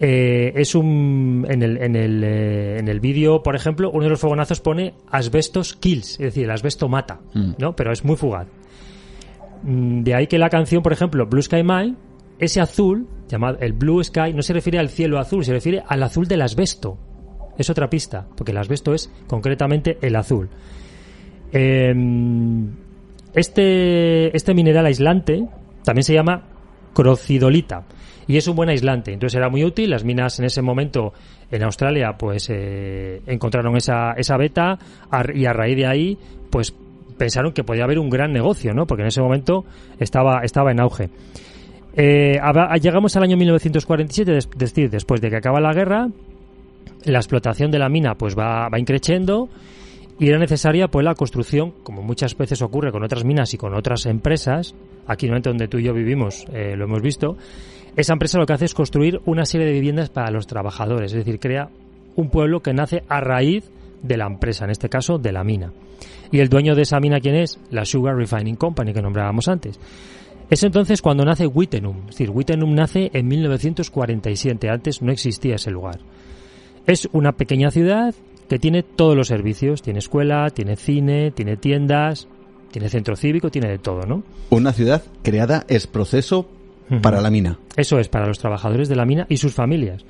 Eh, 0.00 0.52
es 0.54 0.74
un. 0.74 1.46
En 1.48 1.62
el, 1.62 1.78
en 1.78 1.96
el, 1.96 2.22
eh, 2.22 2.78
en 2.78 2.88
el 2.88 3.00
vídeo, 3.00 3.42
por 3.42 3.56
ejemplo, 3.56 3.90
uno 3.90 4.04
de 4.04 4.10
los 4.10 4.20
fogonazos 4.20 4.60
pone 4.60 4.94
asbestos 5.10 5.74
kills, 5.74 6.12
es 6.12 6.18
decir, 6.18 6.44
el 6.44 6.50
asbesto 6.50 6.88
mata, 6.88 7.20
mm. 7.32 7.52
¿no? 7.58 7.74
Pero 7.74 7.92
es 7.92 8.04
muy 8.04 8.16
fugaz. 8.16 8.46
Mm, 9.62 10.02
de 10.02 10.14
ahí 10.14 10.26
que 10.26 10.38
la 10.38 10.50
canción, 10.50 10.82
por 10.82 10.92
ejemplo, 10.92 11.26
Blue 11.26 11.40
Sky 11.40 11.62
Mine, 11.62 11.94
ese 12.38 12.60
azul, 12.60 13.06
llamado 13.28 13.58
el 13.60 13.72
Blue 13.72 14.04
Sky, 14.04 14.34
no 14.34 14.42
se 14.42 14.52
refiere 14.52 14.78
al 14.78 14.90
cielo 14.90 15.18
azul, 15.18 15.44
se 15.44 15.52
refiere 15.52 15.82
al 15.86 16.02
azul 16.02 16.28
del 16.28 16.42
asbesto. 16.42 16.98
Es 17.56 17.70
otra 17.70 17.88
pista, 17.88 18.28
porque 18.36 18.52
el 18.52 18.58
asbesto 18.58 18.92
es 18.92 19.10
concretamente 19.26 19.96
el 20.02 20.14
azul. 20.16 20.50
Em, 21.52 22.70
este, 23.36 24.36
este 24.36 24.54
mineral 24.54 24.86
aislante 24.86 25.46
también 25.84 26.02
se 26.02 26.14
llama 26.14 26.42
crocidolita 26.94 27.84
y 28.26 28.36
es 28.36 28.48
un 28.48 28.56
buen 28.56 28.68
aislante. 28.68 29.12
Entonces 29.12 29.36
era 29.36 29.48
muy 29.48 29.62
útil. 29.62 29.90
Las 29.90 30.04
minas 30.04 30.38
en 30.38 30.46
ese 30.46 30.62
momento 30.62 31.12
en 31.50 31.62
Australia 31.62 32.16
pues 32.18 32.48
eh, 32.50 33.20
encontraron 33.26 33.76
esa, 33.76 34.12
esa 34.12 34.36
beta 34.36 34.78
y 35.34 35.46
a 35.46 35.52
raíz 35.52 35.76
de 35.76 35.86
ahí 35.86 36.18
pues 36.50 36.74
pensaron 37.18 37.52
que 37.52 37.62
podía 37.62 37.84
haber 37.84 37.98
un 37.98 38.10
gran 38.10 38.32
negocio, 38.32 38.74
¿no? 38.74 38.86
Porque 38.86 39.02
en 39.02 39.08
ese 39.08 39.20
momento 39.20 39.64
estaba, 39.98 40.40
estaba 40.42 40.70
en 40.72 40.80
auge. 40.80 41.10
Eh, 41.94 42.38
llegamos 42.80 43.16
al 43.16 43.22
año 43.22 43.36
1947, 43.36 44.36
es 44.36 44.50
decir, 44.56 44.90
después 44.90 45.20
de 45.20 45.30
que 45.30 45.36
acaba 45.36 45.60
la 45.60 45.72
guerra, 45.72 46.08
la 47.04 47.18
explotación 47.18 47.70
de 47.70 47.78
la 47.78 47.88
mina 47.88 48.14
pues 48.16 48.36
va, 48.36 48.68
va 48.68 48.78
increciendo 48.78 49.48
y 50.18 50.28
era 50.28 50.38
necesaria 50.38 50.88
pues 50.88 51.04
la 51.04 51.14
construcción, 51.14 51.72
como 51.82 52.02
muchas 52.02 52.36
veces 52.36 52.62
ocurre 52.62 52.90
con 52.90 53.02
otras 53.02 53.24
minas 53.24 53.52
y 53.54 53.58
con 53.58 53.74
otras 53.74 54.06
empresas, 54.06 54.74
aquí 55.06 55.26
en 55.26 55.42
donde 55.42 55.68
tú 55.68 55.78
y 55.78 55.84
yo 55.84 55.92
vivimos 55.92 56.46
eh, 56.52 56.74
lo 56.76 56.84
hemos 56.84 57.02
visto, 57.02 57.36
esa 57.96 58.12
empresa 58.12 58.38
lo 58.38 58.46
que 58.46 58.52
hace 58.52 58.64
es 58.66 58.74
construir 58.74 59.20
una 59.26 59.44
serie 59.44 59.66
de 59.66 59.72
viviendas 59.72 60.10
para 60.10 60.30
los 60.30 60.46
trabajadores, 60.46 61.12
es 61.12 61.24
decir, 61.24 61.38
crea 61.38 61.70
un 62.14 62.30
pueblo 62.30 62.60
que 62.60 62.72
nace 62.72 63.02
a 63.08 63.20
raíz 63.20 63.70
de 64.02 64.16
la 64.16 64.26
empresa, 64.26 64.64
en 64.64 64.70
este 64.70 64.88
caso 64.88 65.18
de 65.18 65.32
la 65.32 65.44
mina. 65.44 65.72
¿Y 66.30 66.40
el 66.40 66.48
dueño 66.48 66.74
de 66.74 66.82
esa 66.82 67.00
mina 67.00 67.20
quién 67.20 67.36
es? 67.36 67.58
La 67.70 67.84
Sugar 67.84 68.16
Refining 68.16 68.56
Company 68.56 68.92
que 68.92 69.02
nombrábamos 69.02 69.48
antes. 69.48 69.78
Es 70.48 70.62
entonces 70.62 71.02
cuando 71.02 71.24
nace 71.24 71.46
Wittenum. 71.46 72.00
Es 72.00 72.16
decir, 72.18 72.30
Wittenum 72.30 72.74
nace 72.74 73.10
en 73.12 73.26
1947. 73.26 74.68
Antes 74.68 75.02
no 75.02 75.12
existía 75.12 75.56
ese 75.56 75.70
lugar. 75.70 76.00
Es 76.86 77.08
una 77.12 77.32
pequeña 77.32 77.70
ciudad 77.70 78.14
que 78.48 78.58
tiene 78.58 78.82
todos 78.82 79.16
los 79.16 79.28
servicios. 79.28 79.82
Tiene 79.82 79.98
escuela, 79.98 80.50
tiene 80.50 80.76
cine, 80.76 81.30
tiene 81.30 81.56
tiendas, 81.56 82.28
tiene 82.70 82.88
centro 82.88 83.16
cívico, 83.16 83.50
tiene 83.50 83.68
de 83.68 83.78
todo, 83.78 84.02
¿no? 84.06 84.22
Una 84.50 84.72
ciudad 84.72 85.02
creada 85.22 85.64
es 85.68 85.86
proceso 85.86 86.48
para 87.02 87.20
la 87.20 87.30
mina. 87.30 87.58
Eso 87.76 87.98
es, 87.98 88.08
para 88.08 88.26
los 88.26 88.38
trabajadores 88.38 88.88
de 88.88 88.96
la 88.96 89.04
mina 89.04 89.26
y 89.28 89.38
sus 89.38 89.54
familias. 89.54 90.04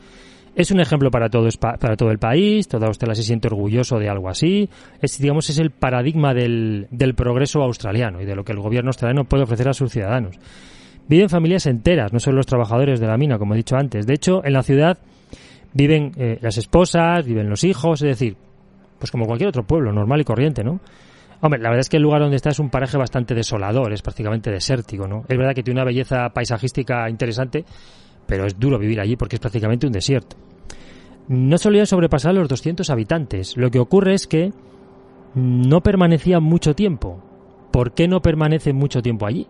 Es 0.54 0.70
un 0.70 0.80
ejemplo 0.80 1.10
para 1.10 1.28
todo, 1.28 1.48
para 1.60 1.96
todo 1.96 2.10
el 2.10 2.18
país, 2.18 2.66
toda 2.66 2.86
Australia 2.86 3.14
se 3.14 3.22
siente 3.22 3.48
orgulloso 3.48 3.98
de 3.98 4.08
algo 4.08 4.30
así. 4.30 4.70
Es, 5.02 5.18
digamos, 5.18 5.50
es 5.50 5.58
el 5.58 5.70
paradigma 5.70 6.32
del, 6.32 6.86
del 6.90 7.14
progreso 7.14 7.62
australiano 7.62 8.22
y 8.22 8.24
de 8.24 8.34
lo 8.34 8.42
que 8.42 8.52
el 8.52 8.60
gobierno 8.60 8.88
australiano 8.88 9.24
puede 9.24 9.42
ofrecer 9.42 9.68
a 9.68 9.74
sus 9.74 9.92
ciudadanos. 9.92 10.38
Viven 11.08 11.28
familias 11.28 11.66
enteras, 11.66 12.12
no 12.12 12.20
solo 12.20 12.38
los 12.38 12.46
trabajadores 12.46 13.00
de 13.00 13.06
la 13.06 13.18
mina, 13.18 13.38
como 13.38 13.54
he 13.54 13.58
dicho 13.58 13.76
antes. 13.76 14.06
De 14.06 14.14
hecho, 14.14 14.42
en 14.44 14.54
la 14.54 14.62
ciudad 14.62 14.98
viven 15.76 16.12
eh, 16.16 16.38
las 16.40 16.56
esposas, 16.56 17.26
viven 17.26 17.50
los 17.50 17.62
hijos, 17.62 18.00
es 18.02 18.08
decir, 18.08 18.36
pues 18.98 19.10
como 19.10 19.26
cualquier 19.26 19.48
otro 19.48 19.66
pueblo, 19.66 19.92
normal 19.92 20.20
y 20.20 20.24
corriente, 20.24 20.64
¿no? 20.64 20.80
Hombre, 21.42 21.60
la 21.60 21.68
verdad 21.68 21.80
es 21.80 21.90
que 21.90 21.98
el 21.98 22.02
lugar 22.02 22.22
donde 22.22 22.36
está 22.36 22.48
es 22.48 22.58
un 22.58 22.70
paraje 22.70 22.96
bastante 22.96 23.34
desolador, 23.34 23.92
es 23.92 24.00
prácticamente 24.00 24.50
desértico, 24.50 25.06
¿no? 25.06 25.24
Es 25.28 25.36
verdad 25.36 25.54
que 25.54 25.62
tiene 25.62 25.78
una 25.78 25.84
belleza 25.84 26.30
paisajística 26.30 27.10
interesante, 27.10 27.64
pero 28.26 28.46
es 28.46 28.58
duro 28.58 28.78
vivir 28.78 29.00
allí 29.00 29.16
porque 29.16 29.36
es 29.36 29.40
prácticamente 29.40 29.86
un 29.86 29.92
desierto. 29.92 30.36
No 31.28 31.58
solía 31.58 31.84
sobrepasar 31.84 32.34
los 32.34 32.48
200 32.48 32.88
habitantes. 32.88 33.56
Lo 33.56 33.70
que 33.70 33.80
ocurre 33.80 34.14
es 34.14 34.26
que 34.26 34.52
no 35.34 35.82
permanecían 35.82 36.42
mucho 36.42 36.74
tiempo. 36.74 37.22
¿Por 37.70 37.92
qué 37.92 38.08
no 38.08 38.22
permanece 38.22 38.72
mucho 38.72 39.02
tiempo 39.02 39.26
allí? 39.26 39.46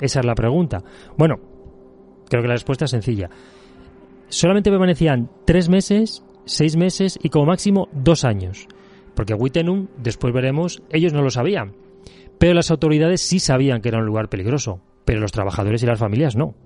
Esa 0.00 0.20
es 0.20 0.26
la 0.26 0.34
pregunta. 0.34 0.82
Bueno, 1.16 1.36
creo 2.28 2.42
que 2.42 2.48
la 2.48 2.54
respuesta 2.54 2.84
es 2.84 2.90
sencilla. 2.90 3.30
Solamente 4.34 4.70
permanecían 4.70 5.30
tres 5.44 5.68
meses, 5.68 6.24
seis 6.44 6.76
meses 6.76 7.16
y 7.22 7.28
como 7.28 7.46
máximo 7.46 7.88
dos 7.92 8.24
años. 8.24 8.66
Porque 9.14 9.32
Wittenum, 9.32 9.86
después 9.96 10.34
veremos, 10.34 10.82
ellos 10.90 11.12
no 11.12 11.22
lo 11.22 11.30
sabían. 11.30 11.76
Pero 12.38 12.52
las 12.52 12.72
autoridades 12.72 13.20
sí 13.20 13.38
sabían 13.38 13.80
que 13.80 13.90
era 13.90 13.98
un 13.98 14.06
lugar 14.06 14.28
peligroso. 14.28 14.80
Pero 15.04 15.20
los 15.20 15.30
trabajadores 15.30 15.84
y 15.84 15.86
las 15.86 16.00
familias 16.00 16.34
no 16.34 16.56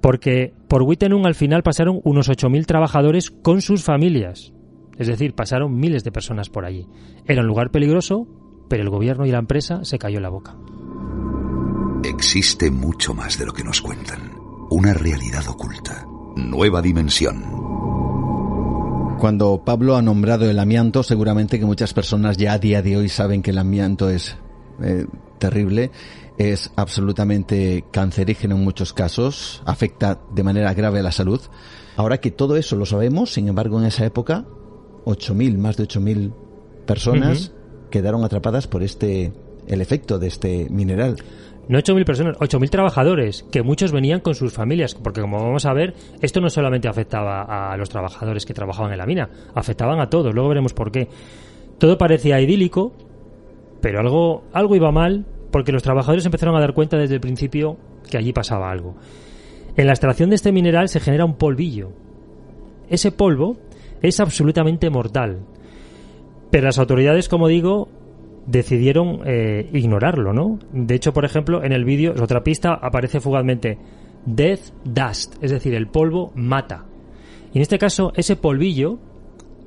porque 0.00 0.54
por 0.68 0.82
Wittenum 0.82 1.26
al 1.26 1.34
final 1.34 1.64
pasaron 1.64 2.00
unos 2.04 2.30
8.000 2.30 2.66
trabajadores 2.66 3.30
con 3.30 3.60
sus 3.60 3.82
familias. 3.82 4.52
Es 4.96 5.08
decir, 5.08 5.34
pasaron 5.34 5.76
miles 5.76 6.04
de 6.04 6.12
personas 6.12 6.48
por 6.50 6.64
allí. 6.64 6.86
Era 7.26 7.42
un 7.42 7.48
lugar 7.48 7.70
peligroso, 7.70 8.26
pero 8.68 8.84
el 8.84 8.90
gobierno 8.90 9.26
y 9.26 9.32
la 9.32 9.38
empresa 9.38 9.84
se 9.84 9.98
cayó 9.98 10.20
la 10.20 10.28
boca. 10.28 10.56
Existe 12.04 12.70
mucho 12.70 13.12
más 13.12 13.38
de 13.38 13.46
lo 13.46 13.52
que 13.52 13.64
nos 13.64 13.80
cuentan. 13.80 14.32
Una 14.70 14.94
realidad 14.94 15.46
oculta. 15.48 16.06
Nueva 16.38 16.80
dimensión. 16.80 17.42
Cuando 19.18 19.62
Pablo 19.64 19.96
ha 19.96 20.02
nombrado 20.02 20.48
el 20.48 20.58
amianto, 20.58 21.02
seguramente 21.02 21.58
que 21.58 21.66
muchas 21.66 21.92
personas 21.92 22.36
ya 22.36 22.52
a 22.52 22.58
día 22.58 22.82
de 22.82 22.96
hoy 22.96 23.08
saben 23.08 23.42
que 23.42 23.50
el 23.50 23.58
amianto 23.58 24.08
es 24.08 24.36
eh, 24.80 25.06
terrible 25.38 25.90
es 26.38 26.70
absolutamente 26.76 27.84
cancerígeno 27.90 28.54
en 28.54 28.62
muchos 28.62 28.92
casos, 28.92 29.60
afecta 29.66 30.20
de 30.32 30.44
manera 30.44 30.72
grave 30.72 31.00
a 31.00 31.02
la 31.02 31.12
salud. 31.12 31.40
Ahora 31.96 32.18
que 32.18 32.30
todo 32.30 32.56
eso 32.56 32.76
lo 32.76 32.86
sabemos, 32.86 33.32
sin 33.32 33.48
embargo, 33.48 33.80
en 33.80 33.86
esa 33.86 34.06
época, 34.06 34.46
8.000, 35.04 35.58
más 35.58 35.76
de 35.76 35.84
8.000 35.88 36.32
personas 36.86 37.52
quedaron 37.90 38.24
atrapadas 38.24 38.68
por 38.68 38.84
este, 38.84 39.32
el 39.66 39.80
efecto 39.80 40.20
de 40.20 40.28
este 40.28 40.68
mineral. 40.70 41.16
No 41.68 41.78
8.000 41.78 42.04
personas, 42.04 42.36
8.000 42.38 42.70
trabajadores, 42.70 43.44
que 43.52 43.62
muchos 43.62 43.92
venían 43.92 44.20
con 44.20 44.34
sus 44.34 44.54
familias, 44.54 44.94
porque 44.94 45.20
como 45.20 45.38
vamos 45.38 45.66
a 45.66 45.74
ver, 45.74 45.94
esto 46.22 46.40
no 46.40 46.48
solamente 46.48 46.88
afectaba 46.88 47.72
a 47.72 47.76
los 47.76 47.90
trabajadores 47.90 48.46
que 48.46 48.54
trabajaban 48.54 48.92
en 48.92 48.98
la 48.98 49.06
mina, 49.06 49.28
afectaban 49.54 50.00
a 50.00 50.08
todos, 50.08 50.34
luego 50.34 50.48
veremos 50.48 50.72
por 50.72 50.90
qué. 50.90 51.08
Todo 51.78 51.98
parecía 51.98 52.40
idílico, 52.40 52.92
Pero 53.80 54.00
algo, 54.00 54.44
algo 54.52 54.74
iba 54.74 54.90
mal 54.90 55.24
porque 55.52 55.72
los 55.72 55.82
trabajadores 55.82 56.24
empezaron 56.24 56.56
a 56.56 56.60
dar 56.60 56.74
cuenta 56.74 56.96
desde 56.96 57.14
el 57.14 57.20
principio 57.20 57.76
que 58.10 58.18
allí 58.18 58.32
pasaba 58.32 58.70
algo. 58.70 58.96
En 59.76 59.86
la 59.86 59.92
extracción 59.92 60.30
de 60.30 60.36
este 60.36 60.52
mineral 60.52 60.88
se 60.88 61.00
genera 61.00 61.24
un 61.24 61.36
polvillo. 61.36 61.90
Ese 62.88 63.12
polvo 63.12 63.56
es 64.02 64.18
absolutamente 64.20 64.90
mortal. 64.90 65.40
Pero 66.50 66.66
las 66.66 66.78
autoridades, 66.78 67.28
como 67.28 67.46
digo, 67.46 67.88
decidieron 68.48 69.20
eh, 69.26 69.68
ignorarlo, 69.72 70.32
¿no? 70.32 70.58
De 70.72 70.94
hecho, 70.94 71.12
por 71.12 71.24
ejemplo, 71.24 71.62
en 71.62 71.72
el 71.72 71.84
vídeo, 71.84 72.14
otra 72.20 72.42
pista, 72.42 72.72
aparece 72.74 73.20
fugazmente 73.20 73.78
Death 74.24 74.72
Dust, 74.84 75.36
es 75.42 75.50
decir, 75.50 75.74
el 75.74 75.88
polvo 75.88 76.32
mata. 76.34 76.86
Y 77.52 77.58
en 77.58 77.62
este 77.62 77.78
caso, 77.78 78.12
ese 78.16 78.36
polvillo 78.36 78.98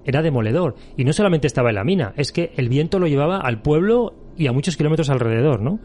era 0.03 0.23
demoledor. 0.23 0.75
Y 0.97 1.05
no 1.05 1.13
solamente 1.13 1.45
estaba 1.45 1.69
en 1.69 1.75
la 1.75 1.83
mina, 1.83 2.13
es 2.17 2.31
que 2.31 2.53
el 2.57 2.69
viento 2.69 2.97
lo 2.97 3.07
llevaba 3.07 3.37
al 3.37 3.61
pueblo 3.61 4.15
y 4.35 4.47
a 4.47 4.51
muchos 4.51 4.77
kilómetros 4.77 5.11
alrededor, 5.11 5.61
¿no? 5.61 5.79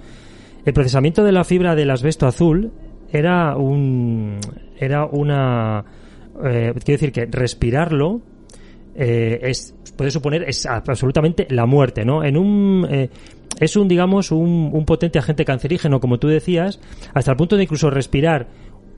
El 0.65 0.73
procesamiento 0.73 1.23
de 1.23 1.33
la 1.33 1.45
fibra 1.45 1.75
del 1.75 1.91
asbesto 1.91 2.27
azul 2.27 2.73
era 3.13 3.57
un. 3.57 4.41
era 4.79 5.05
una. 5.05 5.85
Eh, 6.45 6.73
quiero 6.85 7.01
decir 7.01 7.13
que 7.13 7.27
respirarlo 7.27 8.21
eh, 8.95 9.39
es 9.43 9.75
puede 9.97 10.11
suponer 10.11 10.45
es 10.49 10.67
absolutamente 10.67 11.47
la 11.51 11.67
muerte, 11.67 12.05
¿no? 12.05 12.25
En 12.25 12.37
un 12.37 12.87
eh, 12.91 13.11
es 13.59 13.77
un 13.77 13.89
digamos 13.89 14.31
un, 14.31 14.71
un 14.73 14.85
potente 14.85 15.19
agente 15.19 15.45
cancerígeno, 15.45 16.01
como 16.01 16.19
tú 16.19 16.29
decías, 16.29 16.81
hasta 17.15 17.31
el 17.31 17.37
punto 17.37 17.57
de 17.57 17.63
incluso 17.63 17.91
respirar 17.91 18.49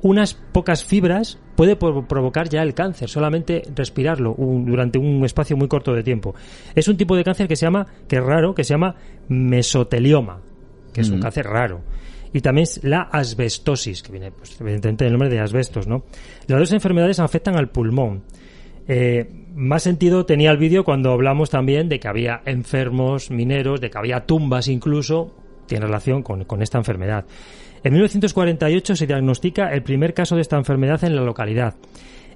unas 0.03 0.35
pocas 0.35 0.85
fibras 0.85 1.39
puede 1.57 1.77
provocar 1.77 2.49
ya 2.49 2.63
el 2.63 2.75
cáncer, 2.75 3.09
solamente 3.09 3.63
respirarlo 3.75 4.35
durante 4.39 4.99
un 4.99 5.25
espacio 5.25 5.57
muy 5.57 5.69
corto 5.69 5.93
de 5.93 6.03
tiempo. 6.03 6.35
Es 6.75 6.89
un 6.89 6.97
tipo 6.97 7.17
de 7.17 7.25
cáncer 7.25 7.49
que 7.49 7.57
se 7.57 7.67
llama, 7.67 7.87
que 8.07 8.17
es 8.17 8.23
raro, 8.23 8.55
que 8.55 8.65
se 8.65 8.75
llama 8.75 8.95
mesotelioma, 9.29 10.41
que 10.93 11.01
es 11.01 11.11
un 11.11 11.21
cáncer 11.21 11.47
raro. 11.47 11.81
Y 12.33 12.41
también 12.43 12.65
es 12.65 12.85
la 12.85 13.03
asbestosis, 13.03 14.03
que 14.03 14.13
viene, 14.13 14.31
pues, 14.31 14.61
evidentemente, 14.61 15.05
del 15.05 15.15
nombre 15.15 15.31
de 15.31 15.41
asbestos, 15.41 15.87
¿no? 15.87 16.05
Las 16.47 16.61
dos 16.61 16.73
enfermedades 16.73 17.19
afectan 17.21 17.57
al 17.57 17.71
pulmón. 17.71 18.23
Eh, 18.87 19.47
más 19.59 19.83
sentido 19.83 20.25
tenía 20.25 20.53
el 20.53 20.57
vídeo 20.57 20.85
cuando 20.85 21.13
hablamos 21.13 21.51
también 21.51 21.89
de 21.89 21.99
que 21.99 22.07
había 22.07 22.43
enfermos 22.45 23.31
mineros, 23.31 23.81
de 23.81 23.91
que 23.91 23.99
había 23.99 24.21
tumbas 24.21 24.69
incluso, 24.69 25.35
tiene 25.67 25.87
relación 25.87 26.23
con, 26.23 26.45
con 26.45 26.63
esta 26.63 26.79
enfermedad. 26.79 27.27
En 27.83 27.93
1948 27.93 28.95
se 28.95 29.07
diagnostica 29.07 29.73
el 29.73 29.83
primer 29.83 30.15
caso 30.15 30.37
de 30.37 30.43
esta 30.43 30.57
enfermedad 30.57 31.03
en 31.03 31.17
la 31.17 31.23
localidad. 31.23 31.75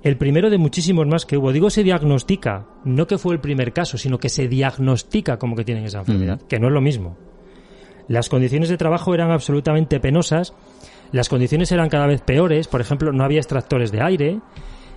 El 0.03 0.16
primero 0.16 0.51
de 0.51 0.59
muchísimos 0.59 1.07
más 1.07 1.24
que 1.24 1.36
hubo. 1.36 1.53
Digo 1.53 1.70
se 1.70 1.85
diagnostica, 1.85 2.66
no 2.85 3.07
que 3.07 3.19
fue 3.19 3.35
el 3.35 3.40
primer 3.40 3.73
caso, 3.73 3.99
sino 3.99 4.19
que 4.19 4.28
se 4.28 4.49
diagnostica 4.49 5.39
como 5.39 5.55
que 5.55 5.65
tienen 5.65 5.85
esa 5.85 6.01
enfermedad, 6.01 6.40
que 6.49 6.59
no 6.59 6.66
es 6.66 6.73
lo 6.73 6.81
mismo. 6.81 7.16
Las 8.09 8.28
condiciones 8.28 8.69
de 8.69 8.77
trabajo 8.77 9.15
eran 9.15 9.31
absolutamente 9.31 10.01
penosas, 10.01 10.55
las 11.12 11.28
condiciones 11.28 11.70
eran 11.70 11.89
cada 11.89 12.09
vez 12.09 12.20
peores, 12.20 12.66
por 12.66 12.81
ejemplo, 12.81 13.12
no 13.12 13.23
había 13.23 13.39
extractores 13.39 13.93
de 13.93 14.03
aire, 14.03 14.40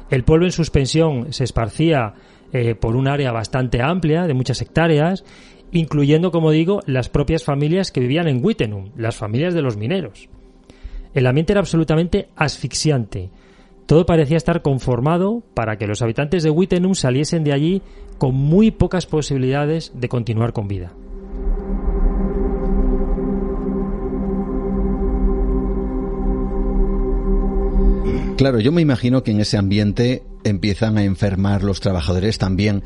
el 0.09 0.23
polvo 0.23 0.45
en 0.45 0.51
suspensión 0.51 1.33
se 1.33 1.43
esparcía 1.43 2.13
eh, 2.53 2.75
por 2.75 2.95
un 2.95 3.07
área 3.07 3.31
bastante 3.31 3.81
amplia, 3.81 4.27
de 4.27 4.33
muchas 4.33 4.61
hectáreas, 4.61 5.23
incluyendo, 5.71 6.31
como 6.31 6.51
digo, 6.51 6.81
las 6.85 7.09
propias 7.09 7.43
familias 7.43 7.91
que 7.91 7.99
vivían 7.99 8.27
en 8.27 8.43
Wittenum, 8.43 8.91
las 8.95 9.15
familias 9.15 9.53
de 9.53 9.61
los 9.61 9.77
mineros. 9.77 10.29
El 11.13 11.27
ambiente 11.27 11.53
era 11.53 11.61
absolutamente 11.61 12.29
asfixiante. 12.35 13.29
Todo 13.85 14.05
parecía 14.05 14.37
estar 14.37 14.61
conformado 14.61 15.43
para 15.53 15.77
que 15.77 15.87
los 15.87 16.01
habitantes 16.01 16.43
de 16.43 16.49
Wittenum 16.49 16.93
saliesen 16.93 17.43
de 17.43 17.53
allí 17.53 17.81
con 18.17 18.35
muy 18.35 18.71
pocas 18.71 19.05
posibilidades 19.05 19.91
de 19.95 20.09
continuar 20.09 20.53
con 20.53 20.67
vida. 20.67 20.93
Claro, 28.37 28.59
yo 28.59 28.71
me 28.71 28.81
imagino 28.81 29.23
que 29.23 29.31
en 29.31 29.39
ese 29.39 29.57
ambiente 29.57 30.23
empiezan 30.43 30.97
a 30.97 31.03
enfermar 31.03 31.63
los 31.63 31.79
trabajadores 31.79 32.37
también 32.37 32.83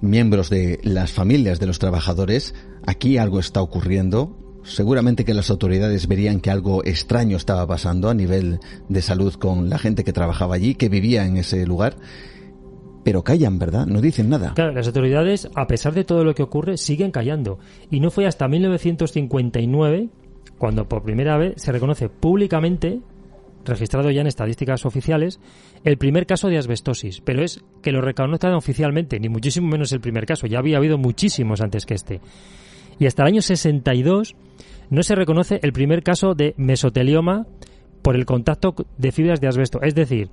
miembros 0.00 0.50
de 0.50 0.80
las 0.82 1.12
familias 1.12 1.60
de 1.60 1.66
los 1.66 1.78
trabajadores, 1.78 2.54
aquí 2.86 3.18
algo 3.18 3.38
está 3.38 3.62
ocurriendo. 3.62 4.36
Seguramente 4.62 5.24
que 5.24 5.34
las 5.34 5.50
autoridades 5.50 6.08
verían 6.08 6.40
que 6.40 6.50
algo 6.50 6.84
extraño 6.84 7.36
estaba 7.36 7.66
pasando 7.66 8.08
a 8.08 8.14
nivel 8.14 8.58
de 8.88 9.02
salud 9.02 9.34
con 9.34 9.70
la 9.70 9.78
gente 9.78 10.02
que 10.02 10.12
trabajaba 10.12 10.56
allí, 10.56 10.74
que 10.74 10.88
vivía 10.88 11.24
en 11.24 11.36
ese 11.36 11.64
lugar. 11.66 11.96
Pero 13.04 13.22
callan, 13.22 13.60
¿verdad? 13.60 13.86
No 13.86 14.00
dicen 14.00 14.28
nada. 14.28 14.54
Claro, 14.54 14.72
las 14.72 14.88
autoridades, 14.88 15.48
a 15.54 15.68
pesar 15.68 15.94
de 15.94 16.02
todo 16.02 16.24
lo 16.24 16.34
que 16.34 16.42
ocurre, 16.42 16.78
siguen 16.78 17.12
callando. 17.12 17.60
Y 17.92 18.00
no 18.00 18.10
fue 18.10 18.26
hasta 18.26 18.48
1959 18.48 20.08
cuando 20.58 20.88
por 20.88 21.04
primera 21.04 21.36
vez 21.36 21.52
se 21.56 21.70
reconoce 21.70 22.08
públicamente 22.08 23.00
registrado 23.66 24.10
ya 24.10 24.20
en 24.20 24.26
estadísticas 24.26 24.86
oficiales, 24.86 25.40
el 25.84 25.98
primer 25.98 26.26
caso 26.26 26.48
de 26.48 26.58
asbestosis, 26.58 27.20
pero 27.20 27.42
es 27.42 27.64
que 27.82 27.92
lo 27.92 28.00
reconozcan 28.00 28.54
oficialmente, 28.54 29.20
ni 29.20 29.28
muchísimo 29.28 29.68
menos 29.68 29.92
el 29.92 30.00
primer 30.00 30.26
caso, 30.26 30.46
ya 30.46 30.58
había 30.58 30.78
habido 30.78 30.98
muchísimos 30.98 31.60
antes 31.60 31.86
que 31.86 31.94
este. 31.94 32.20
Y 32.98 33.06
hasta 33.06 33.22
el 33.22 33.28
año 33.28 33.42
62 33.42 34.34
no 34.90 35.02
se 35.02 35.14
reconoce 35.14 35.60
el 35.62 35.72
primer 35.72 36.02
caso 36.02 36.34
de 36.34 36.54
mesotelioma 36.56 37.46
por 38.02 38.16
el 38.16 38.24
contacto 38.24 38.74
de 38.96 39.12
fibras 39.12 39.40
de 39.40 39.48
asbesto. 39.48 39.80
Es 39.82 39.94
decir, 39.94 40.30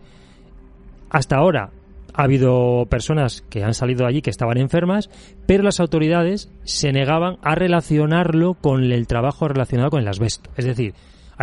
hasta 1.09 1.37
ahora 1.37 1.71
ha 2.13 2.23
habido 2.23 2.85
personas 2.89 3.43
que 3.49 3.63
han 3.63 3.73
salido 3.73 4.05
allí 4.05 4.21
que 4.21 4.29
estaban 4.29 4.57
enfermas, 4.57 5.09
pero 5.47 5.63
las 5.63 5.79
autoridades 5.79 6.51
se 6.63 6.91
negaban 6.91 7.37
a 7.41 7.55
relacionarlo 7.55 8.53
con 8.53 8.83
el 8.83 9.07
trabajo 9.07 9.47
relacionado 9.47 9.89
con 9.89 10.01
el 10.01 10.07
asbesto. 10.07 10.51
Es 10.55 10.65
decir, 10.65 10.93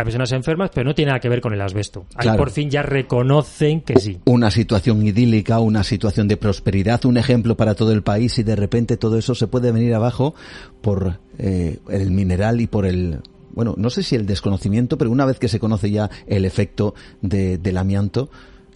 hay 0.01 0.05
personas 0.05 0.31
enfermas, 0.31 0.71
pero 0.73 0.85
no 0.85 0.95
tiene 0.95 1.09
nada 1.09 1.19
que 1.19 1.29
ver 1.29 1.41
con 1.41 1.53
el 1.53 1.61
asbesto. 1.61 2.05
Ahí 2.15 2.29
por 2.37 2.51
fin 2.51 2.69
ya 2.69 2.81
reconocen 2.81 3.81
que 3.81 3.99
sí. 3.99 4.19
Una 4.25 4.51
situación 4.51 5.05
idílica, 5.05 5.59
una 5.59 5.83
situación 5.83 6.27
de 6.27 6.37
prosperidad, 6.37 7.05
un 7.05 7.17
ejemplo 7.17 7.55
para 7.55 7.75
todo 7.75 7.91
el 7.91 8.03
país 8.03 8.37
y 8.39 8.43
de 8.43 8.55
repente 8.55 8.97
todo 8.97 9.17
eso 9.17 9.35
se 9.35 9.47
puede 9.47 9.71
venir 9.71 9.93
abajo 9.93 10.33
por 10.81 11.19
eh, 11.37 11.79
el 11.89 12.11
mineral 12.11 12.61
y 12.61 12.67
por 12.67 12.85
el 12.85 13.19
bueno, 13.53 13.75
no 13.77 13.89
sé 13.89 14.01
si 14.03 14.15
el 14.15 14.25
desconocimiento, 14.25 14.97
pero 14.97 15.11
una 15.11 15.25
vez 15.25 15.37
que 15.37 15.49
se 15.49 15.59
conoce 15.59 15.91
ya 15.91 16.09
el 16.25 16.45
efecto 16.45 16.95
del 17.21 17.77
amianto, 17.77 18.29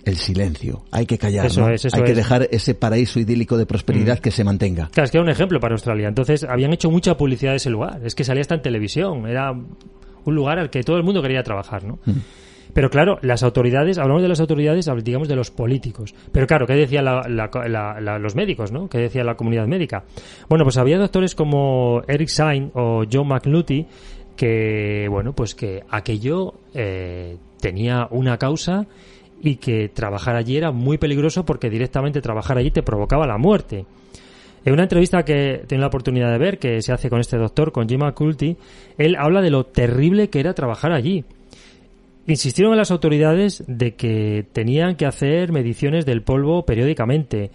el 0.06 0.18
silencio. 0.18 0.86
Hay 0.92 1.06
que 1.06 1.18
callar, 1.18 1.48
Hay 1.94 2.04
que 2.04 2.14
dejar 2.14 2.48
ese 2.52 2.76
paraíso 2.76 3.20
idílico 3.20 3.58
de 3.58 3.66
prosperidad 3.66 4.20
mm. 4.20 4.22
que 4.22 4.32
se 4.32 4.44
mantenga. 4.44 4.90
Claro, 4.92 5.06
es 5.06 5.12
que 5.12 5.18
era 5.18 5.24
un 5.24 5.30
ejemplo 5.30 5.60
para 5.60 5.74
Australia. 5.74 6.08
Entonces, 6.08 6.44
habían 6.44 6.74
hecho 6.74 6.92
mucha 6.92 7.18
publicidad 7.18 7.52
de 7.52 7.58
ese 7.58 7.70
lugar. 7.70 8.02
Es 8.04 8.16
que 8.16 8.24
salía 8.24 8.42
hasta 8.42 8.56
en 8.56 8.62
televisión. 8.62 9.28
Era 9.28 9.54
un 10.26 10.36
lugar 10.36 10.60
al 10.60 10.70
que 10.70 10.84
todo 10.84 10.98
el 10.98 11.04
mundo 11.04 11.22
quería 11.22 11.44
trabajar, 11.44 11.84
¿no? 11.84 12.00
Mm. 12.06 12.20
Pero 12.74 12.90
claro, 12.90 13.20
las 13.22 13.42
autoridades, 13.42 13.98
hablamos 13.98 14.22
de 14.22 14.28
las 14.28 14.42
autoridades, 14.42 14.90
digamos 15.02 15.30
de 15.30 15.36
los 15.38 15.50
políticos. 15.50 16.14
Pero 16.34 16.46
claro, 16.46 16.68
¿qué 16.68 16.74
decían 16.74 17.06
los 17.06 18.36
médicos, 18.36 18.74
no? 18.74 18.90
¿Qué 18.90 18.98
decía 18.98 19.24
la 19.24 19.36
comunidad 19.36 19.66
médica? 19.66 20.04
Bueno, 20.50 20.66
pues 20.66 20.78
había 20.78 20.98
doctores 20.98 21.36
como 21.36 22.02
Eric 22.06 22.28
Sain 22.28 22.72
o 22.74 23.06
John 23.10 23.30
McNulty 23.30 23.86
que, 24.36 25.08
bueno, 25.10 25.32
pues 25.34 25.56
que 25.56 25.84
aquello 25.90 26.56
eh, 26.74 27.38
tenía 27.62 28.10
una 28.12 28.38
causa 28.38 28.86
y 29.42 29.56
que 29.56 29.90
trabajar 29.90 30.36
allí 30.36 30.58
era 30.58 30.72
muy 30.72 30.98
peligroso 30.98 31.46
porque 31.46 31.70
directamente 31.70 32.22
trabajar 32.22 32.58
allí 32.58 32.72
te 32.72 32.84
provocaba 32.84 33.26
la 33.26 33.38
muerte. 33.38 33.86
En 34.66 34.74
una 34.74 34.84
entrevista 34.84 35.24
que 35.24 35.64
tengo 35.68 35.82
la 35.82 35.88
oportunidad 35.88 36.32
de 36.32 36.40
ver, 36.40 36.58
que 36.58 36.82
se 36.82 36.92
hace 36.92 37.08
con 37.08 37.20
este 37.20 37.38
doctor, 37.38 37.72
con 37.72 37.88
Jim 37.88 38.00
McCulty, 38.00 38.58
él 38.98 39.16
habla 39.16 39.42
de 39.42 39.52
lo 39.52 39.68
terrible 39.68 40.30
que 40.30 40.40
era 40.40 40.56
trabajar 40.56 40.92
allí. 40.92 41.24
Insistieron 42.26 42.74
en 42.74 42.80
las 42.80 42.90
autoridades 42.90 43.64
de 43.68 43.94
que 43.94 44.48
tenían 44.52 44.96
que 44.96 45.06
hacer 45.06 45.52
mediciones 45.52 46.08
del 46.08 46.24
polvo 46.24 46.66
periódicamente, 46.66 47.52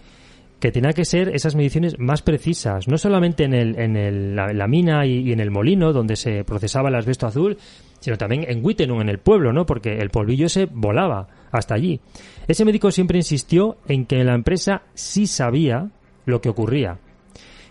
que 0.61 0.71
tenían 0.71 0.93
que 0.93 1.03
ser 1.03 1.35
esas 1.35 1.53
mediciones 1.53 1.99
más 1.99 2.21
precisas, 2.21 2.87
no 2.87 2.97
solamente 2.97 3.43
en, 3.43 3.55
el, 3.55 3.77
en 3.77 4.35
la, 4.35 4.67
mina 4.67 5.05
y, 5.05 5.33
en 5.33 5.41
el 5.41 5.51
molino 5.51 5.91
donde 5.91 6.15
se 6.15 6.45
procesaba 6.45 6.87
el 6.87 6.95
asbesto 6.95 7.27
azul, 7.27 7.57
sino 7.99 8.17
también 8.17 8.45
en 8.47 8.63
Wittenum, 8.63 9.01
en 9.01 9.09
el 9.09 9.17
pueblo, 9.17 9.51
¿no? 9.51 9.65
Porque 9.65 9.97
el 9.97 10.11
polvillo 10.11 10.47
se 10.47 10.65
volaba 10.65 11.27
hasta 11.51 11.75
allí. 11.75 11.99
Ese 12.47 12.63
médico 12.63 12.89
siempre 12.89 13.17
insistió 13.17 13.75
en 13.89 14.05
que 14.05 14.23
la 14.23 14.33
empresa 14.33 14.83
sí 14.93 15.27
sabía 15.27 15.89
lo 16.31 16.41
que 16.41 16.49
ocurría. 16.49 16.99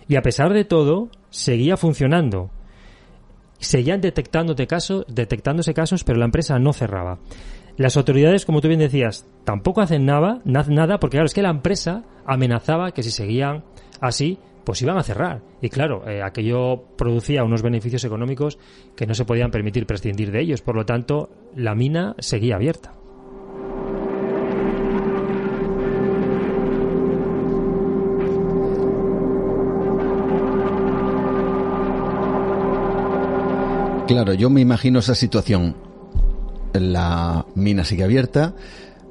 Y 0.07 0.17
a 0.17 0.23
pesar 0.23 0.53
de 0.53 0.65
todo, 0.65 1.09
seguía 1.31 1.77
funcionando. 1.77 2.51
Seguían 3.59 4.01
detectándose 4.01 4.67
casos, 4.67 5.05
detectándose 5.09 5.75
casos, 5.75 6.05
pero 6.05 6.19
la 6.19 6.25
empresa 6.25 6.59
no 6.59 6.73
cerraba. 6.73 7.19
Las 7.77 7.97
autoridades, 7.97 8.45
como 8.45 8.61
tú 8.61 8.69
bien 8.69 8.81
decías, 8.81 9.27
tampoco 9.45 9.81
hacen 9.81 10.05
nada, 10.05 10.41
nada, 10.45 10.99
porque 10.99 11.17
claro, 11.17 11.27
es 11.27 11.35
que 11.35 11.43
la 11.43 11.51
empresa 11.51 12.05
amenazaba 12.27 12.93
que 12.93 13.03
si 13.03 13.11
seguían 13.11 13.65
así, 14.01 14.39
pues 14.65 14.83
iban 14.83 14.99
a 14.99 15.03
cerrar. 15.03 15.43
Y 15.61 15.69
claro, 15.69 16.09
eh, 16.09 16.23
aquello 16.23 16.83
producía 16.97 17.45
unos 17.45 17.63
beneficios 17.63 18.05
económicos 18.05 18.59
que 18.97 19.07
no 19.07 19.15
se 19.15 19.25
podían 19.25 19.51
permitir 19.51 19.87
prescindir 19.87 20.31
de 20.31 20.41
ellos. 20.41 20.63
Por 20.63 20.77
lo 20.77 20.85
tanto, 20.85 21.31
la 21.55 21.75
mina 21.75 22.15
seguía 22.19 22.57
abierta. 22.57 22.93
Claro, 34.11 34.35
yo 34.35 34.51
me 34.51 34.61
imagino 34.61 34.99
esa 34.99 35.15
situación. 35.15 35.77
La 36.73 37.47
mina 37.55 37.85
sigue 37.85 38.03
abierta, 38.03 38.55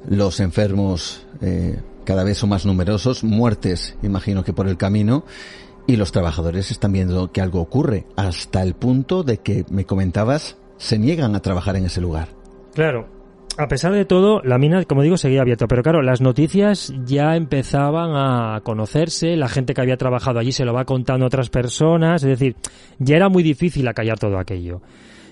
los 0.06 0.40
enfermos 0.40 1.26
eh, 1.40 1.80
cada 2.04 2.22
vez 2.22 2.36
son 2.36 2.50
más 2.50 2.66
numerosos, 2.66 3.24
muertes, 3.24 3.96
imagino 4.02 4.44
que 4.44 4.52
por 4.52 4.68
el 4.68 4.76
camino, 4.76 5.24
y 5.86 5.96
los 5.96 6.12
trabajadores 6.12 6.70
están 6.70 6.92
viendo 6.92 7.32
que 7.32 7.40
algo 7.40 7.62
ocurre, 7.62 8.04
hasta 8.14 8.62
el 8.62 8.74
punto 8.74 9.22
de 9.22 9.38
que 9.38 9.64
me 9.70 9.86
comentabas, 9.86 10.58
se 10.76 10.98
niegan 10.98 11.34
a 11.34 11.40
trabajar 11.40 11.76
en 11.76 11.86
ese 11.86 12.02
lugar. 12.02 12.28
Claro, 12.74 13.08
a 13.60 13.68
pesar 13.68 13.92
de 13.92 14.06
todo, 14.06 14.40
la 14.42 14.56
mina, 14.56 14.84
como 14.84 15.02
digo, 15.02 15.18
seguía 15.18 15.42
abierta. 15.42 15.66
Pero 15.66 15.82
claro, 15.82 16.00
las 16.00 16.22
noticias 16.22 16.94
ya 17.04 17.36
empezaban 17.36 18.12
a 18.14 18.62
conocerse, 18.62 19.36
la 19.36 19.48
gente 19.48 19.74
que 19.74 19.82
había 19.82 19.98
trabajado 19.98 20.38
allí 20.38 20.50
se 20.50 20.64
lo 20.64 20.72
va 20.72 20.86
contando 20.86 21.26
a 21.26 21.28
otras 21.28 21.50
personas, 21.50 22.22
es 22.22 22.30
decir, 22.30 22.56
ya 22.98 23.16
era 23.16 23.28
muy 23.28 23.42
difícil 23.42 23.86
acallar 23.86 24.18
todo 24.18 24.38
aquello. 24.38 24.80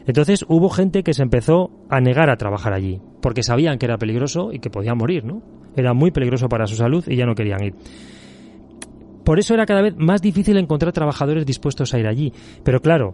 Entonces 0.06 0.44
hubo 0.46 0.68
gente 0.68 1.02
que 1.02 1.14
se 1.14 1.22
empezó 1.22 1.70
a 1.88 2.02
negar 2.02 2.28
a 2.28 2.36
trabajar 2.36 2.74
allí, 2.74 3.00
porque 3.22 3.42
sabían 3.42 3.78
que 3.78 3.86
era 3.86 3.96
peligroso 3.96 4.52
y 4.52 4.58
que 4.58 4.68
podían 4.68 4.98
morir, 4.98 5.24
¿no? 5.24 5.40
Era 5.74 5.94
muy 5.94 6.10
peligroso 6.10 6.50
para 6.50 6.66
su 6.66 6.76
salud 6.76 7.04
y 7.06 7.16
ya 7.16 7.24
no 7.24 7.34
querían 7.34 7.64
ir. 7.64 7.74
Por 9.24 9.38
eso 9.38 9.54
era 9.54 9.64
cada 9.64 9.80
vez 9.80 9.94
más 9.96 10.20
difícil 10.20 10.58
encontrar 10.58 10.92
trabajadores 10.92 11.46
dispuestos 11.46 11.94
a 11.94 11.98
ir 11.98 12.06
allí. 12.06 12.32
Pero 12.62 12.80
claro, 12.80 13.12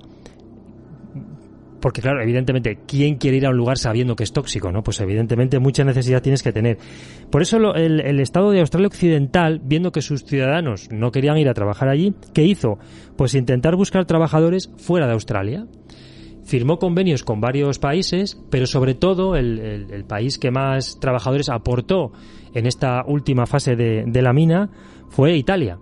porque 1.84 2.00
claro, 2.00 2.22
evidentemente, 2.22 2.78
¿quién 2.88 3.16
quiere 3.16 3.36
ir 3.36 3.44
a 3.44 3.50
un 3.50 3.58
lugar 3.58 3.76
sabiendo 3.76 4.16
que 4.16 4.24
es 4.24 4.32
tóxico? 4.32 4.72
¿no? 4.72 4.82
Pues 4.82 5.02
evidentemente 5.02 5.58
mucha 5.58 5.84
necesidad 5.84 6.22
tienes 6.22 6.42
que 6.42 6.50
tener. 6.50 6.78
Por 7.30 7.42
eso 7.42 7.58
el, 7.74 8.20
Estado 8.20 8.52
de 8.52 8.60
Australia 8.60 8.88
Occidental, 8.88 9.60
viendo 9.62 9.92
que 9.92 10.00
sus 10.00 10.24
ciudadanos 10.24 10.88
no 10.90 11.10
querían 11.10 11.36
ir 11.36 11.46
a 11.46 11.52
trabajar 11.52 11.90
allí, 11.90 12.14
¿qué 12.32 12.42
hizo? 12.42 12.78
Pues 13.18 13.34
intentar 13.34 13.76
buscar 13.76 14.06
trabajadores 14.06 14.70
fuera 14.78 15.06
de 15.06 15.12
Australia. 15.12 15.66
Firmó 16.46 16.78
convenios 16.78 17.22
con 17.22 17.42
varios 17.42 17.78
países, 17.78 18.40
pero 18.50 18.66
sobre 18.66 18.94
todo 18.94 19.36
el, 19.36 20.06
país 20.08 20.38
que 20.38 20.50
más 20.50 20.98
trabajadores 21.00 21.50
aportó 21.50 22.12
en 22.54 22.64
esta 22.64 23.04
última 23.06 23.44
fase 23.44 23.76
de 23.76 24.22
la 24.22 24.32
mina 24.32 24.70
fue 25.10 25.36
Italia. 25.36 25.78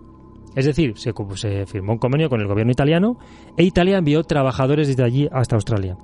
Es 0.55 0.65
decir, 0.65 0.93
se, 0.97 1.65
firmó 1.65 1.93
un 1.93 1.99
convenio 1.99 2.29
con 2.29 2.41
el 2.41 2.47
gobierno 2.47 2.71
italiano 2.71 3.17
e 3.57 3.63
Italia 3.63 3.97
envió 3.97 4.23
trabajadores 4.23 4.87
desde 4.87 5.03
allí 5.03 5.27
hasta 5.31 5.55
Australia. 5.55 5.97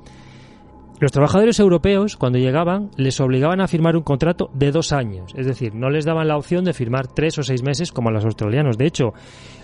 Los 0.99 1.13
trabajadores 1.13 1.59
europeos, 1.59 2.17
cuando 2.17 2.39
llegaban, 2.39 2.91
les 2.97 3.21
obligaban 3.21 3.61
a 3.61 3.69
firmar 3.69 3.95
un 3.95 4.03
contrato 4.03 4.49
de 4.53 4.71
dos 4.71 4.91
años. 4.91 5.33
Es 5.37 5.45
decir, 5.45 5.73
no 5.73 5.89
les 5.89 6.03
daban 6.03 6.27
la 6.27 6.35
opción 6.35 6.65
de 6.65 6.73
firmar 6.73 7.07
tres 7.07 7.37
o 7.37 7.43
seis 7.43 7.63
meses 7.63 7.93
como 7.93 8.09
a 8.09 8.11
los 8.11 8.25
australianos. 8.25 8.77
De 8.77 8.85
hecho, 8.85 9.13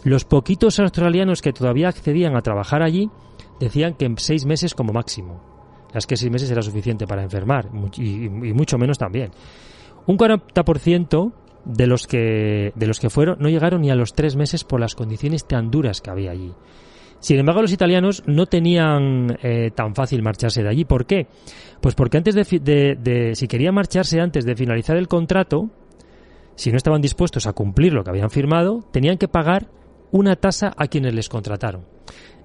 los 0.06 0.24
poquitos 0.24 0.80
australianos 0.80 1.42
que 1.42 1.52
todavía 1.52 1.90
accedían 1.90 2.38
a 2.38 2.42
trabajar 2.42 2.82
allí 2.82 3.10
decían 3.60 3.96
que 3.96 4.06
en 4.06 4.18
seis 4.18 4.46
meses 4.46 4.74
como 4.74 4.94
máximo. 4.94 5.42
Es 5.94 6.08
que 6.08 6.16
seis 6.16 6.32
meses 6.32 6.50
era 6.52 6.62
suficiente 6.62 7.06
para 7.06 7.24
enfermar 7.24 7.70
y, 7.98 8.26
y 8.26 8.54
mucho 8.54 8.78
menos 8.78 8.98
también. 8.98 9.32
Un 10.08 10.18
40% 10.18 11.34
de 11.66 11.88
los 11.88 12.08
que 12.08 12.72
de 12.76 12.88
los 12.88 13.00
que 13.00 13.10
fueron 13.10 13.38
no 13.40 13.50
llegaron 13.50 13.82
ni 13.82 13.92
a 13.92 13.96
los 13.96 14.14
tres 14.14 14.36
meses 14.36 14.64
por 14.64 14.80
las 14.80 14.96
condiciones 14.96 15.46
tan 15.48 15.72
duras 15.72 16.02
que 16.02 16.12
había 16.12 16.32
allí. 16.32 16.54
Sin 17.20 17.40
embargo, 17.40 17.62
los 17.62 17.72
italianos 17.72 18.24
no 18.28 18.46
tenían 18.46 19.38
eh, 19.42 19.72
tan 19.74 19.96
fácil 19.96 20.22
marcharse 20.22 20.62
de 20.62 20.70
allí. 20.70 20.86
¿Por 20.86 21.06
qué? 21.06 21.28
Pues 21.82 21.96
porque 21.96 22.18
antes 22.18 22.36
de, 22.36 22.98
de, 23.02 23.36
si 23.36 23.48
querían 23.48 23.74
marcharse 23.74 24.20
antes 24.22 24.46
de 24.46 24.56
finalizar 24.56 24.96
el 24.96 25.08
contrato, 25.08 25.72
si 26.56 26.70
no 26.70 26.78
estaban 26.78 27.02
dispuestos 27.02 27.48
a 27.48 27.54
cumplir 27.54 27.94
lo 27.94 28.04
que 28.04 28.12
habían 28.12 28.30
firmado, 28.30 28.84
tenían 28.92 29.18
que 29.18 29.28
pagar 29.28 29.70
una 30.12 30.36
tasa 30.36 30.74
a 30.78 30.88
quienes 30.88 31.16
les 31.16 31.28
contrataron. 31.28 31.86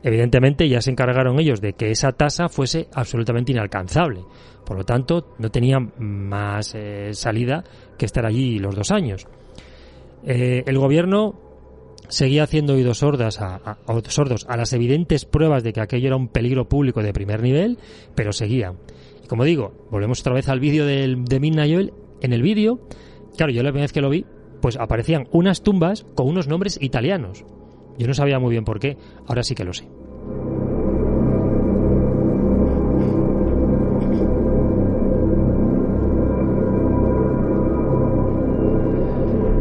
Evidentemente 0.03 0.69
ya 0.69 0.81
se 0.81 0.91
encargaron 0.91 1.39
ellos 1.39 1.61
de 1.61 1.75
que 1.75 1.91
esa 1.91 2.13
tasa 2.13 2.49
fuese 2.49 2.89
absolutamente 2.95 3.53
inalcanzable. 3.53 4.23
Por 4.65 4.79
lo 4.79 4.85
tanto, 4.85 5.35
no 5.39 5.51
tenían 5.51 5.93
más 5.99 6.75
eh, 6.75 7.11
salida 7.13 7.65
que 7.99 8.07
estar 8.07 8.25
allí 8.25 8.59
los 8.59 8.75
dos 8.75 8.91
años. 8.91 9.27
Eh, 10.25 10.63
el 10.67 10.79
gobierno 10.79 11.35
seguía 12.09 12.45
haciendo 12.45 12.75
oídos 12.75 12.99
sordas 12.99 13.41
a, 13.41 13.79
sordos 14.09 14.47
a 14.49 14.57
las 14.57 14.73
evidentes 14.73 15.25
pruebas 15.25 15.63
de 15.63 15.73
que 15.73 15.81
aquello 15.81 16.09
era 16.09 16.17
un 16.17 16.29
peligro 16.29 16.69
público 16.69 17.03
de 17.03 17.13
primer 17.13 17.43
nivel, 17.43 17.79
pero 18.15 18.33
seguía. 18.33 18.75
Y 19.23 19.27
como 19.29 19.45
digo, 19.45 19.87
volvemos 19.91 20.21
otra 20.21 20.35
vez 20.35 20.49
al 20.49 20.61
vídeo 20.61 20.87
de 20.87 21.41
Minna 21.41 21.67
Joel. 21.67 21.93
En 22.23 22.33
el 22.33 22.43
vídeo, 22.43 22.81
claro, 23.37 23.53
yo 23.53 23.63
la 23.63 23.71
primera 23.71 23.85
vez 23.85 23.93
que 23.93 24.03
lo 24.03 24.11
vi, 24.11 24.27
pues 24.61 24.77
aparecían 24.77 25.29
unas 25.33 25.63
tumbas 25.63 26.05
con 26.15 26.29
unos 26.29 26.49
nombres 26.49 26.79
italianos. 26.81 27.45
Yo 27.99 28.07
no 28.07 28.15
sabía 28.15 28.39
muy 28.39 28.51
bien 28.51 28.65
por 28.65 28.81
qué, 28.81 28.97
ahora 29.27 29.43
sí 29.43 29.55
que 29.55 29.65
lo 29.65 29.73
sé. 29.73 29.89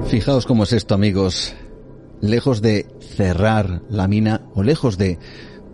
Fijaos 0.10 0.47
cómo 0.47 0.64
es 0.64 0.73
esto, 0.73 0.95
amigos. 0.95 1.56
Lejos 2.19 2.64
de 2.64 2.88
cerrar 2.99 3.84
la 3.89 4.07
mina 4.07 4.41
o 4.56 4.64
lejos 4.64 4.97
de 4.97 5.19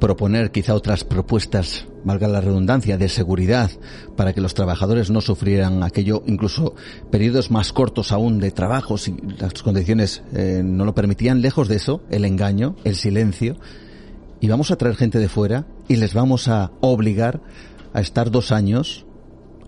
proponer 0.05 0.51
quizá 0.51 0.75
otras 0.75 1.03
propuestas, 1.03 1.87
valga 2.03 2.27
la 2.27 2.39
redundancia, 2.39 2.95
de 2.95 3.09
seguridad 3.09 3.71
para 4.15 4.33
que 4.33 4.39
los 4.39 4.53
trabajadores 4.53 5.09
no 5.09 5.19
sufrieran 5.19 5.81
aquello, 5.81 6.21
incluso 6.27 6.75
periodos 7.09 7.49
más 7.49 7.73
cortos 7.73 8.11
aún 8.11 8.37
de 8.37 8.51
trabajo 8.51 8.99
si 8.99 9.15
las 9.39 9.63
condiciones 9.63 10.21
eh, 10.35 10.61
no 10.63 10.85
lo 10.85 10.93
permitían. 10.93 11.41
Lejos 11.41 11.67
de 11.67 11.77
eso, 11.77 12.03
el 12.11 12.23
engaño, 12.23 12.75
el 12.83 12.95
silencio. 12.95 13.57
Y 14.39 14.47
vamos 14.47 14.69
a 14.69 14.75
traer 14.75 14.95
gente 14.95 15.17
de 15.17 15.27
fuera 15.27 15.65
y 15.87 15.95
les 15.95 16.13
vamos 16.13 16.49
a 16.49 16.71
obligar 16.81 17.41
a 17.91 17.99
estar 17.99 18.29
dos 18.29 18.51
años 18.51 19.07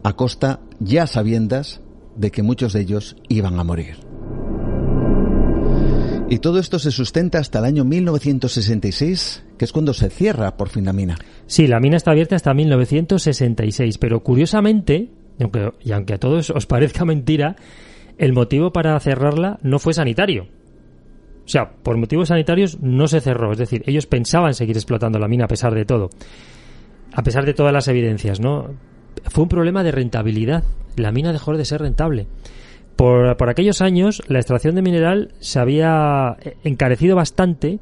a 0.03 0.14
costa 0.14 0.59
ya 0.80 1.07
sabiendas 1.07 1.81
de 2.15 2.30
que 2.30 2.43
muchos 2.43 2.73
de 2.73 2.81
ellos 2.81 3.15
iban 3.27 3.59
a 3.59 3.64
morir. 3.64 4.07
Y 6.30 6.40
todo 6.40 6.60
esto 6.60 6.78
se 6.78 6.91
sustenta 6.91 7.40
hasta 7.40 7.60
el 7.60 7.66
año 7.66 7.86
1966, 7.86 9.45
que 9.58 9.64
es 9.64 9.72
cuando 9.72 9.94
se 9.94 10.10
cierra 10.10 10.58
por 10.58 10.68
fin 10.68 10.84
la 10.84 10.91
mina. 10.91 11.18
Sí, 11.45 11.68
la 11.68 11.80
mina 11.80 11.95
está 11.95 12.12
abierta 12.12 12.36
hasta 12.36 12.54
1966, 12.54 13.98
pero 13.98 14.22
curiosamente, 14.22 15.10
y 15.40 15.44
aunque, 15.44 15.72
y 15.82 15.94
aunque 15.94 16.16
a 16.16 16.18
todos 16.18 16.49
os 16.49 16.66
parezca 16.66 17.06
mentira, 17.06 17.56
el 18.18 18.34
motivo 18.34 18.74
para 18.74 18.99
cerrarla 18.99 19.58
no 19.64 19.80
fue 19.80 19.94
sanitario. 19.94 20.48
O 21.45 21.49
sea, 21.49 21.72
por 21.82 21.95
motivos 21.95 22.28
sanitarios 22.28 22.82
no 22.82 23.08
se 23.08 23.22
cerró, 23.22 23.54
es 23.54 23.58
decir, 23.58 23.84
ellos 23.86 24.06
pensaban 24.06 24.54
seguir 24.54 24.76
explotando 24.76 25.20
la 25.20 25.30
mina 25.30 25.45
a 25.45 25.48
pesar 25.48 25.74
de 25.74 25.86
todo, 25.86 26.10
a 27.14 27.24
pesar 27.24 27.45
de 27.45 27.54
todas 27.54 27.72
las 27.72 27.88
evidencias, 27.88 28.41
¿no? 28.41 28.72
Fue 29.30 29.44
un 29.44 29.49
problema 29.49 29.82
de 29.82 29.94
rentabilidad. 29.94 30.66
La 30.98 31.14
mina 31.14 31.32
dejó 31.32 31.56
de 31.56 31.64
ser 31.64 31.82
rentable. 31.82 32.28
Por, 32.98 33.38
por, 33.38 33.49
aquellos 33.49 33.82
años, 33.82 34.22
la 34.28 34.40
extracción 34.40 34.76
de 34.76 34.82
mineral 34.82 35.32
se 35.40 35.60
había 35.60 36.36
encarecido 36.64 37.15
bastante 37.15 37.80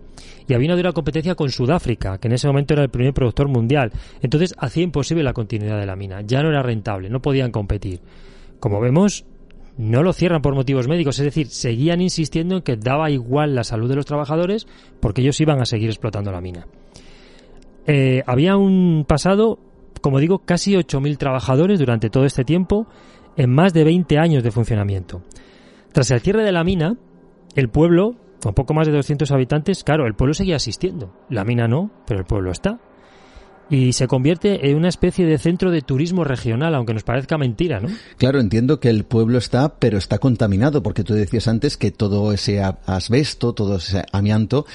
y 0.47 0.53
había 0.53 0.67
una 0.67 0.75
dura 0.75 0.91
competencia 0.91 1.35
con 1.35 1.49
Sudáfrica, 1.49 2.17
que 2.17 2.27
en 2.27 2.33
ese 2.33 2.47
momento 2.47 2.73
era 2.73 2.83
el 2.83 2.89
primer 2.89 3.13
productor 3.13 3.47
mundial. 3.47 3.91
Entonces 4.21 4.53
hacía 4.57 4.83
imposible 4.83 5.23
la 5.23 5.33
continuidad 5.33 5.79
de 5.79 5.85
la 5.85 5.95
mina. 5.95 6.21
Ya 6.21 6.43
no 6.43 6.49
era 6.49 6.61
rentable, 6.61 7.09
no 7.09 7.21
podían 7.21 7.51
competir. 7.51 8.01
Como 8.59 8.79
vemos, 8.79 9.25
no 9.77 10.03
lo 10.03 10.13
cierran 10.13 10.41
por 10.41 10.55
motivos 10.55 10.87
médicos, 10.87 11.19
es 11.19 11.25
decir, 11.25 11.47
seguían 11.47 12.01
insistiendo 12.01 12.57
en 12.57 12.61
que 12.61 12.77
daba 12.77 13.09
igual 13.09 13.55
la 13.55 13.63
salud 13.63 13.89
de 13.89 13.95
los 13.95 14.05
trabajadores 14.05 14.67
porque 14.99 15.21
ellos 15.21 15.39
iban 15.41 15.61
a 15.61 15.65
seguir 15.65 15.89
explotando 15.89 16.31
la 16.31 16.41
mina. 16.41 16.67
Eh, 17.87 18.23
había 18.25 18.57
un 18.57 19.05
pasado, 19.07 19.59
como 20.01 20.19
digo, 20.19 20.39
casi 20.39 20.73
8.000 20.73 21.17
trabajadores 21.17 21.79
durante 21.79 22.09
todo 22.09 22.25
este 22.25 22.43
tiempo 22.43 22.87
en 23.37 23.51
más 23.51 23.73
de 23.73 23.83
20 23.83 24.17
años 24.17 24.43
de 24.43 24.51
funcionamiento. 24.51 25.21
Tras 25.91 26.11
el 26.11 26.21
cierre 26.21 26.43
de 26.43 26.51
la 26.51 26.63
mina, 26.63 26.97
el 27.55 27.69
pueblo, 27.69 28.15
con 28.41 28.53
poco 28.53 28.73
más 28.73 28.87
de 28.87 28.93
200 28.93 29.31
habitantes, 29.31 29.83
claro, 29.83 30.07
el 30.07 30.13
pueblo 30.13 30.33
seguía 30.33 30.57
asistiendo. 30.57 31.13
La 31.29 31.45
mina 31.45 31.67
no, 31.67 31.91
pero 32.05 32.19
el 32.19 32.25
pueblo 32.25 32.51
está. 32.51 32.79
Y 33.69 33.93
se 33.93 34.07
convierte 34.07 34.69
en 34.69 34.77
una 34.77 34.89
especie 34.89 35.25
de 35.25 35.39
centro 35.39 35.71
de 35.71 35.81
turismo 35.81 36.23
regional, 36.23 36.75
aunque 36.75 36.93
nos 36.93 37.03
parezca 37.03 37.37
mentira, 37.39 37.79
¿no? 37.79 37.87
Claro, 38.17 38.39
entiendo 38.39 38.79
que 38.79 38.89
el 38.89 39.05
pueblo 39.05 39.39
está, 39.39 39.79
pero 39.79 39.97
está 39.97 40.19
contaminado, 40.19 40.83
porque 40.83 41.03
tú 41.03 41.15
decías 41.15 41.47
antes 41.47 41.75
que 41.75 41.89
todo 41.89 42.31
ese 42.31 42.61
asbesto, 42.61 43.53
todo 43.53 43.77
ese 43.77 44.03
amianto, 44.11 44.65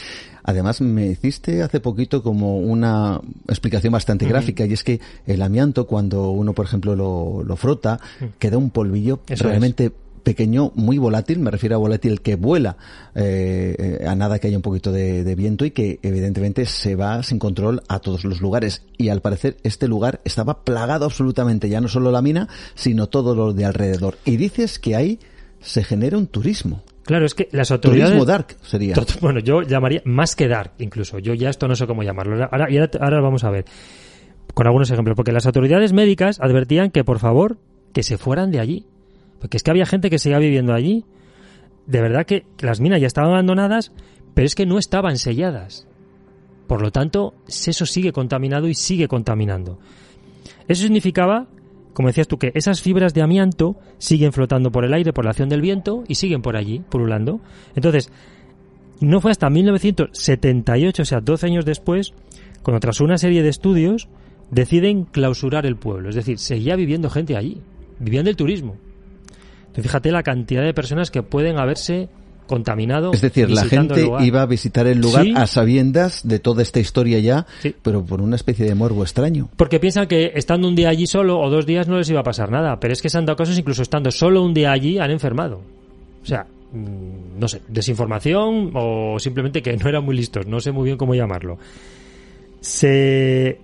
Además, 0.42 0.80
me 0.80 1.06
hiciste 1.06 1.62
hace 1.62 1.80
poquito 1.80 2.22
como 2.22 2.58
una 2.58 3.20
explicación 3.48 3.92
bastante 3.92 4.26
gráfica, 4.26 4.64
y 4.66 4.72
es 4.72 4.84
que 4.84 5.00
el 5.26 5.42
amianto, 5.42 5.86
cuando 5.86 6.30
uno, 6.30 6.52
por 6.52 6.66
ejemplo, 6.66 6.96
lo, 6.96 7.42
lo 7.44 7.56
frota, 7.56 8.00
queda 8.38 8.58
un 8.58 8.70
polvillo 8.70 9.20
Eso 9.28 9.44
realmente 9.44 9.86
es. 9.86 9.92
pequeño, 10.22 10.72
muy 10.74 10.98
volátil, 10.98 11.38
me 11.38 11.50
refiero 11.50 11.76
a 11.76 11.78
volátil 11.78 12.20
que 12.20 12.36
vuela 12.36 12.76
eh, 13.14 14.04
a 14.06 14.14
nada 14.14 14.38
que 14.38 14.48
haya 14.48 14.56
un 14.56 14.62
poquito 14.62 14.92
de, 14.92 15.24
de, 15.24 15.34
viento 15.34 15.64
y 15.64 15.70
que 15.70 15.98
evidentemente 16.02 16.66
se 16.66 16.94
va 16.94 17.22
sin 17.22 17.38
control 17.38 17.82
a 17.88 17.98
todos 18.00 18.24
los 18.24 18.40
lugares. 18.40 18.82
Y 18.98 19.08
al 19.08 19.20
parecer 19.20 19.56
este 19.62 19.88
lugar 19.88 20.20
estaba 20.24 20.62
plagado 20.64 21.04
absolutamente, 21.04 21.68
ya 21.68 21.80
no 21.80 21.88
solo 21.88 22.10
la 22.10 22.22
mina, 22.22 22.48
sino 22.74 23.08
todo 23.08 23.34
lo 23.34 23.52
de 23.52 23.64
alrededor. 23.64 24.18
Y 24.24 24.36
dices 24.36 24.78
que 24.78 24.96
ahí 24.96 25.18
se 25.60 25.84
genera 25.84 26.18
un 26.18 26.26
turismo. 26.26 26.82
Claro, 27.10 27.26
es 27.26 27.34
que 27.34 27.48
las 27.50 27.72
autoridades... 27.72 28.12
Turismo 28.12 28.24
dark 28.24 28.56
sería. 28.62 28.94
Bueno, 29.20 29.40
yo 29.40 29.62
llamaría 29.62 30.00
más 30.04 30.36
que 30.36 30.46
dark 30.46 30.74
incluso. 30.78 31.18
Yo 31.18 31.34
ya 31.34 31.50
esto 31.50 31.66
no 31.66 31.74
sé 31.74 31.88
cómo 31.88 32.04
llamarlo. 32.04 32.36
Ahora, 32.36 32.68
ahora, 32.70 32.90
ahora 33.00 33.20
vamos 33.20 33.42
a 33.42 33.50
ver. 33.50 33.64
con 34.54 34.68
algunos 34.68 34.92
ejemplos, 34.92 35.16
porque 35.16 35.32
las 35.32 35.44
autoridades 35.44 35.92
médicas 35.92 36.38
advertían 36.40 36.92
que 36.92 37.02
por 37.02 37.18
favor 37.18 37.58
que 37.92 38.04
se 38.04 38.16
fueran 38.16 38.52
de 38.52 38.60
allí, 38.60 38.86
porque 39.40 39.56
es 39.56 39.64
que 39.64 39.72
había 39.72 39.86
gente 39.86 40.08
que 40.08 40.20
seguía 40.20 40.38
viviendo 40.38 40.72
allí. 40.72 41.04
De 41.86 42.00
verdad 42.00 42.26
que 42.26 42.46
las 42.60 42.78
minas 42.78 43.00
ya 43.00 43.08
estaban 43.08 43.30
abandonadas, 43.32 43.90
pero 44.34 44.46
es 44.46 44.54
que 44.54 44.66
no 44.66 44.78
estaban 44.78 45.16
selladas. 45.18 45.88
Por 46.68 46.80
lo 46.80 46.92
tanto, 46.92 47.34
eso 47.48 47.86
sigue 47.86 48.12
contaminado 48.12 48.68
y 48.68 48.74
sigue 48.74 49.08
contaminando. 49.08 49.80
Eso 50.68 50.82
significaba, 50.84 51.48
como 51.92 52.08
decías 52.08 52.28
tú, 52.28 52.38
que 52.38 52.52
esas 52.54 52.80
fibras 52.80 53.14
de 53.14 53.22
amianto 53.22 53.76
siguen 53.98 54.32
flotando 54.32 54.70
por 54.70 54.84
el 54.84 54.94
aire 54.94 55.12
por 55.12 55.24
la 55.24 55.30
acción 55.30 55.48
del 55.48 55.60
viento 55.60 56.04
y 56.06 56.14
siguen 56.14 56.42
por 56.42 56.56
allí, 56.56 56.80
pululando. 56.88 57.40
Entonces, 57.74 58.10
no 59.00 59.20
fue 59.20 59.30
hasta 59.30 59.50
1978, 59.50 61.02
o 61.02 61.04
sea, 61.04 61.20
12 61.20 61.46
años 61.46 61.64
después, 61.64 62.12
cuando 62.62 62.80
tras 62.80 63.00
una 63.00 63.18
serie 63.18 63.42
de 63.42 63.48
estudios 63.48 64.08
deciden 64.50 65.04
clausurar 65.04 65.66
el 65.66 65.76
pueblo. 65.76 66.08
Es 66.10 66.14
decir, 66.14 66.38
seguía 66.38 66.76
viviendo 66.76 67.10
gente 67.10 67.36
allí, 67.36 67.60
vivían 67.98 68.24
del 68.24 68.36
turismo. 68.36 68.76
Entonces, 69.60 69.84
fíjate 69.84 70.12
la 70.12 70.22
cantidad 70.22 70.62
de 70.62 70.74
personas 70.74 71.10
que 71.10 71.22
pueden 71.22 71.58
haberse 71.58 72.08
contaminado. 72.50 73.12
Es 73.12 73.20
decir, 73.20 73.48
la 73.48 73.64
gente 73.64 74.10
iba 74.18 74.42
a 74.42 74.46
visitar 74.46 74.88
el 74.88 75.00
lugar 75.00 75.24
a 75.36 75.46
sabiendas 75.46 76.26
de 76.26 76.40
toda 76.40 76.62
esta 76.62 76.80
historia 76.80 77.20
ya, 77.20 77.46
pero 77.82 78.04
por 78.04 78.20
una 78.20 78.34
especie 78.34 78.66
de 78.66 78.74
morbo 78.74 79.04
extraño. 79.04 79.48
Porque 79.56 79.78
piensan 79.78 80.08
que 80.08 80.32
estando 80.34 80.66
un 80.66 80.74
día 80.74 80.88
allí 80.88 81.06
solo 81.06 81.38
o 81.38 81.48
dos 81.48 81.64
días 81.64 81.86
no 81.86 81.96
les 81.96 82.10
iba 82.10 82.20
a 82.20 82.24
pasar 82.24 82.50
nada, 82.50 82.80
pero 82.80 82.92
es 82.92 83.00
que 83.00 83.08
se 83.08 83.18
han 83.18 83.24
dado 83.24 83.36
casos 83.36 83.56
incluso 83.56 83.82
estando 83.82 84.10
solo 84.10 84.42
un 84.42 84.52
día 84.52 84.72
allí 84.72 84.98
han 84.98 85.12
enfermado. 85.12 85.60
O 86.24 86.26
sea, 86.26 86.44
mm, 86.72 87.38
no 87.38 87.46
sé, 87.46 87.62
desinformación 87.68 88.72
o 88.74 89.20
simplemente 89.20 89.62
que 89.62 89.76
no 89.76 89.88
eran 89.88 90.04
muy 90.04 90.16
listos, 90.16 90.48
no 90.48 90.58
sé 90.58 90.72
muy 90.72 90.86
bien 90.86 90.98
cómo 90.98 91.14
llamarlo. 91.14 91.56
Se 92.60 93.60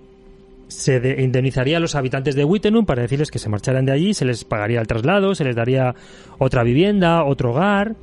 se 0.69 1.23
indemnizaría 1.23 1.77
a 1.77 1.81
los 1.81 1.95
habitantes 1.95 2.35
de 2.35 2.45
Wittenum 2.45 2.85
para 2.87 3.03
decirles 3.03 3.31
que 3.31 3.39
se 3.39 3.49
marcharan 3.49 3.85
de 3.85 3.93
allí, 3.93 4.15
se 4.15 4.25
les 4.25 4.45
pagaría 4.45 4.81
el 4.81 4.87
traslado, 4.87 5.35
se 5.35 5.45
les 5.45 5.55
daría 5.55 5.95
otra 6.39 6.63
vivienda, 6.63 7.25
otro 7.25 7.51
hogar. 7.51 7.95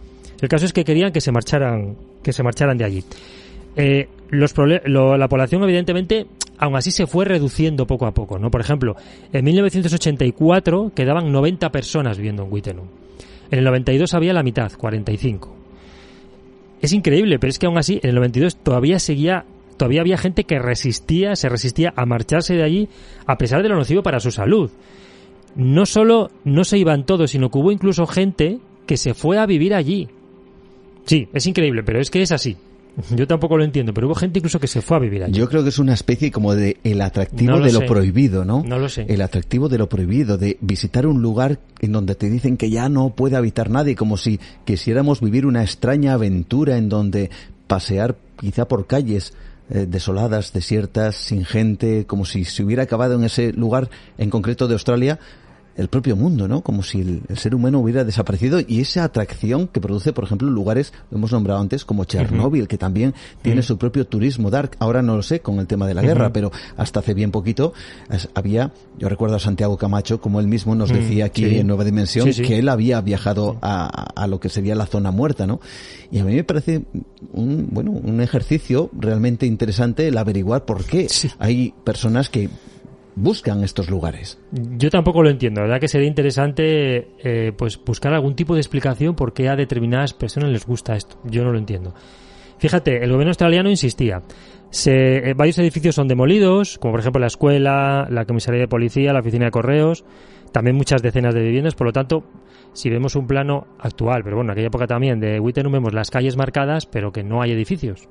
El 0.43 0.49
caso 0.49 0.65
es 0.65 0.73
que 0.73 0.83
querían 0.83 1.13
que 1.13 1.21
se 1.21 1.31
marcharan, 1.31 1.95
que 2.21 2.33
se 2.33 2.43
marcharan 2.43 2.77
de 2.77 2.83
allí. 2.83 3.01
Eh, 3.77 4.09
la 4.29 5.27
población, 5.29 5.63
evidentemente, 5.63 6.25
aún 6.57 6.75
así 6.75 6.91
se 6.91 7.07
fue 7.07 7.23
reduciendo 7.23 7.87
poco 7.87 8.05
a 8.07 8.13
poco, 8.13 8.37
¿no? 8.37 8.51
Por 8.51 8.59
ejemplo, 8.59 8.97
en 9.31 9.45
1984 9.45 10.91
quedaban 10.93 11.31
90 11.31 11.71
personas 11.71 12.17
viviendo 12.17 12.43
en 12.43 12.51
Wittenum. 12.51 12.87
En 13.51 13.59
el 13.59 13.63
92 13.63 14.13
había 14.15 14.33
la 14.33 14.43
mitad, 14.43 14.69
45. 14.73 15.55
Es 16.81 16.91
increíble, 16.91 17.39
pero 17.39 17.49
es 17.49 17.57
que 17.57 17.67
aún 17.67 17.77
así, 17.77 18.01
en 18.03 18.09
el 18.09 18.15
92 18.15 18.57
todavía 18.57 18.99
seguía 18.99 19.45
todavía 19.77 20.01
había 20.01 20.17
gente 20.17 20.43
que 20.43 20.59
resistía, 20.59 21.37
se 21.37 21.47
resistía 21.47 21.93
a 21.95 22.05
marcharse 22.05 22.53
de 22.53 22.63
allí 22.63 22.89
a 23.25 23.37
pesar 23.37 23.63
de 23.63 23.69
lo 23.69 23.77
nocivo 23.77 24.03
para 24.03 24.19
su 24.19 24.29
salud. 24.29 24.69
No 25.55 25.85
solo 25.85 26.31
no 26.43 26.65
se 26.65 26.77
iban 26.77 27.05
todos, 27.05 27.31
sino 27.31 27.49
que 27.49 27.59
hubo 27.59 27.71
incluso 27.71 28.05
gente 28.07 28.59
que 28.85 28.97
se 28.97 29.13
fue 29.13 29.37
a 29.37 29.45
vivir 29.45 29.73
allí. 29.73 30.09
Sí, 31.05 31.27
es 31.33 31.45
increíble, 31.45 31.83
pero 31.83 31.99
es 31.99 32.09
que 32.09 32.21
es 32.21 32.31
así. 32.31 32.57
Yo 33.15 33.25
tampoco 33.25 33.57
lo 33.57 33.63
entiendo, 33.63 33.91
pero 33.93 34.05
hubo 34.07 34.15
gente 34.15 34.37
incluso 34.37 34.59
que 34.59 34.67
se 34.67 34.81
fue 34.81 34.97
a 34.97 34.99
vivir 34.99 35.23
allí. 35.23 35.33
Yo 35.33 35.49
creo 35.49 35.63
que 35.63 35.69
es 35.69 35.79
una 35.79 35.93
especie 35.93 36.31
como 36.31 36.53
de 36.53 36.77
el 36.83 37.01
atractivo 37.01 37.59
de 37.59 37.71
lo 37.71 37.85
prohibido, 37.87 38.45
¿no? 38.45 38.63
No 38.63 38.77
lo 38.77 38.87
sé. 38.87 39.05
El 39.09 39.21
atractivo 39.21 39.67
de 39.67 39.79
lo 39.79 39.89
prohibido, 39.89 40.37
de 40.37 40.57
visitar 40.61 41.07
un 41.07 41.21
lugar 41.21 41.59
en 41.79 41.91
donde 41.91 42.13
te 42.13 42.29
dicen 42.29 42.55
que 42.55 42.69
ya 42.69 42.89
no 42.89 43.09
puede 43.09 43.35
habitar 43.35 43.71
nadie, 43.71 43.95
como 43.95 44.15
si 44.17 44.39
quisiéramos 44.63 45.21
vivir 45.21 45.47
una 45.47 45.63
extraña 45.63 46.13
aventura 46.13 46.77
en 46.77 46.87
donde 46.87 47.31
pasear 47.65 48.15
quizá 48.39 48.67
por 48.67 48.85
calles 48.85 49.33
eh, 49.69 49.87
desoladas, 49.89 50.53
desiertas, 50.53 51.15
sin 51.15 51.45
gente, 51.45 52.05
como 52.05 52.25
si 52.25 52.45
se 52.45 52.63
hubiera 52.63 52.83
acabado 52.83 53.15
en 53.15 53.23
ese 53.23 53.53
lugar 53.53 53.89
en 54.19 54.29
concreto 54.29 54.67
de 54.67 54.73
Australia 54.73 55.19
el 55.75 55.87
propio 55.87 56.15
mundo, 56.15 56.47
¿no? 56.47 56.61
Como 56.61 56.83
si 56.83 57.01
el, 57.01 57.37
ser 57.37 57.55
humano 57.55 57.79
hubiera 57.79 58.03
desaparecido 58.03 58.59
y 58.65 58.81
esa 58.81 59.03
atracción 59.03 59.67
que 59.67 59.81
produce, 59.81 60.13
por 60.13 60.23
ejemplo, 60.23 60.49
lugares, 60.49 60.93
lo 61.09 61.17
hemos 61.17 61.31
nombrado 61.31 61.59
antes, 61.59 61.85
como 61.85 62.05
Chernóbil, 62.05 62.67
que 62.67 62.77
también 62.77 63.13
tiene 63.41 63.61
su 63.61 63.77
propio 63.77 64.05
turismo. 64.05 64.49
Dark. 64.49 64.75
Ahora 64.79 65.01
no 65.01 65.15
lo 65.15 65.23
sé 65.23 65.39
con 65.39 65.59
el 65.59 65.67
tema 65.67 65.87
de 65.87 65.93
la 65.93 66.01
guerra, 66.01 66.31
pero 66.31 66.51
hasta 66.77 66.99
hace 66.99 67.13
bien 67.13 67.31
poquito 67.31 67.73
había, 68.33 68.71
yo 68.97 69.09
recuerdo 69.09 69.35
a 69.35 69.39
Santiago 69.39 69.77
Camacho, 69.77 70.21
como 70.21 70.39
él 70.39 70.47
mismo 70.47 70.75
nos 70.75 70.89
decía 70.89 71.25
aquí 71.25 71.45
en 71.57 71.67
Nueva 71.67 71.83
Dimensión, 71.83 72.29
que 72.31 72.59
él 72.59 72.69
había 72.69 73.01
viajado 73.01 73.57
a, 73.61 73.87
a, 74.15 74.27
lo 74.27 74.39
que 74.39 74.49
sería 74.49 74.75
la 74.75 74.85
zona 74.85 75.11
muerta, 75.11 75.47
¿no? 75.47 75.59
Y 76.11 76.19
a 76.19 76.23
mí 76.23 76.35
me 76.35 76.43
parece 76.43 76.83
un, 77.31 77.69
bueno, 77.71 77.91
un 77.91 78.21
ejercicio 78.21 78.89
realmente 78.93 79.45
interesante 79.45 80.07
el 80.07 80.17
averiguar 80.17 80.65
por 80.65 80.85
qué 80.85 81.07
hay 81.39 81.73
personas 81.83 82.29
que 82.29 82.49
buscan 83.15 83.63
estos 83.63 83.89
lugares. 83.89 84.39
Yo 84.51 84.89
tampoco 84.89 85.23
lo 85.23 85.29
entiendo. 85.29 85.61
La 85.61 85.67
verdad 85.67 85.81
que 85.81 85.87
sería 85.87 86.07
interesante 86.07 87.09
eh, 87.19 87.51
pues 87.57 87.79
buscar 87.83 88.13
algún 88.13 88.35
tipo 88.35 88.53
de 88.53 88.61
explicación 88.61 89.15
por 89.15 89.33
qué 89.33 89.49
a 89.49 89.55
determinadas 89.55 90.13
personas 90.13 90.49
les 90.49 90.65
gusta 90.65 90.95
esto. 90.95 91.17
Yo 91.23 91.43
no 91.43 91.51
lo 91.51 91.57
entiendo. 91.57 91.93
Fíjate, 92.57 93.03
el 93.03 93.11
gobierno 93.11 93.31
australiano 93.31 93.69
insistía. 93.69 94.21
Se, 94.69 95.29
eh, 95.29 95.33
varios 95.33 95.59
edificios 95.59 95.95
son 95.95 96.07
demolidos, 96.07 96.77
como 96.79 96.93
por 96.93 97.01
ejemplo 97.01 97.19
la 97.19 97.27
escuela, 97.27 98.07
la 98.09 98.25
comisaría 98.25 98.61
de 98.61 98.67
policía, 98.67 99.13
la 99.13 99.19
oficina 99.19 99.45
de 99.45 99.51
correos, 99.51 100.05
también 100.51 100.75
muchas 100.75 101.01
decenas 101.01 101.35
de 101.35 101.41
viviendas. 101.41 101.75
Por 101.75 101.87
lo 101.87 101.93
tanto, 101.93 102.23
si 102.73 102.89
vemos 102.89 103.15
un 103.15 103.27
plano 103.27 103.67
actual, 103.79 104.23
pero 104.23 104.37
bueno, 104.37 104.51
en 104.51 104.53
aquella 104.53 104.67
época 104.67 104.87
también 104.87 105.19
de 105.19 105.39
Wittenham 105.39 105.73
vemos 105.73 105.93
las 105.93 106.09
calles 106.09 106.37
marcadas, 106.37 106.85
pero 106.85 107.11
que 107.11 107.23
no 107.23 107.41
hay 107.41 107.51
edificios. 107.51 108.07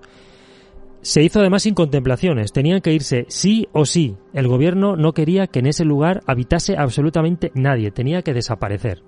Se 1.02 1.20
hizo 1.20 1.40
además 1.40 1.64
sin 1.64 1.74
contemplaciones, 1.74 2.52
tenían 2.52 2.80
que 2.80 2.92
irse 2.92 3.26
sí 3.28 3.68
o 3.72 3.84
sí. 3.84 4.16
El 4.32 4.46
gobierno 4.46 4.94
no 4.96 5.12
quería 5.12 5.48
que 5.48 5.58
en 5.58 5.66
ese 5.66 5.84
lugar 5.84 6.22
habitase 6.26 6.76
absolutamente 6.76 7.50
nadie, 7.54 7.90
tenía 7.90 8.22
que 8.22 8.32
desaparecer. 8.32 9.02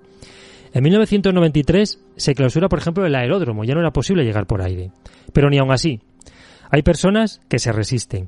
En 0.73 0.83
1993 0.83 2.03
se 2.17 2.35
clausura, 2.35 2.67
por 2.67 2.79
ejemplo, 2.79 3.05
el 3.05 3.15
aeródromo, 3.15 3.63
ya 3.63 3.73
no 3.73 3.79
era 3.79 3.91
posible 3.91 4.25
llegar 4.25 4.45
por 4.45 4.61
aire. 4.61 4.91
Pero 5.31 5.49
ni 5.49 5.57
aun 5.57 5.71
así. 5.71 6.01
Hay 6.69 6.81
personas 6.81 7.39
que 7.47 7.59
se 7.59 7.71
resisten. 7.71 8.27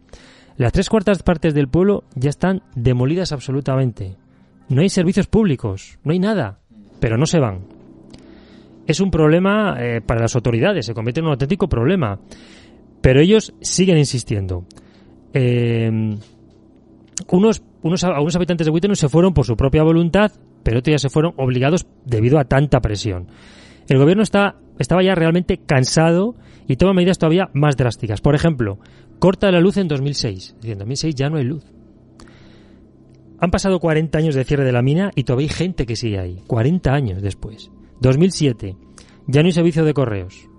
Las 0.56 0.72
tres 0.72 0.88
cuartas 0.88 1.22
partes 1.22 1.54
del 1.54 1.68
pueblo 1.68 2.06
ya 2.16 2.30
están 2.30 2.64
demolidas 2.74 3.34
absolutamente. 3.34 4.16
No 4.70 4.82
hay 4.82 4.88
servicios 4.88 5.28
públicos, 5.28 6.00
no 6.06 6.14
hay 6.14 6.20
nada, 6.20 6.60
pero 7.02 7.18
no 7.18 7.26
se 7.26 7.40
van. 7.40 7.66
Es 8.88 9.02
un 9.02 9.12
problema 9.12 9.76
eh, 9.78 10.00
para 10.00 10.22
las 10.22 10.36
autoridades, 10.36 10.86
se 10.86 10.94
convierte 10.94 11.20
en 11.20 11.26
un 11.26 11.34
auténtico 11.34 11.68
problema. 11.68 12.18
Pero 13.08 13.22
ellos 13.22 13.54
siguen 13.62 13.98
insistiendo. 13.98 14.66
Eh, 15.34 15.90
unos, 17.30 17.64
unos, 17.82 18.04
algunos 18.04 18.36
habitantes 18.36 18.68
de 18.68 18.72
Wittenham 18.72 18.98
se 18.98 19.08
fueron 19.08 19.34
por 19.34 19.46
su 19.46 19.56
propia 19.56 19.82
voluntad, 19.82 20.34
pero 20.62 20.80
otros 20.80 20.92
ya 20.92 21.00
se 21.00 21.10
fueron 21.10 21.34
obligados 21.38 21.88
debido 22.04 22.38
a 22.38 22.44
tanta 22.44 22.82
presión. 22.82 23.30
El 23.88 23.98
gobierno 23.98 24.24
está, 24.24 24.58
estaba 24.78 25.04
ya 25.04 25.16
realmente 25.16 25.58
cansado 25.58 26.36
y 26.68 26.76
toma 26.76 26.92
medidas 26.92 27.18
todavía 27.18 27.50
más 27.54 27.78
drásticas. 27.78 28.20
Por 28.20 28.36
ejemplo, 28.36 28.78
corta 29.20 29.54
la 29.54 29.62
luz 29.62 29.78
en 29.78 29.88
2006. 29.88 30.58
En 30.64 30.78
2006 30.78 31.16
ya 31.16 31.30
no 31.30 31.38
hay 31.38 31.46
luz. 31.46 31.64
Han 33.40 33.52
pasado 33.52 33.80
40 33.80 34.18
años 34.18 34.36
de 34.36 34.44
cierre 34.44 34.66
de 34.66 34.74
la 34.74 34.82
mina 34.82 35.12
y 35.16 35.24
todavía 35.24 35.48
hay 35.48 35.56
gente 35.56 35.86
que 35.86 35.96
sigue 35.96 36.20
ahí. 36.20 36.44
40 36.46 36.94
años 36.94 37.22
después. 37.22 37.72
2007. 38.02 38.76
Ya 39.28 39.44
no 39.44 39.46
hay 39.46 39.54
servicio 39.54 39.86
de 39.86 39.94
correos. 39.94 40.50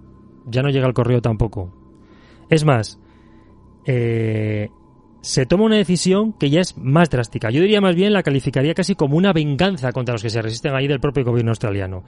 Ya 0.46 0.62
no 0.62 0.70
llega 0.70 0.86
el 0.86 0.94
correo 0.94 1.20
tampoco. 1.20 1.77
Es 2.50 2.64
más, 2.64 2.98
eh, 3.84 4.70
se 5.20 5.46
toma 5.46 5.64
una 5.64 5.76
decisión 5.76 6.32
que 6.32 6.50
ya 6.50 6.60
es 6.60 6.76
más 6.78 7.10
drástica. 7.10 7.50
Yo 7.50 7.60
diría 7.60 7.80
más 7.80 7.94
bien 7.94 8.12
la 8.12 8.22
calificaría 8.22 8.74
casi 8.74 8.94
como 8.94 9.16
una 9.16 9.32
venganza 9.32 9.92
contra 9.92 10.14
los 10.14 10.22
que 10.22 10.30
se 10.30 10.42
resisten 10.42 10.74
ahí 10.74 10.86
del 10.86 11.00
propio 11.00 11.24
gobierno 11.24 11.50
australiano. 11.50 12.04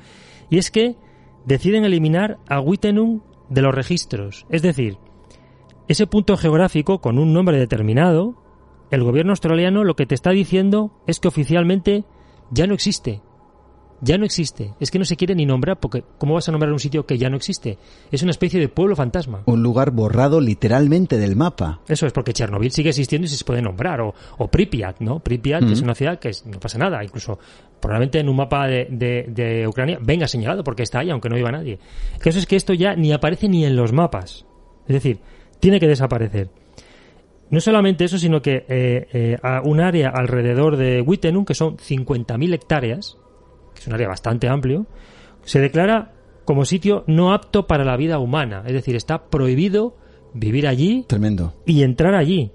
Y 0.48 0.58
es 0.58 0.70
que 0.70 0.96
deciden 1.44 1.84
eliminar 1.84 2.38
a 2.48 2.60
Wittenum 2.60 3.20
de 3.48 3.62
los 3.62 3.74
registros. 3.74 4.46
Es 4.48 4.62
decir, 4.62 4.98
ese 5.88 6.06
punto 6.06 6.36
geográfico 6.36 7.00
con 7.00 7.18
un 7.18 7.32
nombre 7.32 7.58
determinado, 7.58 8.36
el 8.90 9.02
gobierno 9.02 9.32
australiano 9.32 9.84
lo 9.84 9.96
que 9.96 10.06
te 10.06 10.14
está 10.14 10.30
diciendo 10.30 10.92
es 11.06 11.20
que 11.20 11.28
oficialmente 11.28 12.04
ya 12.50 12.66
no 12.66 12.74
existe 12.74 13.22
ya 14.00 14.18
no 14.18 14.24
existe. 14.24 14.74
Es 14.80 14.90
que 14.90 14.98
no 14.98 15.04
se 15.04 15.16
quiere 15.16 15.34
ni 15.34 15.46
nombrar, 15.46 15.78
porque 15.78 16.04
¿cómo 16.18 16.34
vas 16.34 16.48
a 16.48 16.52
nombrar 16.52 16.72
un 16.72 16.80
sitio 16.80 17.06
que 17.06 17.18
ya 17.18 17.28
no 17.28 17.36
existe? 17.36 17.78
Es 18.10 18.22
una 18.22 18.30
especie 18.30 18.60
de 18.60 18.68
pueblo 18.68 18.96
fantasma. 18.96 19.42
Un 19.46 19.62
lugar 19.62 19.90
borrado 19.90 20.40
literalmente 20.40 21.18
del 21.18 21.36
mapa. 21.36 21.80
Eso 21.88 22.06
es, 22.06 22.12
porque 22.12 22.32
Chernobyl 22.32 22.70
sigue 22.70 22.90
existiendo 22.90 23.26
y 23.26 23.28
se 23.28 23.44
puede 23.44 23.62
nombrar. 23.62 24.00
O, 24.00 24.14
o 24.38 24.48
Pripyat, 24.48 25.00
¿no? 25.00 25.20
Pripyat 25.20 25.62
es 25.64 25.82
una 25.82 25.94
ciudad 25.94 26.18
que 26.18 26.30
no 26.46 26.58
pasa 26.60 26.78
nada. 26.78 27.02
Incluso 27.04 27.38
probablemente 27.80 28.20
en 28.20 28.28
un 28.28 28.36
mapa 28.36 28.66
de, 28.66 28.86
de, 29.28 29.66
Ucrania 29.66 29.98
venga 30.00 30.28
señalado 30.28 30.62
porque 30.64 30.82
está 30.82 31.00
ahí, 31.00 31.10
aunque 31.10 31.28
no 31.28 31.36
viva 31.36 31.50
nadie. 31.50 31.78
El 32.14 32.20
caso 32.20 32.38
es 32.38 32.46
que 32.46 32.56
esto 32.56 32.74
ya 32.74 32.94
ni 32.94 33.12
aparece 33.12 33.48
ni 33.48 33.64
en 33.64 33.76
los 33.76 33.92
mapas. 33.92 34.46
Es 34.86 34.94
decir, 34.94 35.18
tiene 35.60 35.80
que 35.80 35.86
desaparecer. 35.86 36.50
No 37.50 37.60
solamente 37.60 38.04
eso, 38.04 38.18
sino 38.18 38.40
que 38.42 38.64
eh, 38.68 39.08
eh, 39.12 39.38
a 39.42 39.60
un 39.62 39.80
área 39.80 40.10
alrededor 40.10 40.76
de 40.76 41.00
Wittenum, 41.00 41.44
que 41.44 41.54
son 41.54 41.76
50.000 41.78 42.54
hectáreas, 42.54 43.18
es 43.80 43.86
un 43.86 43.94
área 43.94 44.08
bastante 44.08 44.48
amplio, 44.48 44.86
se 45.42 45.58
declara 45.58 46.12
como 46.44 46.64
sitio 46.64 47.04
no 47.06 47.32
apto 47.32 47.66
para 47.66 47.84
la 47.84 47.96
vida 47.96 48.18
humana. 48.18 48.62
Es 48.66 48.74
decir, 48.74 48.94
está 48.94 49.30
prohibido 49.30 49.96
vivir 50.34 50.66
allí 50.66 51.04
Tremendo. 51.08 51.54
y 51.64 51.82
entrar 51.82 52.14
allí. 52.14 52.52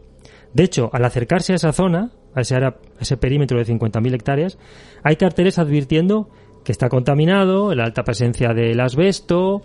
De 0.54 0.64
hecho, 0.64 0.90
al 0.94 1.04
acercarse 1.04 1.54
a 1.54 1.56
esa 1.56 1.74
zona, 1.74 2.12
a 2.34 2.42
ese, 2.42 2.56
a 2.56 2.76
ese 3.00 3.18
perímetro 3.18 3.58
de 3.58 3.66
50.000 3.66 4.14
hectáreas, 4.14 4.58
hay 5.04 5.16
carteles 5.16 5.58
advirtiendo 5.58 6.30
que 6.64 6.72
está 6.72 6.90
contaminado, 6.90 7.74
la 7.74 7.86
alta 7.86 8.04
presencia 8.04 8.54
del 8.54 8.80
asbesto 8.80 9.62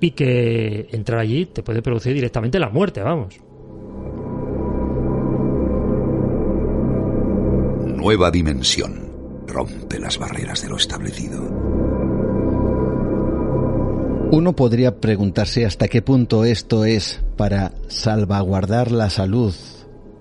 y 0.00 0.10
que 0.12 0.88
entrar 0.90 1.20
allí 1.20 1.46
te 1.46 1.62
puede 1.62 1.82
producir 1.82 2.14
directamente 2.14 2.58
la 2.58 2.68
muerte, 2.68 3.02
vamos. 3.02 3.40
Nueva 7.96 8.30
dimensión. 8.30 9.05
Rompe 9.56 9.98
las 9.98 10.18
barreras 10.18 10.60
de 10.60 10.68
lo 10.68 10.76
establecido. 10.76 11.42
Uno 14.30 14.54
podría 14.54 15.00
preguntarse 15.00 15.64
hasta 15.64 15.88
qué 15.88 16.02
punto 16.02 16.44
esto 16.44 16.84
es 16.84 17.22
para 17.38 17.72
salvaguardar 17.88 18.92
la 18.92 19.08
salud 19.08 19.54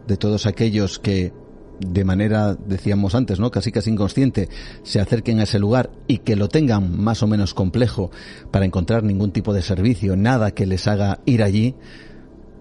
de 0.07 0.15
todos 0.15 0.45
aquellos 0.45 0.99
que 0.99 1.33
de 1.81 2.05
manera, 2.05 2.55
decíamos 2.55 3.13
antes, 3.13 3.37
¿no? 3.37 3.51
Casi 3.51 3.73
casi 3.73 3.89
inconsciente, 3.89 4.47
se 4.83 5.01
acerquen 5.01 5.41
a 5.41 5.43
ese 5.43 5.59
lugar 5.59 5.89
y 6.07 6.19
que 6.19 6.37
lo 6.37 6.47
tengan 6.47 6.97
más 6.97 7.21
o 7.21 7.27
menos 7.27 7.53
complejo 7.53 8.11
para 8.51 8.63
encontrar 8.63 9.03
ningún 9.03 9.33
tipo 9.33 9.53
de 9.53 9.61
servicio, 9.61 10.15
nada 10.15 10.51
que 10.51 10.65
les 10.65 10.87
haga 10.87 11.19
ir 11.25 11.43
allí, 11.43 11.75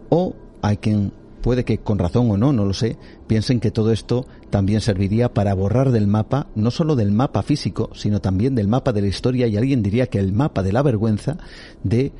o 0.09 0.35
hay 0.61 0.79
quien 0.79 1.13
puede 1.45 1.67
que 1.67 1.77
con 1.77 1.99
razón 1.99 2.31
o 2.31 2.39
no, 2.39 2.55
no 2.55 2.65
lo 2.65 2.73
sé, 2.73 2.97
piensen 3.27 3.61
que 3.61 3.71
todo 3.71 3.93
esto 3.93 4.27
también 4.49 4.81
serviría 4.81 5.35
para 5.35 5.53
borrar 5.53 5.91
del 5.91 6.07
mapa, 6.07 6.47
no 6.55 6.71
solo 6.71 6.97
del 6.97 7.13
mapa 7.13 7.43
físico, 7.43 7.91
sino 7.93 8.23
también 8.23 8.55
del 8.55 8.67
mapa 8.67 8.95
de 8.95 9.03
la 9.03 9.09
historia 9.09 9.47
y 9.47 9.59
alguien 9.59 9.83
diría 9.83 10.07
que 10.07 10.19
el 10.19 10.33
mapa 10.33 10.63
de 10.63 10.73
la 10.73 10.81
vergüenza 10.81 11.37
de 11.83 12.13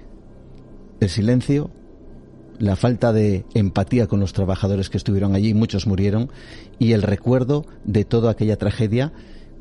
el 1.01 1.09
silencio, 1.09 1.71
la 2.59 2.77
falta 2.77 3.15
de 3.15 3.47
empatía 3.55 4.09
con 4.09 4.21
los 4.21 4.35
trabajadores 4.35 4.91
que 4.91 4.99
estuvieron 4.99 5.35
allí, 5.35 5.55
muchos 5.55 5.87
murieron, 5.87 6.29
y 6.79 6.93
el 6.93 7.01
recuerdo 7.01 7.65
de 7.85 8.05
toda 8.05 8.31
aquella 8.31 8.59
tragedia, 8.59 9.15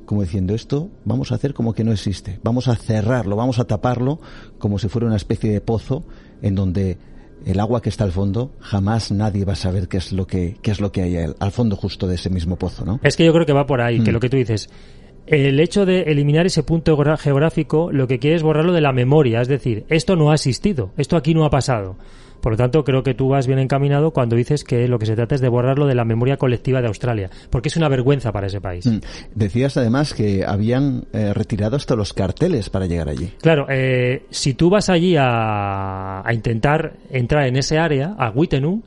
como 0.06 0.24
diciendo 0.24 0.56
esto, 0.56 0.90
vamos 1.06 1.32
a 1.32 1.36
hacer 1.36 1.54
como 1.54 1.72
que 1.72 1.86
no 1.86 1.94
existe, 1.94 2.38
vamos 2.44 2.68
a 2.68 2.76
cerrarlo, 2.76 3.38
vamos 3.38 3.60
a 3.60 3.64
taparlo 3.64 4.20
como 4.58 4.78
si 4.78 4.90
fuera 4.90 5.08
una 5.08 5.16
especie 5.16 5.54
de 5.54 5.62
pozo 5.62 6.04
en 6.42 6.54
donde 6.54 6.98
el 7.46 7.60
agua 7.60 7.82
que 7.82 7.90
está 7.90 8.04
al 8.04 8.12
fondo, 8.12 8.52
jamás 8.60 9.12
nadie 9.12 9.46
va 9.46 9.54
a 9.54 9.58
saber 9.58 9.88
qué 9.88 9.98
es 9.98 10.12
lo 10.12 10.28
que, 10.28 10.58
qué 10.62 10.72
es 10.72 10.80
lo 10.80 10.92
que 10.92 11.02
hay 11.02 11.18
al, 11.18 11.52
fondo 11.52 11.76
justo 11.76 12.08
de 12.08 12.16
ese 12.16 12.30
mismo 12.30 12.56
pozo, 12.56 12.86
¿no? 12.86 13.00
Es 13.04 13.16
que 13.16 13.26
yo 13.26 13.34
creo 13.34 13.46
que 13.46 13.54
va 13.54 13.66
por 13.66 13.82
ahí, 13.82 14.02
que 14.02 14.12
mm. 14.12 14.14
lo 14.14 14.20
que 14.20 14.30
tú 14.30 14.38
dices, 14.38 14.70
el 15.28 15.60
hecho 15.60 15.86
de 15.86 16.02
eliminar 16.04 16.46
ese 16.46 16.64
punto 16.64 16.98
geográfico 17.18 17.92
lo 17.92 18.08
que 18.08 18.20
quiere 18.20 18.36
es 18.36 18.44
borrarlo 18.44 18.74
de 18.74 18.82
la 18.82 18.92
memoria, 18.92 19.42
es 19.42 19.48
decir, 19.48 19.86
esto 19.90 20.16
no 20.16 20.32
ha 20.32 20.36
existido, 20.36 20.92
esto 20.98 21.16
aquí 21.16 21.34
no 21.34 21.46
ha 21.46 21.50
pasado. 21.50 21.96
Por 22.44 22.52
lo 22.52 22.58
tanto, 22.58 22.84
creo 22.84 23.04
que 23.04 23.14
tú 23.14 23.30
vas 23.30 23.48
bien 23.48 23.58
encaminado 23.58 24.12
cuando 24.12 24.36
dices 24.36 24.66
que 24.66 24.86
lo 24.90 25.00
que 25.00 25.06
se 25.06 25.16
trata 25.16 25.34
es 25.34 25.40
de 25.40 25.48
borrarlo 25.48 25.88
de 25.88 25.96
la 25.96 26.04
memoria 26.04 26.36
colectiva 26.36 26.82
de 26.82 26.88
Australia, 26.88 27.30
porque 27.50 27.70
es 27.70 27.78
una 27.78 27.88
vergüenza 27.88 28.34
para 28.34 28.48
ese 28.48 28.60
país. 28.60 28.86
Mm. 28.86 29.00
Decías 29.34 29.78
además 29.78 30.14
que 30.14 30.44
habían 30.46 31.06
eh, 31.14 31.34
retirado 31.34 31.78
hasta 31.78 31.96
los 31.96 32.12
carteles 32.12 32.70
para 32.70 32.86
llegar 32.86 33.08
allí. 33.08 33.32
Claro, 33.42 33.68
eh, 33.70 34.26
si 34.30 34.56
tú 34.56 34.70
vas 34.70 34.90
allí 34.90 35.16
a, 35.18 36.22
intentar 36.34 36.98
entrar 37.10 37.48
en 37.48 37.56
ese 37.56 37.78
área, 37.78 38.14
a 38.18 38.30
Wittenum, 38.32 38.82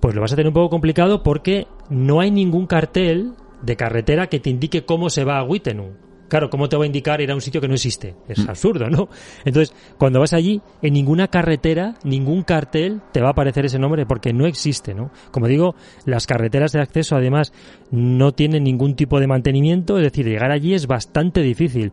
pues 0.00 0.16
lo 0.16 0.22
vas 0.22 0.32
a 0.32 0.34
tener 0.34 0.48
un 0.48 0.54
poco 0.54 0.70
complicado 0.70 1.22
porque 1.22 1.68
no 1.90 2.20
hay 2.20 2.32
ningún 2.32 2.66
cartel 2.66 3.34
de 3.62 3.76
carretera 3.76 4.28
que 4.28 4.40
te 4.40 4.50
indique 4.50 4.84
cómo 4.84 5.10
se 5.10 5.24
va 5.24 5.38
a 5.38 5.44
Wittenum. 5.44 5.92
Claro, 6.30 6.48
¿cómo 6.48 6.68
te 6.68 6.76
va 6.76 6.84
a 6.84 6.86
indicar 6.86 7.20
ir 7.20 7.32
a 7.32 7.34
un 7.34 7.40
sitio 7.40 7.60
que 7.60 7.66
no 7.66 7.74
existe? 7.74 8.14
Es 8.28 8.38
mm. 8.38 8.50
absurdo, 8.50 8.88
¿no? 8.88 9.08
Entonces, 9.44 9.74
cuando 9.98 10.20
vas 10.20 10.32
allí, 10.32 10.62
en 10.80 10.92
ninguna 10.94 11.26
carretera, 11.26 11.96
ningún 12.04 12.44
cartel 12.44 13.00
te 13.12 13.20
va 13.20 13.28
a 13.28 13.30
aparecer 13.32 13.64
ese 13.64 13.80
nombre 13.80 14.06
porque 14.06 14.32
no 14.32 14.46
existe, 14.46 14.94
¿no? 14.94 15.10
Como 15.32 15.48
digo, 15.48 15.74
las 16.04 16.28
carreteras 16.28 16.70
de 16.70 16.80
acceso 16.80 17.16
además 17.16 17.52
no 17.90 18.30
tienen 18.30 18.62
ningún 18.62 18.94
tipo 18.94 19.18
de 19.18 19.26
mantenimiento, 19.26 19.98
es 19.98 20.04
decir, 20.04 20.24
llegar 20.24 20.52
allí 20.52 20.72
es 20.72 20.86
bastante 20.86 21.42
difícil. 21.42 21.92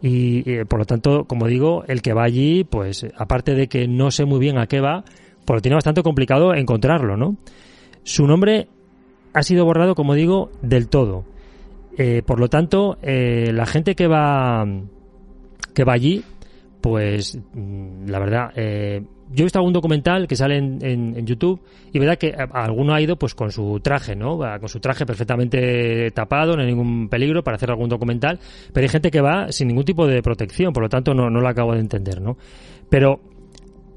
Y, 0.00 0.50
eh, 0.50 0.64
por 0.64 0.78
lo 0.78 0.86
tanto, 0.86 1.26
como 1.26 1.46
digo, 1.46 1.84
el 1.88 2.00
que 2.00 2.14
va 2.14 2.24
allí, 2.24 2.64
pues 2.64 3.06
aparte 3.18 3.54
de 3.54 3.68
que 3.68 3.86
no 3.86 4.10
sé 4.10 4.24
muy 4.24 4.38
bien 4.38 4.56
a 4.56 4.66
qué 4.66 4.80
va, 4.80 5.04
pues 5.44 5.58
lo 5.58 5.60
tiene 5.60 5.74
bastante 5.74 6.02
complicado 6.02 6.54
encontrarlo, 6.54 7.18
¿no? 7.18 7.36
Su 8.02 8.26
nombre 8.26 8.68
ha 9.32 9.42
sido 9.42 9.64
borrado, 9.64 9.94
como 9.94 10.14
digo, 10.14 10.50
del 10.62 10.88
todo. 10.88 11.24
Eh, 11.96 12.22
por 12.24 12.38
lo 12.38 12.48
tanto, 12.48 12.96
eh, 13.02 13.50
la 13.52 13.66
gente 13.66 13.94
que 13.94 14.06
va 14.06 14.64
que 15.74 15.84
va 15.84 15.92
allí, 15.92 16.22
pues 16.80 17.38
mm, 17.54 18.08
la 18.08 18.18
verdad, 18.20 18.52
eh, 18.54 19.02
yo 19.30 19.42
he 19.42 19.44
visto 19.44 19.58
algún 19.58 19.72
documental 19.72 20.26
que 20.26 20.36
sale 20.36 20.56
en, 20.56 21.26
YouTube 21.26 21.60
y 21.92 21.98
verdad 21.98 22.16
que 22.16 22.34
alguno 22.52 22.94
ha 22.94 23.00
ido 23.00 23.16
pues 23.16 23.34
con 23.34 23.50
su 23.50 23.78
traje, 23.80 24.16
¿no? 24.16 24.38
Con 24.38 24.68
su 24.68 24.80
traje 24.80 25.04
perfectamente 25.04 26.10
tapado, 26.12 26.56
no 26.56 26.62
hay 26.62 26.68
ningún 26.68 27.08
peligro 27.08 27.44
para 27.44 27.56
hacer 27.56 27.70
algún 27.70 27.88
documental, 27.88 28.38
pero 28.72 28.84
hay 28.84 28.88
gente 28.88 29.10
que 29.10 29.20
va 29.20 29.52
sin 29.52 29.68
ningún 29.68 29.84
tipo 29.84 30.06
de 30.06 30.22
protección, 30.22 30.72
por 30.72 30.84
lo 30.84 30.88
tanto 30.88 31.14
no, 31.14 31.28
no 31.28 31.40
lo 31.40 31.48
acabo 31.48 31.74
de 31.74 31.80
entender, 31.80 32.22
¿no? 32.22 32.38
Pero 32.88 33.20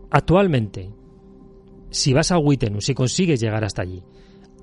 actualmente, 0.10 0.90
si 1.90 2.14
vas 2.14 2.32
a 2.32 2.38
Witten, 2.38 2.82
si 2.82 2.94
consigues 2.94 3.40
llegar 3.40 3.64
hasta 3.64 3.84
allí, 3.84 4.04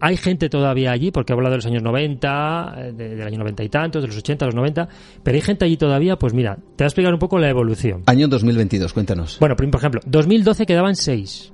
hay 0.00 0.16
gente 0.16 0.48
todavía 0.48 0.92
allí, 0.92 1.10
porque 1.10 1.32
he 1.32 1.34
hablado 1.34 1.52
de 1.52 1.58
los 1.58 1.66
años 1.66 1.82
90, 1.82 2.74
eh, 2.76 2.92
del 2.92 3.22
año 3.22 3.38
90 3.38 3.64
y 3.64 3.68
tantos, 3.68 4.02
de 4.02 4.08
los 4.08 4.16
80, 4.16 4.46
los 4.46 4.54
90, 4.54 4.88
pero 5.22 5.34
hay 5.34 5.40
gente 5.40 5.64
allí 5.64 5.76
todavía, 5.76 6.16
pues 6.16 6.34
mira, 6.34 6.56
te 6.56 6.62
voy 6.82 6.84
a 6.84 6.86
explicar 6.86 7.12
un 7.12 7.18
poco 7.18 7.38
la 7.38 7.48
evolución. 7.48 8.02
Año 8.06 8.28
2022, 8.28 8.92
cuéntanos. 8.92 9.38
Bueno, 9.40 9.56
por 9.56 9.66
ejemplo, 9.66 10.00
2012 10.06 10.66
quedaban 10.66 10.96
seis. 10.96 11.52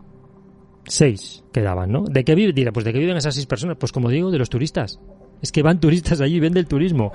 Seis 0.86 1.42
quedaban, 1.52 1.90
¿no? 1.90 2.04
¿De 2.04 2.24
qué 2.24 2.34
viven? 2.34 2.72
Pues 2.72 2.84
¿de 2.84 2.92
qué 2.92 2.98
viven 2.98 3.16
esas 3.16 3.34
seis 3.34 3.46
personas? 3.46 3.76
Pues 3.78 3.92
como 3.92 4.10
digo, 4.10 4.30
de 4.30 4.38
los 4.38 4.50
turistas. 4.50 5.00
Es 5.40 5.50
que 5.50 5.62
van 5.62 5.80
turistas 5.80 6.20
allí, 6.20 6.40
ven 6.40 6.52
del 6.52 6.66
turismo. 6.66 7.12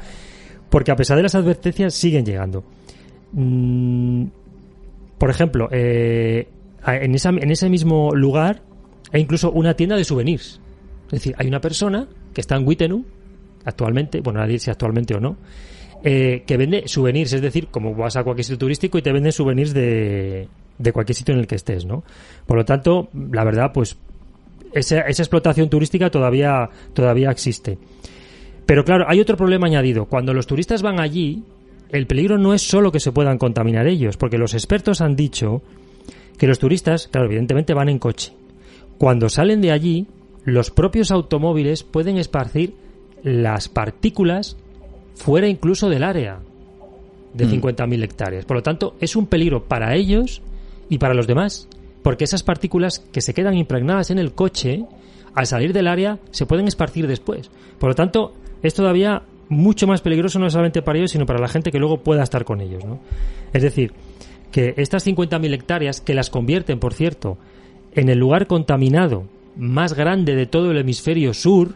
Porque 0.70 0.92
a 0.92 0.96
pesar 0.96 1.18
de 1.18 1.24
las 1.24 1.36
advertencias, 1.36 1.94
siguen 1.94 2.26
llegando. 2.26 2.64
Mm, 3.34 4.26
por 5.20 5.30
ejemplo, 5.30 5.68
eh, 5.72 6.48
en, 6.88 7.14
esa, 7.14 7.30
en 7.30 7.52
ese 7.52 7.70
mismo 7.70 8.16
lugar 8.16 8.64
hay 9.12 9.22
incluso 9.22 9.52
una 9.52 9.76
tienda 9.76 9.96
de 9.96 10.04
souvenirs 10.04 10.62
es 11.12 11.20
decir, 11.20 11.36
hay 11.38 11.48
una 11.48 11.60
persona 11.60 12.08
que 12.34 12.42
está 12.42 12.56
en 12.56 12.68
Wittenum, 12.68 13.04
actualmente, 13.66 14.22
bueno, 14.22 14.40
nadie 14.40 14.60
si 14.60 14.70
actualmente 14.70 15.16
o 15.16 15.20
no, 15.20 15.38
eh, 16.04 16.44
que 16.46 16.56
vende 16.56 16.88
souvenirs, 16.88 17.34
es 17.34 17.42
decir, 17.42 17.68
como 17.68 17.94
vas 17.94 18.16
a 18.16 18.24
cualquier 18.24 18.46
sitio 18.46 18.60
turístico 18.60 18.98
y 18.98 19.02
te 19.02 19.12
venden 19.12 19.32
souvenirs 19.32 19.74
de, 19.74 20.48
de 20.78 20.94
cualquier 20.94 21.16
sitio 21.16 21.34
en 21.34 21.42
el 21.42 21.48
que 21.48 21.56
estés, 21.56 21.86
¿no? 21.86 22.04
Por 22.46 22.58
lo 22.58 22.66
tanto, 22.66 23.10
la 23.32 23.44
verdad, 23.44 23.72
pues 23.74 23.98
esa, 24.74 25.02
esa 25.02 25.24
explotación 25.24 25.70
turística 25.70 26.10
todavía, 26.10 26.70
todavía 26.94 27.32
existe. 27.32 27.78
Pero 28.66 28.86
claro, 28.86 29.06
hay 29.08 29.20
otro 29.20 29.36
problema 29.36 29.68
añadido. 29.68 30.06
Cuando 30.06 30.34
los 30.34 30.48
turistas 30.48 30.82
van 30.82 31.00
allí, 31.00 31.44
el 31.90 32.08
peligro 32.08 32.38
no 32.38 32.54
es 32.54 32.62
solo 32.62 32.92
que 32.92 33.00
se 33.00 33.12
puedan 33.12 33.38
contaminar 33.38 33.88
ellos, 33.88 34.16
porque 34.16 34.38
los 34.38 34.54
expertos 34.54 35.02
han 35.02 35.16
dicho 35.16 35.64
que 36.38 36.48
los 36.48 36.60
turistas, 36.60 37.08
claro, 37.08 37.28
evidentemente 37.28 37.74
van 37.74 37.90
en 37.90 38.00
coche. 38.00 38.32
Cuando 38.98 39.28
salen 39.28 39.62
de 39.62 39.72
allí, 39.72 40.08
los 40.46 40.72
propios 40.72 41.12
automóviles 41.12 41.84
pueden 41.84 42.18
esparcir 42.18 42.74
las 43.24 43.70
partículas 43.70 44.58
fuera 45.16 45.48
incluso 45.48 45.90
del 45.90 46.04
área 46.04 46.40
de 47.34 47.48
50.000 47.48 47.88
mm. 47.88 48.04
hectáreas. 48.04 48.46
Por 48.46 48.58
lo 48.58 48.64
tanto, 48.64 48.96
es 49.00 49.16
un 49.16 49.28
peligro 49.28 49.66
para 49.66 49.96
ellos 49.96 50.42
y 50.90 50.98
para 50.98 51.14
los 51.14 51.28
demás, 51.28 51.68
porque 52.02 52.24
esas 52.24 52.44
partículas 52.44 53.00
que 53.00 53.22
se 53.22 53.34
quedan 53.34 53.58
impregnadas 53.58 54.12
en 54.12 54.20
el 54.20 54.34
coche, 54.34 54.86
al 55.36 55.46
salir 55.46 55.74
del 55.74 55.88
área, 55.88 56.20
se 56.32 56.46
pueden 56.46 56.68
esparcir 56.68 57.08
después. 57.08 57.52
Por 57.78 57.90
lo 57.90 57.96
tanto, 57.96 58.34
es 58.64 58.74
todavía 58.74 59.24
mucho 59.50 59.88
más 59.88 60.02
peligroso 60.02 60.40
no 60.40 60.50
solamente 60.50 60.82
para 60.82 61.00
ellos, 61.00 61.12
sino 61.12 61.26
para 61.26 61.40
la 61.40 61.48
gente 61.48 61.72
que 61.72 61.80
luego 61.80 61.98
pueda 61.98 62.24
estar 62.24 62.46
con 62.46 62.62
ellos. 62.62 62.86
¿no? 62.86 63.00
Es 63.54 63.64
decir, 63.64 63.94
que 64.52 64.74
estas 64.78 65.06
50.000 65.06 65.54
hectáreas, 65.54 66.02
que 66.02 66.14
las 66.14 66.30
convierten, 66.30 66.80
por 66.80 66.94
cierto, 66.94 67.38
en 67.94 68.10
el 68.10 68.20
lugar 68.20 68.48
contaminado 68.48 69.26
más 69.60 69.94
grande 69.94 70.36
de 70.36 70.46
todo 70.46 70.72
el 70.72 70.78
hemisferio 70.78 71.34
sur, 71.34 71.76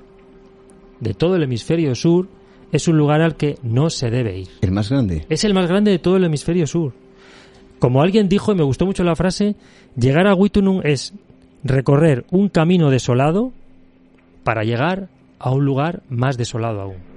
de 0.99 1.13
todo 1.13 1.35
el 1.35 1.43
hemisferio 1.43 1.93
sur, 1.95 2.27
es 2.71 2.87
un 2.87 2.97
lugar 2.97 3.21
al 3.21 3.35
que 3.35 3.57
no 3.61 3.89
se 3.89 4.09
debe 4.09 4.39
ir. 4.39 4.47
¿El 4.61 4.71
más 4.71 4.89
grande? 4.89 5.25
Es 5.29 5.43
el 5.43 5.53
más 5.53 5.67
grande 5.67 5.91
de 5.91 5.99
todo 5.99 6.15
el 6.15 6.23
hemisferio 6.23 6.65
sur. 6.65 6.93
Como 7.79 8.01
alguien 8.01 8.29
dijo, 8.29 8.53
y 8.53 8.55
me 8.55 8.63
gustó 8.63 8.85
mucho 8.85 9.03
la 9.03 9.15
frase, 9.15 9.55
llegar 9.97 10.25
a 10.27 10.33
Wittunum 10.33 10.81
es 10.83 11.13
recorrer 11.63 12.25
un 12.31 12.47
camino 12.47 12.89
desolado 12.89 13.51
para 14.43 14.63
llegar 14.63 15.09
a 15.37 15.51
un 15.51 15.65
lugar 15.65 16.01
más 16.09 16.37
desolado 16.37 16.81
aún. 16.81 17.13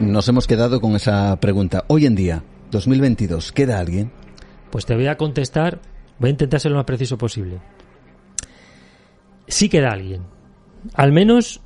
Nos 0.00 0.28
hemos 0.28 0.46
quedado 0.46 0.80
con 0.80 0.96
esa 0.96 1.36
pregunta. 1.36 1.84
Hoy 1.86 2.06
en 2.06 2.16
día, 2.16 2.42
2022, 2.72 3.52
¿queda 3.52 3.78
alguien? 3.78 4.10
Pues 4.70 4.84
te 4.84 4.96
voy 4.96 5.06
a 5.06 5.16
contestar, 5.16 5.80
voy 6.18 6.28
a 6.28 6.32
intentar 6.32 6.58
ser 6.58 6.72
lo 6.72 6.78
más 6.78 6.86
preciso 6.86 7.16
posible. 7.16 7.60
Sí 9.46 9.68
queda 9.68 9.92
alguien. 9.92 10.22
Al 10.94 11.12
menos 11.12 11.60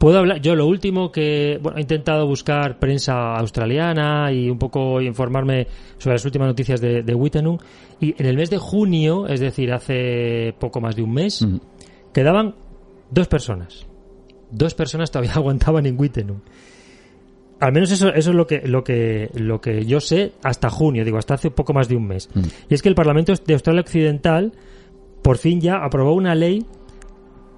Puedo 0.00 0.18
hablar, 0.18 0.40
yo 0.40 0.56
lo 0.56 0.66
último 0.66 1.12
que, 1.12 1.58
bueno, 1.60 1.76
he 1.76 1.82
intentado 1.82 2.26
buscar 2.26 2.78
prensa 2.78 3.34
australiana 3.36 4.32
y 4.32 4.48
un 4.48 4.58
poco 4.58 4.98
informarme 5.02 5.66
sobre 5.98 6.14
las 6.14 6.24
últimas 6.24 6.48
noticias 6.48 6.80
de, 6.80 7.02
de 7.02 7.14
Wittenung 7.14 7.60
y 8.00 8.14
en 8.18 8.24
el 8.24 8.34
mes 8.34 8.48
de 8.48 8.56
junio, 8.56 9.26
es 9.26 9.40
decir, 9.40 9.70
hace 9.74 10.54
poco 10.58 10.80
más 10.80 10.96
de 10.96 11.02
un 11.02 11.12
mes, 11.12 11.46
quedaban 12.14 12.54
dos 13.10 13.28
personas. 13.28 13.86
Dos 14.50 14.72
personas 14.72 15.10
todavía 15.10 15.32
aguantaban 15.36 15.84
en 15.84 16.00
Wittenung. 16.00 16.40
Al 17.60 17.72
menos 17.72 17.90
eso, 17.90 18.08
eso 18.08 18.30
es 18.30 18.36
lo 18.36 18.46
que, 18.46 18.62
lo 18.64 18.82
que, 18.82 19.30
lo 19.34 19.60
que 19.60 19.84
yo 19.84 20.00
sé 20.00 20.32
hasta 20.42 20.70
junio, 20.70 21.04
digo, 21.04 21.18
hasta 21.18 21.34
hace 21.34 21.50
poco 21.50 21.74
más 21.74 21.88
de 21.88 21.96
un 21.96 22.06
mes. 22.06 22.30
Y 22.68 22.74
es 22.74 22.80
que 22.80 22.88
el 22.88 22.94
Parlamento 22.94 23.34
de 23.34 23.52
Australia 23.52 23.82
Occidental 23.82 24.52
por 25.22 25.36
fin 25.36 25.60
ya 25.60 25.84
aprobó 25.84 26.14
una 26.14 26.34
ley 26.34 26.64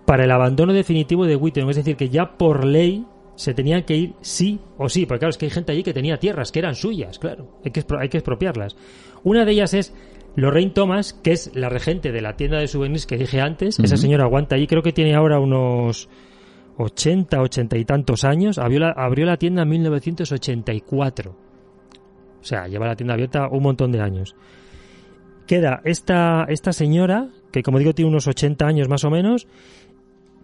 para 0.06 0.24
el 0.24 0.30
abandono 0.30 0.72
definitivo 0.72 1.26
de 1.26 1.36
Wittenung. 1.36 1.70
Es 1.70 1.76
decir, 1.76 1.96
que 1.96 2.08
ya 2.08 2.36
por 2.36 2.64
ley 2.64 3.06
se 3.36 3.54
tenía 3.54 3.84
que 3.84 3.96
ir 3.96 4.14
sí 4.20 4.60
o 4.76 4.88
sí. 4.88 5.06
Porque 5.06 5.20
claro, 5.20 5.30
es 5.30 5.38
que 5.38 5.46
hay 5.46 5.50
gente 5.50 5.72
allí 5.72 5.82
que 5.82 5.94
tenía 5.94 6.18
tierras 6.18 6.52
que 6.52 6.58
eran 6.58 6.74
suyas, 6.74 7.18
claro. 7.18 7.60
Hay 7.64 7.70
que, 7.70 7.84
hay 7.98 8.08
que 8.08 8.18
expropiarlas. 8.18 8.76
Una 9.22 9.44
de 9.44 9.52
ellas 9.52 9.74
es 9.74 9.94
Lorraine 10.34 10.72
Thomas, 10.72 11.12
que 11.12 11.32
es 11.32 11.50
la 11.54 11.68
regente 11.68 12.12
de 12.12 12.20
la 12.20 12.36
tienda 12.36 12.58
de 12.58 12.68
souvenirs 12.68 13.06
que 13.06 13.16
dije 13.16 13.40
antes. 13.40 13.78
Esa 13.78 13.96
señora 13.96 14.24
aguanta 14.24 14.56
allí. 14.56 14.66
Creo 14.66 14.82
que 14.82 14.92
tiene 14.92 15.14
ahora 15.14 15.38
unos 15.38 16.08
80, 16.82 17.40
80 17.40 17.78
y 17.78 17.84
tantos 17.84 18.24
años. 18.24 18.58
Abrió 18.58 18.80
la, 18.80 18.90
abrió 18.90 19.26
la 19.26 19.36
tienda 19.36 19.62
en 19.62 19.68
1984. 19.68 21.30
O 22.40 22.44
sea, 22.44 22.66
lleva 22.66 22.86
la 22.86 22.96
tienda 22.96 23.14
abierta 23.14 23.48
un 23.48 23.62
montón 23.62 23.92
de 23.92 24.00
años. 24.00 24.34
Queda 25.46 25.80
esta, 25.84 26.44
esta 26.48 26.72
señora, 26.72 27.28
que 27.52 27.62
como 27.62 27.78
digo 27.78 27.94
tiene 27.94 28.10
unos 28.10 28.26
80 28.26 28.66
años 28.66 28.88
más 28.88 29.04
o 29.04 29.10
menos, 29.10 29.46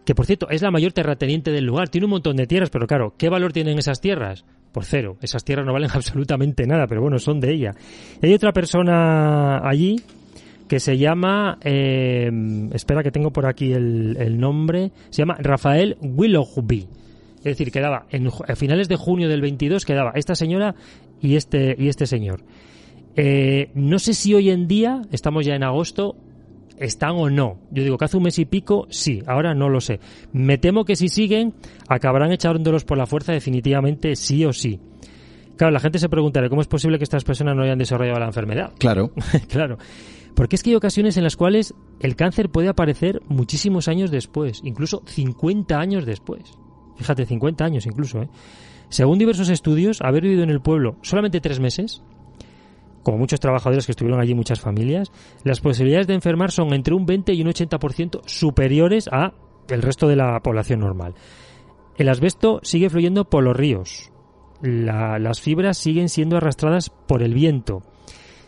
que 0.05 0.15
por 0.15 0.27
cierto 0.27 0.49
es 0.49 0.63
la 0.63 0.71
mayor 0.71 0.93
terrateniente 0.93 1.51
del 1.51 1.65
lugar, 1.65 1.89
tiene 1.89 2.07
un 2.07 2.13
montón 2.13 2.37
de 2.37 2.47
tierras, 2.47 2.71
pero 2.71 2.87
claro, 2.87 3.15
¿qué 3.19 3.29
valor 3.29 3.53
tienen 3.53 3.79
esas 3.79 4.01
tierras? 4.01 4.45
Por 4.73 4.85
cero, 4.85 5.17
esas 5.21 5.45
tierras 5.45 5.67
no 5.67 5.73
valen 5.73 5.91
absolutamente 5.95 6.67
nada, 6.67 6.87
pero 6.87 7.01
bueno, 7.01 7.19
son 7.19 7.41
de 7.41 7.53
ella. 7.53 7.75
Y 8.23 8.27
hay 8.27 8.35
otra 8.35 8.53
persona 8.53 9.59
allí 9.69 9.97
que 10.69 10.81
se 10.81 10.99
llama, 10.99 11.59
eh, 11.63 12.31
espera 12.73 13.03
que 13.03 13.11
tengo 13.11 13.33
por 13.33 13.47
aquí 13.47 13.73
el, 13.73 14.39
nombre, 14.39 14.93
se 15.11 15.23
llama 15.23 15.37
Rafael 15.41 15.97
Willoughby. 16.01 16.87
Es 17.39 17.45
decir, 17.45 17.71
quedaba 17.73 18.07
en, 18.11 18.29
a 18.29 18.57
finales 18.57 18.89
de 18.89 18.97
junio 18.97 19.29
del 19.29 19.41
22 19.41 19.85
quedaba 19.85 20.13
esta 20.15 20.35
señora 20.35 20.75
y 21.21 21.37
este 21.37 21.75
y 21.79 21.89
este 21.89 22.07
señor. 22.07 22.43
Eh, 23.17 23.71
no 23.75 23.99
sé 23.99 24.15
si 24.15 24.35
hoy 24.35 24.51
en 24.51 24.69
día, 24.69 25.03
estamos 25.11 25.45
ya 25.45 25.55
en 25.55 25.65
agosto, 25.65 26.17
están 26.79 27.17
o 27.17 27.31
no. 27.31 27.59
Yo 27.71 27.83
digo 27.83 27.97
que 27.99 28.05
hace 28.05 28.17
un 28.17 28.25
mes 28.25 28.39
y 28.39 28.45
pico, 28.45 28.87
sí, 28.91 29.23
ahora 29.27 29.55
no 29.55 29.69
lo 29.69 29.81
sé. 29.81 30.01
Me 30.33 30.59
temo 30.59 30.85
que 30.85 30.97
si 30.97 31.09
siguen, 31.09 31.55
acabarán 31.89 32.33
echándolos 32.33 32.85
por 32.85 32.99
la 32.99 33.07
fuerza 33.07 33.33
definitivamente 33.33 34.15
sí 34.17 34.45
o 34.45 34.53
sí. 34.53 34.81
Claro, 35.57 35.73
la 35.73 35.81
gente 35.81 35.99
se 35.99 36.09
preguntará 36.09 36.49
cómo 36.49 36.61
es 36.61 36.69
posible 36.69 36.99
que 36.99 37.05
estas 37.05 37.25
personas 37.25 37.57
no 37.57 37.65
hayan 37.65 37.79
desarrollado 37.79 38.21
la 38.21 38.27
enfermedad. 38.27 38.73
Claro. 38.79 39.11
claro. 39.49 39.79
Porque 40.39 40.55
es 40.55 40.63
que 40.63 40.71
hay 40.71 40.77
ocasiones 40.77 41.17
en 41.17 41.25
las 41.25 41.37
cuales 41.37 41.75
el 41.99 42.15
cáncer 42.15 42.49
puede 42.49 42.69
aparecer 42.69 43.21
muchísimos 43.27 43.89
años 43.89 44.13
después, 44.13 44.61
incluso 44.63 45.03
50 45.05 45.77
años 45.77 46.07
después. 46.07 46.57
Fíjate, 46.95 47.27
50 47.27 47.65
años 47.65 47.87
incluso, 47.87 48.23
¿eh? 48.23 48.29
Según 48.89 49.19
diversos 49.19 49.49
estudios, 49.49 50.01
haber 50.01 50.23
vivido 50.23 50.45
en 50.45 50.51
el 50.51 50.61
pueblo 50.61 50.95
solamente 51.03 51.41
tres 51.41 51.59
meses 51.59 52.05
como 53.03 53.19
muchos 53.19 53.41
trabajadores 53.41 53.85
que 53.85 53.91
estuvieron 53.91 54.21
allí, 54.21 54.33
muchas 54.33 54.61
familias, 54.61 55.11
las 55.43 55.61
posibilidades 55.61 56.07
de 56.07 56.15
enfermar 56.15 56.53
son 56.53 56.73
entre 56.73 56.95
un 56.95 57.05
20 57.05 57.33
y 57.33 57.43
un 57.43 57.49
80% 57.49 58.21
superiores 58.27 59.09
a 59.11 59.33
el 59.69 59.83
resto 59.83 60.07
de 60.07 60.15
la 60.15 60.39
población 60.39 60.79
normal. 60.79 61.15
El 61.97 62.09
asbesto 62.09 62.61
sigue 62.63 62.91
fluyendo 62.91 63.25
por 63.25 63.43
los 63.43 63.57
ríos. 63.57 64.13
las 64.61 65.41
fibras 65.41 65.79
siguen 65.79 66.09
siendo 66.09 66.37
arrastradas 66.37 66.91
por 66.91 67.25
el 67.25 67.35
viento. 67.35 67.83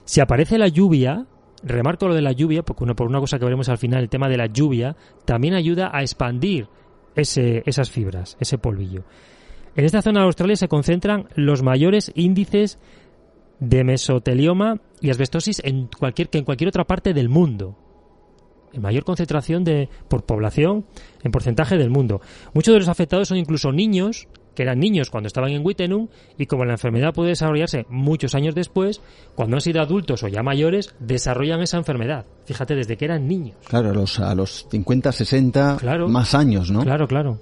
Si 0.04 0.20
aparece 0.20 0.56
la 0.56 0.68
lluvia, 0.68 1.26
remarco 1.62 2.08
lo 2.08 2.14
de 2.14 2.22
la 2.22 2.32
lluvia, 2.32 2.62
porque 2.62 2.94
por 2.94 3.06
una 3.06 3.20
cosa 3.20 3.38
que 3.38 3.44
veremos 3.44 3.68
al 3.68 3.78
final, 3.78 4.02
el 4.02 4.08
tema 4.08 4.28
de 4.28 4.36
la 4.36 4.46
lluvia, 4.46 4.96
también 5.24 5.54
ayuda 5.54 5.90
a 5.92 6.02
expandir 6.02 6.68
ese, 7.14 7.62
esas 7.66 7.90
fibras, 7.90 8.36
ese 8.40 8.58
polvillo. 8.58 9.04
En 9.76 9.84
esta 9.84 10.02
zona 10.02 10.20
de 10.20 10.26
Australia 10.26 10.56
se 10.56 10.68
concentran 10.68 11.28
los 11.36 11.62
mayores 11.62 12.10
índices 12.14 12.78
de 13.60 13.84
mesotelioma 13.84 14.80
y 15.00 15.10
asbestosis 15.10 15.60
en 15.64 15.86
cualquier, 15.86 16.28
que 16.28 16.38
en 16.38 16.44
cualquier 16.44 16.68
otra 16.68 16.86
parte 16.86 17.14
del 17.14 17.28
mundo. 17.28 17.76
En 18.72 18.82
mayor 18.82 19.04
concentración 19.04 19.64
de, 19.64 19.88
por 20.08 20.24
población 20.24 20.86
en 21.22 21.32
porcentaje 21.32 21.76
del 21.76 21.90
mundo. 21.90 22.20
Muchos 22.54 22.72
de 22.72 22.80
los 22.80 22.88
afectados 22.88 23.28
son 23.28 23.36
incluso 23.36 23.72
niños, 23.72 24.28
que 24.54 24.62
eran 24.62 24.78
niños 24.78 25.10
cuando 25.10 25.28
estaban 25.28 25.50
en 25.50 25.64
Wittenung, 25.64 26.08
y 26.36 26.46
como 26.46 26.64
la 26.64 26.72
enfermedad 26.72 27.12
puede 27.14 27.30
desarrollarse 27.30 27.86
muchos 27.88 28.34
años 28.34 28.54
después, 28.54 29.00
cuando 29.34 29.56
han 29.56 29.60
sido 29.60 29.80
adultos 29.80 30.22
o 30.22 30.28
ya 30.28 30.42
mayores, 30.42 30.94
desarrollan 30.98 31.60
esa 31.60 31.76
enfermedad. 31.76 32.26
Fíjate, 32.44 32.74
desde 32.74 32.96
que 32.96 33.04
eran 33.04 33.28
niños. 33.28 33.56
Claro, 33.66 33.90
a 33.90 33.94
los, 33.94 34.18
a 34.20 34.34
los 34.34 34.66
50, 34.70 35.12
60, 35.12 35.78
más 36.08 36.34
años, 36.34 36.70
¿no? 36.70 36.82
Claro, 36.82 37.06
claro. 37.06 37.38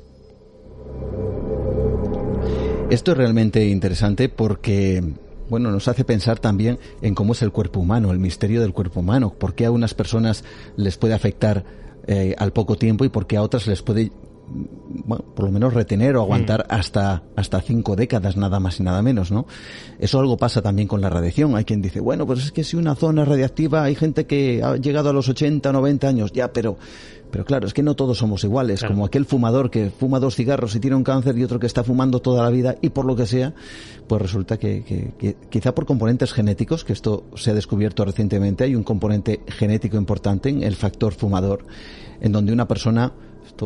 Esto 2.90 3.12
es 3.12 3.18
realmente 3.18 3.66
interesante 3.68 4.30
porque 4.30 5.02
bueno, 5.48 5.70
nos 5.70 5.88
hace 5.88 6.04
pensar 6.04 6.38
también 6.38 6.78
en 7.02 7.14
cómo 7.14 7.32
es 7.32 7.42
el 7.42 7.52
cuerpo 7.52 7.80
humano, 7.80 8.10
el 8.12 8.18
misterio 8.18 8.60
del 8.60 8.72
cuerpo 8.72 9.00
humano, 9.00 9.34
por 9.38 9.54
qué 9.54 9.66
a 9.66 9.70
unas 9.70 9.94
personas 9.94 10.44
les 10.76 10.96
puede 10.96 11.14
afectar 11.14 11.64
eh, 12.06 12.34
al 12.38 12.52
poco 12.52 12.76
tiempo 12.76 13.04
y 13.04 13.08
por 13.08 13.26
qué 13.26 13.36
a 13.36 13.42
otras 13.42 13.66
les 13.66 13.82
puede 13.82 14.10
bueno, 14.50 15.24
por 15.34 15.44
lo 15.46 15.52
menos 15.52 15.74
retener 15.74 16.16
o 16.16 16.22
aguantar 16.22 16.66
mm. 16.68 16.74
hasta, 16.74 17.22
hasta 17.36 17.60
cinco 17.60 17.96
décadas, 17.96 18.36
nada 18.36 18.60
más 18.60 18.80
y 18.80 18.82
nada 18.82 19.02
menos, 19.02 19.30
¿no? 19.30 19.46
Eso 19.98 20.18
algo 20.18 20.36
pasa 20.36 20.62
también 20.62 20.88
con 20.88 21.00
la 21.00 21.10
radiación. 21.10 21.56
Hay 21.56 21.64
quien 21.64 21.82
dice, 21.82 22.00
bueno, 22.00 22.26
pues 22.26 22.44
es 22.44 22.52
que 22.52 22.64
si 22.64 22.76
una 22.76 22.94
zona 22.94 23.24
radiactiva 23.24 23.84
hay 23.84 23.94
gente 23.94 24.26
que 24.26 24.62
ha 24.62 24.76
llegado 24.76 25.10
a 25.10 25.12
los 25.12 25.28
80, 25.28 25.72
90 25.72 26.08
años, 26.08 26.32
ya, 26.32 26.52
pero, 26.52 26.76
pero 27.30 27.44
claro, 27.44 27.66
es 27.66 27.74
que 27.74 27.82
no 27.82 27.94
todos 27.94 28.18
somos 28.18 28.44
iguales. 28.44 28.84
Como 28.84 29.04
aquel 29.04 29.24
fumador 29.24 29.70
que 29.70 29.90
fuma 29.90 30.20
dos 30.20 30.34
cigarros 30.36 30.74
y 30.74 30.80
tiene 30.80 30.96
un 30.96 31.04
cáncer 31.04 31.36
y 31.36 31.44
otro 31.44 31.58
que 31.58 31.66
está 31.66 31.84
fumando 31.84 32.20
toda 32.20 32.42
la 32.42 32.50
vida 32.50 32.76
y 32.80 32.90
por 32.90 33.04
lo 33.04 33.16
que 33.16 33.26
sea, 33.26 33.54
pues 34.06 34.22
resulta 34.22 34.58
que, 34.58 34.82
que 35.18 35.36
quizá 35.50 35.74
por 35.74 35.86
componentes 35.86 36.32
genéticos, 36.32 36.84
que 36.84 36.92
esto 36.92 37.24
se 37.34 37.50
ha 37.50 37.54
descubierto 37.54 38.04
recientemente, 38.04 38.64
hay 38.64 38.74
un 38.74 38.84
componente 38.84 39.40
genético 39.48 39.96
importante 39.96 40.48
en 40.48 40.62
el 40.62 40.76
factor 40.76 41.12
fumador, 41.12 41.66
en 42.20 42.32
donde 42.32 42.52
una 42.52 42.66
persona 42.66 43.12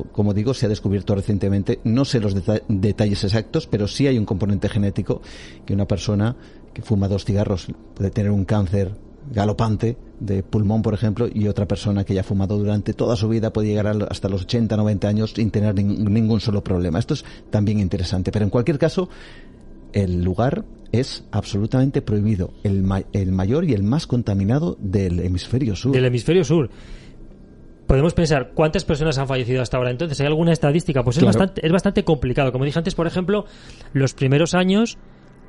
como 0.01 0.35
digo, 0.35 0.55
se 0.55 0.67
ha 0.67 0.69
descubierto 0.69 1.15
recientemente. 1.15 1.81
No 1.85 2.05
sé 2.05 2.21
los 2.21 2.35
detalles 2.69 3.25
exactos, 3.25 3.67
pero 3.67 3.87
sí 3.87 4.07
hay 4.07 4.19
un 4.19 4.25
componente 4.25 4.69
genético 4.69 5.21
que 5.67 5.75
una 5.75 5.87
persona 5.87 6.37
que 6.73 6.83
fuma 6.83 7.09
dos 7.09 7.25
cigarros 7.25 7.69
puede 7.95 8.11
tener 8.11 8.31
un 8.31 8.45
cáncer 8.45 8.93
galopante 9.31 9.97
de 10.19 10.43
pulmón, 10.43 10.83
por 10.83 10.95
ejemplo, 10.95 11.29
y 11.33 11.47
otra 11.47 11.67
persona 11.67 12.05
que 12.05 12.15
ya 12.15 12.21
ha 12.21 12.25
fumado 12.25 12.59
durante 12.59 12.95
toda 12.95 13.17
su 13.17 13.29
vida 13.29 13.53
puede 13.53 13.69
llegar 13.69 13.87
hasta 14.11 14.29
los 14.29 14.43
80, 14.43 14.77
90 14.77 15.09
años 15.09 15.33
sin 15.35 15.51
tener 15.51 15.75
ningún 15.75 16.41
solo 16.41 16.65
problema. 16.65 16.99
Esto 16.99 17.15
es 17.15 17.25
también 17.51 17.79
interesante, 17.79 18.33
pero 18.33 18.45
en 18.45 18.51
cualquier 18.51 18.79
caso, 18.79 19.09
el 19.93 20.25
lugar 20.25 20.65
es 20.91 21.25
absolutamente 21.31 22.03
prohibido, 22.03 22.53
el, 22.63 22.85
el 23.13 23.33
mayor 23.33 23.65
y 23.65 23.75
el 23.75 23.83
más 23.83 24.07
contaminado 24.07 24.77
del 24.81 25.21
hemisferio 25.21 25.77
sur. 25.77 25.93
Del 25.93 26.05
hemisferio 26.05 26.45
sur 26.45 26.71
podemos 27.93 28.15
pensar 28.15 28.53
cuántas 28.55 28.87
personas 28.87 29.19
han 29.19 29.29
fallecido 29.29 29.61
hasta 29.61 29.77
ahora. 29.77 29.91
Entonces, 29.91 30.19
¿hay 30.19 30.27
alguna 30.27 30.53
estadística? 30.53 31.03
Pues 31.03 31.19
es, 31.19 31.25
bastante, 31.25 31.61
es 31.63 31.71
bastante 31.71 32.05
complicado. 32.05 32.51
Como 32.51 32.65
dije 32.65 32.79
antes, 32.79 32.95
por 32.95 33.07
ejemplo, 33.07 33.45
los 33.93 34.15
primeros 34.15 34.55
años 34.55 34.97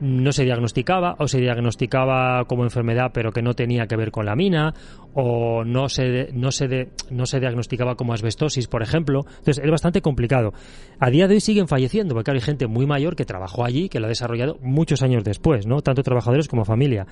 no 0.02 0.34
se 0.34 0.44
diagnosticaba 0.44 1.16
o 1.20 1.30
se 1.30 1.40
diagnosticaba 1.40 2.44
como 2.44 2.64
enfermedad 2.64 3.12
pero 3.14 3.32
que 3.32 3.42
no 3.42 3.54
tenía 3.54 3.88
que 3.88 3.96
ver 3.96 4.12
con 4.12 4.26
la 4.26 4.36
mina 4.36 4.74
o 5.14 5.64
no 5.64 5.88
se 5.88 6.34
no 6.34 6.52
se 6.52 6.90
no 7.12 7.26
se 7.26 7.40
diagnosticaba 7.40 7.96
como 7.96 8.12
asbestosis 8.12 8.68
por 8.68 8.82
ejemplo 8.82 9.22
entonces 9.26 9.64
es 9.64 9.72
bastante 9.72 10.02
complicado 10.02 10.52
a 11.00 11.12
día 11.12 11.28
de 11.28 11.36
hoy 11.36 11.40
siguen 11.40 11.68
falleciendo 11.68 12.16
porque 12.16 12.32
hay 12.32 12.42
gente 12.42 12.68
muy 12.68 12.88
mayor 12.88 13.16
que 13.16 13.24
trabajó 13.24 13.64
allí 13.64 13.88
que 13.88 14.00
lo 14.00 14.08
ha 14.08 14.10
desarrollado 14.10 14.58
muchos 14.62 15.04
años 15.04 15.24
después 15.24 15.68
no 15.68 15.82
tanto 15.82 16.02
trabajadores 16.02 16.50
como 16.50 16.66
familia 16.66 17.06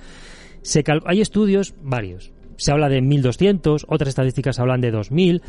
se 0.60 0.84
hay 1.06 1.20
estudios 1.20 1.74
varios 1.80 2.32
se 2.62 2.70
habla 2.70 2.88
de 2.88 3.02
1.200, 3.02 3.86
otras 3.88 4.10
estadísticas 4.10 4.60
hablan 4.60 4.80
de 4.80 4.92
2.000, 4.92 5.42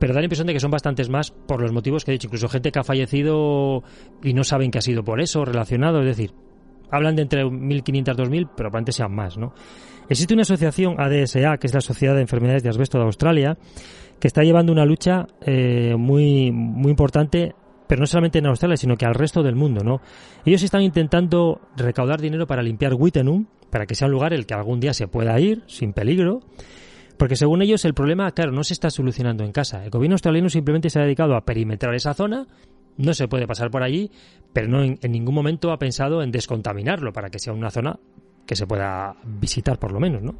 pero 0.00 0.12
da 0.12 0.18
la 0.18 0.24
impresión 0.24 0.48
de 0.48 0.52
que 0.52 0.58
son 0.58 0.72
bastantes 0.72 1.08
más 1.08 1.30
por 1.30 1.62
los 1.62 1.70
motivos 1.70 2.04
que 2.04 2.10
he 2.10 2.14
dicho. 2.14 2.26
Incluso 2.26 2.48
gente 2.48 2.72
que 2.72 2.80
ha 2.80 2.82
fallecido 2.82 3.84
y 4.24 4.34
no 4.34 4.42
saben 4.42 4.72
que 4.72 4.78
ha 4.78 4.82
sido 4.82 5.04
por 5.04 5.20
eso 5.20 5.44
relacionado, 5.44 6.00
es 6.00 6.06
decir, 6.06 6.32
hablan 6.90 7.14
de 7.14 7.22
entre 7.22 7.44
1.500 7.44 8.16
2.000, 8.16 8.28
pero 8.28 8.54
probablemente 8.56 8.90
sean 8.90 9.14
más, 9.14 9.38
¿no? 9.38 9.54
Existe 10.08 10.34
una 10.34 10.42
asociación 10.42 10.96
ADSA, 11.00 11.58
que 11.58 11.68
es 11.68 11.74
la 11.74 11.80
Sociedad 11.80 12.16
de 12.16 12.22
Enfermedades 12.22 12.64
de 12.64 12.70
Asbesto 12.70 12.98
de 12.98 13.04
Australia, 13.04 13.56
que 14.18 14.26
está 14.26 14.42
llevando 14.42 14.72
una 14.72 14.84
lucha 14.84 15.28
eh, 15.42 15.94
muy, 15.96 16.50
muy 16.50 16.90
importante 16.90 17.54
pero 17.86 18.00
no 18.00 18.06
solamente 18.06 18.38
en 18.38 18.46
Australia, 18.46 18.78
sino 18.78 18.96
que 18.96 19.04
al 19.04 19.14
resto 19.14 19.42
del 19.42 19.54
mundo, 19.54 19.84
¿no? 19.84 20.00
Ellos 20.46 20.62
están 20.62 20.80
intentando 20.80 21.60
recaudar 21.76 22.22
dinero 22.22 22.46
para 22.46 22.62
limpiar 22.62 22.94
Wittenum, 22.94 23.44
para 23.72 23.86
que 23.86 23.94
sea 23.94 24.06
un 24.06 24.12
lugar 24.12 24.34
el 24.34 24.44
que 24.44 24.52
algún 24.52 24.80
día 24.80 24.92
se 24.92 25.08
pueda 25.08 25.40
ir 25.40 25.62
sin 25.66 25.94
peligro, 25.94 26.42
porque 27.16 27.36
según 27.36 27.62
ellos 27.62 27.86
el 27.86 27.94
problema, 27.94 28.30
claro, 28.32 28.52
no 28.52 28.62
se 28.64 28.74
está 28.74 28.90
solucionando 28.90 29.44
en 29.44 29.52
casa. 29.52 29.82
El 29.82 29.90
gobierno 29.90 30.14
australiano 30.14 30.50
simplemente 30.50 30.90
se 30.90 31.00
ha 31.00 31.02
dedicado 31.02 31.34
a 31.34 31.44
perimetrar 31.46 31.94
esa 31.94 32.12
zona 32.12 32.46
no 32.96 33.14
se 33.14 33.28
puede 33.28 33.46
pasar 33.46 33.70
por 33.70 33.82
allí, 33.82 34.10
pero 34.52 34.68
no 34.68 34.82
en, 34.82 34.98
ningún 35.10 35.34
momento 35.34 35.72
ha 35.72 35.78
pensado 35.78 36.22
en 36.22 36.30
descontaminarlo 36.30 37.12
para 37.12 37.30
que 37.30 37.38
sea 37.38 37.52
una 37.52 37.70
zona 37.70 37.98
que 38.46 38.56
se 38.56 38.66
pueda 38.66 39.16
visitar 39.24 39.78
por 39.78 39.92
lo 39.92 40.00
menos, 40.00 40.22
¿no? 40.22 40.34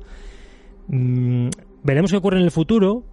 Mm, 0.89 1.49
veremos 1.83 2.11
qué 2.11 2.19
ocurre 2.19 2.39
en 2.39 2.45
el 2.45 2.51
futuro, 2.51 3.05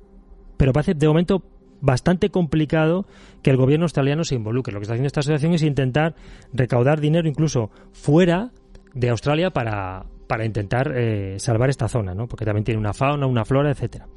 pero 0.58 0.74
parece 0.74 0.94
de 0.94 1.08
momento 1.08 1.44
bastante 1.80 2.30
complicado 2.30 3.06
que 3.42 3.52
el 3.52 3.58
gobierno 3.58 3.86
australiano 3.86 4.26
se 4.26 4.36
involucre. 4.36 4.74
Lo 4.74 4.80
que 4.80 4.84
está 4.84 4.94
haciendo 4.94 5.08
esta 5.08 5.22
asociación 5.22 5.54
es 5.54 5.64
intentar 5.64 6.16
recaudar 6.52 7.00
dinero 7.00 7.30
incluso 7.30 7.72
fuera 7.94 8.52
de 9.00 9.10
Australia 9.10 9.52
para, 9.52 10.06
para 10.28 10.46
intentar 10.46 10.92
eh, 10.96 11.40
salvar 11.40 11.70
esta 11.70 11.88
zona, 11.88 12.14
¿no? 12.14 12.28
Porque 12.28 12.46
también 12.46 12.64
tiene 12.64 12.80
una 12.80 12.94
fauna, 12.94 13.26
una 13.26 13.46
flora, 13.46 13.72
etcétera 13.72 14.08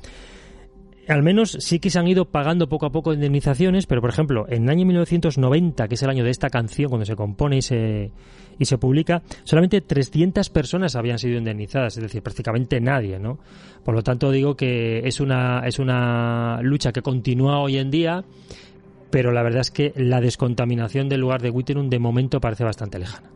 al 1.09 1.23
menos 1.23 1.57
sí 1.61 1.81
que 1.81 1.91
se 1.91 1.99
han 1.99 2.07
ido 2.07 2.27
pagando 2.27 2.69
poco 2.69 2.87
a 2.87 2.93
poco 2.93 3.13
indemnizaciones, 3.13 3.87
pero 3.87 4.01
por 4.01 4.11
ejemplo, 4.11 4.47
en 4.49 4.65
el 4.65 4.71
año 4.71 4.87
1990, 4.87 5.89
que 5.89 5.95
es 5.95 6.03
el 6.03 6.11
año 6.11 6.25
de 6.25 6.31
esta 6.31 6.49
canción, 6.49 6.89
cuando 6.89 7.05
se 7.05 7.17
compone 7.17 7.57
y 7.59 7.63
se, 7.63 8.13
y 8.59 8.65
se 8.65 8.79
publica, 8.79 9.23
solamente 9.45 9.81
300 9.81 10.49
personas 10.51 10.95
habían 10.95 11.19
sido 11.19 11.39
indemnizadas, 11.39 11.97
es 11.97 12.03
decir, 12.03 12.23
prácticamente 12.23 12.81
nadie, 12.81 13.19
¿no? 13.19 13.39
Por 13.85 13.95
lo 13.95 14.03
tanto, 14.03 14.31
digo 14.31 14.57
que 14.57 15.01
es 15.07 15.21
una, 15.21 15.67
es 15.67 15.79
una 15.79 16.61
lucha 16.63 16.93
que 16.93 17.03
continúa 17.03 17.59
hoy 17.59 17.79
en 17.79 17.91
día, 17.91 18.25
pero 19.11 19.33
la 19.33 19.43
verdad 19.43 19.61
es 19.63 19.71
que 19.71 19.93
la 19.97 20.21
descontaminación 20.21 21.09
del 21.09 21.21
lugar 21.21 21.43
de 21.43 21.51
Wittenum 21.51 21.91
de 21.91 21.99
momento 21.99 22.41
parece 22.41 22.65
bastante 22.65 22.99
lejana. 22.99 23.29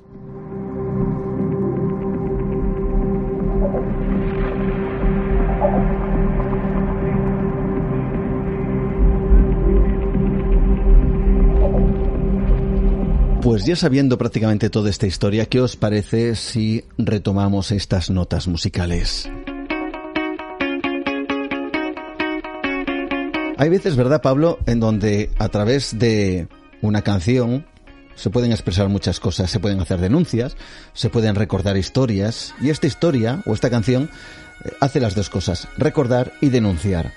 Pues 13.46 13.64
ya 13.64 13.76
sabiendo 13.76 14.18
prácticamente 14.18 14.70
toda 14.70 14.90
esta 14.90 15.06
historia, 15.06 15.46
¿qué 15.46 15.60
os 15.60 15.76
parece 15.76 16.34
si 16.34 16.82
retomamos 16.98 17.70
estas 17.70 18.10
notas 18.10 18.48
musicales? 18.48 19.30
Hay 23.56 23.68
veces, 23.68 23.94
¿verdad, 23.94 24.20
Pablo?, 24.20 24.58
en 24.66 24.80
donde 24.80 25.30
a 25.38 25.48
través 25.48 25.96
de 25.96 26.48
una 26.82 27.02
canción 27.02 27.64
se 28.16 28.30
pueden 28.30 28.50
expresar 28.50 28.88
muchas 28.88 29.20
cosas, 29.20 29.48
se 29.48 29.60
pueden 29.60 29.78
hacer 29.78 30.00
denuncias, 30.00 30.56
se 30.92 31.08
pueden 31.08 31.36
recordar 31.36 31.76
historias, 31.76 32.52
y 32.60 32.70
esta 32.70 32.88
historia 32.88 33.44
o 33.46 33.54
esta 33.54 33.70
canción 33.70 34.10
eh, 34.64 34.72
hace 34.80 34.98
las 34.98 35.14
dos 35.14 35.30
cosas, 35.30 35.68
recordar 35.78 36.32
y 36.40 36.48
denunciar. 36.48 37.12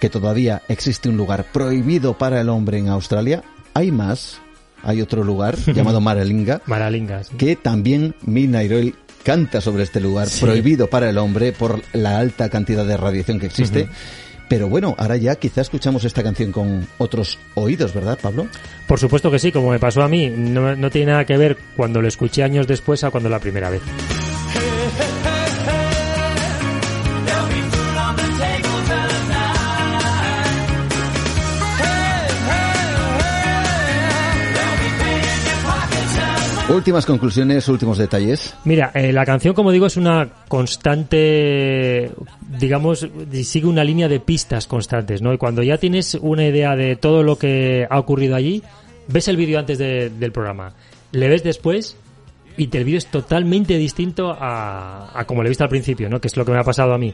Que 0.00 0.08
todavía 0.08 0.62
existe 0.66 1.10
un 1.10 1.18
lugar 1.18 1.44
prohibido 1.52 2.16
para 2.16 2.40
el 2.40 2.48
hombre 2.48 2.78
en 2.78 2.88
Australia. 2.88 3.44
Hay 3.74 3.92
más, 3.92 4.40
hay 4.84 5.00
otro 5.00 5.24
lugar 5.24 5.56
llamado 5.74 6.00
Maralinga, 6.00 6.62
Maralinga 6.66 7.22
que 7.36 7.56
también 7.56 8.14
Midnight 8.24 8.72
Oil 8.72 8.94
canta 9.22 9.60
sobre 9.60 9.82
este 9.82 10.00
lugar, 10.00 10.28
prohibido 10.40 10.88
para 10.88 11.08
el 11.08 11.18
hombre 11.18 11.52
por 11.52 11.80
la 11.92 12.18
alta 12.18 12.50
cantidad 12.50 12.84
de 12.84 12.96
radiación 12.96 13.40
que 13.40 13.46
existe. 13.46 13.88
Pero 14.48 14.68
bueno, 14.68 14.94
ahora 14.98 15.16
ya 15.16 15.36
quizá 15.36 15.62
escuchamos 15.62 16.04
esta 16.04 16.22
canción 16.22 16.52
con 16.52 16.86
otros 16.98 17.38
oídos, 17.54 17.94
¿verdad, 17.94 18.18
Pablo? 18.20 18.46
Por 18.86 19.00
supuesto 19.00 19.30
que 19.30 19.38
sí, 19.38 19.50
como 19.50 19.70
me 19.70 19.78
pasó 19.78 20.02
a 20.02 20.08
mí. 20.08 20.28
No, 20.28 20.76
no 20.76 20.90
tiene 20.90 21.12
nada 21.12 21.24
que 21.24 21.38
ver 21.38 21.56
cuando 21.76 22.02
lo 22.02 22.08
escuché 22.08 22.42
años 22.42 22.66
después 22.66 23.02
a 23.04 23.10
cuando 23.10 23.30
la 23.30 23.38
primera 23.38 23.70
vez. 23.70 23.80
Últimas 36.68 37.04
conclusiones, 37.04 37.68
últimos 37.68 37.98
detalles. 37.98 38.56
Mira, 38.64 38.90
eh, 38.94 39.12
la 39.12 39.26
canción, 39.26 39.54
como 39.54 39.70
digo, 39.70 39.86
es 39.86 39.98
una 39.98 40.30
constante, 40.48 42.10
digamos, 42.58 43.06
sigue 43.44 43.66
una 43.66 43.84
línea 43.84 44.08
de 44.08 44.18
pistas 44.18 44.66
constantes, 44.66 45.20
¿no? 45.20 45.34
Y 45.34 45.38
cuando 45.38 45.62
ya 45.62 45.76
tienes 45.76 46.14
una 46.14 46.46
idea 46.46 46.74
de 46.74 46.96
todo 46.96 47.22
lo 47.22 47.36
que 47.36 47.86
ha 47.88 47.98
ocurrido 47.98 48.34
allí, 48.34 48.62
ves 49.08 49.28
el 49.28 49.36
vídeo 49.36 49.58
antes 49.58 49.76
del 49.76 50.32
programa, 50.32 50.72
le 51.12 51.28
ves 51.28 51.44
después 51.44 51.98
y 52.56 52.74
el 52.74 52.84
vídeo 52.84 52.98
es 52.98 53.06
totalmente 53.06 53.76
distinto 53.76 54.34
a, 54.36 55.22
como 55.26 55.42
lo 55.42 55.48
he 55.48 55.50
visto 55.50 55.64
al 55.64 55.70
principio, 55.70 56.08
¿no? 56.08 56.18
Que 56.18 56.28
es 56.28 56.36
lo 56.36 56.46
que 56.46 56.52
me 56.52 56.58
ha 56.58 56.64
pasado 56.64 56.94
a 56.94 56.98
mí. 56.98 57.12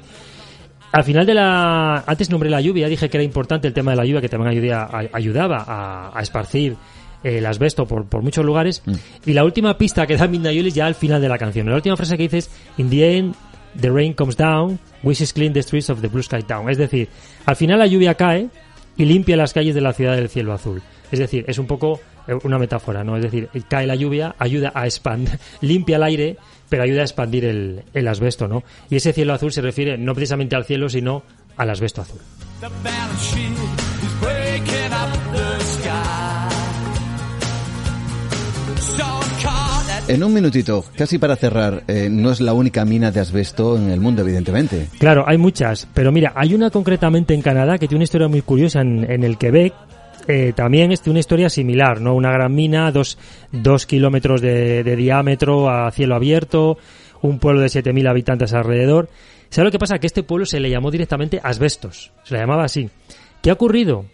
Al 0.93 1.05
final 1.05 1.27
de 1.27 1.35
la... 1.35 2.05
Antes 2.07 2.31
nombré 2.31 2.51
la 2.51 2.61
lluvia, 2.61 2.89
dije 2.89 3.09
que 3.09 3.17
era 3.17 3.25
importante 3.25 3.67
el 3.67 3.75
tema 3.75 3.91
de 3.93 3.97
la 3.97 4.05
lluvia, 4.05 4.21
que 4.21 4.29
también 4.29 4.73
ayudaba 5.13 5.65
a, 5.67 6.17
a 6.17 6.23
esparcir 6.23 6.77
el 7.23 7.47
asbesto 7.47 7.87
por, 7.87 8.07
por 8.07 8.23
muchos 8.23 8.45
lugares. 8.45 8.83
Mm. 8.85 8.95
Y 9.27 9.33
la 9.33 9.45
última 9.45 9.77
pista 9.79 10.07
que 10.07 10.17
da 10.17 10.27
Midnight 10.27 10.67
es 10.67 10.75
ya 10.75 10.87
al 10.87 10.95
final 10.95 11.21
de 11.21 11.29
la 11.29 11.39
canción. 11.39 11.69
La 11.69 11.77
última 11.77 11.97
frase 11.97 12.17
que 12.17 12.25
dice 12.25 12.39
es, 12.39 12.51
In 12.79 12.91
the 12.91 13.17
end, 13.17 13.35
the 13.81 13.91
rain 13.91 14.15
comes 14.15 14.37
down, 14.37 14.79
wishes 15.03 15.33
clean 15.33 15.53
the 15.53 15.63
streets 15.63 15.91
of 15.91 16.01
the 16.01 16.09
blue 16.09 16.23
sky 16.23 16.43
town. 16.43 16.69
Es 16.71 16.79
decir, 16.79 17.09
al 17.47 17.57
final 17.57 17.79
la 17.79 17.87
lluvia 17.87 18.15
cae 18.15 18.49
y 18.97 19.05
limpia 19.05 19.37
las 19.37 19.53
calles 19.53 19.75
de 19.75 19.81
la 19.81 19.93
ciudad 19.93 20.17
del 20.17 20.29
cielo 20.29 20.53
azul. 20.53 20.83
Es 21.11 21.19
decir, 21.19 21.45
es 21.49 21.59
un 21.59 21.67
poco 21.67 22.01
eh, 22.27 22.35
una 22.45 22.59
metáfora, 22.59 23.03
¿no? 23.05 23.17
Es 23.17 23.23
decir, 23.23 23.49
cae 23.69 23.87
la 23.87 23.95
lluvia, 23.95 24.35
ayuda 24.39 24.73
a 24.75 24.87
expandir, 24.87 25.39
limpia 25.61 25.97
el 25.97 26.03
aire, 26.03 26.37
pero 26.69 26.83
ayuda 26.83 27.01
a 27.01 27.05
expandir 27.05 27.45
el, 27.45 27.83
el 27.95 28.09
asbesto, 28.09 28.47
¿no? 28.47 28.63
Y 28.89 28.97
ese 28.97 29.13
cielo 29.13 29.35
azul 29.35 29.53
se 29.53 29.61
refiere 29.61 29.99
no 29.99 30.15
precisamente 30.15 30.57
al 30.57 30.65
cielo, 30.65 30.89
sino 30.89 31.23
al 31.57 31.71
asbesto 31.71 32.03
azul. 32.03 32.21
En 40.11 40.25
un 40.25 40.35
minutito, 40.35 40.85
casi 40.97 41.19
para 41.19 41.37
cerrar, 41.37 41.85
eh, 41.87 42.09
no 42.11 42.33
es 42.33 42.41
la 42.41 42.53
única 42.53 42.85
mina 42.85 43.13
de 43.13 43.21
asbesto 43.21 43.77
en 43.77 43.91
el 43.91 44.01
mundo, 44.01 44.23
evidentemente. 44.23 44.89
Claro, 44.99 45.23
hay 45.25 45.39
muchas, 45.39 45.87
pero 45.95 46.11
mira, 46.11 46.33
hay 46.35 46.53
una 46.53 46.69
concretamente 46.69 47.33
en 47.33 47.43
Canadá 47.43 47.79
que 47.79 47.87
tiene 47.87 47.99
una 47.99 48.05
historia 48.05 48.27
muy 48.27 48.43
curiosa 48.43 48.81
en, 48.81 49.23
el 49.23 49.39
Quebec. 49.39 49.73
Eh, 50.27 50.53
también 50.53 50.91
es 50.91 51.07
una 51.07 51.21
historia 51.21 51.49
similar, 51.49 52.01
¿no? 52.01 52.17
Una 52.17 52.33
gran 52.33 52.53
mina, 52.53 52.91
dos, 52.91 53.19
dos 53.53 53.87
kilómetros 53.87 54.41
de, 54.41 54.83
diámetro 54.97 55.71
a 55.71 55.89
cielo 55.93 56.17
abierto, 56.17 56.77
un 57.23 57.39
pueblo 57.39 57.61
de 57.61 57.69
7.000 57.69 58.11
habitantes 58.11 58.53
alrededor. 58.53 59.09
¿Sabes 59.49 59.67
lo 59.67 59.71
que 59.71 59.79
pasa? 59.79 60.01
Que 60.01 60.09
este 60.09 60.25
pueblo 60.25 60.45
se 60.45 60.59
le 60.59 60.71
llamó 60.71 60.91
directamente 60.91 61.39
asbestos, 61.41 62.11
se 62.25 62.35
le 62.35 62.41
llamaba 62.41 62.65
así. 62.65 62.91
¿Qué 63.43 63.51
ha 63.51 63.53
ocurrido? 63.53 64.07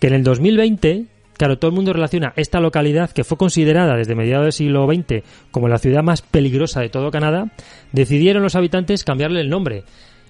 Que 0.00 0.06
en 0.06 0.14
el 0.14 0.22
2020 0.22 1.17
Claro, 1.38 1.56
todo 1.56 1.70
el 1.70 1.74
mundo 1.76 1.92
relaciona 1.92 2.32
esta 2.34 2.58
localidad, 2.58 3.10
que 3.12 3.22
fue 3.22 3.38
considerada 3.38 3.96
desde 3.96 4.16
mediados 4.16 4.44
del 4.46 4.52
siglo 4.52 4.88
XX 4.92 5.22
como 5.52 5.68
la 5.68 5.78
ciudad 5.78 6.02
más 6.02 6.20
peligrosa 6.20 6.80
de 6.80 6.88
todo 6.88 7.12
Canadá, 7.12 7.52
decidieron 7.92 8.42
los 8.42 8.56
habitantes 8.56 9.04
cambiarle 9.04 9.40
el 9.40 9.48
nombre. 9.48 9.84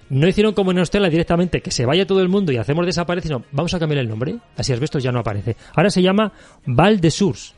No 0.09 0.27
hicieron 0.27 0.53
como 0.53 0.69
en 0.69 0.77
Australia 0.77 1.09
directamente, 1.09 1.61
que 1.61 1.71
se 1.71 1.87
vaya 1.87 2.05
todo 2.05 2.21
el 2.21 2.29
mundo 2.29 2.51
y 2.51 2.57
hacemos 2.57 2.85
desaparecer, 2.85 3.29
sino 3.29 3.43
vamos 3.51 3.73
a 3.73 3.79
cambiar 3.79 4.01
el 4.01 4.07
nombre, 4.07 4.37
así 4.55 4.71
Asbestos 4.71 5.01
ya 5.01 5.11
no 5.11 5.19
aparece. 5.19 5.55
Ahora 5.75 5.89
se 5.89 6.03
llama 6.03 6.31
Val 6.67 7.01
de 7.01 7.09
Surs. 7.09 7.55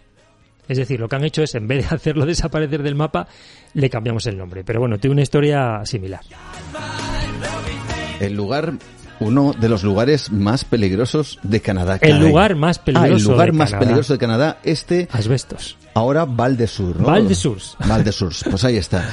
Es 0.70 0.78
decir, 0.78 1.02
lo 1.02 1.10
que 1.10 1.18
han 1.18 1.26
hecho 1.26 1.44
es, 1.44 1.54
en 1.56 1.68
vez 1.68 1.90
de 1.90 1.94
hacerlo 1.96 2.26
desaparecer 2.26 2.82
del 2.82 2.96
mapa, 2.96 3.28
le 3.74 3.90
cambiamos 3.90 4.26
el 4.28 4.38
nombre. 4.38 4.64
Pero 4.64 4.80
bueno, 4.80 4.98
tiene 4.98 5.14
una 5.14 5.24
historia 5.24 5.82
similar. 5.84 6.22
El 8.22 8.34
lugar 8.34 8.74
uno 9.22 9.54
de 9.58 9.70
los 9.70 9.84
lugares 9.84 10.32
más 10.32 10.66
peligrosos 10.66 11.40
de 11.44 11.62
Canadá. 11.62 11.98
El 12.02 12.20
lugar 12.20 12.56
más 12.56 12.80
peligroso. 12.80 13.14
Ah, 13.14 13.18
el 13.18 13.24
lugar 13.24 13.54
más 13.54 13.74
peligroso 13.74 14.14
de 14.14 14.20
Canadá, 14.20 14.60
este. 14.64 15.08
Asbestos. 15.12 15.78
Ahora 15.94 16.26
Val 16.26 16.58
de 16.58 16.68
Sur, 16.68 17.00
¿no? 17.00 17.08
Val 17.08 17.28
de 17.28 17.36
Sur. 17.36 17.58
Val 17.88 18.04
de 18.04 18.12
Sur. 18.12 18.34
Pues 18.50 18.64
ahí 18.64 18.78
está. 18.78 19.08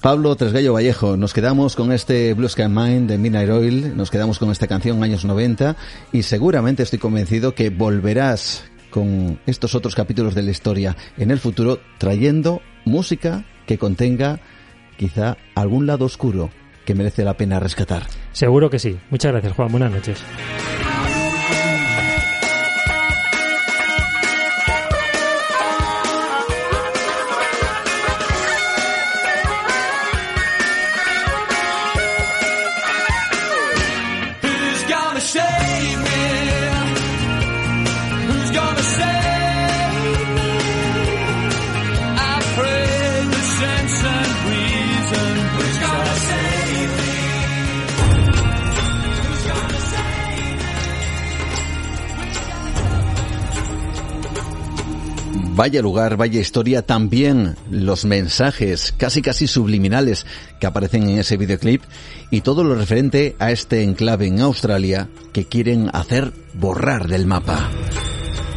Pablo 0.00 0.36
Tresgallo 0.36 0.74
Vallejo, 0.74 1.16
nos 1.16 1.32
quedamos 1.32 1.76
con 1.76 1.90
este 1.90 2.34
Blue 2.34 2.48
Sky 2.48 2.68
Mind 2.68 3.08
de 3.08 3.16
Midnight 3.16 3.48
Oil, 3.48 3.96
nos 3.96 4.10
quedamos 4.10 4.38
con 4.38 4.50
esta 4.50 4.66
canción 4.66 5.02
años 5.02 5.24
90 5.24 5.76
y 6.12 6.24
seguramente 6.24 6.82
estoy 6.82 6.98
convencido 6.98 7.54
que 7.54 7.70
volverás 7.70 8.64
con 8.90 9.40
estos 9.46 9.74
otros 9.74 9.94
capítulos 9.94 10.34
de 10.34 10.42
la 10.42 10.50
historia 10.50 10.94
en 11.16 11.30
el 11.30 11.38
futuro 11.38 11.80
trayendo 11.96 12.60
música 12.84 13.44
que 13.66 13.78
contenga 13.78 14.40
quizá 14.98 15.38
algún 15.54 15.86
lado 15.86 16.04
oscuro 16.04 16.50
que 16.84 16.94
merece 16.94 17.24
la 17.24 17.34
pena 17.34 17.60
rescatar. 17.60 18.02
Seguro 18.32 18.70
que 18.70 18.78
sí. 18.78 18.98
Muchas 19.10 19.32
gracias, 19.32 19.54
Juan. 19.54 19.70
Buenas 19.70 19.90
noches. 19.92 20.22
Vaya 55.56 55.80
lugar, 55.82 56.16
vaya 56.16 56.40
historia, 56.40 56.82
también 56.82 57.54
los 57.70 58.04
mensajes 58.04 58.92
casi 58.96 59.22
casi 59.22 59.46
subliminales 59.46 60.26
que 60.58 60.66
aparecen 60.66 61.08
en 61.08 61.20
ese 61.20 61.36
videoclip 61.36 61.80
y 62.32 62.40
todo 62.40 62.64
lo 62.64 62.74
referente 62.74 63.36
a 63.38 63.52
este 63.52 63.84
enclave 63.84 64.26
en 64.26 64.40
Australia 64.40 65.08
que 65.32 65.44
quieren 65.44 65.90
hacer 65.92 66.32
borrar 66.54 67.06
del 67.06 67.26
mapa. 67.26 67.70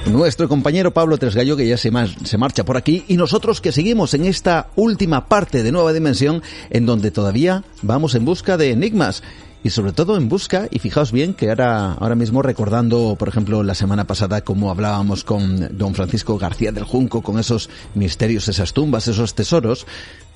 Nuestro 0.07 0.49
compañero 0.49 0.91
Pablo 0.91 1.19
Tresgallo 1.19 1.55
que 1.55 1.67
ya 1.67 1.77
se, 1.77 1.91
se 2.23 2.37
marcha 2.39 2.65
por 2.65 2.77
aquí 2.77 3.03
y 3.07 3.15
nosotros 3.15 3.61
que 3.61 3.71
seguimos 3.71 4.15
en 4.15 4.25
esta 4.25 4.71
última 4.75 5.27
parte 5.27 5.61
de 5.61 5.71
Nueva 5.71 5.93
Dimensión 5.93 6.41
en 6.71 6.87
donde 6.87 7.11
todavía 7.11 7.63
vamos 7.83 8.15
en 8.15 8.25
busca 8.25 8.57
de 8.57 8.71
enigmas 8.71 9.21
y 9.67 9.69
sobre 9.69 9.91
todo 9.91 10.15
en 10.15 10.29
busca, 10.29 10.69
y 10.71 10.79
fijaos 10.79 11.11
bien 11.11 11.33
que 11.33 11.49
ahora, 11.49 11.91
ahora 11.91 12.15
mismo 12.15 12.41
recordando, 12.41 13.17
por 13.19 13.27
ejemplo, 13.27 13.63
la 13.63 13.75
semana 13.75 14.07
pasada 14.07 14.39
como 14.39 14.71
hablábamos 14.71 15.25
con 15.25 15.77
don 15.77 15.93
Francisco 15.93 16.37
García 16.37 16.71
del 16.71 16.85
Junco, 16.85 17.21
con 17.21 17.37
esos 17.37 17.69
misterios, 17.93 18.47
esas 18.47 18.71
tumbas, 18.71 19.09
esos 19.09 19.35
tesoros, 19.35 19.85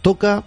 toca 0.01 0.43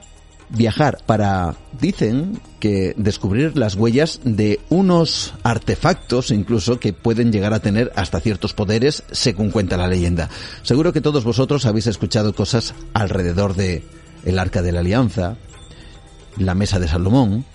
viajar 0.51 0.99
para, 1.07 1.55
dicen 1.81 2.39
que 2.61 2.93
descubrir 2.99 3.57
las 3.57 3.75
huellas 3.75 4.21
de 4.23 4.61
unos 4.69 5.33
artefactos 5.45 6.31
incluso 6.31 6.79
que 6.79 6.93
pueden 6.93 7.33
llegar 7.33 7.55
a 7.55 7.61
tener 7.61 7.91
hasta 7.97 8.21
ciertos 8.21 8.53
poderes 8.53 9.03
según 9.13 9.51
cuenta 9.51 9.79
la 9.79 9.89
leyenda. 9.89 10.29
Seguro 10.63 10.93
que 10.93 11.01
todos 11.01 11.25
vosotros 11.25 11.65
habéis 11.65 11.87
escuchado 11.87 12.35
cosas 12.35 12.75
alrededor 12.93 13.55
de 13.55 13.83
el 14.27 14.39
Arca 14.39 14.61
de 14.61 14.73
la 14.73 14.81
Alianza, 14.81 15.37
la 16.37 16.55
Mesa 16.55 16.79
de 16.79 16.89
Salomón, 16.89 17.47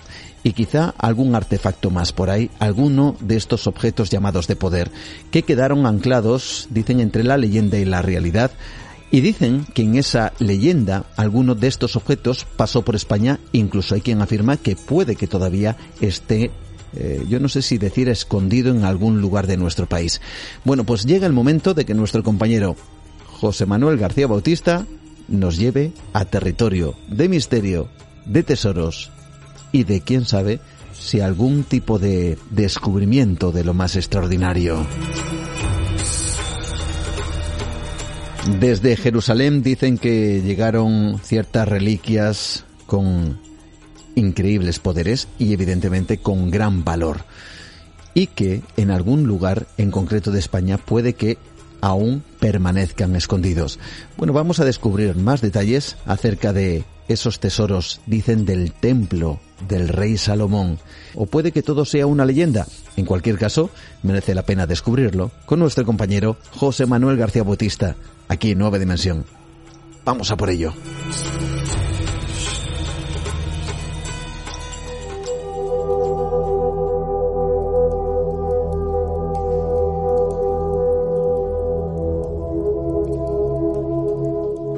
y 0.44 0.54
quizá 0.54 0.94
algún 0.98 1.36
artefacto 1.36 1.90
más 1.90 2.14
por 2.14 2.30
ahí, 2.30 2.50
alguno 2.60 3.16
de 3.20 3.36
estos 3.36 3.68
objetos 3.68 4.10
llamados 4.10 4.48
de 4.48 4.56
poder, 4.56 4.92
que 5.32 5.44
quedaron 5.44 5.86
anclados, 5.86 6.68
dicen, 6.70 7.00
entre 7.00 7.24
la 7.24 7.38
leyenda 7.38 7.78
y 7.78 7.86
la 7.86 8.02
realidad, 8.02 8.52
y 9.12 9.22
dicen 9.22 9.66
que 9.74 9.82
en 9.82 9.96
esa 9.96 10.34
leyenda 10.40 11.06
alguno 11.18 11.56
de 11.56 11.68
estos 11.68 11.96
objetos 11.96 12.46
pasó 12.56 12.84
por 12.84 12.96
España, 12.96 13.40
incluso 13.52 13.96
hay 13.96 14.02
quien 14.02 14.22
afirma 14.22 14.58
que 14.58 14.76
puede 14.76 15.16
que 15.16 15.28
todavía 15.28 15.78
esté 16.00 16.52
eh, 16.96 17.24
yo 17.30 17.40
no 17.40 17.50
sé 17.50 17.62
si 17.62 17.78
decir 17.78 18.10
escondido 18.10 18.72
en 18.72 18.84
algún 18.84 19.22
lugar 19.22 19.46
de 19.46 19.58
nuestro 19.58 19.86
país. 19.86 20.22
Bueno, 20.66 20.86
pues 20.86 21.06
llega 21.06 21.28
el 21.28 21.34
momento 21.34 21.76
de 21.76 21.86
que 21.86 21.94
nuestro 21.94 22.24
compañero 22.24 22.76
José 23.40 23.68
Manuel 23.68 23.98
García 23.98 24.26
Bautista 24.26 24.88
nos 25.28 25.58
lleve 25.58 25.92
a 26.14 26.26
territorio 26.26 26.96
de 27.08 27.30
misterio, 27.30 27.90
de 28.26 28.42
tesoros 28.42 29.12
y 29.72 29.84
de 29.84 30.02
quién 30.02 30.26
sabe 30.26 30.60
si 30.94 31.22
algún 31.22 31.64
tipo 31.64 32.00
de 32.00 32.38
descubrimiento 32.50 33.52
de 33.52 33.64
lo 33.64 33.74
más 33.74 33.96
extraordinario. 33.96 34.86
Desde 38.60 38.98
Jerusalén 38.98 39.62
dicen 39.62 39.98
que 39.98 40.42
llegaron 40.42 41.20
ciertas 41.24 41.68
reliquias 41.68 42.66
con 42.86 43.40
increíbles 44.16 44.80
poderes 44.80 45.28
y 45.38 45.54
evidentemente 45.54 46.18
con 46.18 46.50
gran 46.50 46.84
valor. 46.84 47.26
Y 48.14 48.28
que 48.28 48.64
en 48.76 48.92
algún 48.92 49.26
lugar 49.26 49.68
en 49.78 49.92
concreto 49.92 50.32
de 50.32 50.40
España 50.40 50.78
puede 50.78 51.14
que 51.14 51.38
aún 51.82 52.24
permanezcan 52.40 53.16
escondidos. 53.16 53.80
Bueno, 54.18 54.34
vamos 54.34 54.60
a 54.60 54.66
descubrir 54.66 55.16
más 55.16 55.42
detalles 55.42 55.96
acerca 56.06 56.52
de 56.52 56.84
esos 57.10 57.40
tesoros, 57.40 58.00
dicen, 58.06 58.46
del 58.46 58.72
templo 58.72 59.40
del 59.68 59.90
rey 59.90 60.18
Salomón. 60.18 60.80
O 61.16 61.26
puede 61.26 61.52
que 61.52 61.64
todo 61.64 61.84
sea 61.84 62.06
una 62.06 62.24
leyenda. 62.24 62.66
En 62.96 63.06
cualquier 63.06 63.38
caso, 63.38 63.72
merece 64.04 64.36
la 64.36 64.44
pena 64.44 64.68
descubrirlo 64.68 65.32
con 65.46 65.60
nuestro 65.60 65.86
compañero 65.86 66.38
José 66.52 66.86
Manuel 66.86 67.18
García 67.18 67.44
Bautista, 67.44 67.96
aquí 68.28 68.52
en 68.52 68.60
Nueva 68.60 68.80
Dimensión. 68.80 69.26
Vamos 70.06 70.32
a 70.32 70.38
por 70.38 70.50
ello. 70.50 70.74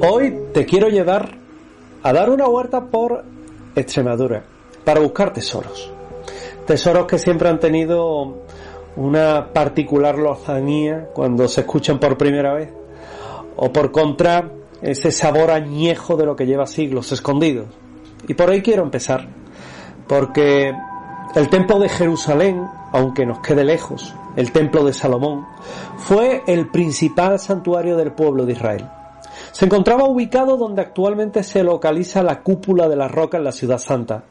Hoy 0.04 0.34
te 0.52 0.66
quiero 0.66 0.88
llevar 0.88 1.41
a 2.02 2.12
dar 2.12 2.30
una 2.30 2.46
vuelta 2.46 2.86
por 2.86 3.24
Extremadura 3.74 4.44
para 4.84 5.00
buscar 5.00 5.32
tesoros. 5.32 5.90
Tesoros 6.66 7.06
que 7.06 7.18
siempre 7.18 7.48
han 7.48 7.60
tenido 7.60 8.42
una 8.96 9.52
particular 9.52 10.18
lozanía 10.18 11.08
cuando 11.14 11.48
se 11.48 11.62
escuchan 11.62 11.98
por 11.98 12.18
primera 12.18 12.54
vez 12.54 12.72
o 13.56 13.72
por 13.72 13.90
contra 13.90 14.50
ese 14.80 15.12
sabor 15.12 15.50
añejo 15.50 16.16
de 16.16 16.26
lo 16.26 16.36
que 16.36 16.46
lleva 16.46 16.66
siglos 16.66 17.12
escondidos. 17.12 17.66
Y 18.28 18.34
por 18.34 18.50
ahí 18.50 18.62
quiero 18.62 18.82
empezar, 18.82 19.28
porque 20.06 20.72
el 21.34 21.48
templo 21.48 21.78
de 21.78 21.88
Jerusalén, 21.88 22.66
aunque 22.92 23.26
nos 23.26 23.40
quede 23.40 23.64
lejos, 23.64 24.14
el 24.36 24.52
templo 24.52 24.84
de 24.84 24.92
Salomón, 24.92 25.46
fue 25.96 26.42
el 26.46 26.68
principal 26.68 27.38
santuario 27.38 27.96
del 27.96 28.12
pueblo 28.12 28.44
de 28.44 28.52
Israel. 28.52 28.88
Se 29.52 29.66
encontraba 29.66 30.08
ubicado 30.08 30.56
donde 30.56 30.80
actualmente 30.80 31.42
se 31.42 31.62
localiza 31.62 32.22
la 32.22 32.42
cúpula 32.42 32.88
de 32.88 32.96
la 32.96 33.06
roca 33.06 33.36
en 33.36 33.44
la 33.44 33.52
ciudad 33.52 33.78
santa. 33.78 34.24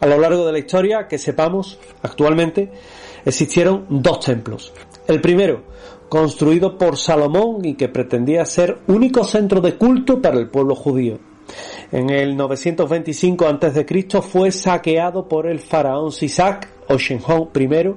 A 0.00 0.06
lo 0.06 0.18
largo 0.18 0.44
de 0.44 0.52
la 0.52 0.58
historia, 0.58 1.08
que 1.08 1.16
sepamos, 1.16 1.78
actualmente 2.02 2.70
existieron 3.24 3.86
dos 3.88 4.20
templos. 4.20 4.74
El 5.08 5.22
primero, 5.22 5.62
construido 6.10 6.76
por 6.76 6.98
Salomón 6.98 7.64
y 7.64 7.74
que 7.74 7.88
pretendía 7.88 8.44
ser 8.44 8.78
único 8.88 9.24
centro 9.24 9.62
de 9.62 9.76
culto 9.76 10.20
para 10.20 10.38
el 10.38 10.50
pueblo 10.50 10.74
judío. 10.74 11.18
En 11.90 12.10
el 12.10 12.36
925 12.36 13.46
a.C. 13.46 13.86
fue 14.20 14.50
saqueado 14.50 15.26
por 15.26 15.46
el 15.46 15.60
faraón 15.60 16.12
Sisac 16.12 16.68
o 16.88 16.98
Shenhong 16.98 17.48
I 17.54 17.94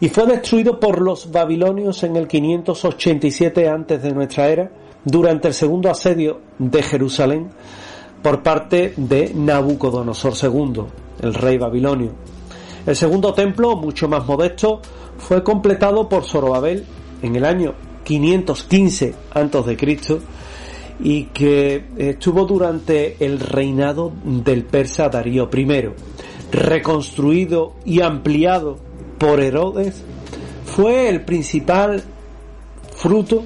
y 0.00 0.08
fue 0.08 0.26
destruido 0.26 0.78
por 0.78 1.00
los 1.00 1.30
babilonios 1.30 2.02
en 2.02 2.16
el 2.16 2.26
587 2.26 3.68
antes 3.68 4.02
de 4.02 4.12
nuestra 4.12 4.48
era 4.48 4.70
durante 5.04 5.48
el 5.48 5.54
segundo 5.54 5.90
asedio 5.90 6.40
de 6.58 6.82
Jerusalén 6.82 7.50
por 8.22 8.42
parte 8.42 8.92
de 8.96 9.32
Nabucodonosor 9.34 10.34
II, 10.42 10.82
el 11.22 11.34
rey 11.34 11.58
babilonio. 11.58 12.12
El 12.86 12.96
segundo 12.96 13.32
templo, 13.32 13.76
mucho 13.76 14.08
más 14.08 14.26
modesto, 14.26 14.80
fue 15.18 15.42
completado 15.42 16.08
por 16.08 16.24
Zorobabel 16.24 16.84
en 17.22 17.36
el 17.36 17.44
año 17.44 17.74
515 18.04 19.14
a.C. 19.32 20.20
y 21.02 21.24
que 21.24 21.84
estuvo 21.96 22.44
durante 22.44 23.16
el 23.24 23.38
reinado 23.40 24.12
del 24.24 24.64
persa 24.64 25.08
Darío 25.08 25.48
I. 25.54 25.90
Reconstruido 26.52 27.74
y 27.84 28.00
ampliado 28.00 28.78
por 29.18 29.40
Herodes, 29.40 30.02
fue 30.64 31.08
el 31.08 31.22
principal 31.22 32.02
fruto 32.96 33.44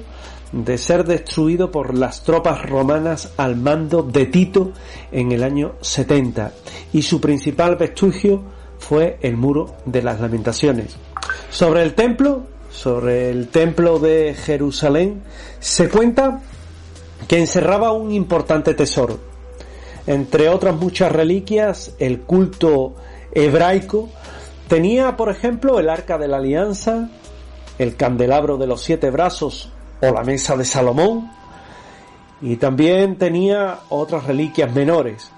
de 0.55 0.77
ser 0.77 1.03
destruido 1.03 1.69
por 1.69 1.93
las 1.93 2.23
tropas 2.23 2.63
romanas 2.63 3.33
al 3.35 3.57
mando 3.57 4.03
de 4.03 4.25
Tito 4.25 4.71
en 5.11 5.33
el 5.33 5.43
año 5.43 5.73
70 5.81 6.53
y 6.93 7.01
su 7.01 7.19
principal 7.19 7.75
vestigio 7.75 8.41
fue 8.79 9.17
el 9.21 9.35
muro 9.35 9.75
de 9.85 10.01
las 10.01 10.21
lamentaciones. 10.21 10.95
Sobre 11.49 11.83
el 11.83 11.93
templo, 11.93 12.43
sobre 12.71 13.29
el 13.31 13.49
templo 13.49 13.99
de 13.99 14.33
Jerusalén, 14.33 15.23
se 15.59 15.89
cuenta 15.89 16.41
que 17.27 17.39
encerraba 17.39 17.91
un 17.91 18.13
importante 18.13 18.73
tesoro. 18.73 19.19
Entre 20.07 20.47
otras 20.47 20.75
muchas 20.75 21.11
reliquias, 21.11 21.95
el 21.99 22.21
culto 22.21 22.95
hebraico 23.33 24.07
tenía, 24.69 25.17
por 25.17 25.29
ejemplo, 25.29 25.81
el 25.81 25.89
arca 25.89 26.17
de 26.17 26.29
la 26.29 26.37
alianza, 26.37 27.09
el 27.77 27.97
candelabro 27.97 28.55
de 28.55 28.67
los 28.67 28.81
siete 28.81 29.09
brazos 29.09 29.73
o 30.07 30.13
la 30.13 30.23
mesa 30.23 30.55
de 30.55 30.65
Salomón, 30.65 31.31
y 32.41 32.57
también 32.57 33.17
tenía 33.17 33.79
otras 33.89 34.25
reliquias 34.25 34.73
menores. 34.73 35.31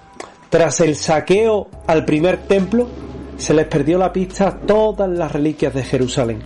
Tras 0.50 0.80
el 0.80 0.96
saqueo 0.96 1.68
al 1.86 2.04
primer 2.04 2.46
templo, 2.46 2.88
se 3.36 3.54
les 3.54 3.66
perdió 3.66 3.98
la 3.98 4.12
pista 4.12 4.48
a 4.48 4.58
todas 4.58 5.08
las 5.08 5.30
reliquias 5.32 5.72
de 5.74 5.84
Jerusalén. 5.84 6.42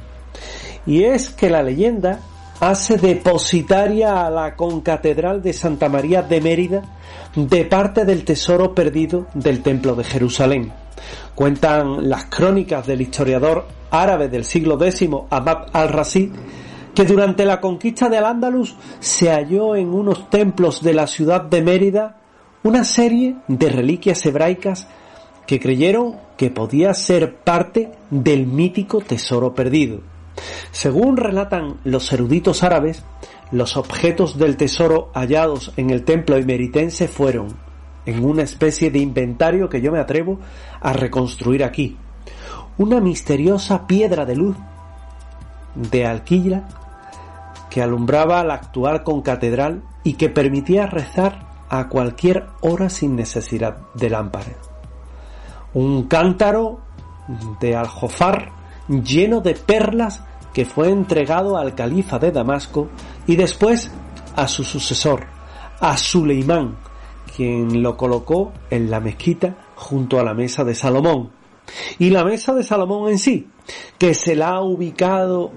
Y 0.86 1.04
es 1.04 1.30
que 1.30 1.48
la 1.48 1.62
leyenda 1.62 2.20
hace 2.60 2.96
depositaria 2.96 4.26
a 4.26 4.30
la 4.30 4.54
concatedral 4.54 5.42
de 5.42 5.52
Santa 5.52 5.88
María 5.88 6.22
de 6.22 6.40
Mérida 6.40 6.82
de 7.34 7.64
parte 7.64 8.04
del 8.04 8.24
tesoro 8.24 8.74
perdido 8.74 9.26
del 9.34 9.62
templo 9.62 9.94
de 9.94 10.04
Jerusalén. 10.04 10.72
Cuentan 11.34 12.08
las 12.08 12.26
crónicas 12.26 12.86
del 12.86 13.00
historiador 13.00 13.66
árabe 13.90 14.28
del 14.28 14.44
siglo 14.44 14.82
X, 14.84 15.08
Abad 15.30 15.68
al-Rasid, 15.72 16.30
que 16.94 17.04
durante 17.04 17.44
la 17.44 17.60
conquista 17.60 18.08
de 18.08 18.18
Al-Ándalus 18.18 18.76
se 19.00 19.30
halló 19.30 19.76
en 19.76 19.94
unos 19.94 20.28
templos 20.30 20.82
de 20.82 20.94
la 20.94 21.06
ciudad 21.06 21.42
de 21.42 21.62
Mérida 21.62 22.16
una 22.62 22.84
serie 22.84 23.36
de 23.48 23.70
reliquias 23.70 24.24
hebraicas 24.26 24.86
que 25.46 25.58
creyeron 25.58 26.16
que 26.36 26.50
podía 26.50 26.94
ser 26.94 27.36
parte 27.36 27.92
del 28.10 28.46
mítico 28.46 29.00
tesoro 29.00 29.54
perdido. 29.54 30.00
Según 30.70 31.16
relatan 31.16 31.78
los 31.84 32.12
eruditos 32.12 32.62
árabes, 32.62 33.04
los 33.50 33.76
objetos 33.76 34.38
del 34.38 34.56
tesoro 34.56 35.10
hallados 35.14 35.72
en 35.76 35.90
el 35.90 36.04
templo 36.04 36.36
emeritense 36.36 37.08
fueron 37.08 37.48
en 38.06 38.24
una 38.24 38.42
especie 38.42 38.90
de 38.90 38.98
inventario 38.98 39.68
que 39.68 39.80
yo 39.80 39.92
me 39.92 39.98
atrevo 39.98 40.38
a 40.80 40.92
reconstruir 40.92 41.64
aquí. 41.64 41.96
Una 42.78 43.00
misteriosa 43.00 43.86
piedra 43.86 44.24
de 44.24 44.36
luz 44.36 44.56
de 45.74 46.06
alquila 46.06 46.68
que 47.72 47.80
alumbraba 47.80 48.44
la 48.44 48.52
actual 48.52 49.02
concatedral 49.02 49.82
y 50.04 50.14
que 50.14 50.28
permitía 50.28 50.86
rezar 50.86 51.64
a 51.70 51.88
cualquier 51.88 52.48
hora 52.60 52.90
sin 52.90 53.16
necesidad 53.16 53.78
de 53.94 54.10
lámpara. 54.10 54.52
Un 55.72 56.02
cántaro 56.02 56.80
de 57.60 57.74
aljofar 57.74 58.50
lleno 58.88 59.40
de 59.40 59.54
perlas 59.54 60.22
que 60.52 60.66
fue 60.66 60.90
entregado 60.90 61.56
al 61.56 61.74
califa 61.74 62.18
de 62.18 62.30
Damasco 62.30 62.88
y 63.26 63.36
después 63.36 63.90
a 64.36 64.48
su 64.48 64.64
sucesor, 64.64 65.24
a 65.80 65.96
Suleimán, 65.96 66.76
quien 67.34 67.82
lo 67.82 67.96
colocó 67.96 68.52
en 68.68 68.90
la 68.90 69.00
mezquita 69.00 69.56
junto 69.76 70.20
a 70.20 70.24
la 70.24 70.34
mesa 70.34 70.62
de 70.62 70.74
Salomón. 70.74 71.30
Y 71.98 72.10
la 72.10 72.22
mesa 72.22 72.52
de 72.52 72.64
Salomón 72.64 73.08
en 73.08 73.18
sí, 73.18 73.48
que 73.96 74.12
se 74.12 74.36
la 74.36 74.50
ha 74.50 74.60
ubicado 74.60 75.52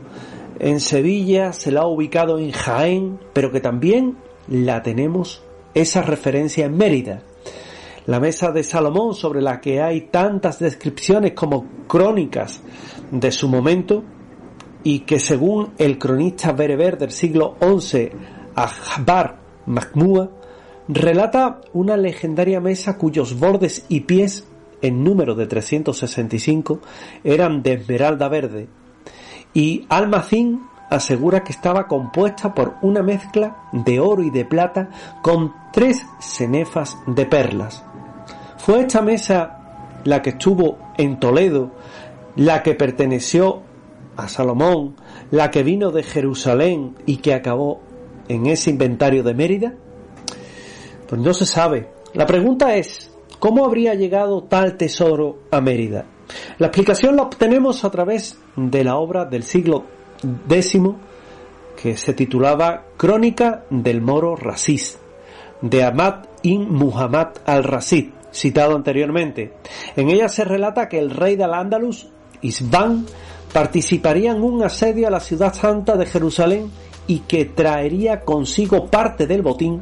en 0.60 0.80
Sevilla, 0.80 1.54
se 1.54 1.72
la 1.72 1.82
ha 1.82 1.88
ubicado 1.88 2.40
en 2.40 2.52
Jaén, 2.52 3.20
pero 3.34 3.52
que 3.52 3.60
también 3.60 4.18
la 4.48 4.82
tenemos 4.82 5.44
esa 5.74 6.02
referencia 6.02 6.66
en 6.66 6.78
Mérida. 6.78 7.24
La 8.06 8.20
mesa 8.20 8.52
de 8.52 8.64
Salomón, 8.64 9.16
sobre 9.16 9.42
la 9.42 9.60
que 9.60 9.82
hay 9.82 10.02
tantas 10.02 10.60
descripciones 10.60 11.34
como 11.34 11.66
crónicas 11.88 12.62
de 13.12 13.32
su 13.32 13.50
momento, 13.50 14.04
y 14.84 15.00
que 15.00 15.20
según 15.20 15.74
el 15.80 15.98
cronista 15.98 16.52
bereber 16.52 16.98
del 16.98 17.12
siglo 17.12 17.56
XI, 17.60 18.12
Ahbar 18.56 19.40
Mahmúa, 19.66 20.30
relata 20.88 21.62
una 21.74 21.98
legendaria 21.98 22.60
mesa 22.62 22.98
cuyos 22.98 23.40
bordes 23.40 23.86
y 23.90 24.02
pies, 24.02 24.48
en 24.84 25.04
número 25.04 25.34
de 25.34 25.48
365, 25.48 26.80
eran 27.24 27.64
de 27.64 27.74
esmeralda 27.74 28.30
verde, 28.30 28.68
y 29.56 29.88
Almacín 29.90 30.68
asegura 30.90 31.44
que 31.44 31.52
estaba 31.52 31.88
compuesta 31.88 32.54
por 32.54 32.76
una 32.84 33.02
mezcla 33.02 33.70
de 33.72 34.00
oro 34.00 34.22
y 34.22 34.30
de 34.30 34.46
plata 34.46 34.90
con 35.24 35.54
tres 35.72 36.06
cenefas 36.20 36.98
de 37.08 37.26
perlas. 37.26 37.84
Fue 38.58 38.82
esta 38.82 39.02
mesa 39.02 40.02
la 40.04 40.22
que 40.22 40.32
estuvo 40.32 40.78
en 40.98 41.20
Toledo, 41.20 41.72
la 42.36 42.62
que 42.62 42.76
perteneció 42.76 43.64
a 44.18 44.28
Salomón, 44.28 44.96
la 45.32 45.50
que 45.50 45.64
vino 45.64 45.92
de 45.92 46.04
Jerusalén 46.04 46.96
y 47.06 47.18
que 47.18 47.34
acabó 47.34 47.82
en 48.28 48.46
ese 48.48 48.70
inventario 48.70 49.24
de 49.24 49.34
Mérida? 49.34 49.74
Pues 51.08 51.22
no 51.22 51.34
se 51.34 51.46
sabe. 51.46 51.90
La 52.14 52.26
pregunta 52.26 52.76
es, 52.76 53.12
¿cómo 53.40 53.66
habría 53.66 53.94
llegado 53.94 54.44
tal 54.44 54.78
tesoro 54.78 55.40
a 55.52 55.62
Mérida? 55.62 56.06
La 56.58 56.68
explicación 56.68 57.16
la 57.16 57.24
obtenemos 57.24 57.84
a 57.84 57.92
través 57.92 58.38
de 58.56 58.84
la 58.84 58.98
obra 58.98 59.26
del 59.26 59.44
siglo 59.44 59.86
X 60.50 60.78
que 61.82 61.98
se 61.98 62.14
titulaba 62.14 62.86
Crónica 62.98 63.66
del 63.70 64.02
Moro 64.02 64.36
Rasid, 64.36 64.82
de 65.62 65.84
Ahmad 65.84 66.26
ibn 66.42 66.74
Muhammad 66.74 67.30
al-Rasid, 67.46 68.10
citado 68.34 68.76
anteriormente. 68.76 69.54
En 69.96 70.10
ella 70.10 70.30
se 70.30 70.46
relata 70.46 70.90
que 70.90 71.00
el 71.00 71.12
rey 71.12 71.36
del 71.36 71.54
Andalus, 71.54 72.08
Isbán, 72.42 73.06
participaría 73.52 74.32
en 74.32 74.44
un 74.44 74.64
asedio 74.64 75.08
a 75.08 75.12
la 75.12 75.20
ciudad 75.20 75.54
santa 75.54 75.96
de 75.96 76.06
Jerusalén 76.06 76.72
y 77.08 77.20
que 77.20 77.46
traería 77.46 78.22
consigo 78.22 78.88
parte 78.88 79.28
del 79.28 79.42
botín 79.42 79.82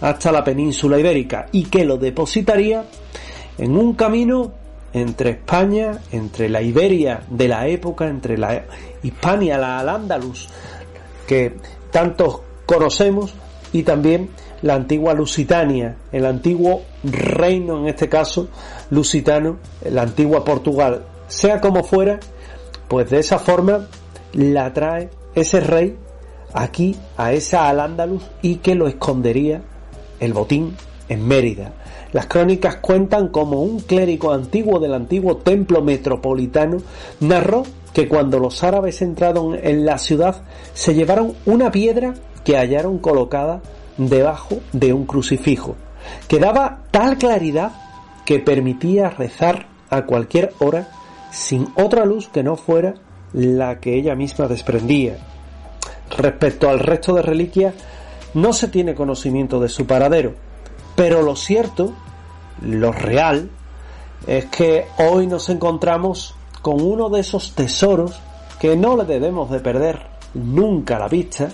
hasta 0.00 0.32
la 0.32 0.42
península 0.42 0.98
ibérica 0.98 1.46
y 1.52 1.64
que 1.64 1.84
lo 1.84 1.96
depositaría 1.96 2.84
en 3.58 3.76
un 3.76 3.94
camino 3.94 4.52
entre 4.92 5.30
España, 5.30 5.98
entre 6.10 6.48
la 6.48 6.62
Iberia 6.62 7.22
de 7.28 7.48
la 7.48 7.66
época, 7.66 8.08
entre 8.08 8.36
la 8.36 8.64
Hispania, 9.02 9.58
la 9.58 9.78
Al-Ándalus, 9.78 10.48
que 11.26 11.56
tantos 11.90 12.40
conocemos, 12.66 13.34
y 13.72 13.82
también 13.82 14.30
la 14.60 14.74
antigua 14.74 15.14
Lusitania, 15.14 15.96
el 16.12 16.26
antiguo 16.26 16.82
reino, 17.02 17.80
en 17.80 17.88
este 17.88 18.08
caso, 18.08 18.48
lusitano, 18.90 19.58
la 19.90 20.02
antigua 20.02 20.44
Portugal. 20.44 21.04
Sea 21.26 21.60
como 21.60 21.82
fuera, 21.82 22.20
pues 22.88 23.10
de 23.10 23.18
esa 23.18 23.38
forma 23.38 23.88
la 24.34 24.72
trae 24.72 25.10
ese 25.34 25.60
rey 25.60 25.96
aquí 26.52 26.96
a 27.16 27.32
esa 27.32 27.68
Al-Ándalus 27.68 28.22
y 28.42 28.56
que 28.56 28.74
lo 28.74 28.86
escondería 28.86 29.62
el 30.20 30.34
botín 30.34 30.76
en 31.08 31.26
Mérida. 31.26 31.72
Las 32.12 32.26
crónicas 32.26 32.76
cuentan 32.76 33.28
como 33.28 33.62
un 33.62 33.80
clérigo 33.80 34.32
antiguo 34.32 34.78
del 34.78 34.94
antiguo 34.94 35.38
templo 35.38 35.82
metropolitano 35.82 36.78
narró 37.20 37.62
que 37.94 38.06
cuando 38.06 38.38
los 38.38 38.62
árabes 38.62 39.00
entraron 39.02 39.58
en 39.62 39.86
la 39.86 39.98
ciudad 39.98 40.42
se 40.74 40.94
llevaron 40.94 41.34
una 41.46 41.70
piedra 41.70 42.14
que 42.44 42.56
hallaron 42.56 42.98
colocada 42.98 43.62
debajo 43.96 44.58
de 44.72 44.92
un 44.92 45.06
crucifijo, 45.06 45.76
que 46.28 46.38
daba 46.38 46.82
tal 46.90 47.16
claridad 47.16 47.72
que 48.24 48.38
permitía 48.38 49.10
rezar 49.10 49.66
a 49.90 50.04
cualquier 50.04 50.52
hora 50.58 50.88
sin 51.30 51.68
otra 51.76 52.04
luz 52.04 52.28
que 52.28 52.42
no 52.42 52.56
fuera 52.56 52.94
la 53.32 53.80
que 53.80 53.94
ella 53.94 54.14
misma 54.14 54.48
desprendía. 54.48 55.16
Respecto 56.16 56.68
al 56.68 56.78
resto 56.78 57.14
de 57.14 57.22
reliquias, 57.22 57.74
no 58.34 58.52
se 58.52 58.68
tiene 58.68 58.94
conocimiento 58.94 59.60
de 59.60 59.68
su 59.68 59.86
paradero, 59.86 60.34
pero 60.94 61.22
lo 61.22 61.36
cierto, 61.36 61.94
lo 62.64 62.92
real, 62.92 63.50
es 64.26 64.46
que 64.46 64.86
hoy 64.98 65.26
nos 65.26 65.48
encontramos 65.48 66.34
con 66.60 66.80
uno 66.80 67.08
de 67.08 67.20
esos 67.20 67.54
tesoros 67.54 68.20
que 68.60 68.76
no 68.76 68.96
le 68.96 69.04
debemos 69.04 69.50
de 69.50 69.60
perder 69.60 70.06
nunca 70.34 70.98
la 70.98 71.08
vista 71.08 71.48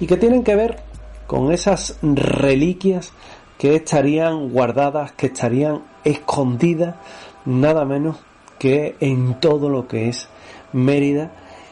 y 0.00 0.06
que 0.06 0.16
tienen 0.16 0.42
que 0.42 0.56
ver 0.56 0.82
con 1.26 1.52
esas 1.52 1.98
reliquias 2.02 3.12
que 3.58 3.76
estarían 3.76 4.50
guardadas, 4.50 5.12
que 5.12 5.26
estarían 5.26 5.82
escondidas 6.04 6.96
nada 7.44 7.84
menos 7.84 8.16
que 8.58 8.96
en 9.00 9.40
todo 9.40 9.68
lo 9.68 9.86
que 9.86 10.08
es 10.08 10.28
Mérida 10.72 11.30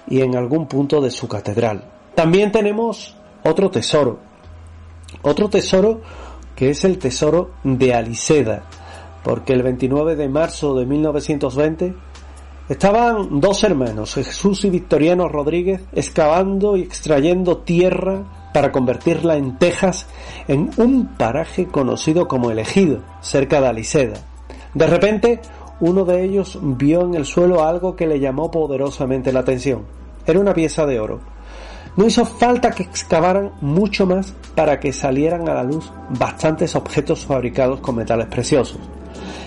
y 0.09 0.20
en 0.20 0.36
algún 0.36 0.66
punto 0.66 1.01
de 1.01 1.11
su 1.11 1.28
catedral. 1.28 1.85
También 2.15 2.52
tenemos 2.52 3.16
otro 3.43 3.70
tesoro, 3.70 4.19
otro 5.23 5.48
tesoro 5.48 6.01
que 6.56 6.70
es 6.70 6.85
el 6.85 6.98
tesoro 6.98 7.51
de 7.62 7.94
Aliseda, 7.94 8.64
porque 9.22 9.52
el 9.52 9.62
29 9.62 10.16
de 10.16 10.28
marzo 10.28 10.74
de 10.74 10.86
1920 10.86 11.94
estaban 12.68 13.40
dos 13.40 13.64
hermanos, 13.64 14.14
Jesús 14.14 14.64
y 14.64 14.70
Victoriano 14.70 15.28
Rodríguez, 15.28 15.82
excavando 15.93 16.76
y 16.76 16.82
extrayendo 16.82 17.59
tierra 17.59 18.51
para 18.55 18.70
convertirla 18.70 19.36
en 19.36 19.59
tejas 19.59 20.06
en 20.47 20.70
un 20.76 21.16
paraje 21.16 21.66
conocido 21.66 22.28
como 22.28 22.51
El 22.51 22.60
Ejido, 22.60 23.01
cerca 23.20 23.60
de 23.60 23.68
Aliseda. 23.68 24.14
De 24.74 24.86
repente, 24.86 25.40
uno 25.81 26.05
de 26.05 26.24
ellos 26.24 26.59
vio 26.62 27.02
en 27.02 27.14
el 27.14 27.26
suelo 27.26 27.64
algo 27.64 27.97
que 27.97 28.06
le 28.06 28.20
llamó 28.20 28.51
poderosamente 28.51 29.32
la 29.32 29.40
atención. 29.40 29.82
Era 30.26 30.39
una 30.39 30.55
pieza 30.55 30.86
de 30.86 31.01
oro. 31.01 31.20
No 31.96 32.06
hizo 32.06 32.24
falta 32.24 32.72
que 32.72 32.82
excavaran 32.82 33.52
mucho 33.60 34.06
más 34.06 34.34
para 34.54 34.80
que 34.80 34.92
salieran 34.92 35.48
a 35.48 35.54
la 35.54 35.62
luz 35.62 35.92
bastantes 36.18 36.74
objetos 36.74 37.24
fabricados 37.24 37.80
con 37.80 37.96
metales 37.96 38.26
preciosos. 38.26 38.80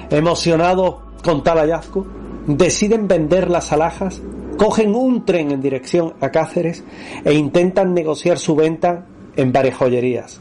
Emocionados 0.09 0.95
con 1.23 1.43
tal 1.43 1.57
hallazgo, 1.57 2.07
deciden 2.47 3.07
vender 3.07 3.49
las 3.49 3.73
alhajas, 3.73 4.21
cogen 4.57 4.95
un 4.95 5.25
tren 5.25 5.51
en 5.51 5.61
dirección 5.61 6.13
a 6.21 6.29
Cáceres 6.29 6.83
e 7.25 7.33
intentan 7.33 7.93
negociar 7.93 8.39
su 8.39 8.55
venta 8.55 9.05
en 9.35 9.51
varias 9.51 9.75
joyerías. 9.75 10.39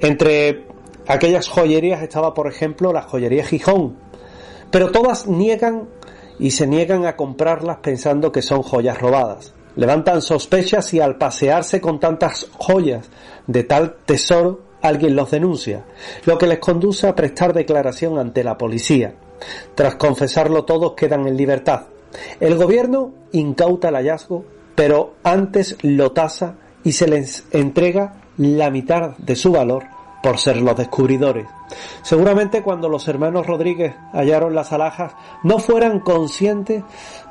Entre 0.00 0.66
aquellas 1.08 1.48
joyerías 1.48 2.02
estaba, 2.02 2.34
por 2.34 2.46
ejemplo, 2.46 2.92
la 2.92 3.00
joyería 3.00 3.44
Gijón, 3.46 3.96
pero 4.70 4.92
todas 4.92 5.26
niegan 5.26 5.88
y 6.38 6.50
se 6.50 6.66
niegan 6.66 7.06
a 7.06 7.16
comprarlas 7.16 7.78
pensando 7.78 8.30
que 8.30 8.42
son 8.42 8.62
joyas 8.62 9.00
robadas. 9.00 9.54
Levantan 9.76 10.22
sospechas 10.22 10.92
y 10.94 11.00
al 11.00 11.16
pasearse 11.16 11.80
con 11.80 11.98
tantas 11.98 12.48
joyas 12.56 13.08
de 13.46 13.64
tal 13.64 13.96
tesoro, 14.04 14.60
alguien 14.82 15.16
los 15.16 15.30
denuncia, 15.30 15.84
lo 16.26 16.38
que 16.38 16.46
les 16.46 16.58
conduce 16.58 17.08
a 17.08 17.14
prestar 17.14 17.52
declaración 17.52 18.18
ante 18.18 18.44
la 18.44 18.58
policía. 18.58 19.14
Tras 19.74 19.96
confesarlo 19.96 20.64
todos 20.64 20.92
quedan 20.92 21.26
en 21.26 21.36
libertad. 21.36 21.82
El 22.38 22.56
gobierno 22.56 23.12
incauta 23.32 23.88
el 23.88 23.96
hallazgo, 23.96 24.44
pero 24.74 25.14
antes 25.24 25.76
lo 25.82 26.12
tasa 26.12 26.56
y 26.84 26.92
se 26.92 27.08
les 27.08 27.44
entrega 27.50 28.20
la 28.36 28.70
mitad 28.70 29.16
de 29.18 29.36
su 29.36 29.52
valor 29.52 29.93
por 30.24 30.38
ser 30.38 30.56
los 30.56 30.74
descubridores. 30.74 31.46
Seguramente 32.00 32.62
cuando 32.62 32.88
los 32.88 33.06
hermanos 33.08 33.46
Rodríguez 33.46 33.94
hallaron 34.14 34.54
las 34.54 34.72
alhajas 34.72 35.12
no 35.42 35.58
fueran 35.58 36.00
conscientes 36.00 36.82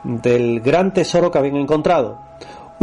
del 0.03 0.61
gran 0.61 0.93
tesoro 0.93 1.31
que 1.31 1.39
habían 1.39 1.55
encontrado. 1.55 2.19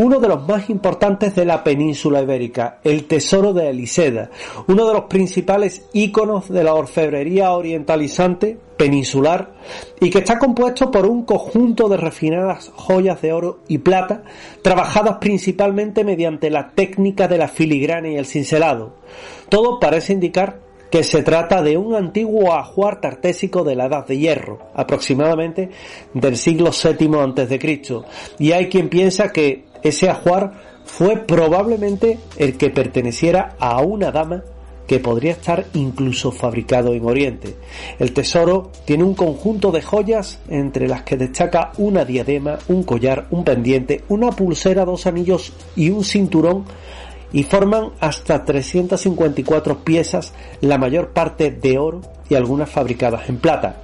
Uno 0.01 0.19
de 0.19 0.29
los 0.29 0.49
más 0.49 0.71
importantes 0.71 1.35
de 1.35 1.45
la 1.45 1.63
península 1.63 2.23
ibérica, 2.23 2.79
el 2.85 3.05
Tesoro 3.05 3.53
de 3.53 3.69
Eliseda, 3.69 4.31
uno 4.67 4.87
de 4.87 4.95
los 4.95 5.05
principales 5.05 5.83
íconos 5.93 6.49
de 6.49 6.65
la 6.65 6.73
orfebrería 6.73 7.53
orientalizante 7.53 8.59
peninsular 8.79 9.53
y 10.01 10.09
que 10.09 10.21
está 10.21 10.39
compuesto 10.39 10.91
por 10.91 11.05
un 11.05 11.25
conjunto 11.25 11.91
de 11.91 11.99
refinadas 11.99 12.73
joyas 12.75 13.21
de 13.21 13.35
oro 13.35 13.59
y 13.69 13.77
plata 13.77 14.23
trabajadas 14.63 15.19
principalmente 15.19 16.03
mediante 16.03 16.49
la 16.49 16.71
técnica 16.71 17.29
de 17.29 17.37
la 17.37 17.49
filigrana 17.49 18.09
y 18.09 18.17
el 18.17 18.25
cincelado. 18.25 18.95
Todo 19.51 19.79
parece 19.79 20.15
indicar 20.15 20.61
que 20.91 21.05
se 21.05 21.23
trata 21.23 21.63
de 21.63 21.77
un 21.77 21.95
antiguo 21.95 22.55
ajuar 22.55 23.01
tartésico 23.01 23.65
de 23.65 23.77
la 23.77 23.87
Edad 23.87 24.07
de 24.07 24.19
Hierro, 24.19 24.59
aproximadamente 24.75 25.71
del 26.15 26.37
siglo 26.37 26.71
VII 26.71 27.17
a.C. 27.17 27.83
Y 28.39 28.53
hay 28.53 28.69
quien 28.69 28.89
piensa 28.89 29.31
que 29.31 29.70
ese 29.83 30.09
ajuar 30.09 30.53
fue 30.85 31.17
probablemente 31.17 32.19
el 32.37 32.57
que 32.57 32.71
perteneciera 32.71 33.57
a 33.59 33.81
una 33.81 34.11
dama 34.11 34.43
que 34.87 34.99
podría 34.99 35.31
estar 35.31 35.67
incluso 35.75 36.33
fabricado 36.33 36.93
en 36.95 37.05
Oriente. 37.05 37.55
El 38.01 38.13
tesoro 38.13 38.73
tiene 38.85 39.05
un 39.05 39.15
conjunto 39.15 39.71
de 39.71 39.83
joyas 39.83 40.41
entre 40.49 40.89
las 40.89 41.03
que 41.03 41.17
destaca 41.17 41.71
una 41.79 42.05
diadema, 42.05 42.59
un 42.67 42.83
collar, 42.83 43.29
un 43.31 43.45
pendiente, 43.45 44.03
una 44.09 44.33
pulsera, 44.33 44.85
dos 44.85 45.07
anillos 45.07 45.53
y 45.77 45.91
un 45.91 46.03
cinturón 46.03 46.65
y 47.33 47.45
forman 47.45 47.91
hasta 48.01 48.45
354 48.45 49.85
piezas, 49.85 50.33
la 50.61 50.77
mayor 50.77 51.11
parte 51.11 51.53
de 51.53 51.79
oro 51.79 52.01
y 52.29 52.35
algunas 52.35 52.69
fabricadas 52.69 53.29
en 53.29 53.39
plata. 53.39 53.77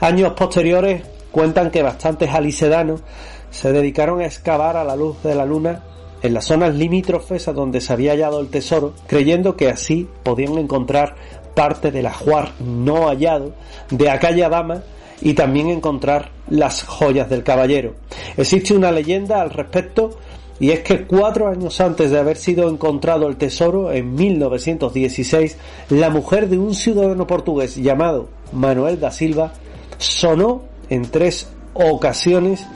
Años 0.00 0.32
posteriores 0.32 1.02
cuentan 1.30 1.70
que 1.70 1.82
bastantes 1.82 2.30
alisedanos 2.30 3.02
se 3.50 3.72
dedicaron 3.72 4.20
a 4.20 4.26
excavar 4.26 4.76
a 4.76 4.84
la 4.84 4.96
luz 4.96 5.22
de 5.22 5.34
la 5.34 5.44
luna 5.44 5.82
en 6.22 6.34
las 6.34 6.46
zonas 6.46 6.74
limítrofes 6.74 7.48
a 7.48 7.52
donde 7.52 7.80
se 7.80 7.92
había 7.92 8.12
hallado 8.12 8.40
el 8.40 8.48
tesoro, 8.48 8.94
creyendo 9.06 9.56
que 9.56 9.68
así 9.68 10.08
podían 10.22 10.58
encontrar 10.58 11.14
parte 11.54 11.90
del 11.90 12.06
ajuar 12.06 12.52
no 12.60 13.08
hallado 13.08 13.52
de 13.90 14.10
aquella 14.10 14.48
dama 14.48 14.82
y 15.20 15.34
también 15.34 15.68
encontrar 15.68 16.30
las 16.48 16.84
joyas 16.84 17.28
del 17.28 17.42
caballero. 17.42 17.94
Existe 18.36 18.74
una 18.74 18.92
leyenda 18.92 19.40
al 19.40 19.50
respecto 19.50 20.18
y 20.60 20.70
es 20.70 20.80
que 20.80 21.04
cuatro 21.06 21.48
años 21.48 21.80
antes 21.80 22.10
de 22.10 22.18
haber 22.18 22.36
sido 22.36 22.68
encontrado 22.68 23.28
el 23.28 23.36
tesoro, 23.36 23.92
en 23.92 24.14
1916, 24.14 25.56
la 25.90 26.10
mujer 26.10 26.48
de 26.48 26.58
un 26.58 26.74
ciudadano 26.74 27.26
portugués 27.26 27.76
llamado 27.76 28.28
Manuel 28.52 28.98
da 28.98 29.10
Silva 29.10 29.52
sonó 29.98 30.62
en 30.90 31.02
tres 31.02 31.48
ocasiones 31.74 32.66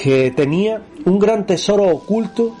que 0.00 0.30
tenía 0.30 0.82
un 1.04 1.18
gran 1.18 1.46
tesoro 1.46 1.88
oculto 1.88 2.54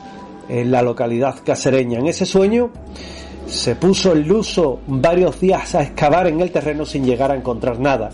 en 0.48 0.70
la 0.70 0.82
localidad 0.82 1.36
casereña. 1.44 1.98
En 1.98 2.06
ese 2.06 2.26
sueño 2.26 2.70
se 3.46 3.76
puso 3.76 4.12
el 4.12 4.26
luso 4.26 4.80
varios 4.86 5.40
días 5.40 5.74
a 5.74 5.82
excavar 5.82 6.26
en 6.26 6.40
el 6.40 6.50
terreno 6.50 6.84
sin 6.84 7.04
llegar 7.04 7.30
a 7.30 7.36
encontrar 7.36 7.78
nada. 7.78 8.10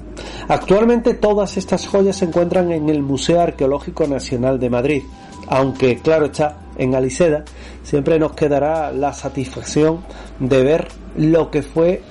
Actualmente 0.48 1.14
todas 1.14 1.56
estas 1.56 1.86
joyas 1.86 2.16
se 2.16 2.26
encuentran 2.26 2.70
en 2.70 2.88
el 2.88 3.02
Museo 3.02 3.40
Arqueológico 3.40 4.06
Nacional 4.06 4.58
de 4.58 4.70
Madrid 4.70 5.02
aunque 5.46 5.98
claro 5.98 6.26
está, 6.26 6.58
en 6.76 6.94
Aliseda 6.94 7.44
siempre 7.82 8.18
nos 8.18 8.32
quedará 8.32 8.92
la 8.92 9.12
satisfacción 9.12 10.00
de 10.38 10.62
ver 10.62 10.88
lo 11.16 11.50
que 11.50 11.62
fue 11.62 12.02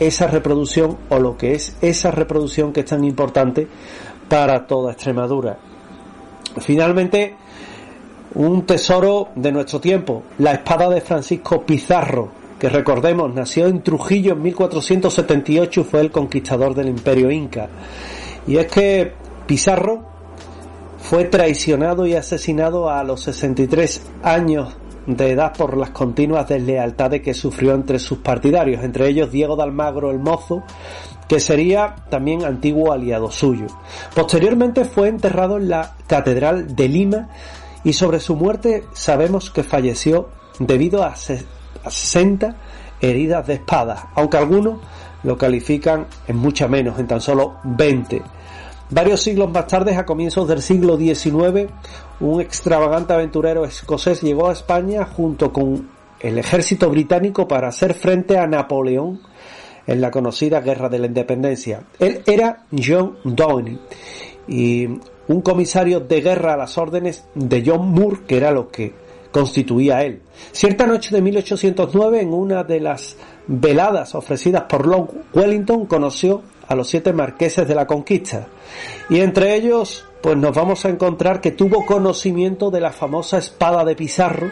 esa 0.00 0.26
reproducción 0.26 0.98
o 1.08 1.18
lo 1.18 1.36
que 1.36 1.54
es 1.54 1.76
esa 1.80 2.10
reproducción 2.10 2.72
que 2.72 2.80
es 2.80 2.86
tan 2.86 3.04
importante 3.04 3.66
para 4.28 4.66
toda 4.66 4.92
Extremadura. 4.92 5.58
Finalmente, 6.58 7.34
un 8.34 8.66
tesoro 8.66 9.28
de 9.34 9.52
nuestro 9.52 9.80
tiempo, 9.80 10.22
la 10.38 10.52
espada 10.52 10.88
de 10.90 11.00
Francisco 11.00 11.64
Pizarro, 11.64 12.30
que 12.58 12.68
recordemos 12.68 13.34
nació 13.34 13.66
en 13.66 13.82
Trujillo 13.82 14.32
en 14.32 14.42
1478 14.42 15.80
y 15.80 15.84
fue 15.84 16.00
el 16.00 16.10
conquistador 16.10 16.74
del 16.74 16.88
imperio 16.88 17.30
inca. 17.30 17.68
Y 18.46 18.56
es 18.56 18.66
que 18.66 19.12
Pizarro 19.46 20.04
fue 20.98 21.24
traicionado 21.24 22.06
y 22.06 22.14
asesinado 22.14 22.90
a 22.90 23.04
los 23.04 23.22
63 23.22 24.02
años 24.22 24.76
de 25.06 25.30
edad 25.30 25.52
por 25.56 25.76
las 25.76 25.90
continuas 25.90 26.48
deslealtades 26.48 27.22
que 27.22 27.32
sufrió 27.32 27.74
entre 27.74 27.98
sus 27.98 28.18
partidarios, 28.18 28.82
entre 28.82 29.08
ellos 29.08 29.30
Diego 29.30 29.56
de 29.56 29.62
Almagro 29.62 30.10
el 30.10 30.18
Mozo, 30.18 30.64
que 31.28 31.40
sería 31.40 31.96
también 32.10 32.44
antiguo 32.44 32.92
aliado 32.92 33.30
suyo. 33.30 33.66
Posteriormente 34.14 34.84
fue 34.84 35.08
enterrado 35.08 35.56
en 35.56 35.68
la 35.68 35.94
Catedral 36.06 36.74
de 36.76 36.88
Lima 36.88 37.28
y 37.84 37.92
sobre 37.92 38.20
su 38.20 38.36
muerte 38.36 38.84
sabemos 38.92 39.50
que 39.50 39.62
falleció 39.62 40.28
debido 40.58 41.04
a 41.04 41.14
60 41.16 42.56
heridas 43.00 43.46
de 43.46 43.54
espada, 43.54 44.10
aunque 44.14 44.36
algunos 44.36 44.78
lo 45.22 45.36
califican 45.36 46.06
en 46.26 46.36
mucha 46.36 46.68
menos, 46.68 46.98
en 46.98 47.06
tan 47.06 47.20
solo 47.20 47.56
20. 47.64 48.22
Varios 48.88 49.20
siglos 49.20 49.50
más 49.50 49.66
tarde, 49.66 49.96
a 49.96 50.06
comienzos 50.06 50.46
del 50.46 50.62
siglo 50.62 50.96
XIX, 50.96 51.72
un 52.20 52.40
extravagante 52.40 53.12
aventurero 53.12 53.64
escocés 53.64 54.22
llegó 54.22 54.48
a 54.48 54.52
España 54.52 55.04
junto 55.04 55.52
con 55.52 55.88
el 56.20 56.38
ejército 56.38 56.88
británico 56.88 57.48
para 57.48 57.68
hacer 57.68 57.94
frente 57.94 58.38
a 58.38 58.46
Napoleón 58.46 59.20
en 59.86 60.00
la 60.00 60.10
conocida 60.10 60.60
Guerra 60.60 60.88
de 60.88 60.98
la 60.98 61.06
Independencia. 61.06 61.82
Él 61.98 62.22
era 62.26 62.66
John 62.76 63.18
Downey 63.24 63.78
y 64.48 64.86
un 65.28 65.40
comisario 65.42 66.00
de 66.00 66.20
guerra 66.20 66.54
a 66.54 66.56
las 66.56 66.78
órdenes 66.78 67.24
de 67.34 67.62
John 67.64 67.88
Moore, 67.90 68.20
que 68.26 68.36
era 68.36 68.50
lo 68.50 68.68
que 68.68 68.94
constituía 69.30 70.02
él. 70.02 70.22
Cierta 70.52 70.86
noche 70.86 71.14
de 71.14 71.20
1809, 71.20 72.20
en 72.20 72.32
una 72.32 72.64
de 72.64 72.80
las 72.80 73.16
veladas 73.46 74.14
ofrecidas 74.14 74.62
por 74.62 74.86
Lord 74.86 75.10
Wellington, 75.34 75.86
conoció 75.86 76.42
a 76.66 76.74
los 76.74 76.88
siete 76.88 77.12
marqueses 77.12 77.66
de 77.68 77.74
la 77.74 77.86
conquista. 77.86 78.48
Y 79.10 79.20
entre 79.20 79.54
ellos, 79.54 80.06
pues 80.22 80.36
nos 80.36 80.54
vamos 80.54 80.84
a 80.84 80.88
encontrar 80.88 81.40
que 81.40 81.52
tuvo 81.52 81.84
conocimiento 81.84 82.70
de 82.70 82.80
la 82.80 82.92
famosa 82.92 83.38
espada 83.38 83.84
de 83.84 83.94
Pizarro, 83.94 84.50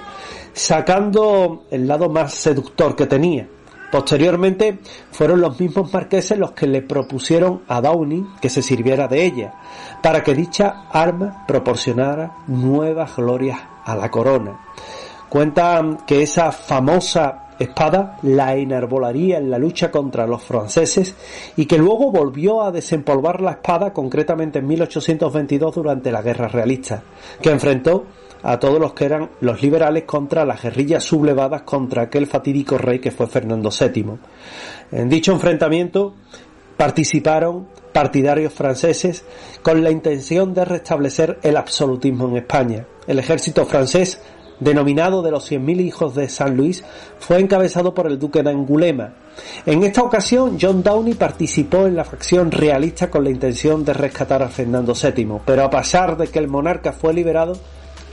sacando 0.52 1.64
el 1.70 1.88
lado 1.88 2.08
más 2.08 2.34
seductor 2.34 2.94
que 2.94 3.06
tenía. 3.06 3.48
Posteriormente 3.94 4.80
fueron 5.12 5.40
los 5.40 5.60
mismos 5.60 5.92
marqueses 5.92 6.36
los 6.36 6.50
que 6.50 6.66
le 6.66 6.82
propusieron 6.82 7.62
a 7.68 7.80
Downing 7.80 8.26
que 8.40 8.50
se 8.50 8.60
sirviera 8.60 9.06
de 9.06 9.24
ella, 9.24 9.54
para 10.02 10.20
que 10.24 10.34
dicha 10.34 10.88
arma 10.90 11.44
proporcionara 11.46 12.38
nuevas 12.48 13.14
glorias 13.14 13.60
a 13.84 13.94
la 13.94 14.10
corona. 14.10 14.58
Cuentan 15.28 15.98
que 15.98 16.24
esa 16.24 16.50
famosa 16.50 17.50
espada 17.56 18.18
la 18.22 18.56
enarbolaría 18.56 19.38
en 19.38 19.48
la 19.48 19.58
lucha 19.58 19.92
contra 19.92 20.26
los 20.26 20.42
franceses 20.42 21.14
y 21.56 21.66
que 21.66 21.78
luego 21.78 22.10
volvió 22.10 22.62
a 22.62 22.72
desempolvar 22.72 23.40
la 23.40 23.52
espada 23.52 23.92
concretamente 23.92 24.58
en 24.58 24.66
1822 24.66 25.72
durante 25.72 26.10
la 26.10 26.20
guerra 26.20 26.48
realista, 26.48 27.00
que 27.40 27.52
enfrentó 27.52 28.06
a 28.44 28.58
todos 28.58 28.78
los 28.78 28.92
que 28.92 29.06
eran 29.06 29.30
los 29.40 29.62
liberales 29.62 30.04
contra 30.04 30.44
las 30.44 30.62
guerrillas 30.62 31.02
sublevadas 31.02 31.62
contra 31.62 32.02
aquel 32.02 32.26
fatídico 32.26 32.78
rey 32.78 32.98
que 33.00 33.10
fue 33.10 33.26
Fernando 33.26 33.70
VII. 33.70 34.18
En 34.92 35.08
dicho 35.08 35.32
enfrentamiento 35.32 36.14
participaron 36.76 37.68
partidarios 37.92 38.52
franceses 38.52 39.24
con 39.62 39.82
la 39.82 39.90
intención 39.90 40.52
de 40.52 40.64
restablecer 40.64 41.38
el 41.42 41.56
absolutismo 41.56 42.28
en 42.28 42.36
España. 42.36 42.86
El 43.06 43.18
ejército 43.18 43.64
francés 43.64 44.20
denominado 44.60 45.22
de 45.22 45.30
los 45.30 45.50
100.000 45.50 45.80
hijos 45.80 46.14
de 46.14 46.28
San 46.28 46.56
Luis, 46.56 46.84
fue 47.18 47.40
encabezado 47.40 47.94
por 47.94 48.06
el 48.06 48.18
duque 48.18 48.42
de 48.42 48.50
Angulema. 48.50 49.14
En 49.66 49.82
esta 49.82 50.02
ocasión, 50.02 50.58
John 50.60 50.82
Downey 50.82 51.14
participó 51.14 51.86
en 51.86 51.96
la 51.96 52.04
facción 52.04 52.50
realista 52.50 53.10
con 53.10 53.24
la 53.24 53.30
intención 53.30 53.84
de 53.84 53.94
rescatar 53.94 54.42
a 54.42 54.48
Fernando 54.48 54.94
VII, 54.94 55.40
pero 55.44 55.64
a 55.64 55.70
pesar 55.70 56.16
de 56.16 56.28
que 56.28 56.38
el 56.38 56.48
monarca 56.48 56.92
fue 56.92 57.12
liberado, 57.12 57.54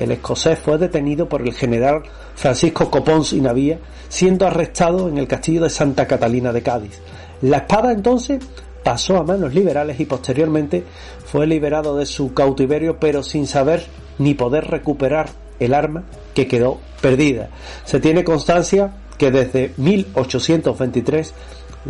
el 0.04 0.12
escocés 0.12 0.58
fue 0.60 0.78
detenido 0.78 1.30
por 1.30 1.42
el 1.42 1.54
general 1.54 2.04
Francisco 2.36 2.90
Copons 2.90 3.34
y 3.34 3.42
Navía, 3.42 3.80
siendo 4.10 4.48
arrestado 4.48 5.10
en 5.10 5.18
el 5.18 5.28
castillo 5.28 5.62
de 5.62 5.70
Santa 5.70 6.08
Catalina 6.08 6.52
de 6.52 6.64
Cádiz. 6.64 7.00
La 7.42 7.58
espada 7.58 7.92
entonces 7.92 8.44
pasó 8.84 9.18
a 9.18 9.24
manos 9.24 9.54
liberales 9.54 10.00
y 10.00 10.06
posteriormente 10.06 10.84
fue 11.26 11.46
liberado 11.46 11.96
de 11.96 12.06
su 12.06 12.34
cautiverio, 12.34 13.00
pero 13.00 13.24
sin 13.24 13.48
saber 13.48 13.86
ni 14.18 14.34
poder 14.34 14.68
recuperar 14.68 15.30
el 15.60 15.74
arma 15.74 16.04
que 16.34 16.48
quedó 16.48 16.80
perdida. 17.02 17.50
Se 17.86 18.00
tiene 18.00 18.24
constancia 18.24 18.92
que 19.18 19.32
desde 19.32 19.74
1823 19.78 21.34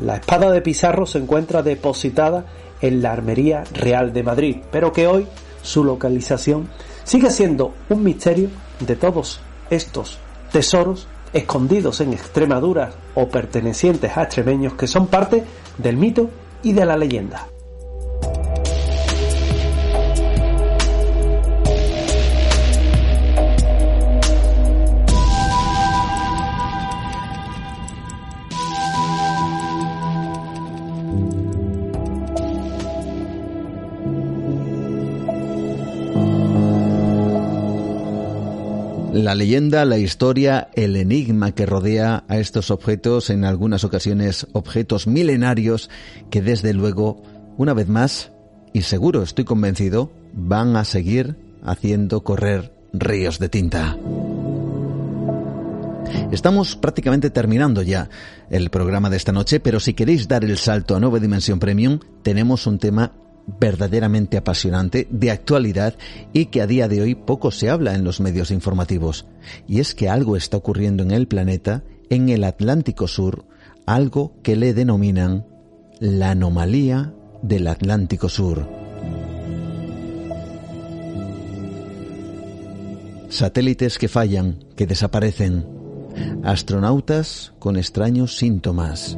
la 0.03 0.17
espada 0.17 0.51
de 0.51 0.61
Pizarro 0.61 1.05
se 1.05 1.17
encuentra 1.17 1.63
depositada 1.63 2.45
en 2.81 3.01
la 3.01 3.13
Armería 3.13 3.63
Real 3.73 4.11
de 4.13 4.23
Madrid, 4.23 4.57
pero 4.71 4.91
que 4.91 5.07
hoy 5.07 5.27
su 5.61 5.83
localización 5.83 6.69
sigue 7.03 7.29
siendo 7.29 7.73
un 7.89 8.03
misterio 8.03 8.49
de 8.79 8.95
todos 8.95 9.39
estos 9.69 10.19
tesoros 10.51 11.07
escondidos 11.33 12.01
en 12.01 12.13
Extremadura 12.13 12.91
o 13.15 13.27
pertenecientes 13.27 14.17
a 14.17 14.23
extremeños 14.23 14.73
que 14.73 14.87
son 14.87 15.07
parte 15.07 15.43
del 15.77 15.97
mito 15.97 16.29
y 16.63 16.73
de 16.73 16.85
la 16.85 16.97
leyenda. 16.97 17.47
La 39.31 39.35
leyenda, 39.35 39.85
la 39.85 39.97
historia, 39.97 40.67
el 40.73 40.97
enigma 40.97 41.53
que 41.53 41.65
rodea 41.65 42.25
a 42.27 42.37
estos 42.37 42.69
objetos, 42.69 43.29
en 43.29 43.45
algunas 43.45 43.85
ocasiones 43.85 44.45
objetos 44.51 45.07
milenarios 45.07 45.89
que 46.29 46.41
desde 46.41 46.73
luego, 46.73 47.23
una 47.55 47.73
vez 47.73 47.87
más, 47.87 48.33
y 48.73 48.81
seguro 48.81 49.23
estoy 49.23 49.45
convencido, 49.45 50.11
van 50.33 50.75
a 50.75 50.83
seguir 50.83 51.37
haciendo 51.63 52.25
correr 52.25 52.73
ríos 52.91 53.39
de 53.39 53.47
tinta. 53.47 53.97
Estamos 56.33 56.75
prácticamente 56.75 57.29
terminando 57.29 57.83
ya 57.83 58.09
el 58.49 58.69
programa 58.69 59.09
de 59.09 59.15
esta 59.15 59.31
noche, 59.31 59.61
pero 59.61 59.79
si 59.79 59.93
queréis 59.93 60.27
dar 60.27 60.43
el 60.43 60.57
salto 60.57 60.93
a 60.93 60.99
Nueva 60.99 61.21
Dimensión 61.21 61.57
Premium, 61.57 61.99
tenemos 62.21 62.67
un 62.67 62.79
tema 62.79 63.13
verdaderamente 63.59 64.37
apasionante, 64.37 65.07
de 65.09 65.31
actualidad 65.31 65.95
y 66.33 66.47
que 66.47 66.61
a 66.61 66.67
día 66.67 66.87
de 66.87 67.01
hoy 67.01 67.15
poco 67.15 67.51
se 67.51 67.69
habla 67.69 67.95
en 67.95 68.03
los 68.03 68.19
medios 68.19 68.51
informativos. 68.51 69.25
Y 69.67 69.79
es 69.79 69.95
que 69.95 70.09
algo 70.09 70.35
está 70.35 70.57
ocurriendo 70.57 71.03
en 71.03 71.11
el 71.11 71.27
planeta, 71.27 71.83
en 72.09 72.29
el 72.29 72.43
Atlántico 72.43 73.07
Sur, 73.07 73.45
algo 73.85 74.33
que 74.43 74.55
le 74.55 74.73
denominan 74.73 75.45
la 75.99 76.31
anomalía 76.31 77.13
del 77.41 77.67
Atlántico 77.67 78.29
Sur. 78.29 78.67
Satélites 83.29 83.97
que 83.97 84.09
fallan, 84.09 84.59
que 84.75 84.85
desaparecen, 84.85 85.65
astronautas 86.43 87.53
con 87.59 87.77
extraños 87.77 88.35
síntomas. 88.35 89.17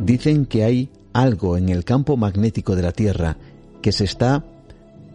Dicen 0.00 0.44
que 0.46 0.64
hay 0.64 0.90
algo 1.12 1.56
en 1.56 1.68
el 1.68 1.84
campo 1.84 2.16
magnético 2.16 2.76
de 2.76 2.82
la 2.82 2.92
Tierra 2.92 3.36
que 3.82 3.92
se 3.92 4.04
está 4.04 4.44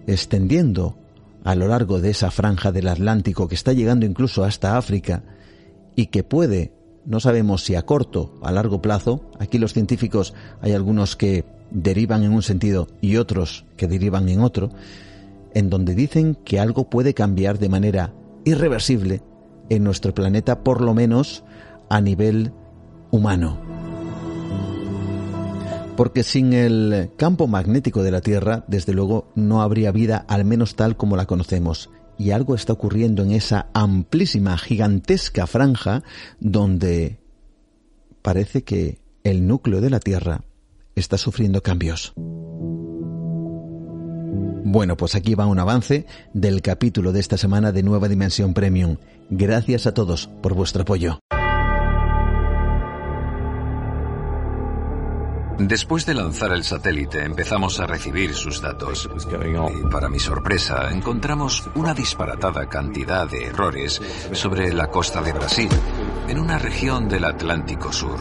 extendiendo 0.08 0.96
a 1.44 1.56
lo 1.56 1.68
largo 1.68 2.02
de 2.02 2.10
esa 2.10 2.32
franja 2.32 2.72
del 2.72 2.88
Atlántico 2.88 3.48
que 3.48 3.56
está 3.56 3.74
llegando 3.74 4.06
incluso 4.06 4.44
hasta 4.44 4.78
África 4.78 5.24
y 5.96 6.08
que 6.08 6.24
puede, 6.24 6.74
no 7.06 7.20
sabemos 7.20 7.64
si 7.64 7.76
a 7.76 7.84
corto 7.84 8.34
a 8.42 8.52
largo 8.52 8.82
plazo, 8.82 9.30
aquí 9.40 9.58
los 9.58 9.74
científicos 9.74 10.34
hay 10.62 10.74
algunos 10.74 11.16
que 11.16 11.46
derivan 11.72 12.24
en 12.24 12.34
un 12.34 12.42
sentido 12.42 12.88
y 13.02 13.18
otros 13.18 13.66
que 13.78 13.88
derivan 13.88 14.28
en 14.30 14.42
otro, 14.42 14.72
en 15.54 15.70
donde 15.70 15.96
dicen 15.96 16.36
que 16.44 16.60
algo 16.60 16.90
puede 16.90 17.14
cambiar 17.14 17.60
de 17.60 17.70
manera 17.70 18.14
irreversible 18.44 19.22
en 19.70 19.84
nuestro 19.84 20.14
planeta, 20.14 20.64
por 20.64 20.82
lo 20.82 20.94
menos 20.94 21.44
a 21.90 22.02
nivel 22.02 22.52
humano 23.12 23.65
porque 25.96 26.24
sin 26.24 26.54
el 26.54 27.12
campo 27.18 27.48
magnético 27.48 28.04
de 28.04 28.12
la 28.12 28.22
Tierra, 28.22 28.66
desde 28.68 28.94
luego, 28.94 29.32
no 29.36 29.62
habría 29.62 29.92
vida, 29.92 30.26
al 30.28 30.46
menos 30.46 30.76
tal 30.76 30.98
como 30.98 31.16
la 31.16 31.26
conocemos. 31.26 31.90
Y 32.18 32.32
algo 32.32 32.56
está 32.56 32.74
ocurriendo 32.74 33.24
en 33.24 33.32
esa 33.32 33.68
amplísima, 33.74 34.58
gigantesca 34.58 35.48
franja 35.48 36.04
donde 36.40 37.20
parece 38.22 38.64
que 38.64 39.00
el 39.24 39.48
núcleo 39.48 39.82
de 39.82 39.90
la 39.90 40.00
Tierra 40.00 40.42
está 40.96 41.18
sufriendo 41.18 41.62
cambios. 41.62 42.14
Bueno, 44.68 44.98
pues 44.98 45.16
aquí 45.16 45.36
va 45.36 45.46
un 45.46 45.60
avance 45.60 46.06
del 46.34 46.62
capítulo 46.62 47.12
de 47.12 47.20
esta 47.20 47.38
semana 47.38 47.72
de 47.72 47.84
Nueva 47.84 48.08
Dimensión 48.08 48.54
Premium. 48.54 48.98
Gracias 49.30 49.88
a 49.88 49.94
todos 49.94 50.28
por 50.42 50.54
vuestro 50.54 50.82
apoyo. 50.82 51.20
Después 55.58 56.06
de 56.06 56.14
lanzar 56.14 56.52
el 56.52 56.64
satélite 56.64 57.24
empezamos 57.24 57.80
a 57.80 57.88
recibir 57.88 58.34
sus 58.34 58.62
datos. 58.62 59.10
Y 59.32 59.90
para 59.90 60.10
mi 60.10 60.20
sorpresa 60.20 60.92
encontramos 60.92 61.64
una 61.76 61.94
disparatada 61.94 62.68
cantidad 62.68 63.30
de 63.30 63.46
errores 63.46 64.02
sobre 64.34 64.74
la 64.74 64.88
costa 64.88 65.22
de 65.22 65.32
Brasil, 65.32 65.70
en 66.28 66.40
una 66.40 66.58
región 66.58 67.08
del 67.08 67.24
Atlántico 67.24 67.94
Sur. 67.94 68.20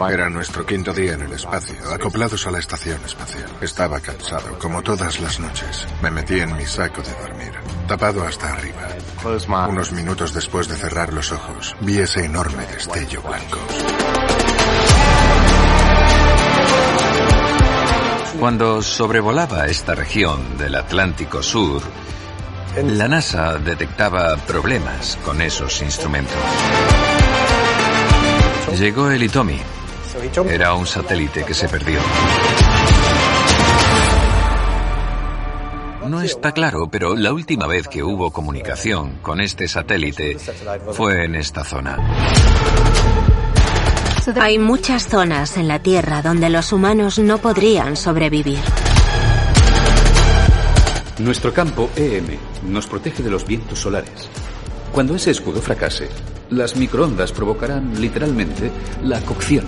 Era 0.00 0.30
nuestro 0.30 0.64
quinto 0.64 0.94
día 0.94 1.14
en 1.14 1.22
el 1.22 1.32
espacio, 1.32 1.76
acoplados 1.92 2.46
a 2.46 2.50
la 2.50 2.60
estación 2.60 2.98
espacial. 3.04 3.50
Estaba 3.60 4.00
cansado, 4.00 4.58
como 4.58 4.82
todas 4.82 5.20
las 5.20 5.38
noches. 5.38 5.86
Me 6.00 6.10
metí 6.10 6.40
en 6.40 6.56
mi 6.56 6.64
saco 6.64 7.02
de 7.02 7.12
dormir, 7.12 7.52
tapado 7.86 8.22
hasta 8.24 8.52
arriba. 8.52 8.88
Unos 9.68 9.92
minutos 9.92 10.32
después 10.32 10.66
de 10.68 10.76
cerrar 10.76 11.12
los 11.12 11.30
ojos, 11.32 11.76
vi 11.80 11.98
ese 11.98 12.24
enorme 12.24 12.64
destello 12.66 13.20
blanco. 13.22 13.58
Cuando 18.40 18.80
sobrevolaba 18.80 19.66
esta 19.66 19.94
región 19.94 20.56
del 20.56 20.76
Atlántico 20.76 21.42
Sur, 21.42 21.82
la 22.76 23.08
NASA 23.08 23.58
detectaba 23.58 24.36
problemas 24.36 25.18
con 25.24 25.42
esos 25.42 25.82
instrumentos. 25.82 26.36
Llegó 28.78 29.10
el 29.10 29.22
Itomi, 29.24 29.58
era 30.48 30.74
un 30.74 30.86
satélite 30.86 31.44
que 31.44 31.54
se 31.54 31.68
perdió. 31.68 31.98
No 36.08 36.22
está 36.22 36.52
claro, 36.52 36.88
pero 36.90 37.14
la 37.14 37.32
última 37.32 37.66
vez 37.66 37.86
que 37.88 38.02
hubo 38.02 38.30
comunicación 38.30 39.18
con 39.20 39.40
este 39.40 39.68
satélite 39.68 40.38
fue 40.92 41.24
en 41.24 41.34
esta 41.34 41.64
zona. 41.64 41.98
Hay 44.40 44.58
muchas 44.58 45.06
zonas 45.06 45.56
en 45.56 45.68
la 45.68 45.78
Tierra 45.80 46.22
donde 46.22 46.50
los 46.50 46.72
humanos 46.72 47.18
no 47.18 47.38
podrían 47.38 47.96
sobrevivir. 47.96 48.58
Nuestro 51.18 51.52
campo 51.52 51.90
EM 51.96 52.38
nos 52.68 52.86
protege 52.86 53.22
de 53.22 53.30
los 53.30 53.46
vientos 53.46 53.78
solares. 53.78 54.28
Cuando 54.92 55.14
ese 55.14 55.30
escudo 55.30 55.60
fracase, 55.60 56.08
las 56.50 56.76
microondas 56.76 57.32
provocarán 57.32 58.00
literalmente 58.00 58.70
la 59.02 59.20
cocción 59.20 59.64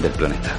del 0.00 0.12
planeta. 0.12 0.56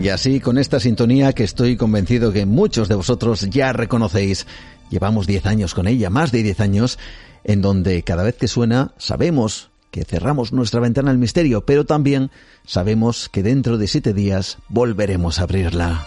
Y 0.00 0.08
así, 0.08 0.40
con 0.40 0.56
esta 0.56 0.80
sintonía 0.80 1.34
que 1.34 1.44
estoy 1.44 1.76
convencido 1.76 2.32
que 2.32 2.46
muchos 2.46 2.88
de 2.88 2.94
vosotros 2.94 3.48
ya 3.50 3.74
reconocéis, 3.74 4.46
llevamos 4.88 5.26
10 5.26 5.44
años 5.44 5.74
con 5.74 5.86
ella, 5.86 6.08
más 6.08 6.32
de 6.32 6.42
10 6.42 6.60
años, 6.60 6.98
en 7.44 7.60
donde 7.60 8.02
cada 8.02 8.22
vez 8.22 8.36
que 8.36 8.48
suena 8.48 8.92
sabemos 8.96 9.70
que 9.90 10.04
cerramos 10.04 10.52
nuestra 10.52 10.80
ventana 10.80 11.10
al 11.10 11.18
misterio, 11.18 11.66
pero 11.66 11.84
también 11.84 12.30
sabemos 12.64 13.28
que 13.28 13.42
dentro 13.42 13.76
de 13.76 13.88
siete 13.88 14.14
días 14.14 14.58
volveremos 14.68 15.38
a 15.38 15.42
abrirla. 15.42 16.06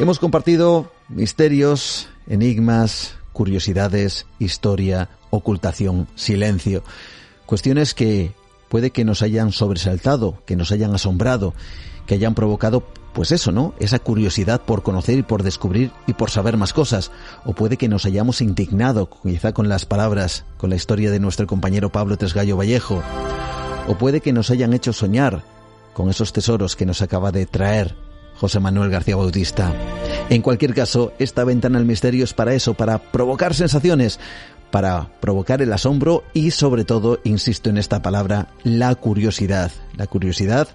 Hemos 0.00 0.18
compartido 0.18 0.90
misterios, 1.10 2.08
enigmas, 2.26 3.16
curiosidades, 3.34 4.24
historia, 4.38 5.10
ocultación, 5.28 6.08
silencio, 6.14 6.82
cuestiones 7.44 7.92
que 7.92 8.32
puede 8.70 8.92
que 8.92 9.04
nos 9.04 9.20
hayan 9.20 9.52
sobresaltado, 9.52 10.42
que 10.46 10.56
nos 10.56 10.72
hayan 10.72 10.94
asombrado, 10.94 11.52
que 12.06 12.14
hayan 12.14 12.34
provocado, 12.34 12.82
pues 13.12 13.30
eso, 13.30 13.52
¿no? 13.52 13.74
Esa 13.78 13.98
curiosidad 13.98 14.62
por 14.62 14.82
conocer 14.82 15.18
y 15.18 15.22
por 15.22 15.42
descubrir 15.42 15.90
y 16.06 16.14
por 16.14 16.30
saber 16.30 16.56
más 16.56 16.72
cosas. 16.72 17.10
O 17.44 17.52
puede 17.52 17.76
que 17.76 17.90
nos 17.90 18.06
hayamos 18.06 18.40
indignado, 18.40 19.10
quizá 19.22 19.52
con 19.52 19.68
las 19.68 19.84
palabras, 19.84 20.46
con 20.56 20.70
la 20.70 20.76
historia 20.76 21.10
de 21.10 21.20
nuestro 21.20 21.46
compañero 21.46 21.92
Pablo 21.92 22.16
Tresgallo 22.16 22.56
Vallejo. 22.56 23.02
O 23.86 23.98
puede 23.98 24.22
que 24.22 24.32
nos 24.32 24.48
hayan 24.48 24.72
hecho 24.72 24.94
soñar 24.94 25.44
con 25.92 26.08
esos 26.08 26.32
tesoros 26.32 26.74
que 26.74 26.86
nos 26.86 27.02
acaba 27.02 27.32
de 27.32 27.44
traer 27.44 27.94
José 28.40 28.58
Manuel 28.58 28.90
García 28.90 29.16
Bautista. 29.16 29.74
En 30.30 30.40
cualquier 30.40 30.72
caso, 30.72 31.12
esta 31.18 31.44
ventana 31.44 31.78
al 31.78 31.84
misterio 31.84 32.24
es 32.24 32.32
para 32.32 32.54
eso, 32.54 32.72
para 32.72 32.98
provocar 32.98 33.52
sensaciones, 33.52 34.18
para 34.70 35.10
provocar 35.20 35.60
el 35.60 35.70
asombro 35.74 36.24
y 36.32 36.50
sobre 36.52 36.84
todo, 36.84 37.20
insisto 37.24 37.68
en 37.68 37.76
esta 37.76 38.00
palabra, 38.00 38.48
la 38.64 38.94
curiosidad. 38.94 39.70
La 39.94 40.06
curiosidad 40.06 40.68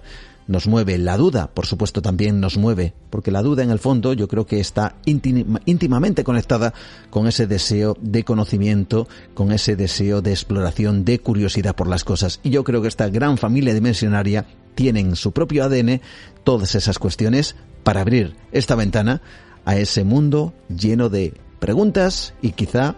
nos 0.46 0.66
mueve, 0.66 0.98
la 0.98 1.16
duda, 1.16 1.50
por 1.52 1.66
supuesto, 1.66 2.02
también 2.02 2.40
nos 2.40 2.56
mueve, 2.56 2.94
porque 3.10 3.30
la 3.30 3.42
duda 3.42 3.62
en 3.62 3.70
el 3.70 3.78
fondo 3.78 4.12
yo 4.12 4.28
creo 4.28 4.46
que 4.46 4.60
está 4.60 4.96
íntimamente 5.04 6.24
conectada 6.24 6.72
con 7.10 7.26
ese 7.26 7.46
deseo 7.46 7.96
de 8.00 8.24
conocimiento, 8.24 9.08
con 9.34 9.52
ese 9.52 9.76
deseo 9.76 10.22
de 10.22 10.30
exploración, 10.30 11.04
de 11.04 11.18
curiosidad 11.18 11.74
por 11.74 11.88
las 11.88 12.04
cosas. 12.04 12.40
Y 12.42 12.50
yo 12.50 12.64
creo 12.64 12.82
que 12.82 12.88
esta 12.88 13.08
gran 13.08 13.38
familia 13.38 13.74
dimensionaria 13.74 14.46
tiene 14.74 15.00
en 15.00 15.16
su 15.16 15.32
propio 15.32 15.64
ADN 15.64 16.00
todas 16.44 16.74
esas 16.74 16.98
cuestiones 16.98 17.56
para 17.82 18.02
abrir 18.02 18.36
esta 18.52 18.74
ventana 18.74 19.22
a 19.64 19.76
ese 19.76 20.04
mundo 20.04 20.54
lleno 20.68 21.08
de 21.08 21.34
preguntas 21.58 22.34
y 22.40 22.52
quizá 22.52 22.94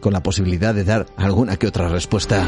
con 0.00 0.12
la 0.12 0.22
posibilidad 0.22 0.74
de 0.74 0.84
dar 0.84 1.06
alguna 1.16 1.56
que 1.56 1.66
otra 1.66 1.88
respuesta. 1.88 2.46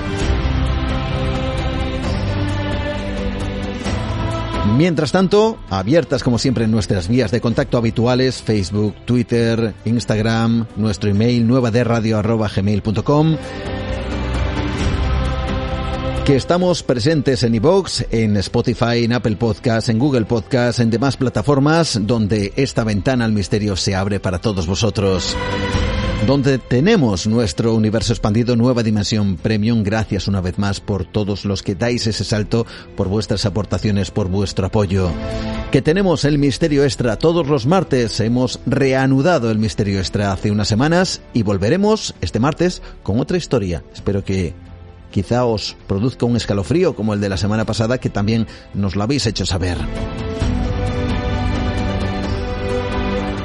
Mientras 4.77 5.13
tanto, 5.13 5.59
abiertas 5.71 6.23
como 6.23 6.39
siempre 6.39 6.67
nuestras 6.67 7.09
vías 7.09 7.31
de 7.31 7.41
contacto 7.41 7.79
habituales, 7.79 8.43
Facebook, 8.43 8.95
Twitter, 9.05 9.75
Instagram, 9.85 10.67
nuestro 10.77 11.11
email 11.11 11.47
nueva 11.47 11.71
de 11.71 11.85
radio 11.85 12.23
gmail.com 12.23 13.37
que 16.25 16.37
estamos 16.37 16.83
presentes 16.85 17.43
en 17.43 17.57
iVoox, 17.57 18.05
en 18.13 18.37
Spotify, 18.37 19.05
en 19.05 19.15
Apple 19.15 19.37
Podcasts, 19.37 19.89
en 19.89 19.99
Google 19.99 20.27
Podcasts, 20.27 20.81
en 20.81 20.91
demás 20.91 21.17
plataformas 21.17 21.99
donde 22.03 22.53
esta 22.55 22.85
ventana 22.85 23.25
al 23.25 23.33
misterio 23.33 23.75
se 23.75 23.97
abre 23.97 24.21
para 24.21 24.39
todos 24.39 24.67
vosotros 24.67 25.37
donde 26.27 26.59
tenemos 26.59 27.27
nuestro 27.27 27.75
universo 27.75 28.13
expandido 28.13 28.55
Nueva 28.55 28.83
Dimensión 28.83 29.37
Premium. 29.37 29.83
Gracias 29.83 30.29
una 30.29 30.41
vez 30.41 30.59
más 30.59 30.81
por 30.81 31.05
todos 31.05 31.45
los 31.45 31.63
que 31.63 31.75
dais 31.75 32.07
ese 32.07 32.25
salto, 32.25 32.67
por 32.97 33.09
vuestras 33.09 33.47
aportaciones, 33.47 34.11
por 34.11 34.29
vuestro 34.29 34.67
apoyo. 34.67 35.11
Que 35.71 35.83
tenemos 35.83 36.25
el 36.25 36.39
Misterio 36.39 36.85
Extra 36.85 37.17
todos 37.17 37.47
los 37.47 37.67
martes. 37.67 38.21
Hemos 38.21 38.61
reanudado 38.67 39.51
el 39.51 39.59
Misterio 39.59 39.99
Extra 39.99 40.33
hace 40.33 40.51
unas 40.51 40.69
semanas 40.69 41.23
y 41.33 41.43
volveremos 41.43 42.15
este 42.21 42.41
martes 42.41 42.83
con 43.03 43.19
otra 43.21 43.37
historia. 43.37 43.83
Espero 43.93 44.25
que 44.25 44.55
quizá 45.11 45.45
os 45.45 45.77
produzca 45.87 46.27
un 46.27 46.37
escalofrío 46.37 46.95
como 46.95 47.15
el 47.15 47.21
de 47.21 47.29
la 47.29 47.37
semana 47.37 47.65
pasada 47.65 47.99
que 47.99 48.11
también 48.11 48.47
nos 48.75 48.95
lo 48.95 49.03
habéis 49.03 49.27
hecho 49.27 49.47
saber. 49.47 49.79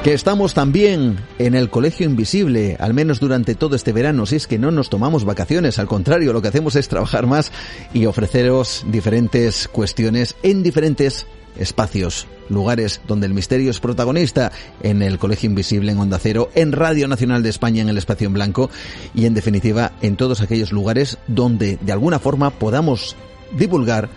Que 0.06 0.14
estamos 0.14 0.54
también 0.54 1.18
en 1.40 1.56
el 1.56 1.72
Colegio 1.72 2.06
Invisible, 2.06 2.78
al 2.80 2.94
menos 2.94 3.20
durante 3.20 3.56
todo 3.56 3.76
este 3.76 3.92
verano, 3.92 4.28
si 4.28 4.36
es 4.36 4.46
que 4.46 4.60
no 4.60 4.70
nos 4.70 4.92
tomamos 4.92 5.26
vacaciones, 5.26 5.80
al 5.80 5.88
contrario, 5.88 6.32
lo 6.32 6.44
que 6.44 6.50
hacemos 6.50 6.76
es 6.76 6.88
trabajar 6.88 7.26
más 7.26 7.52
y 7.92 8.06
ofreceros 8.06 8.86
diferentes 8.86 9.68
cuestiones 9.68 10.36
en 10.44 10.62
diferentes 10.62 11.26
espacios, 11.58 12.28
lugares 12.50 13.02
donde 13.08 13.26
el 13.26 13.34
misterio 13.34 13.72
es 13.72 13.80
protagonista, 13.80 14.52
en 14.84 15.02
el 15.02 15.18
Colegio 15.18 15.50
Invisible, 15.50 15.92
en 15.92 15.98
Onda 15.98 16.20
Cero, 16.20 16.52
en 16.54 16.72
Radio 16.72 17.08
Nacional 17.08 17.42
de 17.42 17.50
España, 17.50 17.82
en 17.82 17.90
el 17.90 17.98
Espacio 17.98 18.28
en 18.28 18.34
Blanco 18.34 18.70
y 19.16 19.26
en 19.26 19.34
definitiva 19.34 19.94
en 20.04 20.18
todos 20.18 20.40
aquellos 20.40 20.72
lugares 20.72 21.18
donde 21.26 21.80
de 21.82 21.92
alguna 21.92 22.20
forma 22.20 22.52
podamos 22.52 23.16
divulgar 23.58 24.10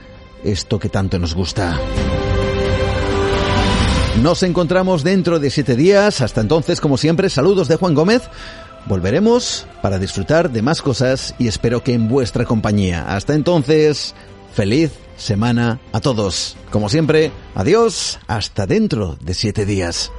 esto 0.45 0.79
que 0.79 0.91
tanto 0.91 1.19
nos 1.19 1.35
gusta. 1.35 1.81
Nos 4.23 4.43
encontramos 4.43 5.05
dentro 5.05 5.39
de 5.39 5.49
siete 5.49 5.77
días. 5.77 6.21
Hasta 6.21 6.41
entonces, 6.41 6.81
como 6.81 6.97
siempre, 6.97 7.31
saludos 7.31 7.69
de 7.69 7.77
Juan 7.77 7.95
Gómez. 7.95 8.23
Volveremos 8.87 9.67
para 9.81 10.01
disfrutar 10.01 10.51
de 10.51 10.61
más 10.61 10.83
cosas 10.83 11.37
y 11.39 11.47
espero 11.47 11.85
que 11.85 11.95
en 11.95 12.09
vuestra 12.09 12.45
compañía. 12.45 13.15
Hasta 13.15 13.35
entonces, 13.35 14.17
feliz 14.53 14.91
semana 15.17 15.79
a 15.93 16.01
todos. 16.01 16.57
Como 16.71 16.89
siempre, 16.89 17.31
adiós, 17.55 18.19
hasta 18.27 18.67
dentro 18.67 19.17
de 19.21 19.35
siete 19.35 19.65
días. 19.65 20.11